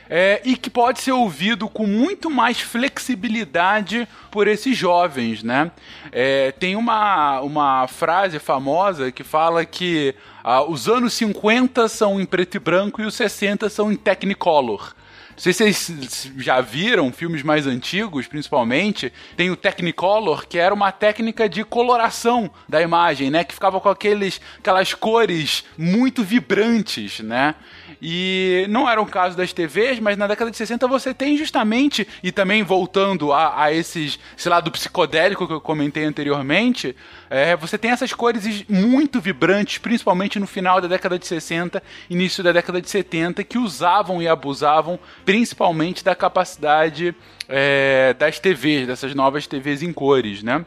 É, 0.08 0.40
e 0.44 0.56
que 0.56 0.68
pode 0.68 1.00
ser 1.00 1.12
ouvido 1.12 1.68
com 1.68 1.86
muito 1.86 2.28
mais 2.28 2.60
flexibilidade 2.60 4.06
por 4.30 4.46
esses 4.46 4.76
jovens, 4.76 5.42
né? 5.42 5.70
É, 6.12 6.52
tem 6.52 6.76
uma, 6.76 7.40
uma 7.40 7.86
frase 7.86 8.38
famosa 8.38 9.10
que 9.10 9.24
fala 9.24 9.64
que 9.64 10.14
ah, 10.42 10.62
os 10.62 10.88
anos 10.88 11.14
50 11.14 11.88
são 11.88 12.20
em 12.20 12.26
preto 12.26 12.56
e 12.56 12.60
branco 12.60 13.00
e 13.00 13.06
os 13.06 13.14
60 13.14 13.70
são 13.70 13.90
em 13.90 13.96
Technicolor. 13.96 14.94
Não 15.34 15.42
sei 15.42 15.52
se 15.52 15.72
vocês 15.72 16.32
já 16.38 16.60
viram 16.60 17.12
filmes 17.12 17.42
mais 17.42 17.66
antigos, 17.66 18.28
principalmente, 18.28 19.12
tem 19.36 19.50
o 19.50 19.56
Technicolor, 19.56 20.46
que 20.46 20.58
era 20.58 20.72
uma 20.72 20.92
técnica 20.92 21.48
de 21.48 21.64
coloração 21.64 22.48
da 22.68 22.80
imagem, 22.80 23.30
né? 23.30 23.42
Que 23.42 23.52
ficava 23.52 23.80
com 23.80 23.88
aqueles, 23.88 24.40
aquelas 24.58 24.94
cores 24.94 25.64
muito 25.76 26.22
vibrantes, 26.22 27.18
né? 27.18 27.56
E 28.00 28.66
não 28.68 28.88
era 28.88 29.00
o 29.00 29.06
caso 29.06 29.36
das 29.36 29.52
TVs, 29.52 29.98
mas 29.98 30.16
na 30.16 30.26
década 30.26 30.50
de 30.50 30.56
60 30.56 30.86
você 30.86 31.12
tem 31.14 31.36
justamente, 31.36 32.06
e 32.22 32.30
também 32.30 32.62
voltando 32.62 33.32
a, 33.32 33.64
a 33.64 33.72
esses, 33.72 34.18
sei 34.36 34.50
lá, 34.50 34.60
do 34.60 34.70
psicodélico 34.70 35.46
que 35.46 35.52
eu 35.52 35.60
comentei 35.60 36.04
anteriormente, 36.04 36.94
é, 37.30 37.56
você 37.56 37.78
tem 37.78 37.90
essas 37.90 38.12
cores 38.12 38.64
muito 38.68 39.20
vibrantes, 39.20 39.78
principalmente 39.78 40.38
no 40.38 40.46
final 40.46 40.80
da 40.80 40.86
década 40.86 41.18
de 41.18 41.26
60, 41.26 41.82
início 42.08 42.44
da 42.44 42.52
década 42.52 42.80
de 42.80 42.90
70, 42.90 43.42
que 43.42 43.58
usavam 43.58 44.20
e 44.22 44.28
abusavam 44.28 45.00
principalmente 45.24 46.04
da 46.04 46.14
capacidade 46.14 47.14
é, 47.48 48.14
das 48.18 48.38
TVs, 48.38 48.86
dessas 48.86 49.14
novas 49.14 49.46
TVs 49.46 49.82
em 49.82 49.92
cores, 49.92 50.42
né? 50.42 50.64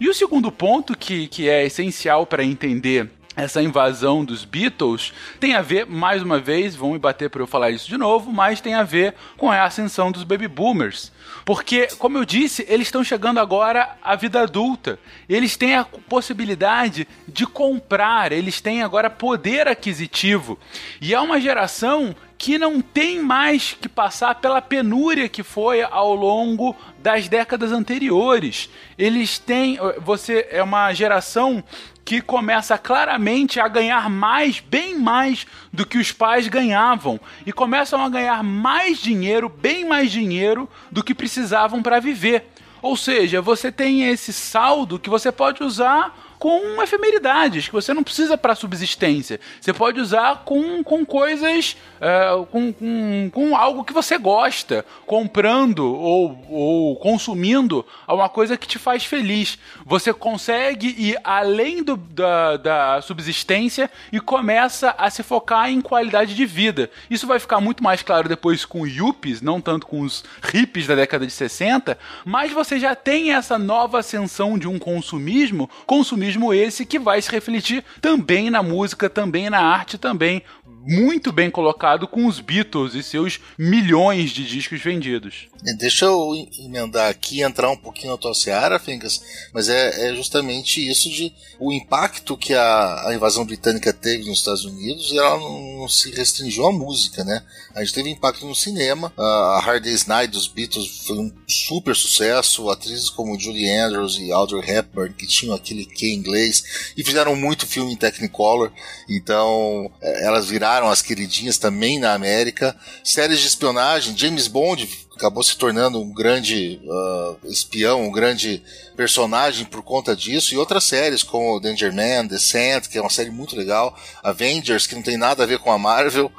E 0.00 0.08
o 0.08 0.14
segundo 0.14 0.52
ponto 0.52 0.96
que, 0.96 1.26
que 1.26 1.48
é 1.48 1.66
essencial 1.66 2.24
para 2.24 2.44
entender 2.44 3.10
essa 3.38 3.62
invasão 3.62 4.24
dos 4.24 4.44
Beatles 4.44 5.12
tem 5.38 5.54
a 5.54 5.62
ver, 5.62 5.86
mais 5.86 6.22
uma 6.22 6.40
vez, 6.40 6.74
vão 6.74 6.92
me 6.92 6.98
bater 6.98 7.30
para 7.30 7.40
eu 7.40 7.46
falar 7.46 7.70
isso 7.70 7.88
de 7.88 7.96
novo, 7.96 8.32
mas 8.32 8.60
tem 8.60 8.74
a 8.74 8.82
ver 8.82 9.14
com 9.36 9.48
a 9.48 9.62
ascensão 9.62 10.10
dos 10.10 10.24
baby 10.24 10.48
boomers. 10.48 11.12
Porque, 11.44 11.86
como 11.98 12.18
eu 12.18 12.24
disse, 12.24 12.66
eles 12.68 12.88
estão 12.88 13.04
chegando 13.04 13.38
agora 13.38 13.96
à 14.02 14.16
vida 14.16 14.40
adulta. 14.40 14.98
Eles 15.28 15.56
têm 15.56 15.76
a 15.76 15.84
possibilidade 15.84 17.06
de 17.28 17.46
comprar, 17.46 18.32
eles 18.32 18.60
têm 18.60 18.82
agora 18.82 19.08
poder 19.08 19.68
aquisitivo. 19.68 20.58
E 21.00 21.14
é 21.14 21.20
uma 21.20 21.40
geração 21.40 22.16
que 22.38 22.56
não 22.56 22.80
tem 22.80 23.20
mais 23.20 23.76
que 23.78 23.88
passar 23.88 24.36
pela 24.36 24.62
penúria 24.62 25.28
que 25.28 25.42
foi 25.42 25.82
ao 25.82 26.14
longo 26.14 26.74
das 27.00 27.28
décadas 27.28 27.72
anteriores. 27.72 28.70
Eles 28.96 29.38
têm. 29.40 29.76
Você 30.00 30.46
é 30.50 30.62
uma 30.62 30.94
geração 30.94 31.62
que 32.04 32.22
começa 32.22 32.78
claramente 32.78 33.60
a 33.60 33.68
ganhar 33.68 34.08
mais, 34.08 34.60
bem 34.60 34.98
mais 34.98 35.46
do 35.72 35.84
que 35.84 35.98
os 35.98 36.12
pais 36.12 36.48
ganhavam 36.48 37.20
e 37.44 37.52
começam 37.52 38.02
a 38.02 38.08
ganhar 38.08 38.42
mais 38.42 38.98
dinheiro, 38.98 39.48
bem 39.48 39.84
mais 39.84 40.10
dinheiro 40.10 40.66
do 40.90 41.02
que 41.02 41.14
precisavam 41.14 41.82
para 41.82 42.00
viver. 42.00 42.46
Ou 42.80 42.96
seja, 42.96 43.42
você 43.42 43.72
tem 43.72 44.08
esse 44.08 44.32
saldo 44.32 44.98
que 44.98 45.10
você 45.10 45.32
pode 45.32 45.62
usar 45.62 46.16
com 46.38 46.80
efemeridades, 46.82 47.66
que 47.66 47.72
você 47.72 47.92
não 47.92 48.04
precisa 48.04 48.38
para 48.38 48.54
subsistência. 48.54 49.40
Você 49.60 49.72
pode 49.72 50.00
usar 50.00 50.44
com, 50.44 50.82
com 50.84 51.04
coisas, 51.04 51.76
é, 52.00 52.30
com, 52.50 52.72
com, 52.72 53.30
com 53.32 53.56
algo 53.56 53.84
que 53.84 53.92
você 53.92 54.16
gosta, 54.16 54.84
comprando 55.04 55.80
ou, 55.80 56.44
ou 56.48 56.96
consumindo 56.96 57.84
uma 58.06 58.28
coisa 58.28 58.56
que 58.56 58.68
te 58.68 58.78
faz 58.78 59.04
feliz. 59.04 59.58
Você 59.84 60.12
consegue 60.12 60.94
ir 60.96 61.18
além 61.24 61.82
do, 61.82 61.96
da, 61.96 62.56
da 62.56 63.02
subsistência 63.02 63.90
e 64.12 64.20
começa 64.20 64.94
a 64.96 65.10
se 65.10 65.22
focar 65.22 65.70
em 65.70 65.80
qualidade 65.80 66.34
de 66.34 66.46
vida. 66.46 66.88
Isso 67.10 67.26
vai 67.26 67.40
ficar 67.40 67.60
muito 67.60 67.82
mais 67.82 68.02
claro 68.02 68.28
depois 68.28 68.64
com 68.64 68.86
yuppies, 68.86 69.42
não 69.42 69.60
tanto 69.60 69.86
com 69.86 70.02
os 70.02 70.24
hippies 70.42 70.86
da 70.86 70.94
década 70.94 71.26
de 71.26 71.32
60, 71.32 71.98
mas 72.24 72.52
você 72.52 72.78
já 72.78 72.94
tem 72.94 73.32
essa 73.32 73.58
nova 73.58 73.98
ascensão 73.98 74.56
de 74.56 74.68
um 74.68 74.78
consumismo, 74.78 75.68
consumismo 75.84 76.27
esse 76.52 76.84
que 76.84 76.98
vai 76.98 77.20
se 77.22 77.30
refletir 77.30 77.84
também 78.00 78.50
na 78.50 78.62
música, 78.62 79.08
também 79.08 79.48
na 79.48 79.60
arte, 79.60 79.96
também 79.96 80.42
muito 80.86 81.32
bem 81.32 81.50
colocado 81.50 82.06
com 82.06 82.26
os 82.26 82.40
Beatles 82.40 82.94
e 82.94 83.02
seus 83.02 83.40
milhões 83.58 84.30
de 84.30 84.46
discos 84.46 84.80
vendidos. 84.80 85.48
Deixa 85.76 86.04
eu 86.04 86.32
emendar 86.60 87.10
aqui, 87.10 87.42
entrar 87.42 87.70
um 87.70 87.76
pouquinho 87.76 88.12
na 88.12 88.18
tua 88.18 88.34
seara, 88.34 88.78
Fencas, 88.78 89.20
mas 89.52 89.68
é, 89.68 90.08
é, 90.08 90.14
justamente 90.14 90.86
isso 90.86 91.10
de 91.10 91.32
o 91.58 91.72
impacto 91.72 92.36
que 92.36 92.54
a, 92.54 93.08
a, 93.08 93.14
invasão 93.14 93.44
britânica 93.44 93.92
teve 93.92 94.28
nos 94.28 94.38
Estados 94.38 94.64
Unidos, 94.64 95.12
ela 95.12 95.36
não, 95.36 95.78
não, 95.78 95.88
se 95.88 96.10
restringiu 96.12 96.66
à 96.66 96.72
música, 96.72 97.24
né? 97.24 97.42
A 97.74 97.82
gente 97.82 97.94
teve 97.94 98.10
impacto 98.10 98.46
no 98.46 98.54
cinema, 98.54 99.12
a 99.18 99.60
Hard 99.62 99.82
Day's 99.82 100.06
Night 100.06 100.32
dos 100.32 100.46
Beatles 100.46 101.02
foi 101.06 101.18
um 101.18 101.32
super 101.48 101.94
sucesso, 101.96 102.70
atrizes 102.70 103.10
como 103.10 103.38
Julie 103.38 103.68
Andrews 103.70 104.18
e 104.18 104.30
Audrey 104.30 104.62
Hepburn, 104.70 105.12
que 105.12 105.26
tinham 105.26 105.54
aquele 105.54 105.84
que 105.84 106.14
inglês, 106.14 106.92
e 106.96 107.04
fizeram 107.04 107.34
muito 107.34 107.66
filme 107.66 107.92
em 107.92 107.96
Technicolor, 107.96 108.70
então 109.08 109.90
elas 110.00 110.48
viraram 110.48 110.67
as 110.68 111.02
queridinhas 111.02 111.56
também 111.56 111.98
na 111.98 112.12
América. 112.12 112.76
Séries 113.02 113.40
de 113.40 113.46
espionagem, 113.46 114.16
James 114.16 114.46
Bond 114.46 114.88
acabou 115.16 115.42
se 115.42 115.56
tornando 115.56 116.00
um 116.00 116.12
grande 116.12 116.80
uh, 116.84 117.36
espião, 117.50 118.06
um 118.06 118.12
grande 118.12 118.62
personagem 118.96 119.66
por 119.66 119.82
conta 119.82 120.14
disso, 120.14 120.54
e 120.54 120.56
outras 120.56 120.84
séries 120.84 121.24
como 121.24 121.58
Danger 121.58 121.92
Man, 121.92 122.26
Descent, 122.26 122.86
que 122.86 122.96
é 122.96 123.00
uma 123.00 123.10
série 123.10 123.30
muito 123.30 123.56
legal, 123.56 123.98
Avengers, 124.22 124.86
que 124.86 124.94
não 124.94 125.02
tem 125.02 125.16
nada 125.16 125.42
a 125.42 125.46
ver 125.46 125.58
com 125.58 125.72
a 125.72 125.78
Marvel. 125.78 126.30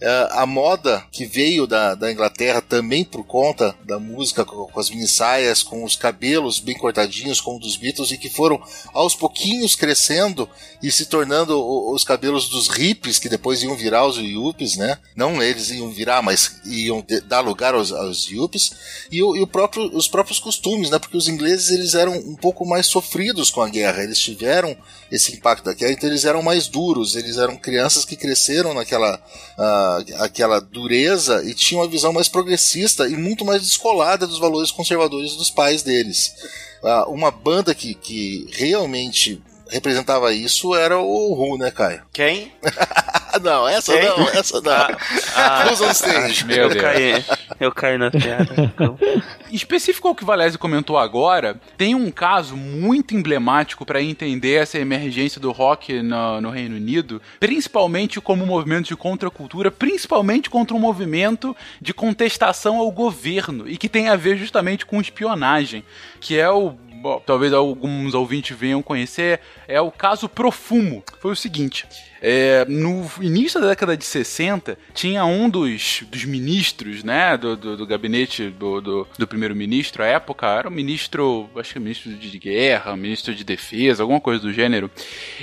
Uh, 0.00 0.40
a 0.40 0.46
moda 0.46 1.04
que 1.10 1.26
veio 1.26 1.66
da, 1.66 1.94
da 1.96 2.12
Inglaterra 2.12 2.60
também 2.60 3.04
por 3.04 3.24
conta 3.24 3.74
da 3.84 3.98
música, 3.98 4.44
com, 4.44 4.66
com 4.66 4.80
as 4.80 4.90
minissaias, 4.90 5.60
com 5.60 5.82
os 5.82 5.96
cabelos 5.96 6.60
bem 6.60 6.76
cortadinhos, 6.76 7.40
como 7.40 7.58
dos 7.58 7.76
Beatles, 7.76 8.12
e 8.12 8.18
que 8.18 8.28
foram 8.28 8.62
aos 8.94 9.16
pouquinhos 9.16 9.74
crescendo 9.74 10.48
e 10.80 10.90
se 10.92 11.06
tornando 11.06 11.58
os 11.90 12.04
cabelos 12.04 12.48
dos 12.48 12.68
hippies, 12.68 13.18
que 13.18 13.28
depois 13.28 13.62
iam 13.62 13.76
virar 13.76 14.06
os 14.06 14.16
yuppies, 14.16 14.76
né? 14.76 14.98
Não 15.16 15.42
eles 15.42 15.70
iam 15.70 15.90
virar, 15.90 16.22
mas 16.22 16.60
iam 16.64 17.04
dar 17.26 17.40
lugar 17.40 17.74
aos, 17.74 17.90
aos 17.90 18.30
yuppies, 18.30 18.70
e, 19.10 19.20
o, 19.20 19.36
e 19.36 19.40
o 19.40 19.46
próprio, 19.48 19.90
os 19.96 20.06
próprios 20.06 20.38
costumes, 20.38 20.90
né? 20.90 20.98
Porque 21.00 21.16
os 21.16 21.26
ingleses 21.26 21.70
eles 21.70 21.94
eram 21.94 22.12
um 22.12 22.36
pouco 22.36 22.64
mais 22.64 22.86
sofridos 22.86 23.50
com 23.50 23.60
a 23.60 23.68
guerra, 23.68 24.04
eles 24.04 24.20
tiveram 24.20 24.76
esse 25.10 25.32
impacto 25.34 25.64
da 25.64 25.72
guerra, 25.72 25.92
então 25.92 26.08
eles 26.08 26.24
eram 26.24 26.42
mais 26.42 26.68
duros, 26.68 27.16
eles 27.16 27.36
eram 27.36 27.56
crianças 27.56 28.04
que 28.04 28.16
cresceram 28.16 28.74
naquela 28.74 29.16
uh, 29.16 29.87
aquela 30.18 30.60
dureza 30.60 31.42
e 31.44 31.54
tinham 31.54 31.82
uma 31.82 31.88
visão 31.88 32.12
mais 32.12 32.28
progressista 32.28 33.08
e 33.08 33.16
muito 33.16 33.44
mais 33.44 33.62
descolada 33.62 34.26
dos 34.26 34.38
valores 34.38 34.70
conservadores 34.70 35.34
dos 35.36 35.50
pais 35.50 35.82
deles. 35.82 36.32
Uh, 36.82 37.10
uma 37.10 37.30
banda 37.30 37.74
que, 37.74 37.94
que 37.94 38.46
realmente 38.52 39.42
representava 39.68 40.32
isso 40.32 40.74
era 40.74 40.98
o 40.98 41.32
Who, 41.32 41.58
né, 41.58 41.70
Caio? 41.70 42.02
Quem? 42.12 42.52
não, 43.40 43.68
essa 43.68 43.92
Quem? 43.92 44.08
não, 44.08 44.28
essa 44.30 44.60
não. 44.60 44.96
Ah, 45.34 45.64
stage? 45.92 46.44
Meu 46.44 46.56
eu, 46.56 46.68
Deus. 46.70 46.82
Caí, 46.82 47.24
eu 47.60 47.72
caí 47.72 47.98
na 47.98 48.10
piada. 48.10 48.48
Então. 48.58 48.98
Específico 49.50 50.08
ao 50.08 50.14
que 50.14 50.22
o 50.22 50.26
Valese 50.26 50.58
comentou 50.58 50.98
agora, 50.98 51.60
tem 51.76 51.94
um 51.94 52.10
caso 52.10 52.56
muito 52.56 53.14
emblemático 53.14 53.84
para 53.84 54.02
entender 54.02 54.54
essa 54.54 54.78
emergência 54.78 55.40
do 55.40 55.50
rock 55.52 56.02
no, 56.02 56.40
no, 56.40 56.50
Reino 56.50 56.76
Unido, 56.76 57.20
principalmente 57.40 58.20
como 58.20 58.44
um 58.44 58.46
movimento 58.46 58.88
de 58.88 58.96
contracultura, 58.96 59.70
principalmente 59.70 60.50
contra 60.50 60.76
um 60.76 60.80
movimento 60.80 61.56
de 61.80 61.94
contestação 61.94 62.78
ao 62.78 62.90
governo 62.90 63.68
e 63.68 63.76
que 63.76 63.88
tem 63.88 64.08
a 64.08 64.16
ver 64.16 64.36
justamente 64.36 64.84
com 64.84 65.00
espionagem, 65.00 65.82
que 66.20 66.38
é 66.38 66.50
o 66.50 66.76
bom, 66.98 67.22
talvez 67.24 67.52
alguns 67.52 68.14
ouvintes 68.14 68.56
venham 68.56 68.82
conhecer, 68.82 69.40
é 69.66 69.80
o 69.80 69.90
caso 69.90 70.28
Profumo. 70.28 71.02
Foi 71.20 71.32
o 71.32 71.36
seguinte. 71.36 71.86
é, 72.20 72.64
no 72.68 73.08
início 73.20 73.60
da 73.60 73.68
década 73.68 73.96
de 73.96 74.04
60, 74.04 74.76
tinha 74.92 75.24
um 75.24 75.48
dos, 75.48 76.02
dos 76.10 76.24
ministros, 76.24 77.04
né, 77.04 77.36
do, 77.36 77.56
do, 77.56 77.76
do 77.76 77.86
gabinete 77.86 78.50
do, 78.50 78.80
do, 78.80 79.08
do 79.16 79.26
primeiro-ministro, 79.26 80.02
à 80.02 80.06
época, 80.06 80.46
era 80.46 80.68
o 80.68 80.72
ministro, 80.72 81.48
acho 81.56 81.74
que 81.74 81.78
ministro 81.78 82.12
de 82.12 82.38
guerra, 82.38 82.96
ministro 82.96 83.34
de 83.34 83.44
defesa, 83.44 84.02
alguma 84.02 84.20
coisa 84.20 84.42
do 84.42 84.52
gênero. 84.52 84.90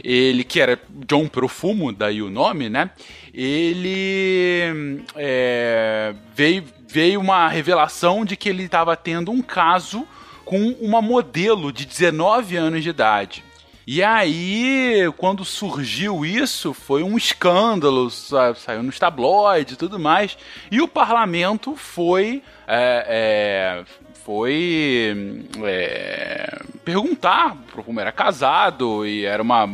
Ele, 0.04 0.44
que 0.44 0.60
era 0.60 0.80
John 1.08 1.28
Profumo, 1.28 1.92
daí 1.92 2.22
o 2.22 2.30
nome, 2.30 2.70
né, 2.70 2.90
ele 3.34 5.02
é, 5.16 6.14
veio, 6.34 6.64
veio 6.88 7.20
uma 7.20 7.48
revelação 7.48 8.26
de 8.26 8.36
que 8.36 8.50
ele 8.50 8.64
estava 8.64 8.96
tendo 8.98 9.32
um 9.32 9.42
caso 9.42 10.06
com 10.46 10.60
uma 10.80 11.02
modelo 11.02 11.74
de 11.74 11.86
19 11.86 12.56
anos 12.56 12.84
de 12.84 12.90
idade. 12.90 13.44
E 13.88 14.02
aí, 14.04 15.12
quando 15.18 15.46
surgiu 15.46 16.26
isso, 16.26 16.74
foi 16.74 17.04
um 17.04 17.18
escândalo, 17.18 18.10
sa- 18.10 18.56
saiu 18.56 18.82
nos 18.82 18.98
tabloides 18.98 19.74
e 19.74 19.78
tudo 19.78 20.00
mais. 20.00 20.38
E 20.72 20.82
o 20.82 20.88
parlamento 20.88 21.76
foi. 21.76 22.42
é, 22.68 23.84
é, 23.86 24.06
foi 24.26 25.16
é, 25.64 26.60
perguntar 26.84 27.56
como 27.86 28.00
era 28.00 28.12
casado 28.12 29.06
e 29.06 29.24
era 29.24 29.44
uma, 29.44 29.70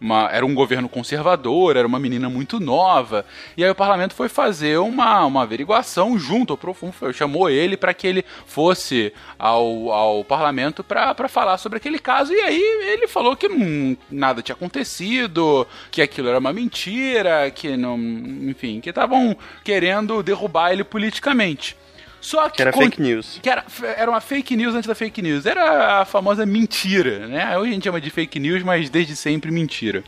uma- 0.00 0.28
era 0.32 0.44
um 0.44 0.54
governo 0.54 0.88
conservador, 0.88 1.76
era 1.76 1.86
uma 1.86 1.98
menina 1.98 2.28
muito 2.28 2.58
nova. 2.60 3.24
E 3.56 3.64
aí 3.64 3.70
o 3.70 3.74
parlamento 3.74 4.14
foi 4.14 4.28
fazer 4.28 4.78
uma, 4.78 5.24
uma 5.24 5.42
averiguação 5.42 6.18
junto 6.18 6.52
ao 6.52 6.56
Profumo, 6.56 6.92
foi- 6.92 7.12
chamou 7.12 7.48
ele 7.50 7.76
para 7.76 7.94
que 7.94 8.06
ele 8.06 8.24
fosse 8.46 9.12
ao, 9.38 9.90
ao 9.90 10.24
parlamento 10.24 10.82
para 10.84 11.28
falar 11.28 11.58
sobre 11.58 11.78
aquele 11.78 11.98
caso. 11.98 12.32
E 12.32 12.40
aí 12.40 12.62
ele 12.92 13.06
falou 13.06 13.36
que 13.36 13.48
não, 13.48 13.96
nada 14.10 14.42
tinha 14.42 14.54
acontecido, 14.54 15.66
que 15.90 16.02
aquilo 16.02 16.28
era 16.28 16.38
uma 16.38 16.52
mentira, 16.52 17.50
que 17.50 17.76
não. 17.76 17.96
Enfim, 17.96 18.80
que 18.80 18.90
estavam 18.90 19.36
querendo 19.64 20.22
derrubar 20.22 20.72
ele 20.72 20.84
politicamente. 20.84 21.76
Só 22.20 22.48
que, 22.48 22.56
Que 22.56 22.62
era 22.62 22.72
con- 22.72 22.82
fake 22.82 23.00
news. 23.00 23.38
que 23.42 23.48
era, 23.48 23.64
era 23.96 24.10
uma 24.10 24.20
fake 24.20 24.56
news 24.56 24.74
antes 24.74 24.86
da 24.88 24.94
fake 24.94 25.22
news. 25.22 25.46
Era 25.46 26.00
a 26.00 26.04
famosa 26.04 26.44
mentira, 26.44 27.26
né? 27.28 27.56
Hoje 27.56 27.70
a 27.70 27.74
gente 27.74 27.84
chama 27.84 28.00
de 28.00 28.10
fake 28.10 28.40
news, 28.40 28.62
mas 28.62 28.90
desde 28.90 29.14
sempre 29.14 29.50
mentira. 29.50 30.02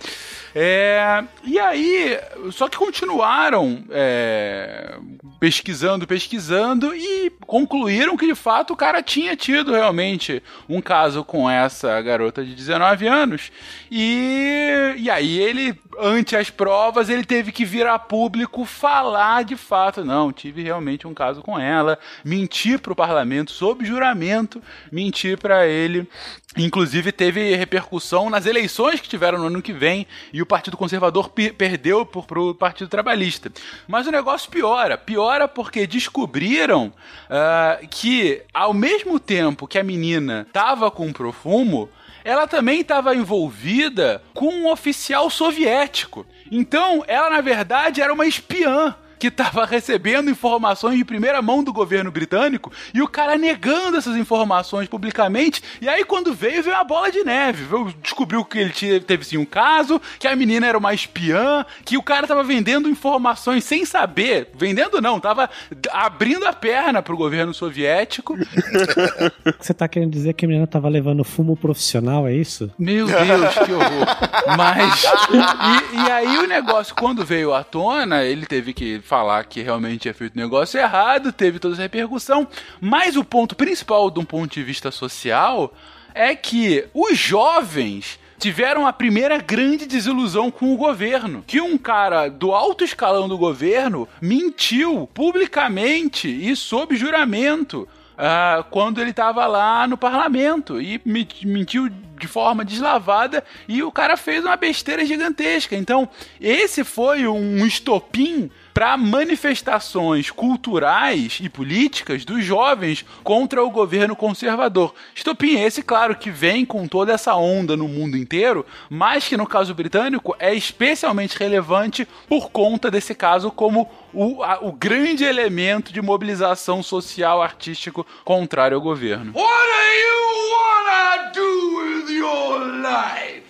É, 0.55 1.23
e 1.45 1.59
aí, 1.59 2.19
só 2.51 2.69
que 2.69 2.77
continuaram 2.77 3.85
é, 3.91 4.97
pesquisando, 5.39 6.07
pesquisando 6.07 6.93
e 6.97 7.31
concluíram 7.47 8.17
que 8.17 8.27
de 8.27 8.35
fato 8.35 8.73
o 8.73 8.77
cara 8.77 9.03
tinha 9.03 9.37
tido 9.37 9.73
realmente 9.73 10.43
um 10.69 10.81
caso 10.81 11.23
com 11.23 11.49
essa 11.49 12.01
garota 12.03 12.45
de 12.45 12.55
19 12.55 13.07
anos. 13.07 13.53
E, 13.91 14.95
e 14.97 15.11
aí 15.11 15.39
ele, 15.39 15.79
ante 16.01 16.37
as 16.37 16.51
provas, 16.51 17.09
ele 17.09 17.25
teve 17.25 17.53
que 17.53 17.65
vir 17.65 17.87
a 17.87 17.99
público 17.99 18.65
falar 18.65 19.45
de 19.45 19.57
fato, 19.57 20.05
não, 20.05 20.33
tive 20.33 20.63
realmente 20.63 21.07
um 21.07 21.15
caso 21.15 21.43
com 21.43 21.59
ela, 21.59 21.99
mentir 22.25 22.79
pro 22.79 22.95
parlamento 22.95 23.51
sob 23.51 23.85
juramento, 23.85 24.63
mentir 24.93 25.39
pra 25.39 25.67
ele. 25.67 26.09
Inclusive 26.57 27.13
teve 27.13 27.55
repercussão 27.55 28.31
nas 28.31 28.47
eleições 28.47 29.01
que 29.01 29.09
tiveram 29.09 29.39
no 29.39 29.47
ano 29.47 29.63
que 29.63 29.73
vem 29.73 30.07
e 30.33 30.41
o 30.43 30.47
Partido 30.47 30.77
Conservador 30.77 31.29
pe- 31.29 31.53
perdeu 31.53 32.05
por, 32.07 32.27
pro 32.27 32.55
Partido 32.55 32.89
Trabalhista. 32.89 33.53
Mas 33.87 34.07
o 34.07 34.11
negócio 34.11 34.51
piora. 34.51 34.97
Piora 34.99 35.47
porque 35.47 35.87
descobriram 35.87 36.93
ah, 37.31 37.79
que 37.91 38.43
ao 38.53 38.73
mesmo 38.73 39.21
tempo 39.21 39.69
que 39.69 39.79
a 39.79 39.85
menina 39.85 40.49
tava 40.53 40.91
com 40.91 41.13
profumo, 41.13 41.89
ela 42.29 42.47
também 42.47 42.81
estava 42.81 43.17
envolvida 43.17 44.23
com 44.35 44.49
um 44.49 44.71
oficial 44.71 45.31
soviético. 45.31 46.27
Então, 46.53 47.03
ela 47.09 47.31
na 47.31 47.41
verdade 47.41 48.03
era 48.03 48.13
uma 48.13 48.27
espiã 48.27 48.95
que 49.19 49.29
estava 49.29 49.65
recebendo 49.67 50.31
informações 50.31 50.97
de 50.99 51.05
primeira 51.05 51.41
mão 51.43 51.63
do 51.65 51.73
governo 51.73 52.11
britânico 52.11 52.73
e 52.95 53.03
o 53.03 53.09
cara 53.09 53.37
negando 53.37 53.97
essas 53.97 54.17
informações 54.17 54.89
publicamente. 54.89 55.63
E 55.81 55.89
aí, 55.89 56.05
quando 56.05 56.33
veio, 56.35 56.63
veio 56.63 56.77
uma 56.77 56.85
bola 56.85 57.11
de 57.11 57.23
neve. 57.25 57.65
Veio- 57.65 57.95
Descobriu 58.03 58.45
que 58.45 58.59
ele 58.59 58.71
tinha- 58.71 59.01
teve 59.01 59.25
sim 59.25 59.37
um 59.37 59.45
caso, 59.45 60.01
que 60.19 60.27
a 60.29 60.35
menina 60.37 60.67
era 60.67 60.79
uma 60.79 60.95
espiã, 60.95 61.65
que 61.85 61.97
o 61.97 62.03
cara 62.03 62.27
tava 62.27 62.43
vendendo 62.45 62.89
informações 62.89 63.65
sem 63.65 63.85
saber. 63.85 64.51
Vendendo 64.55 65.01
não, 65.01 65.19
tava 65.21 65.49
d- 65.71 65.89
abrindo 65.93 66.47
a 66.47 66.53
perna 66.53 67.03
pro 67.03 67.17
governo 67.17 67.53
soviético. 67.53 68.37
Você 69.59 69.75
tá 69.75 69.89
querendo 69.89 70.11
dizer 70.13 70.33
que 70.35 70.45
a 70.45 70.49
menina 70.49 70.67
tava 70.67 70.89
levando 70.89 71.25
fumo 71.25 71.57
profissional, 71.57 72.27
é 72.27 72.35
isso? 72.35 72.71
Meu 72.79 73.07
Deus, 73.07 73.55
que 73.55 73.73
horror. 73.73 74.07
Mas. 74.57 75.05
E, 75.05 75.97
e 76.07 76.11
aí 76.11 76.39
o 76.39 76.47
negócio, 76.47 76.95
quando 76.95 77.25
veio 77.25 77.53
à 77.55 77.63
tona, 77.65 78.25
ele 78.25 78.47
teve 78.47 78.73
que 78.73 79.01
falar 79.09 79.43
que 79.45 79.63
realmente 79.63 80.03
tinha 80.03 80.15
feito 80.15 80.37
negócio 80.37 80.79
errado, 80.79 81.33
teve 81.33 81.59
toda 81.59 81.75
essa 81.75 81.83
repercussão. 81.83 82.47
Mas 82.81 83.17
o 83.17 83.25
ponto 83.25 83.57
principal, 83.57 84.11
de 84.11 84.21
um 84.21 84.25
ponto 84.25 84.53
de 84.53 84.63
vista 84.63 84.91
social, 84.91 85.75
é 86.15 86.37
que 86.37 86.85
os 86.93 87.17
jovens. 87.19 88.21
Tiveram 88.41 88.87
a 88.87 88.93
primeira 88.93 89.39
grande 89.39 89.85
desilusão 89.85 90.49
com 90.49 90.73
o 90.73 90.77
governo. 90.77 91.43
Que 91.45 91.61
um 91.61 91.77
cara 91.77 92.29
do 92.29 92.53
alto 92.53 92.85
escalão 92.85 93.29
do 93.29 93.37
governo 93.37 94.07
mentiu 94.23 95.09
publicamente 95.13 96.29
e 96.29 96.55
sob 96.55 96.95
juramento 96.95 97.89
ah, 98.17 98.65
quando 98.71 99.01
ele 99.01 99.11
estava 99.11 99.45
lá 99.49 99.89
no 99.89 99.99
parlamento 99.99 100.81
e 100.81 101.01
me- 101.05 101.27
mentiu 101.45 101.89
de 101.89 102.29
forma 102.29 102.65
deslavada 102.65 103.43
e 103.69 103.83
o 103.83 103.91
cara 103.91 104.17
fez 104.17 104.45
uma 104.45 104.55
besteira 104.55 105.05
gigantesca. 105.05 105.75
Então, 105.75 106.09
esse 106.41 106.85
foi 106.85 107.27
um 107.27 107.67
estopim 107.67 108.49
para 108.79 108.97
manifestações 108.97 110.31
culturais 110.31 111.41
e 111.43 111.49
políticas 111.49 112.25
dos 112.25 112.45
jovens 112.45 113.05
contra 113.25 113.65
o 113.65 113.71
governo 113.73 114.15
conservador. 114.15 114.95
Estopim 115.17 115.59
esse, 115.59 115.83
claro, 115.83 116.15
que 116.15 116.31
vem 116.31 116.65
com 116.65 116.87
toda 116.87 117.13
essa 117.13 117.35
onda 117.35 117.77
no 117.77 117.89
mundo 117.89 118.17
inteiro, 118.17 118.65
mas 118.89 119.27
que 119.27 119.37
no 119.37 119.49
caso 119.49 119.75
britânico 119.75 120.33
é 120.39 120.55
especialmente 120.55 121.37
relevante 121.37 122.07
por 122.29 122.51
conta 122.53 122.89
desse 122.89 123.17
caso 123.17 123.51
como 123.51 123.91
o, 124.15 124.45
a- 124.45 124.61
o 124.63 124.71
grande 124.71 125.25
elemento 125.25 125.93
de 125.93 126.01
mobilização 126.01 126.81
social 126.81 127.43
artístico 127.43 128.07
contrário 128.25 128.77
ao 128.77 128.81
governo. 128.81 129.33
What 129.35 129.67
do 129.67 129.93
you 130.05 130.53
wanna 130.55 131.33
do 131.33 131.79
with 131.79 132.13
your 132.17 132.61
life? 132.77 133.48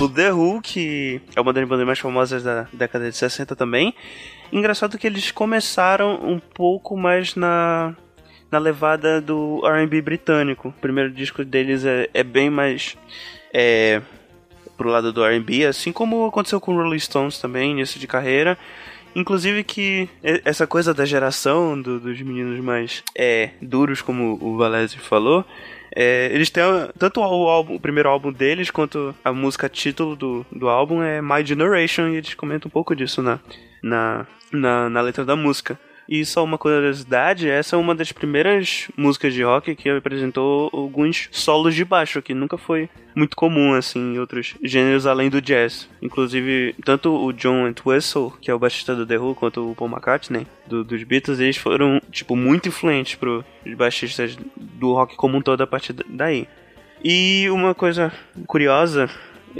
O 0.00 0.08
The 0.08 0.32
Who, 0.32 0.60
que 0.62 1.20
é 1.34 1.40
uma 1.40 1.52
das 1.52 1.66
bandas 1.66 1.86
mais 1.86 1.98
famosas 1.98 2.42
da 2.44 2.66
década 2.72 3.10
de 3.10 3.16
60 3.16 3.56
também. 3.56 3.94
Engraçado 4.52 4.96
que 4.96 5.06
eles 5.06 5.30
começaram 5.32 6.14
um 6.24 6.38
pouco 6.38 6.96
mais 6.96 7.34
na, 7.34 7.94
na 8.50 8.58
levada 8.58 9.20
do 9.20 9.60
R&B 9.66 10.00
britânico. 10.02 10.68
O 10.68 10.72
primeiro 10.72 11.10
disco 11.10 11.44
deles 11.44 11.84
é, 11.84 12.08
é 12.14 12.22
bem 12.22 12.48
mais 12.48 12.96
é, 13.52 14.00
pro 14.76 14.88
lado 14.88 15.12
do 15.12 15.24
R&B, 15.24 15.66
assim 15.66 15.90
como 15.92 16.24
aconteceu 16.26 16.60
com 16.60 16.76
Rolling 16.76 16.98
Stones 17.00 17.38
também, 17.40 17.72
início 17.72 17.98
de 17.98 18.06
carreira. 18.06 18.56
Inclusive 19.16 19.64
que 19.64 20.08
essa 20.44 20.64
coisa 20.66 20.94
da 20.94 21.04
geração 21.04 21.80
do- 21.80 21.98
dos 21.98 22.20
meninos 22.20 22.60
mais 22.60 23.02
é, 23.16 23.50
duros, 23.60 24.00
como 24.00 24.38
o 24.40 24.56
Valese 24.56 24.96
falou, 24.98 25.44
é, 25.94 26.30
eles 26.32 26.50
têm 26.50 26.62
tanto 26.98 27.20
o, 27.20 27.48
álbum, 27.48 27.74
o 27.74 27.80
primeiro 27.80 28.08
álbum 28.08 28.32
deles 28.32 28.70
quanto 28.70 29.14
a 29.24 29.32
música 29.32 29.68
título 29.68 30.14
do, 30.16 30.46
do 30.52 30.68
álbum 30.68 31.02
é 31.02 31.20
My 31.20 31.44
Generation 31.44 32.08
e 32.08 32.16
eles 32.16 32.34
comentam 32.34 32.68
um 32.68 32.72
pouco 32.72 32.94
disso 32.94 33.22
na, 33.22 33.38
na, 33.82 34.26
na, 34.52 34.90
na 34.90 35.00
letra 35.00 35.24
da 35.24 35.36
música. 35.36 35.78
E 36.08 36.24
só 36.24 36.42
uma 36.42 36.56
curiosidade, 36.56 37.50
essa 37.50 37.76
é 37.76 37.78
uma 37.78 37.94
das 37.94 38.10
primeiras 38.12 38.88
músicas 38.96 39.34
de 39.34 39.42
rock 39.42 39.74
que 39.74 39.90
apresentou 39.90 40.70
alguns 40.72 41.28
solos 41.30 41.74
de 41.74 41.84
baixo, 41.84 42.22
que 42.22 42.32
nunca 42.32 42.56
foi 42.56 42.88
muito 43.14 43.36
comum 43.36 43.74
assim 43.74 44.14
em 44.14 44.18
outros 44.18 44.54
gêneros 44.62 45.06
além 45.06 45.28
do 45.28 45.42
jazz. 45.42 45.86
Inclusive, 46.00 46.74
tanto 46.82 47.14
o 47.14 47.30
John 47.32 47.68
Entwistle, 47.68 48.32
que 48.40 48.50
é 48.50 48.54
o 48.54 48.58
baixista 48.58 48.94
do 48.94 49.04
The 49.04 49.18
Who, 49.18 49.34
quanto 49.34 49.70
o 49.70 49.74
Paul 49.74 49.90
McCartney 49.90 50.46
do- 50.66 50.82
dos 50.82 51.02
Beatles, 51.04 51.40
eles 51.40 51.58
foram 51.58 52.00
tipo 52.10 52.34
muito 52.34 52.68
influentes 52.68 53.16
para 53.16 53.28
os 53.30 53.74
baixistas 53.76 54.34
do 54.56 54.94
rock 54.94 55.14
como 55.14 55.36
um 55.36 55.42
todo 55.42 55.60
a 55.62 55.66
partir 55.66 55.92
daí. 56.08 56.48
E 57.04 57.48
uma 57.50 57.74
coisa 57.74 58.10
curiosa 58.46 59.08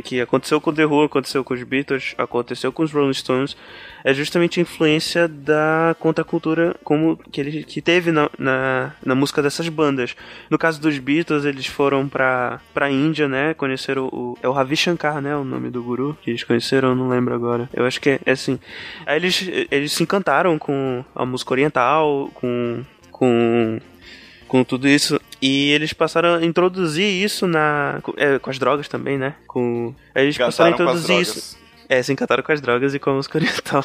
que 0.02 0.20
aconteceu 0.20 0.60
com 0.60 0.72
The 0.72 0.86
Who, 0.86 1.04
aconteceu 1.04 1.44
com 1.44 1.54
os 1.54 1.62
Beatles, 1.62 2.14
aconteceu 2.18 2.72
com 2.72 2.82
os 2.82 2.92
Rolling 2.92 3.12
Stones, 3.14 3.56
é 4.04 4.14
justamente 4.14 4.60
a 4.60 4.62
influência 4.62 5.28
da 5.28 5.96
contracultura 5.98 6.76
como 6.84 7.16
que 7.30 7.40
ele 7.40 7.64
que 7.64 7.80
teve 7.80 8.12
na, 8.12 8.30
na, 8.38 8.94
na 9.04 9.14
música 9.14 9.42
dessas 9.42 9.68
bandas. 9.68 10.14
No 10.48 10.58
caso 10.58 10.80
dos 10.80 10.98
Beatles, 10.98 11.44
eles 11.44 11.66
foram 11.66 12.08
pra, 12.08 12.60
pra 12.72 12.90
Índia, 12.90 13.28
né? 13.28 13.54
Conheceram 13.54 14.06
o. 14.06 14.38
É 14.42 14.48
o 14.48 14.52
Ravi 14.52 14.76
Shankar, 14.76 15.20
né? 15.20 15.36
O 15.36 15.44
nome 15.44 15.70
do 15.70 15.82
guru 15.82 16.16
que 16.22 16.30
eles 16.30 16.44
conheceram, 16.44 16.94
não 16.94 17.08
lembro 17.08 17.34
agora. 17.34 17.68
Eu 17.72 17.84
acho 17.84 18.00
que 18.00 18.10
é, 18.10 18.20
é 18.24 18.32
assim. 18.32 18.58
Aí 19.06 19.16
eles, 19.16 19.48
eles 19.70 19.92
se 19.92 20.02
encantaram 20.02 20.58
com 20.58 21.04
a 21.14 21.24
música 21.24 21.52
oriental, 21.52 22.30
com. 22.34 22.82
com 23.10 23.78
com 24.48 24.64
tudo 24.64 24.88
isso. 24.88 25.20
E 25.40 25.70
eles 25.70 25.92
passaram 25.92 26.34
a 26.34 26.44
introduzir 26.44 27.04
isso 27.04 27.46
na. 27.46 28.00
com- 28.02 28.14
é, 28.16 28.38
com 28.38 28.50
as 28.50 28.58
drogas 28.58 28.88
também, 28.88 29.16
né? 29.16 29.34
Com. 29.46 29.94
Eles 30.14 30.36
passaram 30.36 30.70
a 30.70 30.74
introduzir 30.74 31.20
isso. 31.20 31.58
É, 31.88 32.02
se 32.02 32.12
encantaram 32.12 32.42
com 32.42 32.52
as 32.52 32.60
drogas 32.60 32.92
e 32.94 32.98
com 32.98 33.10
a 33.10 33.14
música 33.14 33.38
oriental. 33.38 33.84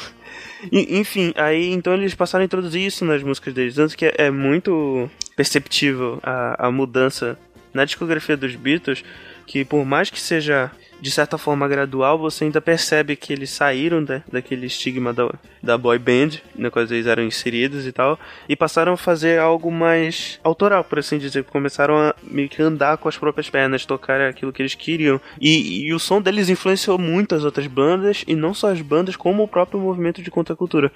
E- 0.70 0.98
Enfim, 0.98 1.32
aí 1.36 1.72
então 1.72 1.94
eles 1.94 2.14
passaram 2.14 2.42
a 2.42 2.44
introduzir 2.46 2.84
isso 2.84 3.04
nas 3.04 3.22
músicas 3.22 3.54
deles. 3.54 3.74
Tanto 3.76 3.96
que 3.96 4.04
é, 4.06 4.14
é 4.18 4.30
muito 4.30 5.08
perceptível 5.36 6.18
a, 6.22 6.66
a 6.66 6.70
mudança 6.70 7.38
na 7.72 7.84
discografia 7.84 8.36
dos 8.36 8.54
Beatles, 8.56 9.04
que 9.46 9.64
por 9.64 9.84
mais 9.84 10.10
que 10.10 10.20
seja 10.20 10.70
de 11.04 11.10
certa 11.10 11.36
forma 11.36 11.68
gradual, 11.68 12.18
você 12.18 12.44
ainda 12.44 12.62
percebe 12.62 13.14
que 13.14 13.30
eles 13.30 13.50
saíram 13.50 14.02
da, 14.02 14.22
daquele 14.32 14.66
estigma 14.66 15.12
da, 15.12 15.30
da 15.62 15.76
boy 15.76 15.98
band, 15.98 16.40
na 16.56 16.70
qual 16.70 16.84
eles 16.84 17.06
eram 17.06 17.22
inseridos 17.22 17.86
e 17.86 17.92
tal, 17.92 18.18
e 18.48 18.56
passaram 18.56 18.94
a 18.94 18.96
fazer 18.96 19.38
algo 19.38 19.70
mais 19.70 20.40
autoral, 20.42 20.82
por 20.82 20.98
assim 20.98 21.18
dizer. 21.18 21.44
Começaram 21.44 21.98
a 21.98 22.14
meio 22.22 22.48
que 22.48 22.62
andar 22.62 22.96
com 22.96 23.06
as 23.06 23.18
próprias 23.18 23.50
pernas, 23.50 23.84
tocar 23.84 24.18
aquilo 24.22 24.50
que 24.50 24.62
eles 24.62 24.74
queriam. 24.74 25.20
E, 25.38 25.86
e 25.86 25.92
o 25.92 25.98
som 25.98 26.22
deles 26.22 26.48
influenciou 26.48 26.98
muito 26.98 27.34
as 27.34 27.44
outras 27.44 27.66
bandas, 27.66 28.24
e 28.26 28.34
não 28.34 28.54
só 28.54 28.72
as 28.72 28.80
bandas, 28.80 29.14
como 29.14 29.42
o 29.42 29.48
próprio 29.48 29.78
movimento 29.78 30.22
de 30.22 30.30
contracultura. 30.30 30.90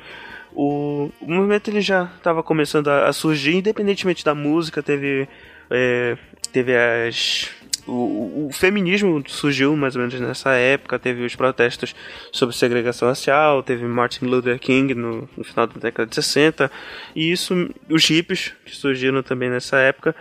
O, 0.54 1.10
o 1.20 1.30
movimento 1.30 1.68
ele 1.68 1.82
já 1.82 2.10
estava 2.16 2.42
começando 2.42 2.88
a, 2.88 3.08
a 3.08 3.12
surgir, 3.12 3.56
independentemente 3.56 4.24
da 4.24 4.34
música, 4.34 4.82
teve, 4.82 5.28
é, 5.70 6.16
teve 6.50 6.74
as 6.74 7.50
o, 7.88 8.46
o- 8.46 8.52
feminismo 8.52 9.22
surgiu 9.26 9.76
mais 9.76 9.96
ou 9.96 10.00
menos 10.02 10.18
nessa 10.20 10.50
época, 10.52 10.98
teve 10.98 11.24
os 11.24 11.34
protestos 11.34 11.94
sobre 12.32 12.54
segregação 12.54 13.08
racial, 13.08 13.62
teve 13.62 13.84
Martin 13.86 14.26
Luther 14.26 14.58
King 14.58 14.94
no, 14.94 15.28
no 15.36 15.44
final 15.44 15.66
da 15.66 15.74
década 15.80 16.08
de 16.08 16.14
60, 16.14 16.70
e 17.16 17.32
isso, 17.32 17.54
os 17.90 18.04
hippies 18.08 18.52
que 18.64 18.74
surgiram 18.76 19.22
também 19.22 19.50
nessa 19.50 19.78
época. 19.78 20.14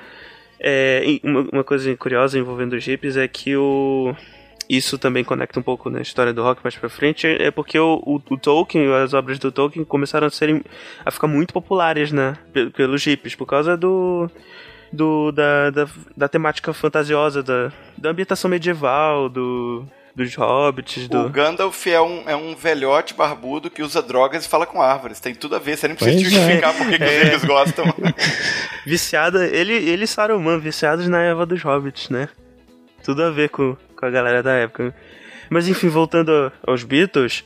É, 0.59 1.03
uma, 1.23 1.47
uma 1.53 1.63
coisa 1.63 1.95
curiosa 1.95 2.37
envolvendo 2.39 2.73
os 2.73 2.83
hippies 2.85 3.15
é 3.15 3.27
que 3.27 3.55
o, 3.55 4.15
isso 4.67 4.97
também 4.97 5.23
conecta 5.23 5.59
um 5.59 5.63
pouco 5.63 5.89
na 5.89 6.01
história 6.01 6.33
do 6.33 6.41
rock 6.41 6.61
mais 6.63 6.75
pra 6.75 6.89
frente, 6.89 7.27
é 7.27 7.51
porque 7.51 7.77
o, 7.77 8.01
o, 8.05 8.15
o 8.33 8.37
Tolkien, 8.37 8.91
as 8.93 9.13
obras 9.13 9.37
do 9.39 9.51
Tolkien 9.51 9.85
começaram 9.85 10.25
a, 10.27 10.29
serem, 10.31 10.63
a 11.05 11.11
ficar 11.11 11.27
muito 11.27 11.53
populares, 11.53 12.11
né, 12.11 12.35
pe- 12.51 12.69
pelos 12.71 13.03
hippies, 13.05 13.35
por 13.35 13.45
causa 13.45 13.77
do, 13.77 14.29
do 14.91 15.31
da, 15.31 15.69
da, 15.71 15.87
da 16.15 16.27
temática 16.27 16.73
fantasiosa, 16.73 17.41
da, 17.43 17.71
da 17.97 18.09
ambientação 18.09 18.49
medieval, 18.49 19.29
do, 19.29 19.85
dos 20.15 20.33
hobbits, 20.35 21.07
do... 21.07 21.25
O 21.25 21.29
Gandalf 21.29 21.87
é 21.87 21.99
um, 22.01 22.23
é 22.27 22.35
um 22.35 22.55
velhote 22.55 23.13
barbudo 23.13 23.69
que 23.69 23.83
usa 23.83 24.01
drogas 24.01 24.45
e 24.45 24.49
fala 24.49 24.65
com 24.65 24.81
árvores. 24.81 25.19
Tem 25.19 25.35
tudo 25.35 25.55
a 25.55 25.59
ver, 25.59 25.77
você 25.77 25.87
nem 25.87 25.95
precisa 25.95 26.17
Pois 26.21 26.33
é. 26.33 26.39
justificar 26.39 26.73
por 26.75 26.87
que 26.89 27.03
É. 27.03 27.23
hippies 27.23 27.43
gostam. 27.45 27.85
Viciada, 28.85 29.45
ele, 29.45 29.73
ele 29.73 30.03
e 30.05 30.07
Saruman, 30.07 30.59
viciados 30.59 31.07
na 31.07 31.21
Eva 31.21 31.45
dos 31.45 31.61
Hobbits, 31.61 32.09
né? 32.09 32.29
Tudo 33.03 33.23
a 33.23 33.29
ver 33.29 33.49
com, 33.49 33.75
com 33.95 34.05
a 34.05 34.09
galera 34.09 34.41
da 34.41 34.53
época. 34.53 34.93
Mas 35.49 35.67
enfim, 35.67 35.87
voltando 35.89 36.51
aos 36.65 36.83
Beatles, 36.83 37.43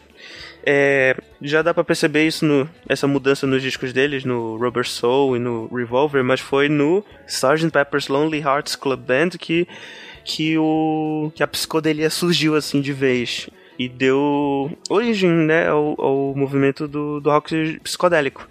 é, 0.66 1.16
já 1.42 1.62
dá 1.62 1.74
pra 1.74 1.84
perceber 1.84 2.28
isso, 2.28 2.46
no, 2.46 2.70
essa 2.88 3.08
mudança 3.08 3.48
nos 3.48 3.62
discos 3.62 3.92
deles, 3.94 4.24
no 4.24 4.58
Rubber 4.58 4.88
Soul 4.88 5.36
e 5.36 5.40
no 5.40 5.68
Revolver, 5.74 6.24
mas 6.24 6.40
foi 6.40 6.70
no 6.70 7.04
Sgt. 7.28 7.72
Pepper's 7.72 8.08
Lonely 8.08 8.40
Hearts 8.40 8.76
Club 8.76 9.00
Band 9.00 9.30
que, 9.40 9.68
que, 10.24 10.58
o, 10.58 11.32
que 11.36 11.44
a 11.44 11.48
psicodelia 11.48 12.10
surgiu 12.10 12.56
assim 12.56 12.82
de 12.82 12.94
vez. 12.94 13.50
E 13.80 13.90
deu 13.90 14.72
origem 14.90 15.30
né, 15.30 15.68
ao, 15.68 16.00
ao 16.00 16.36
movimento 16.36 16.88
do, 16.88 17.20
do 17.20 17.30
rock 17.30 17.80
psicodélico 17.80 18.48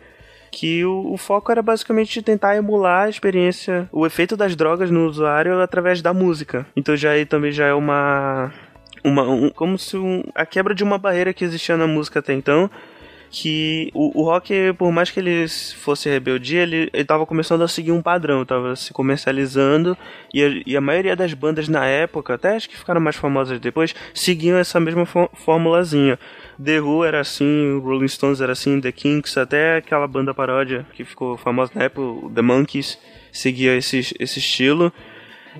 que 0.51 0.85
o, 0.85 1.13
o 1.13 1.17
foco 1.17 1.53
era 1.53 1.63
basicamente 1.63 2.21
tentar 2.21 2.57
emular 2.57 3.07
a 3.07 3.09
experiência, 3.09 3.89
o 3.93 4.05
efeito 4.05 4.37
das 4.37 4.57
drogas 4.57 4.91
no 4.91 5.07
usuário 5.07 5.61
através 5.61 6.03
da 6.03 6.13
música. 6.13 6.67
Então 6.75 6.97
já 6.97 7.13
aí 7.13 7.25
também 7.25 7.53
já 7.53 7.67
é 7.67 7.75
uma 7.75 8.53
uma 9.05 9.23
um- 9.29 9.51
como 9.51 9.79
se 9.79 9.97
um, 9.97 10.23
a 10.35 10.45
quebra 10.47 10.75
de 10.75 10.85
uma 10.85 10.99
barreira 10.99 11.33
que 11.33 11.45
existia 11.45 11.77
na 11.77 11.87
música 11.87 12.19
até 12.19 12.33
então, 12.33 12.71
que 13.33 13.91
o, 13.95 14.21
o 14.21 14.25
rock, 14.25 14.73
por 14.77 14.91
mais 14.91 15.09
que 15.11 15.21
ele 15.21 15.47
fosse 15.49 16.09
rebeldia, 16.11 16.63
ele, 16.63 16.91
ele 16.93 17.05
tava 17.05 17.25
começando 17.25 17.63
a 17.63 17.69
seguir 17.69 17.93
um 17.93 18.03
padrão, 18.03 18.45
tava 18.45 18.75
se 18.75 18.93
comercializando, 18.93 19.97
e 20.35 20.43
a, 20.43 20.63
e 20.67 20.77
a 20.77 20.81
maioria 20.81 21.15
das 21.15 21.33
bandas 21.33 21.69
na 21.69 21.87
época, 21.87 22.35
até 22.35 22.57
as 22.57 22.67
que 22.67 22.77
ficaram 22.77 23.01
mais 23.01 23.15
famosas 23.15 23.61
depois, 23.61 23.95
seguiam 24.13 24.59
essa 24.59 24.81
mesma 24.81 25.07
formulazinha. 25.07 26.19
The 26.63 26.81
Who 26.81 27.05
era 27.05 27.21
assim, 27.21 27.81
Rolling 27.81 28.09
Stones 28.09 28.41
era 28.41 28.53
assim, 28.53 28.81
The 28.81 28.91
Kinks, 28.91 29.39
até 29.39 29.77
aquela 29.77 30.09
banda 30.09 30.35
paródia 30.35 30.85
que 30.95 31.05
ficou 31.05 31.37
famosa 31.37 31.71
na 31.75 31.85
época, 31.85 32.35
The 32.35 32.43
Monkeys, 32.43 32.99
seguia 33.33 33.77
esse, 33.77 33.99
esse 34.19 34.41
estilo. 34.41 34.93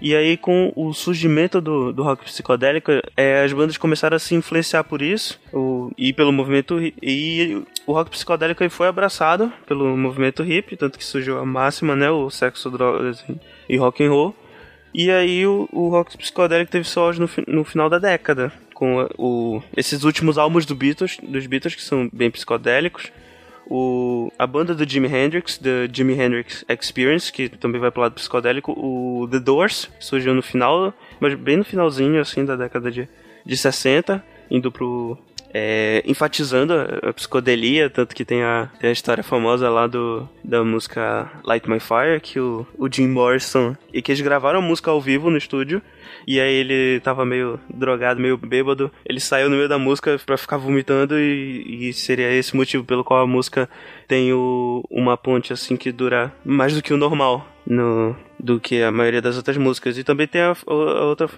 E 0.01 0.15
aí, 0.15 0.37
com 0.37 0.73
o 0.77 0.93
surgimento 0.93 1.61
do, 1.61 1.93
do 1.93 2.03
rock 2.03 2.25
psicodélico, 2.25 2.91
é, 3.17 3.43
as 3.43 3.53
bandas 3.53 3.77
começaram 3.77 4.17
a 4.17 4.19
se 4.19 4.35
influenciar 4.35 4.85
por 4.85 5.03
isso, 5.03 5.41
o, 5.53 5.91
e 5.97 6.13
pelo 6.13 6.33
movimento 6.33 6.79
e 7.03 7.63
o 7.87 7.93
rock 7.93 8.11
psicodélico 8.11 8.69
foi 8.71 8.89
abraçado 8.89 9.53
pelo 9.67 9.97
movimento 9.97 10.45
hip, 10.45 10.77
tanto 10.77 10.99
que 10.99 11.05
surgiu 11.05 11.39
a 11.39 11.47
máxima, 11.47 11.97
né, 11.97 12.11
o 12.11 12.31
sexo, 12.31 12.71
drogas 12.71 13.25
e 13.69 13.77
rock 13.77 14.05
and 14.05 14.11
roll. 14.11 14.35
E 14.93 15.11
aí 15.11 15.47
o, 15.47 15.69
o 15.73 15.89
rock 15.89 16.17
psicodélico 16.17 16.71
teve 16.71 16.89
seu 16.89 17.03
auge 17.03 17.21
no, 17.21 17.29
no 17.47 17.65
final 17.65 17.89
da 17.89 17.99
década, 17.99 18.53
com 18.75 19.09
o, 19.19 19.63
esses 19.77 20.05
últimos 20.05 20.39
álbuns 20.39 20.67
do 20.67 20.75
Beatles, 20.75 21.19
dos 21.23 21.47
Beatles, 21.47 21.75
que 21.75 21.83
são 21.83 22.09
bem 22.13 22.31
psicodélicos, 22.31 23.13
o, 23.71 24.33
a 24.37 24.49
banda 24.49 24.75
do 24.75 24.87
Jimi 24.87 25.07
Hendrix, 25.07 25.57
The 25.57 25.89
Jimi 25.93 26.15
Hendrix 26.15 26.65
Experience, 26.69 27.33
que 27.33 27.49
também 27.49 27.81
vai 27.81 27.93
pro 27.93 28.03
lado 28.03 28.15
psicodélico, 28.15 28.73
o 28.73 29.29
The 29.31 29.39
Doors, 29.39 29.89
surgiu 30.01 30.35
no 30.35 30.43
final, 30.43 30.93
mas 31.21 31.35
bem 31.35 31.57
no 31.57 31.65
finalzinho, 31.65 32.21
assim, 32.21 32.45
da 32.45 32.57
década 32.57 32.91
de, 32.91 33.09
de 33.47 33.57
60, 33.57 34.23
indo 34.51 34.73
pro... 34.73 35.17
é, 35.53 36.03
enfatizando 36.07 36.73
a, 36.73 37.11
a 37.11 37.13
psicodelia, 37.13 37.91
tanto 37.91 38.15
que 38.15 38.25
tem 38.25 38.43
a, 38.43 38.71
tem 38.81 38.91
a 38.91 38.93
história 38.93 39.23
famosa 39.23 39.69
lá 39.69 39.87
do, 39.87 40.29
da 40.43 40.65
música 40.65 41.31
Light 41.45 41.69
My 41.69 41.81
Fire, 41.81 42.21
que 42.21 42.39
o, 42.39 42.67
o 42.79 42.89
Jim 42.93 43.09
Morrison, 43.09 43.77
e 43.93 44.01
que 44.01 44.13
eles 44.13 44.21
gravaram 44.21 44.61
a 44.61 44.63
música 44.63 44.91
ao 44.91 45.01
vivo 45.01 45.31
no 45.31 45.37
estúdio, 45.37 45.83
e 46.27 46.41
aí 46.41 46.55
ele 46.55 47.01
tava 47.01 47.25
meio 47.25 47.59
drogado, 47.69 48.21
meio 48.21 48.37
bêbado. 48.37 48.91
Ele 49.05 49.21
saiu 49.21 49.49
no 49.49 49.57
meio 49.57 49.69
da 49.69 49.79
música 49.79 50.21
pra 50.25 50.37
ficar 50.37 50.59
vomitando 50.59 51.19
e, 51.19 51.89
e 51.89 51.93
seria 51.93 52.33
esse 52.33 52.55
motivo 52.55 52.85
pelo 52.85 53.03
qual 53.03 53.23
a 53.23 53.27
música 53.27 53.69
tem 54.07 54.33
o, 54.33 54.85
uma 54.91 55.17
ponte 55.17 55.53
assim 55.53 55.77
que 55.77 55.91
dura 55.91 56.33
mais 56.45 56.75
do 56.75 56.83
que 56.83 56.93
o 56.93 56.97
normal 56.97 57.50
no, 57.71 58.17
do 58.37 58.59
que 58.59 58.83
a 58.83 58.91
maioria 58.91 59.23
das 59.23 59.37
outras 59.37 59.57
músicas. 59.57 59.97
E 59.97 60.03
também 60.03 60.27
tem 60.27 60.41
a, 60.41 60.57
a 60.67 61.05
outra 61.05 61.31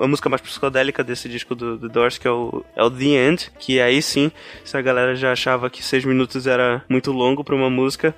a 0.00 0.08
música 0.08 0.30
mais 0.30 0.40
psicodélica 0.40 1.04
desse 1.04 1.28
disco 1.28 1.54
do, 1.54 1.76
do 1.76 1.90
Doors, 1.90 2.16
que 2.16 2.26
é 2.26 2.30
o, 2.30 2.64
é 2.74 2.82
o 2.82 2.90
The 2.90 3.04
End, 3.04 3.52
que 3.58 3.78
aí 3.80 4.00
sim, 4.00 4.32
se 4.64 4.74
a 4.76 4.80
galera 4.80 5.14
já 5.14 5.30
achava 5.30 5.68
que 5.68 5.84
seis 5.84 6.02
minutos 6.04 6.46
era 6.46 6.82
muito 6.88 7.12
longo 7.12 7.44
pra 7.44 7.54
uma 7.54 7.68
música, 7.68 8.14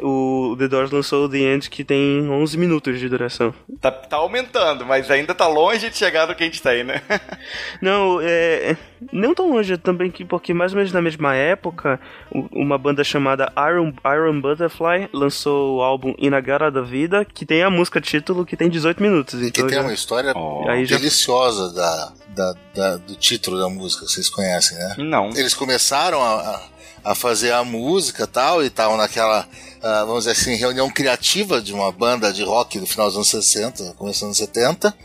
o 0.00 0.56
The 0.58 0.68
Doors 0.68 0.90
lançou 0.90 1.24
o 1.24 1.28
The 1.28 1.38
End 1.38 1.70
que 1.70 1.84
tem 1.84 2.28
11 2.28 2.58
minutos 2.58 2.98
de 2.98 3.08
duração. 3.08 3.54
Tá, 3.80 3.90
tá 3.90 4.16
aumentando, 4.16 4.84
mas 4.84 5.10
ainda 5.10 5.34
tá 5.34 5.46
longe 5.46 5.88
de 5.90 5.96
chegar 5.96 6.26
no 6.26 6.34
que 6.34 6.42
a 6.42 6.46
gente 6.46 6.60
tem, 6.62 6.82
né? 6.84 7.00
Não, 7.80 8.18
é. 8.22 8.76
Não 9.12 9.34
tão 9.34 9.50
longe 9.52 9.76
também, 9.76 10.10
que, 10.10 10.24
porque 10.24 10.54
mais 10.54 10.72
ou 10.72 10.78
menos 10.78 10.92
na 10.92 11.02
mesma 11.02 11.34
época, 11.34 12.00
uma 12.52 12.78
banda 12.78 13.04
chamada 13.04 13.52
Iron, 13.70 13.92
Iron 14.04 14.40
Butterfly 14.40 15.10
lançou 15.12 15.76
o 15.76 15.82
álbum 15.82 16.14
Inagara 16.18 16.70
da 16.70 16.80
Vida, 16.80 17.24
que 17.24 17.44
tem 17.44 17.62
a 17.62 17.70
música 17.70 18.00
título 18.00 18.46
que 18.46 18.56
tem 18.56 18.68
18 18.70 19.02
minutos. 19.02 19.38
Que 19.38 19.46
Então 19.48 19.66
tem 19.66 19.76
já- 19.76 19.82
uma 19.82 19.92
história 19.92 20.32
Aí 20.68 20.86
já- 20.86 20.96
deliciosa 20.96 21.72
da, 21.74 22.12
da- 22.34 22.54
da- 22.74 22.96
do 22.96 23.14
título 23.14 23.58
da 23.58 23.68
música, 23.68 24.06
vocês 24.06 24.28
conhecem, 24.30 24.78
né? 24.78 24.94
Não. 24.98 25.28
Eles 25.36 25.52
começaram 25.54 26.22
a, 26.22 26.40
a- 26.40 26.62
a 27.04 27.14
fazer 27.14 27.52
a 27.52 27.62
música 27.62 28.26
tal, 28.26 28.62
e 28.62 28.68
estavam 28.68 28.96
naquela, 28.96 29.46
ah, 29.82 30.04
vamos 30.04 30.24
dizer 30.24 30.30
assim, 30.30 30.54
reunião 30.54 30.90
criativa 30.90 31.60
de 31.60 31.72
uma 31.72 31.92
banda 31.92 32.32
de 32.32 32.42
rock 32.42 32.80
do 32.80 32.86
final 32.86 33.06
dos 33.06 33.16
anos 33.16 33.28
60, 33.28 33.94
começando 33.98 34.30
dos 34.30 34.40
anos 34.40 34.50
70, 34.54 34.96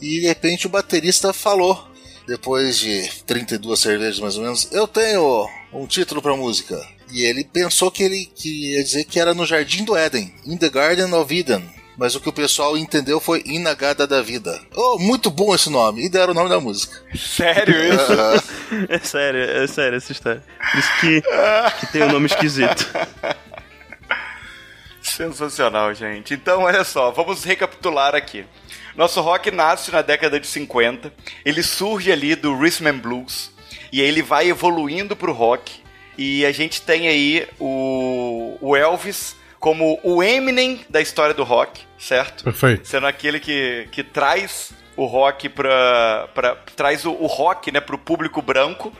e 0.00 0.20
de 0.20 0.26
repente 0.26 0.66
o 0.66 0.70
baterista 0.70 1.32
falou, 1.32 1.82
depois 2.26 2.78
de 2.78 3.08
32 3.26 3.80
cervejas 3.80 4.20
mais 4.20 4.36
ou 4.36 4.42
menos, 4.42 4.68
eu 4.72 4.86
tenho 4.86 5.48
um 5.72 5.86
título 5.86 6.20
pra 6.20 6.36
música. 6.36 6.80
E 7.12 7.22
ele 7.22 7.44
pensou 7.44 7.90
que 7.90 8.02
ele 8.02 8.26
que 8.26 8.72
ia 8.72 8.82
dizer 8.82 9.04
que 9.04 9.20
era 9.20 9.32
no 9.32 9.46
Jardim 9.46 9.84
do 9.84 9.96
Éden, 9.96 10.34
In 10.44 10.56
the 10.56 10.68
Garden 10.68 11.14
of 11.14 11.34
Eden. 11.34 11.62
Mas 11.96 12.14
o 12.14 12.20
que 12.20 12.28
o 12.28 12.32
pessoal 12.32 12.76
entendeu 12.76 13.18
foi 13.18 13.42
Inagada 13.46 14.06
da 14.06 14.20
Vida. 14.20 14.60
Oh, 14.74 14.98
muito 14.98 15.30
bom 15.30 15.54
esse 15.54 15.70
nome. 15.70 16.04
E 16.04 16.08
deram 16.08 16.32
o 16.32 16.34
nome 16.34 16.50
da 16.50 16.60
música. 16.60 17.00
Sério 17.16 17.74
isso? 17.94 18.12
É 18.88 18.98
sério, 18.98 19.40
é 19.40 19.66
sério 19.66 19.96
essa 19.96 20.12
história. 20.12 20.42
Por 20.70 20.78
isso 20.78 21.00
que, 21.00 21.22
que 21.80 21.92
tem 21.92 22.02
um 22.02 22.12
nome 22.12 22.26
esquisito. 22.26 22.86
Sensacional, 25.00 25.94
gente. 25.94 26.34
Então, 26.34 26.62
olha 26.62 26.84
só, 26.84 27.10
vamos 27.10 27.44
recapitular 27.44 28.14
aqui. 28.14 28.44
Nosso 28.96 29.20
rock 29.20 29.50
nasce 29.50 29.90
na 29.90 30.02
década 30.02 30.40
de 30.40 30.46
50, 30.46 31.12
ele 31.44 31.62
surge 31.62 32.10
ali 32.10 32.34
do 32.34 32.56
Rhythm 32.56 32.86
and 32.88 32.98
Blues, 32.98 33.50
e 33.92 34.00
aí 34.00 34.08
ele 34.08 34.22
vai 34.22 34.48
evoluindo 34.48 35.14
pro 35.14 35.32
rock, 35.32 35.82
e 36.16 36.46
a 36.46 36.50
gente 36.50 36.80
tem 36.80 37.06
aí 37.06 37.46
o, 37.60 38.56
o 38.58 38.74
Elvis 38.74 39.36
como 39.58 39.98
o 40.02 40.22
Eminem 40.22 40.80
da 40.88 41.00
história 41.00 41.34
do 41.34 41.44
rock, 41.44 41.82
certo? 41.98 42.44
Perfeito. 42.44 42.86
Sendo 42.86 43.06
aquele 43.06 43.40
que, 43.40 43.88
que 43.90 44.02
traz 44.02 44.72
o 44.96 45.04
rock 45.04 45.48
pra 45.48 46.28
traz 46.74 47.04
o, 47.04 47.12
o 47.12 47.26
rock, 47.26 47.70
né, 47.70 47.80
pro 47.80 47.98
público 47.98 48.40
branco. 48.40 48.92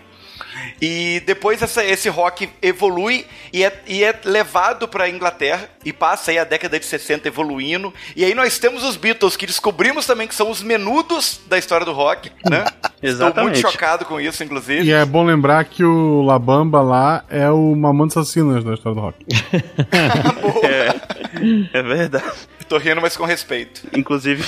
E 0.80 1.20
depois 1.26 1.60
essa- 1.62 1.84
esse 1.84 2.08
rock 2.08 2.48
evolui 2.62 3.26
e 3.52 3.64
é, 3.64 3.82
e 3.86 4.04
é 4.04 4.18
levado 4.24 4.86
pra 4.88 5.08
Inglaterra 5.08 5.68
e 5.84 5.92
passa 5.92 6.30
aí 6.30 6.38
a 6.38 6.44
década 6.44 6.78
de 6.78 6.84
60 6.86 7.26
evoluindo. 7.28 7.92
E 8.14 8.24
aí 8.24 8.34
nós 8.34 8.58
temos 8.58 8.82
os 8.84 8.96
Beatles, 8.96 9.36
que 9.36 9.46
descobrimos 9.46 10.06
também 10.06 10.26
que 10.28 10.34
são 10.34 10.50
os 10.50 10.62
menudos 10.62 11.40
da 11.46 11.58
história 11.58 11.84
do 11.86 11.92
rock, 11.92 12.30
né? 12.48 12.64
Estou 13.02 13.26
muito 13.26 13.38
Exatamente. 13.56 13.60
chocado 13.60 14.04
com 14.04 14.20
isso, 14.20 14.42
inclusive. 14.42 14.84
E 14.84 14.92
é 14.92 15.04
bom 15.04 15.24
lembrar 15.24 15.64
que 15.64 15.84
o 15.84 16.22
Labamba 16.22 16.80
lá 16.80 17.24
é 17.28 17.50
o 17.50 17.74
Mamando 17.76 18.12
Assassinas 18.12 18.64
da 18.64 18.74
história 18.74 18.94
do 18.94 19.00
rock. 19.00 19.24
É 21.72 21.82
verdade. 21.82 22.24
Tô 22.68 22.78
rindo, 22.78 23.00
mas 23.00 23.16
com 23.16 23.24
respeito. 23.24 23.82
Inclusive, 23.96 24.44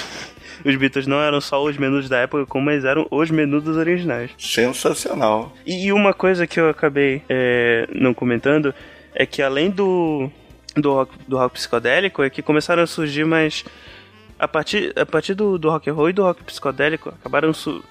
os 0.65 0.77
Beatles 0.77 1.07
não 1.07 1.21
eram 1.21 1.41
só 1.41 1.63
os 1.63 1.77
menus 1.77 2.09
da 2.09 2.19
época, 2.19 2.47
como 2.47 2.71
eles 2.71 2.85
eram 2.85 3.07
os 3.11 3.31
menus 3.31 3.63
dos 3.63 3.77
originais. 3.77 4.31
Sensacional. 4.39 5.53
E 5.67 5.87
e 5.87 5.93
uma 5.93 6.13
coisa 6.13 6.47
que 6.47 6.59
eu 6.61 6.69
acabei 6.69 7.23
é, 7.29 7.89
não 7.95 8.13
comentando 8.13 8.75
é 9.15 9.25
que 9.25 9.41
além 9.43 9.71
do, 9.71 10.31
do, 10.77 10.93
rock, 10.93 11.13
do 11.27 11.37
rock 11.37 11.55
psicodélico, 11.55 12.23
é 12.23 12.31
que 12.31 12.43
começaram 12.43 12.83
a 12.83 12.87
surgir 12.87 13.25
mais. 13.25 13.65
A 14.39 14.47
partir, 14.47 14.93
a 14.97 15.05
partir 15.05 15.35
do, 15.35 15.59
do 15.59 15.69
rock 15.71 15.91
and 15.91 15.95
roll 15.95 16.11
e 16.11 16.13
do 16.13 16.23
rock 16.23 16.45
psicodélico, 16.45 17.09
acabaram 17.09 17.53
su- 17.53 17.83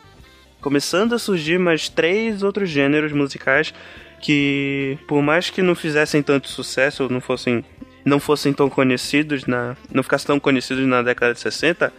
começando 0.61 1.13
a 1.13 1.19
surgir 1.19 1.57
mais 1.59 1.89
três 1.89 2.41
outros 2.43 2.69
gêneros 2.69 3.11
musicais 3.11 3.73
que, 4.21 4.97
por 5.07 5.21
mais 5.21 5.49
que 5.49 5.61
não 5.61 5.75
fizessem 5.75 6.23
tanto 6.23 6.47
sucesso, 6.47 7.03
ou 7.03 7.09
não 7.09 7.19
fossem, 7.21 7.63
não 8.05 8.19
fossem 8.19 8.53
tão 8.53 8.69
conhecidos, 8.69 9.45
na, 9.45 9.75
não 9.91 10.01
ficassem 10.01 10.27
tão 10.27 10.39
conhecidos 10.39 10.85
na 10.85 11.01
década 11.01 11.33
de 11.33 11.39
60, 11.41 11.91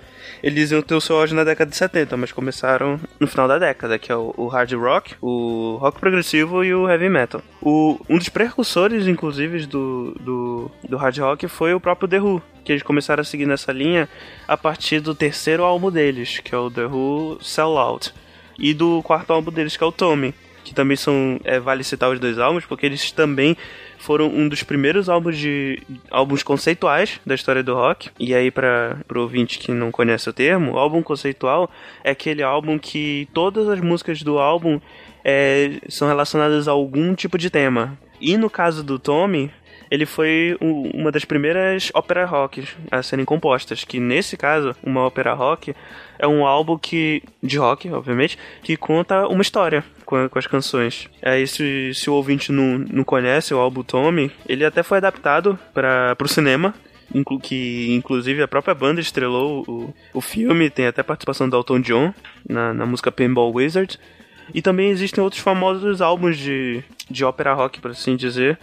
eles 0.43 0.70
iam 0.70 0.82
ter 0.82 0.94
o 0.94 1.01
seu 1.01 1.16
auge 1.16 1.35
na 1.35 1.44
década 1.44 1.70
de 1.70 1.77
70, 1.77 2.16
mas 2.16 2.32
começaram 2.32 3.01
no 3.19 3.27
final 3.27 3.48
da 3.48 3.59
década, 3.59 3.98
que 3.98 4.12
é 4.12 4.16
o, 4.16 4.35
o 4.36 4.47
hard 4.47 4.73
rock, 4.73 5.15
o 5.20 5.77
rock 5.81 5.98
progressivo 5.98 6.65
e 6.65 6.74
o 6.74 6.89
heavy 6.89 7.09
metal. 7.09 7.43
O, 7.60 7.98
um 8.09 8.19
dos 8.19 8.28
precursores, 8.28 9.06
inclusive, 9.06 9.66
do, 9.66 10.15
do, 10.20 10.70
do 10.89 10.97
hard 10.97 11.19
rock 11.19 11.48
foi 11.48 11.74
o 11.74 11.81
próprio 11.81 12.09
The 12.09 12.20
Who, 12.20 12.43
que 12.65 12.73
eles 12.73 12.82
começaram 12.82 13.20
a 13.20 13.24
seguir 13.24 13.47
nessa 13.47 13.73
linha 13.73 14.09
a 14.47 14.56
partir 14.56 15.01
do 15.01 15.15
terceiro 15.15 15.65
álbum 15.65 15.90
deles, 15.90 16.39
que 16.39 16.55
é 16.55 16.59
o 16.59 16.70
The 16.70 16.86
Who 16.86 17.39
Sell 17.43 17.77
Out, 17.78 18.12
e 18.59 18.74
do 18.74 19.02
quarto 19.02 19.32
álbum 19.32 19.51
deles, 19.51 19.77
que 19.77 19.85
é 19.85 19.86
o 19.86 19.93
Tommy, 19.93 20.35
que 20.69 20.74
também 20.74 20.97
são, 20.97 21.40
é, 21.45 21.59
vale 21.59 21.82
citar 21.82 22.11
os 22.11 22.20
dois 22.20 22.39
álbuns, 22.39 22.65
porque 22.66 22.86
eles 22.86 23.11
também 23.11 23.57
foram 23.99 24.28
um 24.28 24.49
dos 24.49 24.62
primeiros 24.62 25.09
álbuns 25.09 25.36
de 25.36 25.82
álbuns 26.11 26.43
conceituais 26.43 27.20
da 27.27 27.35
história 27.35 27.62
do 27.62 27.74
rock. 27.74 28.11
E 28.19 28.35
aí 28.35 28.51
para 28.51 28.99
pro 29.09 29.23
ouvinte 29.23 29.59
que 29.59 29.73
não 29.73 29.90
conhece 29.90 30.28
o 30.28 30.32
termo, 30.32 30.73
o 30.74 30.78
álbum 30.78 31.03
conceitual 31.03 31.70
é 32.05 32.11
aquele 32.11 32.43
álbum 32.43 32.78
que 32.78 33.28
todas 33.32 33.69
as 33.69 33.81
músicas 33.81 34.23
do 34.23 34.39
álbum 34.39 34.81
é, 35.24 35.81
são 35.89 36.07
relacionadas 36.07 36.69
a 36.69 36.70
algum 36.73 37.15
tipo 37.15 37.36
de 37.36 37.51
tema. 37.51 37.99
E 38.20 38.36
no 38.36 38.49
caso 38.49 38.82
do 38.85 38.99
Tommy, 38.99 39.51
ele 39.90 40.07
foi 40.07 40.57
um- 40.61 40.90
uma 40.95 41.11
das 41.11 41.24
primeiras 41.24 41.90
ópera 41.95 42.24
rock 42.24 42.66
a 42.90 43.03
serem 43.03 43.24
compostas, 43.24 43.85
que 43.85 43.99
nesse 43.99 44.36
caso, 44.36 44.77
uma 44.82 45.01
ópera 45.03 45.32
rock 45.35 45.74
é 46.19 46.27
um 46.27 46.47
álbum 46.47 46.77
que 46.77 47.23
de 47.43 47.59
rock, 47.59 47.89
obviamente, 47.90 48.39
que 48.62 48.77
conta 48.77 49.27
uma 49.28 49.43
história 49.43 49.85
com, 50.05 50.28
com 50.28 50.39
as 50.39 50.47
canções. 50.47 51.09
Aí 51.23 51.47
se, 51.47 51.93
se 51.95 52.11
o 52.11 52.15
ouvinte 52.15 52.51
não, 52.51 52.78
não 52.78 53.05
conhece 53.05 53.55
o 53.55 53.59
álbum 53.59 53.82
Tommy, 53.82 54.31
ele 54.49 54.65
até 54.65 54.82
foi 54.82 54.99
adaptado 54.99 55.59
para 55.73 56.16
o 56.20 56.28
cinema. 56.28 56.74
Que 57.43 57.95
inclusive 57.95 58.43
a 58.43 58.49
própria 58.49 58.74
banda 58.74 59.01
estrelou 59.01 59.65
o, 59.66 59.95
o 60.12 60.20
filme, 60.20 60.69
tem 60.69 60.86
até 60.86 61.03
participação 61.03 61.49
do 61.49 61.57
Elton 61.57 61.81
John 61.81 62.12
na, 62.47 62.74
na 62.74 62.85
música 62.85 63.11
Pinball 63.11 63.55
Wizard. 63.55 63.99
E 64.53 64.61
também 64.61 64.90
existem 64.90 65.24
outros 65.24 65.43
famosos 65.43 66.03
álbuns 66.03 66.36
de, 66.36 66.82
de 67.11 67.24
ópera 67.24 67.55
rock, 67.55 67.81
por 67.81 67.93
assim 67.93 68.16
dizer. 68.16 68.59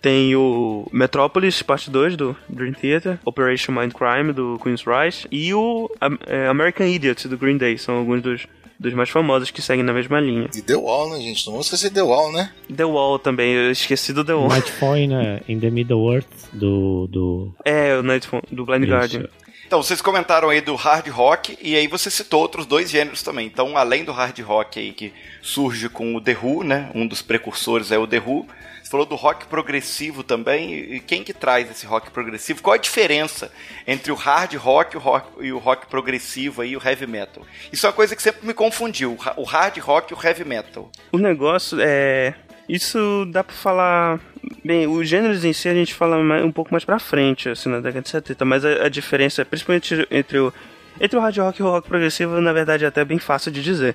Tem 0.00 0.34
o 0.34 0.88
Metropolis, 0.90 1.62
parte 1.62 1.90
2 1.90 2.16
do 2.16 2.36
Dream 2.48 2.72
Theater, 2.72 3.18
Operation 3.24 3.72
Mindcrime 3.72 4.32
do 4.32 4.58
Queen's 4.62 4.82
Rise 4.82 5.26
e 5.30 5.52
o 5.52 5.90
é, 6.26 6.46
American 6.46 6.86
Idiot 6.86 7.28
do 7.28 7.36
Green 7.36 7.58
Day. 7.58 7.76
São 7.76 7.96
alguns 7.96 8.22
dos, 8.22 8.46
dos 8.78 8.94
mais 8.94 9.10
famosos 9.10 9.50
que 9.50 9.60
seguem 9.60 9.84
na 9.84 9.92
mesma 9.92 10.18
linha. 10.18 10.48
E 10.54 10.62
The 10.62 10.76
Wall, 10.76 11.10
né, 11.10 11.20
gente? 11.20 11.44
Não 11.46 11.52
vamos 11.52 11.66
esquecer 11.66 11.90
The 11.90 12.02
Wall, 12.02 12.32
né? 12.32 12.50
The 12.74 12.84
Wall 12.84 13.18
também, 13.18 13.52
eu 13.52 13.70
esqueci 13.70 14.12
do 14.14 14.24
The 14.24 14.32
Wall. 14.32 14.48
Nightfall 14.48 14.96
in, 14.96 15.12
uh, 15.12 15.40
in 15.46 15.60
the 15.60 15.70
Middle 15.70 16.14
Earth 16.14 16.48
do. 16.52 17.06
do... 17.06 17.54
É, 17.62 17.96
o 17.96 18.02
Nightfall, 18.02 18.42
do 18.50 18.64
Blind 18.64 18.84
Isso. 18.84 18.92
Guardian. 18.92 19.28
Então, 19.66 19.80
vocês 19.80 20.02
comentaram 20.02 20.48
aí 20.48 20.60
do 20.60 20.74
hard 20.74 21.06
rock 21.10 21.56
e 21.62 21.76
aí 21.76 21.86
você 21.86 22.10
citou 22.10 22.40
outros 22.40 22.66
dois 22.66 22.90
gêneros 22.90 23.22
também. 23.22 23.46
Então, 23.46 23.76
além 23.76 24.02
do 24.02 24.10
hard 24.10 24.36
rock 24.40 24.80
aí 24.80 24.92
que 24.92 25.12
surge 25.40 25.88
com 25.88 26.16
o 26.16 26.20
The 26.20 26.36
Who, 26.42 26.64
né? 26.64 26.90
Um 26.92 27.06
dos 27.06 27.22
precursores 27.22 27.92
é 27.92 27.98
o 27.98 28.04
The 28.04 28.18
Who. 28.18 28.48
Falou 28.90 29.06
do 29.06 29.14
rock 29.14 29.46
progressivo 29.46 30.24
também. 30.24 30.74
E 30.74 30.98
quem 31.00 31.22
que 31.22 31.32
traz 31.32 31.70
esse 31.70 31.86
rock 31.86 32.10
progressivo? 32.10 32.60
Qual 32.60 32.74
a 32.74 32.78
diferença 32.78 33.52
entre 33.86 34.10
o 34.10 34.16
hard 34.16 34.54
rock, 34.56 34.96
o 34.96 35.00
rock 35.00 35.28
e 35.40 35.52
o 35.52 35.58
rock 35.58 35.86
progressivo 35.86 36.60
aí, 36.62 36.76
o 36.76 36.82
heavy 36.84 37.06
metal? 37.06 37.46
Isso 37.72 37.86
é 37.86 37.88
uma 37.88 37.94
coisa 37.94 38.16
que 38.16 38.22
sempre 38.22 38.44
me 38.44 38.52
confundiu, 38.52 39.12
o 39.12 39.22
ha- 39.22 39.34
o 39.36 39.44
hard 39.44 39.78
rock 39.78 40.12
e 40.12 40.16
o 40.16 40.18
heavy 40.26 40.44
metal. 40.44 40.90
O 41.12 41.18
negócio 41.18 41.78
é. 41.80 42.34
Isso 42.68 43.26
dá 43.30 43.44
pra 43.44 43.54
falar. 43.54 44.18
Bem, 44.64 44.86
os 44.88 45.08
gêneros 45.08 45.44
em 45.44 45.52
si 45.52 45.68
a 45.68 45.74
gente 45.74 45.94
fala 45.94 46.18
mais- 46.22 46.44
um 46.44 46.50
pouco 46.52 46.72
mais 46.72 46.84
pra 46.84 46.98
frente, 46.98 47.48
assim, 47.48 47.68
na 47.68 47.76
década 47.78 48.02
de 48.02 48.08
70, 48.08 48.44
mas 48.44 48.64
a, 48.64 48.86
a 48.86 48.88
diferença, 48.88 49.44
principalmente 49.44 50.06
entre 50.10 50.38
o, 50.38 50.52
entre 51.00 51.16
o 51.16 51.20
hard 51.20 51.36
rock 51.38 51.60
e 51.60 51.62
o 51.62 51.68
rock 51.70 51.86
progressivo, 51.88 52.40
na 52.40 52.52
verdade 52.52 52.84
é 52.84 52.88
até 52.88 53.04
bem 53.04 53.18
fácil 53.20 53.52
de 53.52 53.62
dizer. 53.62 53.94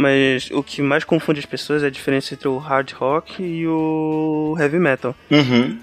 Mas 0.00 0.48
o 0.52 0.62
que 0.62 0.80
mais 0.80 1.02
confunde 1.02 1.40
as 1.40 1.44
pessoas 1.44 1.82
é 1.82 1.88
a 1.88 1.90
diferença 1.90 2.32
entre 2.32 2.46
o 2.46 2.56
hard 2.56 2.92
rock 2.92 3.42
e 3.42 3.66
o 3.66 4.54
heavy 4.56 4.78
metal. 4.78 5.12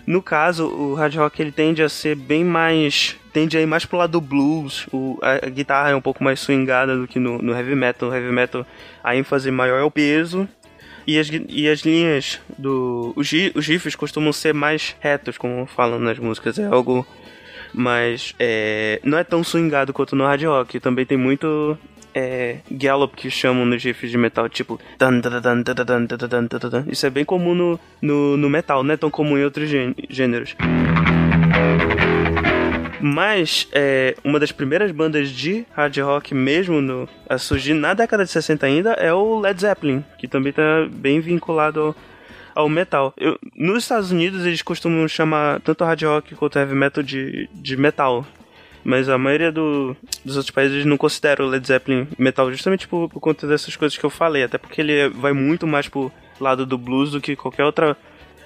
No 0.07 0.21
caso, 0.21 0.67
o 0.67 0.93
hard 0.93 1.15
rock 1.15 1.41
ele 1.41 1.51
tende 1.51 1.83
a 1.83 1.89
ser 1.89 2.15
bem 2.15 2.41
mais. 2.41 3.17
tende 3.33 3.57
a 3.57 3.61
ir 3.61 3.65
mais 3.65 3.83
pro 3.85 3.97
lado 3.97 4.11
do 4.11 4.21
blues. 4.21 4.87
O, 4.93 5.19
a, 5.21 5.45
a 5.45 5.49
guitarra 5.49 5.89
é 5.89 5.95
um 5.95 5.99
pouco 5.99 6.23
mais 6.23 6.39
swingada 6.39 6.95
do 6.95 7.05
que 7.05 7.19
no, 7.19 7.41
no 7.41 7.53
heavy 7.53 7.75
metal. 7.75 8.07
No 8.07 8.15
heavy 8.15 8.31
metal, 8.31 8.65
a 9.03 9.17
ênfase 9.17 9.51
maior 9.51 9.81
é 9.81 9.83
o 9.83 9.91
peso. 9.91 10.47
E 11.05 11.19
as, 11.19 11.29
e 11.49 11.67
as 11.67 11.81
linhas 11.81 12.39
do. 12.57 13.11
Os, 13.17 13.29
os 13.53 13.67
riffs 13.67 13.95
costumam 13.95 14.31
ser 14.31 14.53
mais 14.53 14.95
retos, 15.01 15.37
como 15.37 15.65
falam 15.65 15.99
nas 15.99 16.17
músicas. 16.17 16.57
É 16.57 16.65
algo 16.65 17.05
mais. 17.73 18.33
É, 18.39 19.01
não 19.03 19.17
é 19.17 19.25
tão 19.25 19.43
swingado 19.43 19.91
quanto 19.91 20.15
no 20.15 20.23
hard 20.23 20.43
rock. 20.43 20.79
Também 20.79 21.05
tem 21.05 21.17
muito 21.17 21.77
é, 22.15 22.59
gallop 22.71 23.13
que 23.13 23.29
chamam 23.29 23.65
nos 23.65 23.83
riffs 23.83 24.09
de 24.09 24.17
metal, 24.17 24.47
tipo. 24.47 24.79
Isso 26.87 27.05
é 27.05 27.09
bem 27.09 27.25
comum 27.25 27.53
no, 27.53 27.79
no, 28.01 28.37
no 28.37 28.49
metal, 28.49 28.83
não 28.83 28.93
é 28.93 28.97
tão 28.97 29.11
comum 29.11 29.37
em 29.37 29.43
outros 29.43 29.69
gêneros. 30.09 30.55
Mas 33.01 33.67
é, 33.73 34.15
uma 34.23 34.39
das 34.39 34.53
primeiras 34.53 34.91
bandas 34.91 35.29
de 35.29 35.65
hard 35.73 35.97
rock 35.97 36.33
mesmo 36.33 36.81
no, 36.81 37.07
a 37.29 37.37
surgir 37.37 37.73
na 37.73 37.93
década 37.93 38.23
de 38.23 38.31
60 38.31 38.65
ainda 38.65 38.93
é 38.93 39.13
o 39.13 39.39
Led 39.39 39.59
Zeppelin, 39.59 40.03
que 40.17 40.27
também 40.27 40.51
está 40.51 40.87
bem 40.89 41.19
vinculado 41.19 41.81
ao, 41.81 41.95
ao 42.55 42.69
metal. 42.69 43.13
Eu, 43.17 43.37
nos 43.55 43.83
Estados 43.83 44.11
Unidos 44.11 44.45
eles 44.45 44.61
costumam 44.61 45.05
chamar 45.07 45.59
tanto 45.59 45.83
hard 45.83 46.01
rock 46.03 46.35
quanto 46.35 46.57
heavy 46.57 46.73
metal 46.73 47.03
de, 47.03 47.49
de 47.53 47.75
metal. 47.75 48.25
Mas 48.85 49.09
a 49.09 49.17
maioria 49.17 49.51
do- 49.51 49.97
dos 50.23 50.37
outros 50.37 50.51
países 50.53 50.85
não 50.85 50.95
considera 50.95 51.43
o 51.43 51.47
Led 51.47 51.65
Zeppelin 51.67 52.07
metal 52.19 52.51
justamente 52.51 52.87
por, 52.87 53.09
por 53.09 53.19
conta 53.19 53.47
dessas 53.47 53.75
coisas 53.75 53.97
que 53.97 54.05
eu 54.05 54.11
falei. 54.11 54.43
Até 54.43 54.59
porque 54.59 54.79
ele 54.79 55.09
vai 55.09 55.33
muito 55.33 55.65
mais 55.65 55.87
pro 55.89 56.11
lado 56.39 56.65
do 56.67 56.77
blues 56.77 57.09
do 57.11 57.19
que 57.19 57.35
qualquer 57.35 57.63
outra 57.65 57.97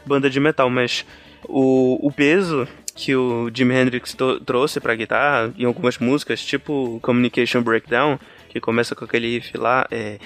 banda 0.06 0.30
de 0.30 0.40
metal. 0.40 0.70
Mas 0.70 1.06
o, 1.44 2.00
o 2.08 2.10
peso 2.12 2.66
que 2.96 3.14
o 3.16 3.52
Jimi 3.54 3.76
Hendrix 3.76 4.16
trouxe 4.46 4.80
pra 4.80 4.96
guitarra 4.96 5.54
em 5.58 5.66
algumas 5.66 5.98
músicas, 5.98 6.42
tipo 6.44 7.00
Communication 7.02 7.62
Breakdown, 7.62 8.18
que 8.50 8.60
começa 8.60 8.96
com 8.96 9.06
aquele 9.06 9.28
riff 9.28 9.58
lá, 9.58 9.86
é... 9.92 10.18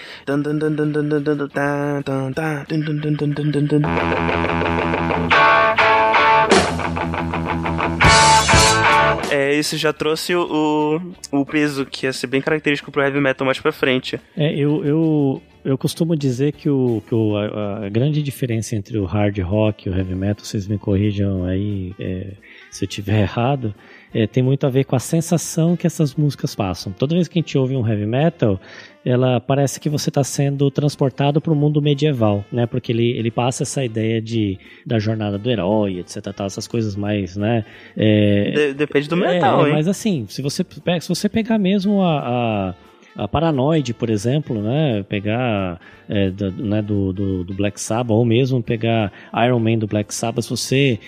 É, 9.33 9.51
isso 9.51 9.75
já 9.77 9.91
trouxe 9.91 10.35
o, 10.35 11.01
o, 11.31 11.43
peso 11.43 11.87
que 11.87 12.05
ia 12.05 12.13
ser 12.13 12.27
bem 12.27 12.39
característico 12.39 12.91
pro 12.91 13.01
heavy 13.01 13.19
metal 13.19 13.43
mais 13.43 13.59
pra 13.59 13.71
frente. 13.71 14.21
É, 14.37 14.53
eu, 14.53 14.85
eu, 14.85 15.41
eu 15.65 15.75
costumo 15.75 16.15
dizer 16.15 16.51
que, 16.51 16.69
o, 16.69 17.01
que 17.07 17.15
o, 17.15 17.35
a, 17.35 17.87
a 17.87 17.89
grande 17.89 18.21
diferença 18.21 18.75
entre 18.75 18.95
o 18.95 19.05
hard 19.05 19.39
rock 19.39 19.87
e 19.87 19.91
o 19.91 19.97
heavy 19.97 20.13
metal, 20.13 20.45
vocês 20.45 20.67
me 20.67 20.77
corrijam 20.77 21.45
aí 21.45 21.95
é, 21.99 22.27
se 22.69 22.85
eu 22.85 22.87
tiver 22.87 23.21
errado, 23.21 23.73
é, 24.13 24.27
tem 24.27 24.43
muito 24.43 24.65
a 24.65 24.69
ver 24.69 24.83
com 24.85 24.95
a 24.95 24.99
sensação 24.99 25.75
que 25.75 25.87
essas 25.87 26.13
músicas 26.15 26.53
passam. 26.55 26.93
Toda 26.93 27.15
vez 27.15 27.27
que 27.27 27.39
a 27.39 27.41
gente 27.41 27.57
ouve 27.57 27.75
um 27.75 27.87
heavy 27.87 28.05
metal, 28.05 28.59
ela 29.05 29.39
parece 29.39 29.79
que 29.79 29.89
você 29.89 30.09
está 30.09 30.23
sendo 30.23 30.69
transportado 30.71 31.41
para 31.41 31.51
o 31.51 31.55
mundo 31.55 31.81
medieval, 31.81 32.45
né? 32.51 32.65
Porque 32.65 32.91
ele, 32.91 33.11
ele 33.17 33.31
passa 33.31 33.63
essa 33.63 33.83
ideia 33.83 34.21
de 34.21 34.57
da 34.85 34.99
jornada 34.99 35.37
do 35.37 35.49
herói, 35.49 35.99
etc, 35.99 36.21
tal, 36.33 36.45
essas 36.47 36.67
coisas 36.67 36.95
mais, 36.95 37.35
né? 37.35 37.65
É, 37.97 38.51
De- 38.51 38.73
depende 38.75 39.09
do 39.09 39.17
metal, 39.17 39.65
é, 39.65 39.69
hein? 39.69 39.75
Mas 39.75 39.87
assim, 39.87 40.25
se 40.29 40.41
você, 40.41 40.65
se 41.01 41.09
você 41.09 41.27
pegar 41.27 41.57
mesmo 41.57 42.01
a, 42.01 42.73
a, 43.17 43.23
a 43.23 43.27
Paranoid, 43.27 43.93
por 43.93 44.09
exemplo, 44.09 44.61
né? 44.61 45.03
Pegar 45.09 45.79
é, 46.07 46.29
da- 46.29 46.51
né, 46.51 46.81
do, 46.81 47.11
do, 47.11 47.43
do 47.43 47.53
Black 47.53 47.81
Sabbath, 47.81 48.11
ou 48.15 48.23
mesmo 48.23 48.61
pegar 48.63 49.11
Iron 49.45 49.59
Man 49.59 49.77
do 49.79 49.87
Black 49.87 50.13
Sabbath, 50.13 50.43
se 50.45 50.49
você 50.49 50.99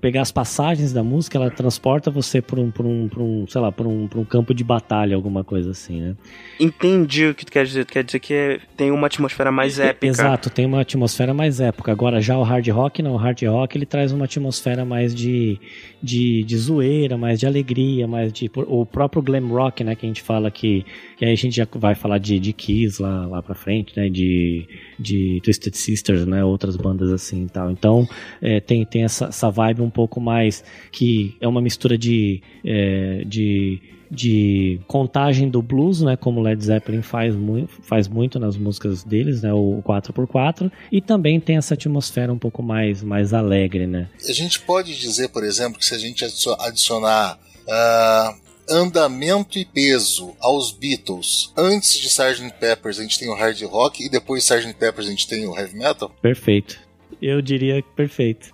pegar 0.00 0.22
as 0.22 0.32
passagens 0.32 0.92
da 0.92 1.02
música, 1.02 1.36
ela 1.38 1.50
transporta 1.50 2.10
você 2.10 2.40
para 2.40 2.60
um, 2.60 2.70
por 2.70 2.86
um, 2.86 3.08
por 3.08 3.20
um, 3.22 3.46
sei 3.48 3.60
lá, 3.60 3.70
para 3.72 3.86
um, 3.88 4.06
por 4.08 4.18
um 4.20 4.24
campo 4.24 4.54
de 4.54 4.62
batalha, 4.64 5.14
alguma 5.16 5.42
coisa 5.44 5.70
assim, 5.70 6.00
né? 6.00 6.16
Entendi 6.60 7.26
o 7.26 7.34
que 7.34 7.44
tu 7.44 7.52
quer 7.52 7.64
dizer. 7.64 7.84
Tu 7.84 7.92
quer 7.92 8.04
dizer 8.04 8.20
que 8.20 8.32
é- 8.34 8.60
tem 8.76 8.90
uma 8.90 9.06
atmosfera 9.06 9.50
mais 9.50 9.78
épica. 9.78 10.06
Exato, 10.06 10.50
tem 10.50 10.64
uma 10.66 10.80
atmosfera 10.80 11.34
mais 11.34 11.60
épica. 11.60 11.90
Agora, 11.92 12.20
já 12.20 12.36
o 12.38 12.42
hard 12.42 12.66
rock, 12.68 13.02
não. 13.02 13.14
O 13.14 13.16
hard 13.16 13.42
rock 13.42 13.76
ele 13.76 13.86
traz 13.86 14.12
uma 14.12 14.24
atmosfera 14.26 14.84
mais 14.84 15.14
de, 15.14 15.58
de, 16.02 16.42
de 16.44 16.56
zoeira, 16.56 17.16
mais 17.16 17.40
de 17.40 17.46
alegria, 17.46 18.06
mais 18.06 18.32
de. 18.32 18.50
O 18.54 18.86
próprio 18.86 19.22
glam 19.22 19.46
rock, 19.48 19.82
né? 19.84 19.94
Que 19.94 20.06
a 20.06 20.08
gente 20.08 20.22
fala 20.22 20.50
que. 20.50 20.84
Que 21.16 21.24
aí 21.24 21.32
a 21.32 21.36
gente 21.36 21.56
já 21.56 21.66
vai 21.74 21.94
falar 21.94 22.18
de, 22.18 22.38
de 22.38 22.52
Kiss 22.52 23.00
lá, 23.00 23.26
lá 23.26 23.42
pra 23.42 23.54
frente, 23.54 23.92
né? 23.96 24.08
De, 24.08 24.66
de 24.98 25.40
Twisted 25.42 25.74
Sisters, 25.74 26.26
né? 26.26 26.44
Outras 26.44 26.76
bandas 26.76 27.10
assim 27.10 27.44
e 27.44 27.48
tal. 27.48 27.70
Então, 27.70 28.08
é, 28.40 28.60
tem, 28.60 28.84
tem 28.84 29.04
essa, 29.04 29.30
essa 29.42 29.50
vibe 29.50 29.82
um 29.82 29.90
pouco 29.90 30.20
mais. 30.20 30.64
Que 30.90 31.36
é 31.40 31.48
uma 31.48 31.60
mistura 31.60 31.98
de. 31.98 32.42
é, 32.64 33.24
de 33.26 33.80
de 34.14 34.78
contagem 34.86 35.48
do 35.48 35.62
blues, 35.62 36.02
né, 36.02 36.18
como 36.18 36.42
Led 36.42 36.62
Zeppelin 36.62 37.00
faz 37.00 37.34
muito, 37.34 37.72
faz 37.82 38.06
muito 38.06 38.38
nas 38.38 38.58
músicas 38.58 39.02
deles, 39.02 39.40
né, 39.40 39.54
o 39.54 39.82
4x4, 39.82 40.70
e 40.92 41.00
também 41.00 41.40
tem 41.40 41.56
essa 41.56 41.72
atmosfera 41.72 42.30
um 42.30 42.36
pouco 42.36 42.62
mais, 42.62 43.02
mais 43.02 43.32
alegre, 43.32 43.86
né. 43.86 44.10
A 44.28 44.32
gente 44.34 44.60
pode 44.60 44.94
dizer, 45.00 45.28
por 45.30 45.42
exemplo, 45.42 45.78
que 45.78 45.86
se 45.86 45.94
a 45.94 45.98
gente 45.98 46.26
adicio- 46.26 46.54
adicionar 46.60 47.38
ah, 47.66 48.34
andamento 48.68 49.58
e 49.58 49.64
peso 49.64 50.34
aos 50.40 50.72
Beatles, 50.72 51.50
antes 51.56 51.98
de 51.98 52.08
Sgt. 52.08 52.52
Peppers 52.60 52.98
a 52.98 53.02
gente 53.02 53.18
tem 53.18 53.30
o 53.30 53.34
hard 53.34 53.62
rock 53.62 54.04
e 54.04 54.10
depois 54.10 54.44
de 54.44 54.52
Sgt. 54.52 54.74
Peppers 54.74 55.06
a 55.06 55.10
gente 55.10 55.26
tem 55.26 55.46
o 55.46 55.56
heavy 55.58 55.78
metal? 55.78 56.14
Perfeito. 56.20 56.78
Eu 57.22 57.40
diria 57.40 57.80
que 57.80 57.88
perfeito. 57.94 58.52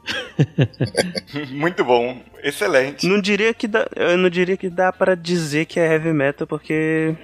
Muito 1.51 1.83
bom. 1.85 2.21
Excelente. 2.43 3.07
Não 3.07 3.21
diria 3.21 3.53
que 3.55 3.67
dá, 3.67 3.87
eu 3.97 4.17
não 4.19 4.29
diria 4.29 4.57
que 4.57 4.69
dá 4.69 4.93
para 4.93 5.15
dizer 5.15 5.65
que 5.65 5.81
é 5.81 5.93
heavy 5.93 6.13
metal 6.13 6.47
porque 6.47 7.15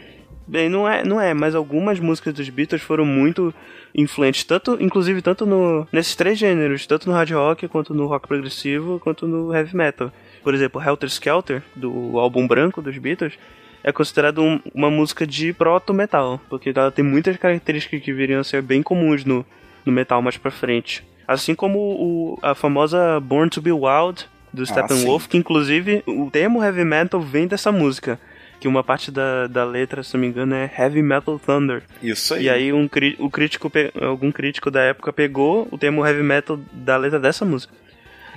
bem, 0.47 0.69
não 0.69 0.89
é, 0.89 1.05
não 1.05 1.21
é, 1.21 1.33
mas 1.35 1.55
algumas 1.55 2.01
músicas 2.01 2.33
dos 2.35 2.49
Beatles 2.49 2.83
foram 2.83 3.05
muito 3.05 3.55
influentes, 3.95 4.43
tanto 4.45 4.77
inclusive 4.81 5.23
tanto 5.23 5.47
no 5.47 5.87
nesses 5.93 6.17
três 6.17 6.39
gêneros, 6.39 6.87
tanto 6.87 7.09
no 7.09 7.15
hard 7.15 7.31
rock 7.31 7.69
quanto 7.69 7.95
no 7.95 8.07
rock 8.07 8.27
progressivo, 8.27 8.99
quanto 8.99 9.27
no 9.29 9.55
heavy 9.55 9.77
metal. 9.77 10.11
Por 10.43 10.55
exemplo, 10.55 10.83
Helter 10.83 11.09
Skelter 11.09 11.63
do 11.77 12.19
álbum 12.19 12.47
branco 12.47 12.83
dos 12.83 12.97
Beatles 12.99 13.35
é 13.83 13.93
considerado 13.93 14.43
um- 14.43 14.61
uma 14.75 14.91
música 14.91 15.27
de 15.27 15.53
proto 15.53 15.93
metal, 15.95 16.41
porque 16.49 16.73
ela 16.75 16.91
tem 16.91 17.05
muitas 17.05 17.37
características 17.37 18.01
que 18.03 18.13
viriam 18.15 18.41
a 18.41 18.45
ser 18.45 18.63
bem 18.63 18.83
comuns 18.83 19.25
no, 19.25 19.45
no 19.85 19.93
metal 19.93 20.21
mais 20.23 20.37
pra 20.39 20.51
frente. 20.51 21.05
Assim 21.27 21.55
como 21.55 21.79
o, 21.79 22.39
a 22.43 22.55
famosa 22.55 23.21
Born 23.21 23.51
to 23.51 23.61
Be 23.63 23.73
Wild 23.73 24.27
do 24.53 24.65
Steppenwolf, 24.65 25.27
que 25.27 25.37
inclusive 25.37 26.03
o 26.07 26.31
termo 26.31 26.63
heavy 26.63 26.85
metal 26.85 27.21
vem 27.21 27.47
dessa 27.47 27.73
música. 27.73 28.19
Que 28.61 28.69
uma 28.69 28.83
parte 28.83 29.11
da, 29.11 29.47
da 29.47 29.65
letra, 29.65 30.03
se 30.03 30.15
não 30.15 30.23
me 30.23 30.29
engano, 30.29 30.55
é 30.55 30.71
Heavy 30.79 31.03
Metal 31.03 31.39
Thunder. 31.39 31.83
Isso 32.03 32.33
aí. 32.33 32.45
E 32.45 32.49
aí 32.49 32.73
um, 32.73 32.89
o 33.19 33.29
crítico, 33.29 33.71
algum 34.01 34.33
crítico 34.33 34.71
da 34.71 34.81
época 34.81 35.13
pegou 35.13 35.69
o 35.71 35.77
termo 35.77 36.07
heavy 36.07 36.23
metal 36.23 36.59
da 36.73 36.97
letra 36.97 37.21
dessa 37.21 37.45
música. 37.45 37.75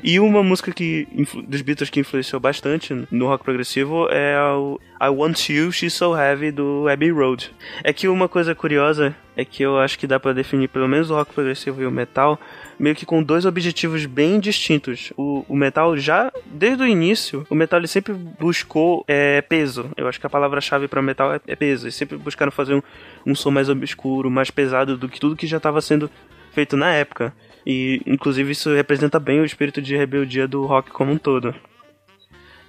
E 0.04 0.20
uma 0.20 0.44
música 0.44 0.72
que 0.72 1.08
dos 1.48 1.62
Beatles 1.62 1.90
que 1.90 2.00
influenciou 2.00 2.40
bastante 2.40 2.94
no 3.10 3.28
rock 3.28 3.44
progressivo 3.44 4.08
é 4.10 4.40
o 4.54 4.80
I 5.02 5.10
Want 5.10 5.50
You, 5.50 5.72
She's 5.72 5.94
So 5.94 6.16
Heavy 6.16 6.52
do 6.52 6.88
Abbey 6.88 7.12
Road. 7.12 7.52
É 7.84 7.92
que 7.92 8.08
uma 8.08 8.28
coisa 8.28 8.54
curiosa 8.54 9.16
é 9.36 9.46
que 9.46 9.64
eu 9.64 9.78
acho 9.80 10.00
que 10.00 10.08
dá 10.08 10.20
pra 10.20 10.34
definir 10.34 10.68
pelo 10.70 10.88
menos 10.88 11.10
o 11.10 11.16
rock 11.16 11.34
progressivo 11.34 11.82
e 11.82 11.86
o 11.86 11.92
metal 11.92 12.40
meio 12.80 12.96
que 12.96 13.06
com 13.06 13.22
dois 13.22 13.46
objetivos 13.46 14.06
bem 14.06 14.40
distintos. 14.40 15.12
O, 15.18 15.46
o 15.48 15.56
metal 15.56 15.98
já 15.98 16.32
desde 16.46 16.84
o 16.84 16.88
início, 16.88 17.46
o 17.50 17.56
metal 17.56 17.80
ele 17.80 17.88
sempre 17.88 18.14
buscou 18.14 19.04
é, 19.08 19.42
peso. 19.42 19.90
Eu 19.96 20.08
acho 20.08 20.20
que 20.20 20.28
a 20.28 20.30
palavra-chave 20.30 20.88
para 20.88 21.02
metal 21.02 21.34
é, 21.34 21.42
é 21.48 21.56
peso. 21.56 21.86
Eles 21.86 21.96
sempre 21.96 22.18
buscaram 22.18 22.52
fazer 22.52 22.76
um, 22.76 22.82
um 23.26 23.36
som 23.36 23.52
mais 23.52 23.70
obscuro, 23.70 24.30
mais 24.30 24.52
pesado 24.52 24.98
do 24.98 25.10
que 25.10 25.20
tudo 25.20 25.36
que 25.36 25.48
já 25.48 25.58
estava 25.58 25.82
sendo 25.82 26.10
feito 26.52 26.76
na 26.76 26.92
época. 26.92 27.34
E, 27.70 28.02
inclusive, 28.06 28.54
isso 28.54 28.74
representa 28.74 29.20
bem 29.20 29.42
o 29.42 29.46
espírito 29.46 29.82
de 29.82 29.94
rebeldia 29.94 30.48
do 30.48 30.66
rock 30.66 30.90
como 30.90 31.12
um 31.12 31.18
todo. 31.18 31.54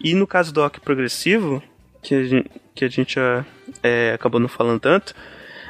E 0.01 0.13
no 0.13 0.27
caso 0.27 0.53
do 0.53 0.61
rock 0.61 0.81
progressivo, 0.81 1.63
que 2.03 2.17
a 2.17 2.25
gente, 2.25 2.51
que 2.75 2.85
a 2.85 2.89
gente 2.89 3.15
já, 3.15 3.47
é, 3.81 4.11
acabou 4.13 4.41
não 4.41 4.49
falando 4.49 4.81
tanto, 4.81 5.15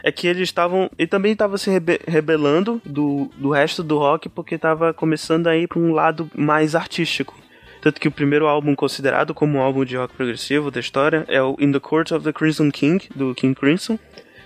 é 0.02 0.10
que 0.10 0.26
eles 0.26 0.44
estavam. 0.44 0.90
Ele 0.96 1.09
também 1.09 1.32
estava 1.32 1.59
se 1.59 1.68
rebe- 1.68 2.00
rebelando 2.09 2.80
do, 2.86 3.30
do 3.36 3.50
resto 3.50 3.82
do 3.82 3.98
rock 3.98 4.30
porque 4.30 4.55
estava 4.55 4.94
começando 4.94 5.46
a 5.46 5.55
ir 5.55 5.68
para 5.68 5.78
um 5.78 5.92
lado 5.92 6.30
mais 6.34 6.74
artístico. 6.74 7.38
Tanto 7.82 8.00
que 8.00 8.09
o 8.09 8.12
primeiro 8.12 8.46
álbum 8.46 8.74
considerado 8.74 9.34
como 9.34 9.59
um 9.59 9.60
álbum 9.60 9.84
de 9.84 9.94
rock 9.94 10.14
progressivo 10.14 10.70
da 10.70 10.80
história 10.80 11.26
é 11.28 11.42
o 11.42 11.55
In 11.60 11.70
the 11.70 11.80
Court 11.80 12.12
of 12.12 12.24
the 12.24 12.32
Crimson 12.32 12.70
King, 12.70 13.06
do 13.14 13.34
King 13.34 13.55
Crimson. 13.55 13.98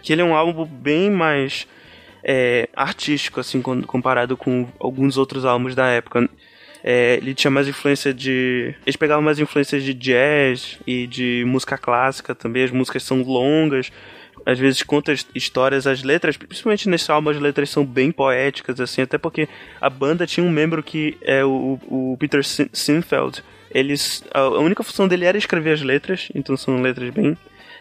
Que 0.02 0.12
ele 0.12 0.22
é 0.22 0.24
um 0.24 0.34
álbum 0.34 0.66
bem 0.66 1.09
mais 1.09 1.68
é, 2.24 2.68
artístico, 2.74 3.40
assim, 3.40 3.60
com- 3.62 3.82
comparado 3.82 4.36
com 4.36 4.68
alguns 4.78 5.16
outros 5.16 5.44
álbuns 5.44 5.74
da 5.74 5.86
época. 5.86 6.28
É, 6.84 7.16
ele 7.16 7.32
tinha 7.34 7.50
mais 7.50 7.68
influência 7.68 8.12
de. 8.12 8.74
Eles 8.84 8.96
pegavam 8.96 9.22
mais 9.22 9.38
influências 9.38 9.84
de 9.84 9.94
jazz 9.94 10.78
e 10.86 11.06
de 11.06 11.44
música 11.46 11.78
clássica 11.78 12.34
também. 12.34 12.64
As 12.64 12.72
músicas 12.72 13.04
são 13.04 13.22
longas, 13.22 13.92
às 14.44 14.58
vezes 14.58 14.82
conta 14.82 15.12
his- 15.12 15.26
histórias, 15.32 15.86
as 15.86 16.02
letras, 16.02 16.36
principalmente 16.36 16.88
nesse 16.88 17.10
álbum, 17.12 17.30
as 17.30 17.38
letras 17.38 17.70
são 17.70 17.84
bem 17.84 18.10
poéticas, 18.10 18.80
assim, 18.80 19.02
até 19.02 19.16
porque 19.16 19.48
a 19.80 19.88
banda 19.88 20.26
tinha 20.26 20.44
um 20.44 20.50
membro 20.50 20.82
que 20.82 21.16
é 21.22 21.44
o, 21.44 21.78
o 21.86 22.16
Peter 22.18 22.44
Sin- 22.44 22.68
Sinfeld. 22.72 23.44
Eles, 23.70 24.24
a 24.34 24.48
única 24.48 24.82
função 24.82 25.06
dele 25.06 25.24
era 25.24 25.38
escrever 25.38 25.74
as 25.74 25.82
letras, 25.82 26.28
então 26.34 26.56
são 26.56 26.82
letras 26.82 27.10
bem 27.10 27.36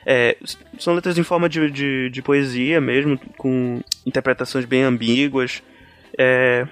é, 0.05 0.35
são 0.79 0.95
letras 0.95 1.17
em 1.17 1.23
forma 1.23 1.47
de, 1.47 1.69
de, 1.69 2.09
de 2.09 2.21
poesia 2.21 2.81
mesmo, 2.81 3.19
com 3.37 3.81
interpretações 4.05 4.65
bem 4.65 4.83
ambíguas. 4.83 5.61
É, 6.17 6.67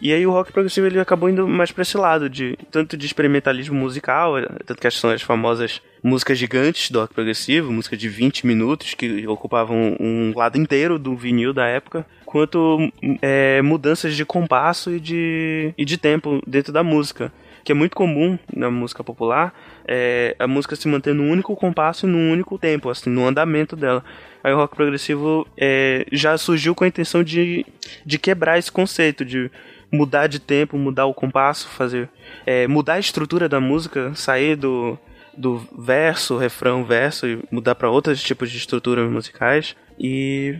e 0.00 0.12
aí 0.12 0.26
o 0.26 0.32
rock 0.32 0.52
progressivo 0.52 0.86
ele 0.86 0.98
acabou 0.98 1.28
indo 1.28 1.46
mais 1.46 1.70
pra 1.70 1.82
esse 1.82 1.96
lado, 1.96 2.28
de 2.28 2.58
tanto 2.70 2.96
de 2.96 3.06
experimentalismo 3.06 3.74
musical, 3.74 4.36
é, 4.36 4.46
tanto 4.66 4.80
que 4.80 4.90
são 4.90 5.10
as 5.10 5.22
famosas 5.22 5.80
músicas 6.02 6.36
gigantes 6.36 6.90
do 6.90 7.00
rock 7.00 7.14
progressivo, 7.14 7.72
músicas 7.72 7.98
de 7.98 8.08
20 8.08 8.46
minutos 8.46 8.94
que 8.94 9.26
ocupavam 9.28 9.96
um 10.00 10.32
lado 10.36 10.58
inteiro 10.58 10.98
do 10.98 11.16
vinil 11.16 11.52
da 11.52 11.66
época, 11.66 12.04
quanto 12.26 12.92
é, 13.20 13.62
mudanças 13.62 14.16
de 14.16 14.24
compasso 14.24 14.90
e 14.90 14.98
de, 14.98 15.72
e 15.78 15.84
de 15.84 15.96
tempo 15.96 16.42
dentro 16.46 16.72
da 16.72 16.82
música 16.82 17.32
que 17.64 17.72
é 17.72 17.74
muito 17.74 17.96
comum 17.96 18.38
na 18.54 18.70
música 18.70 19.04
popular, 19.04 19.54
é 19.86 20.34
a 20.38 20.46
música 20.46 20.76
se 20.76 20.88
manter 20.88 21.14
num 21.14 21.30
único 21.30 21.54
compasso 21.56 22.06
e 22.06 22.08
num 22.08 22.32
único 22.32 22.58
tempo, 22.58 22.90
assim, 22.90 23.10
no 23.10 23.26
andamento 23.26 23.76
dela. 23.76 24.04
Aí 24.42 24.52
o 24.52 24.56
rock 24.56 24.74
progressivo 24.74 25.46
é, 25.56 26.04
já 26.10 26.36
surgiu 26.36 26.74
com 26.74 26.84
a 26.84 26.88
intenção 26.88 27.22
de, 27.22 27.64
de 28.04 28.18
quebrar 28.18 28.58
esse 28.58 28.70
conceito, 28.72 29.24
de 29.24 29.50
mudar 29.90 30.26
de 30.26 30.40
tempo, 30.40 30.76
mudar 30.76 31.06
o 31.06 31.14
compasso, 31.14 31.68
fazer 31.68 32.08
é, 32.46 32.66
mudar 32.66 32.94
a 32.94 32.98
estrutura 32.98 33.48
da 33.48 33.60
música, 33.60 34.12
sair 34.14 34.56
do, 34.56 34.98
do 35.36 35.58
verso, 35.78 36.36
refrão, 36.38 36.84
verso 36.84 37.26
e 37.26 37.38
mudar 37.50 37.74
para 37.74 37.90
outros 37.90 38.22
tipos 38.22 38.50
de 38.50 38.56
estruturas 38.56 39.08
musicais 39.10 39.76
e 39.98 40.56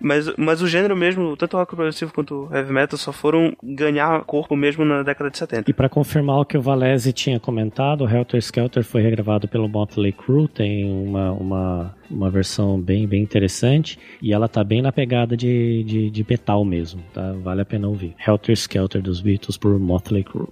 mas, 0.00 0.32
mas 0.36 0.62
o 0.62 0.66
gênero 0.66 0.96
mesmo, 0.96 1.36
tanto 1.36 1.56
rock 1.56 1.74
progressivo 1.74 2.12
quanto 2.12 2.48
heavy 2.52 2.72
metal, 2.72 2.98
só 2.98 3.12
foram 3.12 3.56
ganhar 3.62 4.22
corpo 4.24 4.56
mesmo 4.56 4.84
na 4.84 5.02
década 5.02 5.30
de 5.30 5.38
70. 5.38 5.70
E 5.70 5.74
para 5.74 5.88
confirmar 5.88 6.40
o 6.40 6.44
que 6.44 6.56
o 6.56 6.62
Valese 6.62 7.12
tinha 7.12 7.40
comentado, 7.40 8.04
o 8.04 8.08
Helter 8.08 8.38
Skelter 8.40 8.84
foi 8.84 9.02
regravado 9.02 9.48
pelo 9.48 9.68
Motley 9.68 10.12
Crue, 10.12 10.48
tem 10.48 10.90
uma, 10.90 11.32
uma, 11.32 11.96
uma 12.10 12.30
versão 12.30 12.80
bem, 12.80 13.06
bem 13.06 13.22
interessante 13.22 13.98
e 14.20 14.32
ela 14.32 14.48
tá 14.48 14.62
bem 14.62 14.82
na 14.82 14.92
pegada 14.92 15.36
de, 15.36 15.84
de, 15.84 16.10
de 16.10 16.26
metal 16.28 16.64
mesmo, 16.64 17.02
tá? 17.12 17.32
Vale 17.42 17.62
a 17.62 17.64
pena 17.64 17.88
ouvir. 17.88 18.14
Helter 18.26 18.54
Skelter 18.56 19.02
dos 19.02 19.20
Beatles 19.20 19.56
por 19.56 19.78
Motley 19.78 20.24
Crue. 20.24 20.48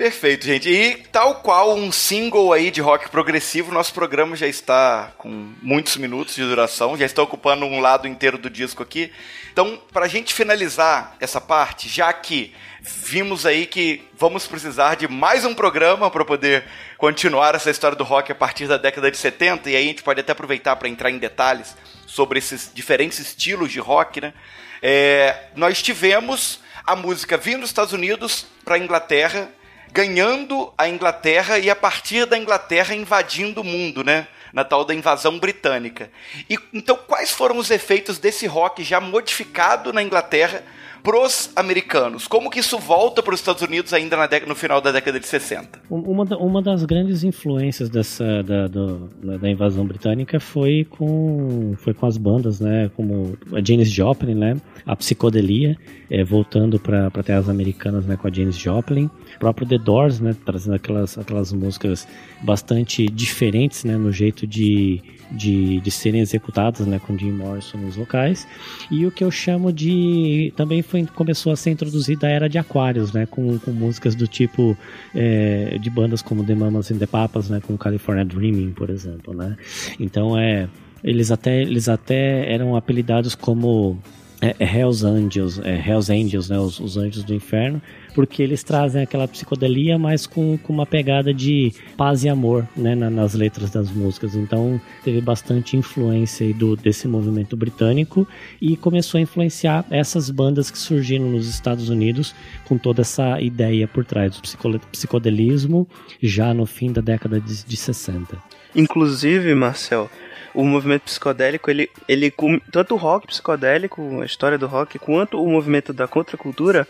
Perfeito, 0.00 0.46
gente. 0.46 0.66
E 0.66 0.96
tal 1.12 1.42
qual 1.42 1.76
um 1.76 1.92
single 1.92 2.54
aí 2.54 2.70
de 2.70 2.80
rock 2.80 3.10
progressivo, 3.10 3.70
nosso 3.70 3.92
programa 3.92 4.34
já 4.34 4.46
está 4.46 5.12
com 5.18 5.28
muitos 5.60 5.98
minutos 5.98 6.34
de 6.34 6.42
duração, 6.42 6.96
já 6.96 7.04
está 7.04 7.22
ocupando 7.22 7.66
um 7.66 7.80
lado 7.80 8.08
inteiro 8.08 8.38
do 8.38 8.48
disco 8.48 8.82
aqui. 8.82 9.12
Então, 9.52 9.78
para 9.92 10.06
a 10.06 10.08
gente 10.08 10.32
finalizar 10.32 11.14
essa 11.20 11.38
parte, 11.38 11.86
já 11.86 12.10
que 12.14 12.54
vimos 12.80 13.44
aí 13.44 13.66
que 13.66 14.02
vamos 14.16 14.46
precisar 14.46 14.94
de 14.94 15.06
mais 15.06 15.44
um 15.44 15.52
programa 15.52 16.10
para 16.10 16.24
poder 16.24 16.64
continuar 16.96 17.54
essa 17.54 17.70
história 17.70 17.94
do 17.94 18.02
rock 18.02 18.32
a 18.32 18.34
partir 18.34 18.66
da 18.66 18.78
década 18.78 19.10
de 19.10 19.18
70, 19.18 19.68
e 19.68 19.76
aí 19.76 19.84
a 19.84 19.86
gente 19.86 20.02
pode 20.02 20.18
até 20.18 20.32
aproveitar 20.32 20.76
para 20.76 20.88
entrar 20.88 21.10
em 21.10 21.18
detalhes 21.18 21.76
sobre 22.06 22.38
esses 22.38 22.70
diferentes 22.72 23.18
estilos 23.18 23.70
de 23.70 23.80
rock, 23.80 24.22
né? 24.22 24.32
É, 24.80 25.48
nós 25.54 25.82
tivemos 25.82 26.58
a 26.86 26.96
música 26.96 27.36
vindo 27.36 27.60
dos 27.60 27.68
Estados 27.68 27.92
Unidos 27.92 28.46
para 28.64 28.76
a 28.76 28.78
Inglaterra, 28.78 29.59
ganhando 29.92 30.72
a 30.76 30.88
Inglaterra 30.88 31.58
e 31.58 31.68
a 31.68 31.76
partir 31.76 32.26
da 32.26 32.38
Inglaterra 32.38 32.94
invadindo 32.94 33.60
o 33.60 33.64
mundo, 33.64 34.04
né? 34.04 34.26
Na 34.52 34.64
tal 34.64 34.84
da 34.84 34.94
invasão 34.94 35.38
britânica. 35.38 36.10
E 36.48 36.58
então 36.72 36.96
quais 36.96 37.30
foram 37.30 37.56
os 37.58 37.70
efeitos 37.70 38.18
desse 38.18 38.46
rock 38.46 38.82
já 38.82 39.00
modificado 39.00 39.92
na 39.92 40.02
Inglaterra 40.02 40.62
pros 41.02 41.50
americanos? 41.56 42.26
Como 42.26 42.50
que 42.50 42.60
isso 42.60 42.78
volta 42.78 43.22
para 43.22 43.34
os 43.34 43.40
Estados 43.40 43.62
Unidos 43.62 43.92
ainda 43.92 44.16
no 44.46 44.54
final 44.54 44.80
da 44.80 44.92
década 44.92 45.18
de 45.18 45.26
60? 45.26 45.80
Uma, 45.90 46.24
uma 46.36 46.62
das 46.62 46.84
grandes 46.84 47.24
influências 47.24 47.88
dessa 47.88 48.42
da, 48.42 48.66
do- 48.66 49.08
da 49.38 49.50
invasão 49.50 49.86
britânica 49.86 50.38
foi 50.40 50.86
com 50.90 51.74
foi 51.78 51.94
com 51.94 52.06
as 52.06 52.16
bandas, 52.16 52.60
né, 52.60 52.90
como 52.96 53.36
a 53.52 53.60
Janis 53.64 53.90
Joplin, 53.90 54.34
né, 54.34 54.56
a 54.86 54.94
psicodelia, 54.96 55.76
eh, 56.10 56.24
voltando 56.24 56.78
para 56.78 57.10
terras 57.22 57.48
americanas, 57.48 58.06
né, 58.06 58.16
com 58.16 58.28
a 58.28 58.32
Janis 58.32 58.56
Joplin, 58.56 59.10
o 59.36 59.38
próprio 59.38 59.66
The 59.66 59.78
Doors, 59.78 60.20
né, 60.20 60.36
trazendo 60.44 60.74
aquelas 60.74 61.16
aquelas 61.18 61.52
músicas 61.52 62.06
bastante 62.42 63.06
diferentes, 63.08 63.84
né, 63.84 63.96
no 63.96 64.12
jeito 64.12 64.46
de 64.46 65.00
de, 65.30 65.80
de 65.80 65.90
serem 65.90 66.20
executadas, 66.20 66.86
né, 66.86 66.98
com 66.98 67.16
Jim 67.16 67.32
Morrison 67.32 67.78
nos 67.78 67.96
vocais, 67.96 68.46
e 68.90 69.06
o 69.06 69.10
que 69.10 69.24
eu 69.24 69.30
chamo 69.30 69.72
de 69.72 70.52
também 70.56 70.82
foi 70.82 71.06
começou 71.06 71.52
a 71.52 71.56
ser 71.56 71.70
introduzida 71.70 72.26
a 72.26 72.30
era 72.30 72.48
de 72.48 72.58
Aquários, 72.58 73.12
né, 73.12 73.26
com, 73.26 73.58
com 73.58 73.70
músicas 73.70 74.14
do 74.14 74.26
tipo 74.26 74.76
é, 75.14 75.78
de 75.78 75.90
bandas 75.90 76.22
como 76.22 76.44
The 76.44 76.54
Mamas 76.54 76.90
and 76.90 76.98
the 76.98 77.06
Papas, 77.06 77.48
né, 77.48 77.60
com 77.60 77.76
California 77.76 78.24
Dreaming, 78.24 78.72
por 78.72 78.90
exemplo, 78.90 79.34
né. 79.34 79.56
Então 79.98 80.38
é 80.38 80.68
eles 81.02 81.30
até 81.30 81.62
eles 81.62 81.88
até 81.88 82.52
eram 82.52 82.76
apelidados 82.76 83.34
como 83.34 83.98
é, 84.40 84.54
é 84.58 84.64
Hells 84.64 85.04
Angels, 85.06 85.58
é, 85.64 85.76
Hells 85.76 86.10
Angels, 86.12 86.48
né, 86.48 86.58
os, 86.58 86.80
os 86.80 86.96
anjos 86.96 87.22
do 87.24 87.34
inferno, 87.34 87.80
porque 88.14 88.42
eles 88.42 88.62
trazem 88.64 89.02
aquela 89.02 89.28
psicodelia, 89.28 89.96
mas 89.98 90.26
com, 90.26 90.58
com 90.58 90.72
uma 90.72 90.84
pegada 90.86 91.32
de 91.32 91.72
paz 91.96 92.24
e 92.24 92.28
amor, 92.28 92.66
né, 92.76 92.94
na- 92.94 93.10
nas 93.10 93.34
letras 93.34 93.70
das 93.70 93.90
músicas. 93.90 94.34
Então 94.34 94.80
teve 95.04 95.20
bastante 95.20 95.76
influência 95.76 96.52
do, 96.54 96.74
desse 96.76 97.06
movimento 97.06 97.56
britânico 97.56 98.26
e 98.60 98.76
começou 98.76 99.18
a 99.18 99.22
influenciar 99.22 99.84
essas 99.90 100.28
bandas 100.30 100.70
que 100.70 100.78
surgiram 100.78 101.26
nos 101.30 101.46
Estados 101.48 101.88
Unidos 101.88 102.34
com 102.66 102.76
toda 102.78 103.02
essa 103.02 103.40
ideia 103.40 103.86
por 103.86 104.04
trás 104.04 104.34
do 104.36 104.42
psico- 104.42 104.78
psicodelismo 104.90 105.86
já 106.22 106.52
no 106.54 106.66
fim 106.66 106.92
da 106.92 107.00
década 107.00 107.40
de, 107.40 107.64
de 107.64 107.76
60. 107.76 108.36
Inclusive, 108.74 109.54
Marcel, 109.54 110.08
o 110.54 110.64
movimento 110.64 111.02
psicodélico, 111.02 111.70
ele, 111.70 111.90
ele 112.08 112.32
tanto 112.70 112.94
o 112.94 112.98
rock 112.98 113.26
psicodélico, 113.26 114.20
a 114.20 114.24
história 114.24 114.58
do 114.58 114.66
rock, 114.66 114.98
quanto 114.98 115.42
o 115.42 115.48
movimento 115.48 115.92
da 115.92 116.08
contracultura, 116.08 116.86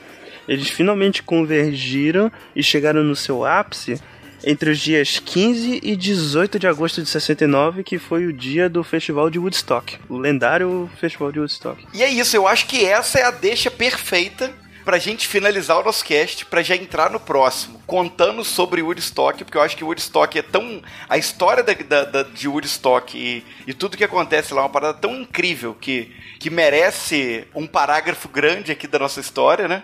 eles 0.48 0.68
finalmente 0.68 1.22
convergiram 1.22 2.30
e 2.54 2.62
chegaram 2.62 3.02
no 3.02 3.14
seu 3.14 3.44
ápice 3.44 4.00
entre 4.44 4.70
os 4.70 4.78
dias 4.78 5.18
15 5.18 5.80
e 5.82 5.94
18 5.94 6.58
de 6.58 6.66
agosto 6.66 7.02
de 7.02 7.08
69, 7.08 7.84
que 7.84 7.98
foi 7.98 8.26
o 8.26 8.32
dia 8.32 8.68
do 8.68 8.82
Festival 8.82 9.28
de 9.28 9.38
Woodstock, 9.38 9.98
o 10.08 10.16
lendário 10.16 10.90
Festival 10.98 11.30
de 11.30 11.40
Woodstock. 11.40 11.86
E 11.92 12.02
é 12.02 12.08
isso, 12.08 12.36
eu 12.36 12.46
acho 12.46 12.66
que 12.66 12.84
essa 12.84 13.18
é 13.18 13.24
a 13.24 13.30
deixa 13.30 13.70
perfeita 13.70 14.50
pra 14.84 14.98
gente 14.98 15.26
finalizar 15.28 15.78
o 15.78 15.84
nosso 15.84 16.04
cast, 16.04 16.46
pra 16.46 16.62
já 16.62 16.74
entrar 16.74 17.10
no 17.10 17.20
próximo, 17.20 17.80
contando 17.86 18.44
sobre 18.44 18.82
Woodstock, 18.82 19.44
porque 19.44 19.56
eu 19.58 19.62
acho 19.62 19.76
que 19.76 19.84
Woodstock 19.84 20.38
é 20.38 20.42
tão. 20.42 20.82
A 21.08 21.16
história 21.18 21.62
da, 21.62 21.72
da- 21.74 22.04
da- 22.04 22.22
de 22.22 22.48
Woodstock 22.48 23.16
e, 23.16 23.44
e 23.66 23.74
tudo 23.74 23.96
que 23.96 24.04
acontece 24.04 24.52
lá 24.54 24.60
é 24.62 24.64
uma 24.64 24.70
parada 24.70 24.94
tão 24.98 25.14
incrível 25.20 25.74
que, 25.74 26.14
que 26.38 26.50
merece 26.50 27.46
um 27.54 27.66
parágrafo 27.66 28.28
grande 28.28 28.72
aqui 28.72 28.86
da 28.86 28.98
nossa 28.98 29.20
história, 29.20 29.68
né? 29.68 29.82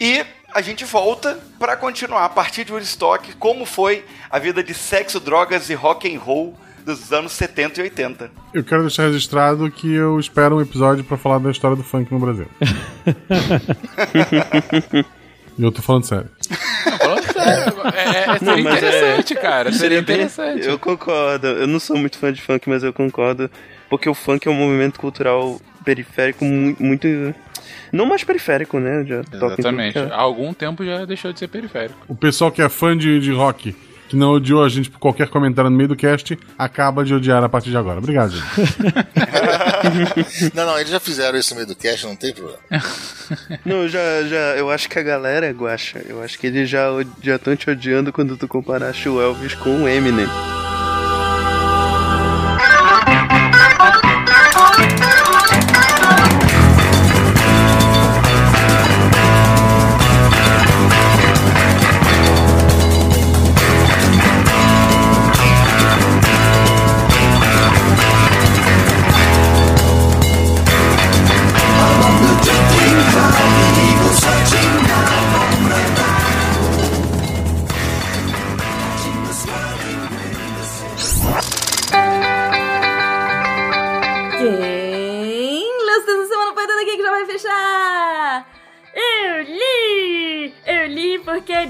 E 0.00 0.24
a 0.54 0.60
gente 0.62 0.84
volta 0.84 1.38
pra 1.58 1.76
continuar 1.76 2.24
a 2.24 2.28
partir 2.28 2.64
de 2.64 2.72
Woodstock 2.72 3.32
como 3.36 3.64
foi 3.64 4.04
a 4.30 4.38
vida 4.38 4.62
de 4.62 4.74
sexo, 4.74 5.18
drogas 5.20 5.70
e 5.70 5.74
rock 5.74 6.12
and 6.14 6.18
roll 6.18 6.56
dos 6.84 7.12
anos 7.12 7.32
70 7.32 7.80
e 7.80 7.84
80. 7.84 8.30
Eu 8.54 8.64
quero 8.64 8.82
deixar 8.82 9.06
registrado 9.06 9.70
que 9.70 9.92
eu 9.92 10.18
espero 10.20 10.56
um 10.56 10.60
episódio 10.60 11.02
pra 11.04 11.16
falar 11.16 11.38
da 11.38 11.50
história 11.50 11.76
do 11.76 11.82
funk 11.82 12.12
no 12.12 12.18
Brasil. 12.18 12.46
E 15.58 15.62
eu 15.62 15.70
tô 15.70 15.82
falando 15.82 16.04
sério. 16.04 16.30
Falando 16.98 17.22
sério, 17.30 17.74
é, 17.94 18.32
é, 18.32 18.38
seria 18.38 18.40
Não, 18.40 18.62
mas 18.62 18.82
é- 18.82 18.88
interessante, 18.88 19.34
cara. 19.34 19.70
Seria 19.72 19.98
interessante. 19.98 20.66
Eu 20.66 20.78
concordo. 20.78 21.46
Eu 21.46 21.66
não 21.66 21.78
sou 21.78 21.94
muito 21.96 22.16
fã 22.16 22.32
de 22.32 22.40
funk, 22.40 22.66
mas 22.70 22.82
eu 22.82 22.90
concordo. 22.90 23.50
Porque 23.90 24.08
o 24.08 24.14
funk 24.14 24.48
é 24.48 24.50
um 24.50 24.54
movimento 24.54 24.98
cultural 24.98 25.60
periférico 25.84 26.42
mu- 26.42 26.74
muito. 26.80 27.06
Não 27.92 28.06
mais 28.06 28.24
periférico, 28.24 28.80
né? 28.80 29.04
Já 29.04 29.20
Exatamente. 29.30 29.98
é- 29.98 30.08
Há 30.10 30.20
algum 30.22 30.54
tempo 30.54 30.82
já 30.82 31.04
deixou 31.04 31.34
de 31.34 31.38
ser 31.38 31.48
periférico. 31.48 31.98
O 32.08 32.14
pessoal 32.14 32.50
que 32.50 32.62
é 32.62 32.68
fã 32.70 32.96
de, 32.96 33.20
de 33.20 33.30
rock, 33.30 33.76
que 34.12 34.16
não 34.16 34.32
odiou 34.32 34.62
a 34.62 34.68
gente 34.68 34.90
por 34.90 34.98
qualquer 34.98 35.28
comentário 35.28 35.70
no 35.70 35.76
meio 35.76 35.88
do 35.88 35.96
cast, 35.96 36.38
acaba 36.58 37.02
de 37.02 37.14
odiar 37.14 37.42
a 37.42 37.48
partir 37.48 37.70
de 37.70 37.78
agora. 37.78 37.98
Obrigado, 37.98 38.32
gente. 38.32 38.44
Não, 40.54 40.64
não, 40.64 40.78
eles 40.78 40.90
já 40.90 41.00
fizeram 41.00 41.36
isso 41.36 41.50
no 41.50 41.56
meio 41.56 41.66
do 41.66 41.74
cast, 41.74 42.06
não 42.06 42.14
tem 42.14 42.32
problema. 42.32 42.58
Não, 43.64 43.88
já, 43.88 44.22
já. 44.22 44.56
Eu 44.56 44.70
acho 44.70 44.88
que 44.88 44.98
a 44.98 45.02
galera 45.02 45.46
é 45.46 45.50
guacha. 45.50 46.00
Eu 46.06 46.22
acho 46.22 46.38
que 46.38 46.46
eles 46.46 46.70
já 46.70 46.86
já 47.20 47.36
estão 47.36 47.56
te 47.56 47.68
odiando 47.68 48.12
quando 48.12 48.36
tu 48.36 48.46
comparaste 48.46 49.08
o 49.08 49.20
Elvis 49.20 49.54
com 49.54 49.82
o 49.82 49.88
Eminem. 49.88 50.28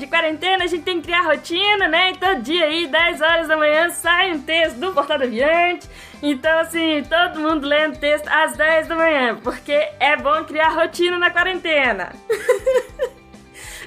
De 0.02 0.08
quarentena 0.08 0.64
a 0.64 0.66
gente 0.66 0.82
tem 0.82 0.96
que 0.96 1.04
criar 1.04 1.22
rotina, 1.22 1.86
né? 1.86 2.10
E 2.10 2.16
todo 2.16 2.42
dia 2.42 2.64
aí, 2.64 2.88
10 2.88 3.20
horas 3.20 3.48
da 3.48 3.56
manhã, 3.56 3.88
sai 3.90 4.32
um 4.32 4.42
texto 4.42 4.76
do 4.76 4.92
Portal 4.92 5.18
do 5.18 5.24
Aviante. 5.24 5.88
Então, 6.20 6.58
assim, 6.58 7.04
todo 7.08 7.40
mundo 7.40 7.66
lendo 7.66 7.98
texto 7.98 8.26
às 8.26 8.56
10 8.56 8.88
da 8.88 8.96
manhã, 8.96 9.38
porque 9.42 9.72
é 10.00 10.16
bom 10.16 10.44
criar 10.44 10.70
rotina 10.70 11.18
na 11.18 11.30
quarentena. 11.30 12.12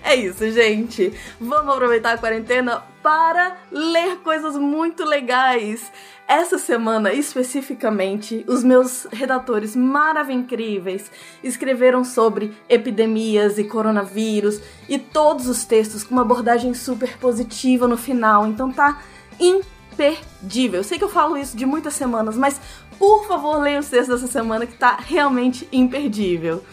É 0.08 0.14
isso, 0.14 0.52
gente. 0.52 1.12
Vamos 1.42 1.74
aproveitar 1.74 2.14
a 2.14 2.18
quarentena 2.20 2.84
para 3.02 3.58
ler 3.72 4.18
coisas 4.18 4.56
muito 4.56 5.04
legais. 5.04 5.92
Essa 6.28 6.58
semana, 6.58 7.14
especificamente, 7.14 8.44
os 8.48 8.64
meus 8.64 9.06
redatores 9.12 9.76
maravilhosos 9.76 11.12
escreveram 11.44 12.04
sobre 12.04 12.52
epidemias 12.68 13.60
e 13.60 13.64
coronavírus 13.64 14.60
e 14.90 14.98
todos 14.98 15.48
os 15.48 15.66
textos 15.66 16.04
com 16.04 16.16
uma 16.16 16.24
abordagem 16.24 16.74
super 16.74 17.16
positiva 17.20 17.88
no 17.88 17.96
final. 17.96 18.48
Então 18.48 18.72
tá 18.72 19.04
imperdível. 19.40 20.80
Eu 20.80 20.84
sei 20.84 20.98
que 20.98 21.04
eu 21.04 21.10
falo 21.10 21.38
isso 21.38 21.56
de 21.56 21.66
muitas 21.66 21.94
semanas, 21.94 22.36
mas 22.36 22.60
por 22.98 23.28
favor, 23.28 23.62
leia 23.62 23.80
os 23.80 23.90
textos 23.90 24.22
dessa 24.22 24.32
semana 24.32 24.66
que 24.66 24.78
tá 24.78 24.98
realmente 25.00 25.68
imperdível. 25.72 26.64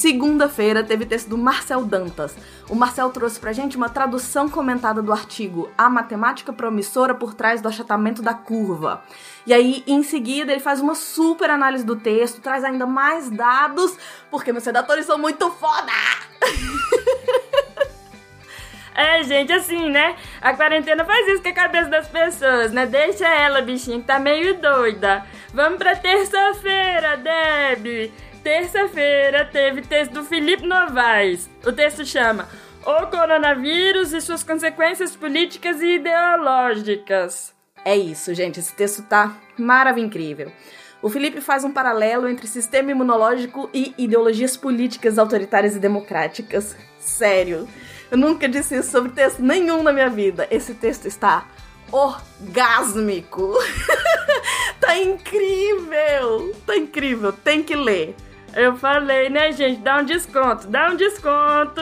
Segunda-feira 0.00 0.82
teve 0.82 1.04
texto 1.04 1.28
do 1.28 1.36
Marcel 1.36 1.84
Dantas. 1.84 2.34
O 2.70 2.74
Marcel 2.74 3.10
trouxe 3.10 3.38
pra 3.38 3.52
gente 3.52 3.76
uma 3.76 3.90
tradução 3.90 4.48
comentada 4.48 5.02
do 5.02 5.12
artigo 5.12 5.68
A 5.76 5.90
Matemática 5.90 6.54
Promissora 6.54 7.14
por 7.14 7.34
Trás 7.34 7.60
do 7.60 7.68
Achatamento 7.68 8.22
da 8.22 8.32
Curva. 8.32 9.02
E 9.46 9.52
aí, 9.52 9.84
em 9.86 10.02
seguida, 10.02 10.52
ele 10.52 10.60
faz 10.62 10.80
uma 10.80 10.94
super 10.94 11.50
análise 11.50 11.84
do 11.84 11.96
texto, 11.96 12.40
traz 12.40 12.64
ainda 12.64 12.86
mais 12.86 13.28
dados, 13.28 13.94
porque 14.30 14.52
meus 14.52 14.64
redatores 14.64 15.04
são 15.04 15.18
muito 15.18 15.50
foda! 15.50 15.92
É, 18.92 19.22
gente, 19.22 19.50
assim, 19.50 19.88
né? 19.88 20.14
A 20.42 20.52
quarentena 20.52 21.06
faz 21.06 21.26
isso 21.28 21.42
com 21.42 21.48
a 21.48 21.52
cabeça 21.54 21.88
das 21.88 22.06
pessoas, 22.08 22.70
né? 22.70 22.84
Deixa 22.84 23.26
ela, 23.26 23.62
bichinha, 23.62 23.98
que 23.98 24.04
tá 24.04 24.18
meio 24.18 24.60
doida. 24.60 25.24
Vamos 25.54 25.78
pra 25.78 25.96
terça-feira, 25.96 27.16
Deb. 27.16 28.12
Terça-feira 28.42 29.44
teve 29.44 29.82
texto 29.82 30.12
do 30.12 30.24
Felipe 30.24 30.66
Novaes. 30.66 31.50
O 31.64 31.72
texto 31.72 32.06
chama 32.06 32.48
O 32.84 33.06
Coronavírus 33.06 34.14
e 34.14 34.20
suas 34.20 34.42
consequências 34.42 35.14
políticas 35.14 35.82
e 35.82 35.96
ideológicas. 35.96 37.54
É 37.84 37.94
isso, 37.96 38.32
gente. 38.32 38.58
Esse 38.58 38.74
texto 38.74 39.02
tá 39.02 39.36
maravilhoso, 39.58 40.06
incrível. 40.06 40.50
O 41.02 41.10
Felipe 41.10 41.40
faz 41.40 41.64
um 41.64 41.72
paralelo 41.72 42.28
entre 42.28 42.46
sistema 42.46 42.90
imunológico 42.90 43.68
e 43.74 43.94
ideologias 43.98 44.56
políticas 44.56 45.18
autoritárias 45.18 45.76
e 45.76 45.78
democráticas. 45.78 46.76
Sério. 46.98 47.68
Eu 48.10 48.16
nunca 48.16 48.48
disse 48.48 48.76
isso 48.76 48.90
sobre 48.90 49.12
texto 49.12 49.42
nenhum 49.42 49.82
na 49.82 49.92
minha 49.92 50.08
vida. 50.08 50.48
Esse 50.50 50.74
texto 50.74 51.06
está 51.06 51.46
orgásmico. 51.92 53.52
tá 54.80 54.98
incrível. 54.98 56.54
Tá 56.66 56.76
incrível. 56.76 57.32
Tem 57.32 57.62
que 57.62 57.76
ler. 57.76 58.14
Eu 58.54 58.76
falei, 58.76 59.28
né, 59.28 59.52
gente? 59.52 59.80
Dá 59.80 59.98
um 59.98 60.04
desconto. 60.04 60.66
Dá 60.66 60.90
um 60.90 60.96
desconto. 60.96 61.80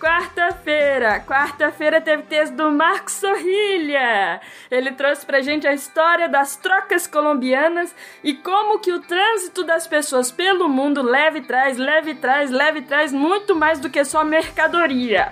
Quarta-feira. 0.00 1.20
Quarta-feira 1.20 2.00
teve 2.00 2.24
texto 2.24 2.54
do 2.54 2.72
Marcos 2.72 3.14
Sorrilha. 3.14 4.40
Ele 4.68 4.90
trouxe 4.92 5.24
pra 5.24 5.40
gente 5.40 5.64
a 5.64 5.72
história 5.72 6.28
das 6.28 6.56
trocas 6.56 7.06
colombianas 7.06 7.94
e 8.24 8.34
como 8.34 8.80
que 8.80 8.92
o 8.92 9.00
trânsito 9.00 9.62
das 9.62 9.86
pessoas 9.86 10.32
pelo 10.32 10.68
mundo 10.68 11.02
leve 11.02 11.38
e 11.38 11.42
traz, 11.42 11.78
leve 11.78 12.10
e 12.10 12.14
traz, 12.16 12.50
leve 12.50 12.80
e 12.80 12.82
traz 12.82 13.12
muito 13.12 13.54
mais 13.54 13.78
do 13.78 13.88
que 13.88 14.04
só 14.04 14.24
mercadoria. 14.24 15.30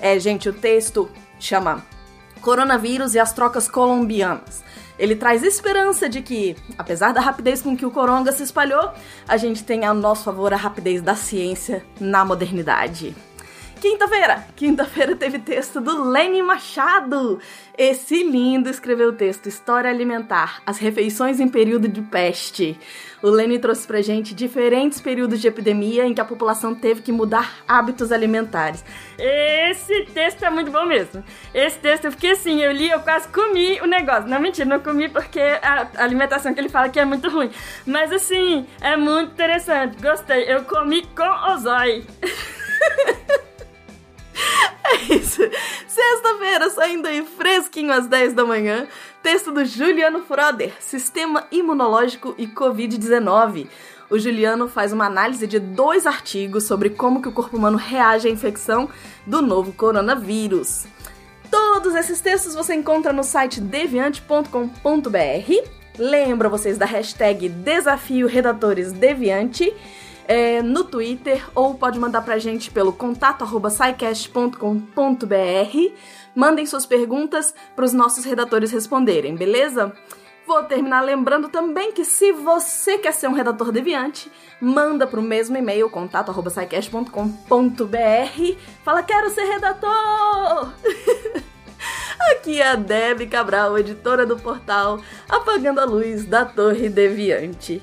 É, 0.00 0.16
gente, 0.20 0.48
o 0.48 0.52
texto 0.52 1.10
chama 1.40 1.84
Coronavírus 2.40 3.16
e 3.16 3.18
as 3.18 3.32
trocas 3.32 3.68
colombianas. 3.68 4.64
Ele 4.98 5.14
traz 5.14 5.42
esperança 5.42 6.08
de 6.08 6.22
que, 6.22 6.56
apesar 6.78 7.12
da 7.12 7.20
rapidez 7.20 7.60
com 7.60 7.76
que 7.76 7.84
o 7.84 7.90
coronga 7.90 8.32
se 8.32 8.42
espalhou, 8.42 8.92
a 9.28 9.36
gente 9.36 9.64
tem 9.64 9.84
a 9.84 9.92
nosso 9.92 10.24
favor 10.24 10.52
a 10.52 10.56
rapidez 10.56 11.02
da 11.02 11.14
ciência 11.14 11.84
na 12.00 12.24
modernidade. 12.24 13.14
Quinta-feira! 13.80 14.46
Quinta-feira 14.56 15.14
teve 15.14 15.38
texto 15.38 15.82
do 15.82 16.10
Lenny 16.10 16.42
Machado. 16.42 17.38
Esse 17.76 18.22
lindo 18.22 18.70
escreveu 18.70 19.10
o 19.10 19.12
texto 19.12 19.48
História 19.48 19.90
Alimentar, 19.90 20.62
as 20.64 20.78
refeições 20.78 21.40
em 21.40 21.46
período 21.46 21.86
de 21.86 22.00
peste. 22.00 22.78
O 23.22 23.28
Lenny 23.28 23.58
trouxe 23.58 23.86
pra 23.86 24.00
gente 24.00 24.34
diferentes 24.34 24.98
períodos 25.00 25.42
de 25.42 25.48
epidemia 25.48 26.06
em 26.06 26.14
que 26.14 26.20
a 26.22 26.24
população 26.24 26.74
teve 26.74 27.02
que 27.02 27.12
mudar 27.12 27.58
hábitos 27.68 28.12
alimentares. 28.12 28.82
Esse 29.18 30.06
texto 30.06 30.42
é 30.42 30.50
muito 30.50 30.70
bom 30.70 30.86
mesmo. 30.86 31.22
Esse 31.52 31.78
texto 31.78 32.06
eu 32.06 32.12
fiquei 32.12 32.30
assim, 32.30 32.62
eu 32.62 32.72
li, 32.72 32.88
eu 32.88 33.00
quase 33.00 33.28
comi 33.28 33.78
o 33.82 33.86
negócio. 33.86 34.26
Não, 34.26 34.40
mentira, 34.40 34.66
não 34.66 34.80
comi 34.80 35.10
porque 35.10 35.40
a 35.40 35.88
alimentação 35.96 36.54
que 36.54 36.60
ele 36.60 36.70
fala 36.70 36.86
aqui 36.86 36.98
é 36.98 37.04
muito 37.04 37.28
ruim. 37.28 37.50
Mas 37.84 38.10
assim, 38.10 38.66
é 38.80 38.96
muito 38.96 39.32
interessante. 39.32 40.00
Gostei. 40.00 40.44
Eu 40.50 40.64
comi 40.64 41.06
com 41.14 41.52
o 41.52 41.58
zói. 41.58 42.06
É 44.88 45.14
isso. 45.14 45.42
Sexta-feira, 45.88 46.70
saindo 46.70 47.08
aí 47.08 47.24
fresquinho 47.24 47.92
às 47.92 48.06
10 48.06 48.34
da 48.34 48.44
manhã. 48.44 48.86
Texto 49.20 49.50
do 49.50 49.64
Juliano 49.64 50.22
Froder, 50.22 50.72
Sistema 50.78 51.44
Imunológico 51.50 52.34
e 52.38 52.46
Covid-19. 52.46 53.66
O 54.08 54.18
Juliano 54.18 54.68
faz 54.68 54.92
uma 54.92 55.06
análise 55.06 55.46
de 55.46 55.58
dois 55.58 56.06
artigos 56.06 56.64
sobre 56.64 56.90
como 56.90 57.20
que 57.20 57.28
o 57.28 57.32
corpo 57.32 57.56
humano 57.56 57.76
reage 57.76 58.28
à 58.28 58.30
infecção 58.30 58.88
do 59.26 59.42
novo 59.42 59.72
coronavírus. 59.72 60.86
Todos 61.50 61.94
esses 61.94 62.20
textos 62.20 62.54
você 62.54 62.74
encontra 62.74 63.12
no 63.12 63.24
site 63.24 63.60
deviante.com.br. 63.60 64.50
Lembra 65.98 66.48
vocês 66.48 66.78
da 66.78 66.86
hashtag 66.86 67.48
Desafio 67.48 68.28
Redatores 68.28 68.92
Deviante 68.92 69.74
é, 70.26 70.62
no 70.62 70.84
Twitter 70.84 71.44
ou 71.54 71.74
pode 71.74 71.98
mandar 71.98 72.22
pra 72.22 72.38
gente 72.38 72.70
pelo 72.70 72.92
contato 72.92 73.42
arroba. 73.42 73.68
Mandem 76.34 76.66
suas 76.66 76.84
perguntas 76.84 77.54
para 77.74 77.84
os 77.84 77.92
nossos 77.92 78.24
redatores 78.24 78.70
responderem, 78.70 79.34
beleza? 79.34 79.92
Vou 80.46 80.62
terminar 80.62 81.00
lembrando 81.00 81.48
também 81.48 81.90
que 81.90 82.04
se 82.04 82.30
você 82.30 82.98
quer 82.98 83.12
ser 83.12 83.26
um 83.26 83.32
redator 83.32 83.72
deviante, 83.72 84.30
manda 84.60 85.04
pro 85.04 85.20
mesmo 85.20 85.56
e-mail, 85.56 85.90
contato 85.90 86.30
arroba 86.30 86.50
scicast.com.br. 86.50 87.10
Fala, 88.84 89.02
quero 89.02 89.30
ser 89.30 89.44
redator! 89.44 90.72
Aqui 92.30 92.60
é 92.60 92.68
a 92.68 92.74
Deb 92.76 93.28
Cabral, 93.28 93.76
editora 93.78 94.24
do 94.24 94.36
portal 94.36 95.00
Apagando 95.28 95.80
a 95.80 95.84
Luz 95.84 96.24
da 96.24 96.44
Torre 96.44 96.88
Deviante. 96.88 97.82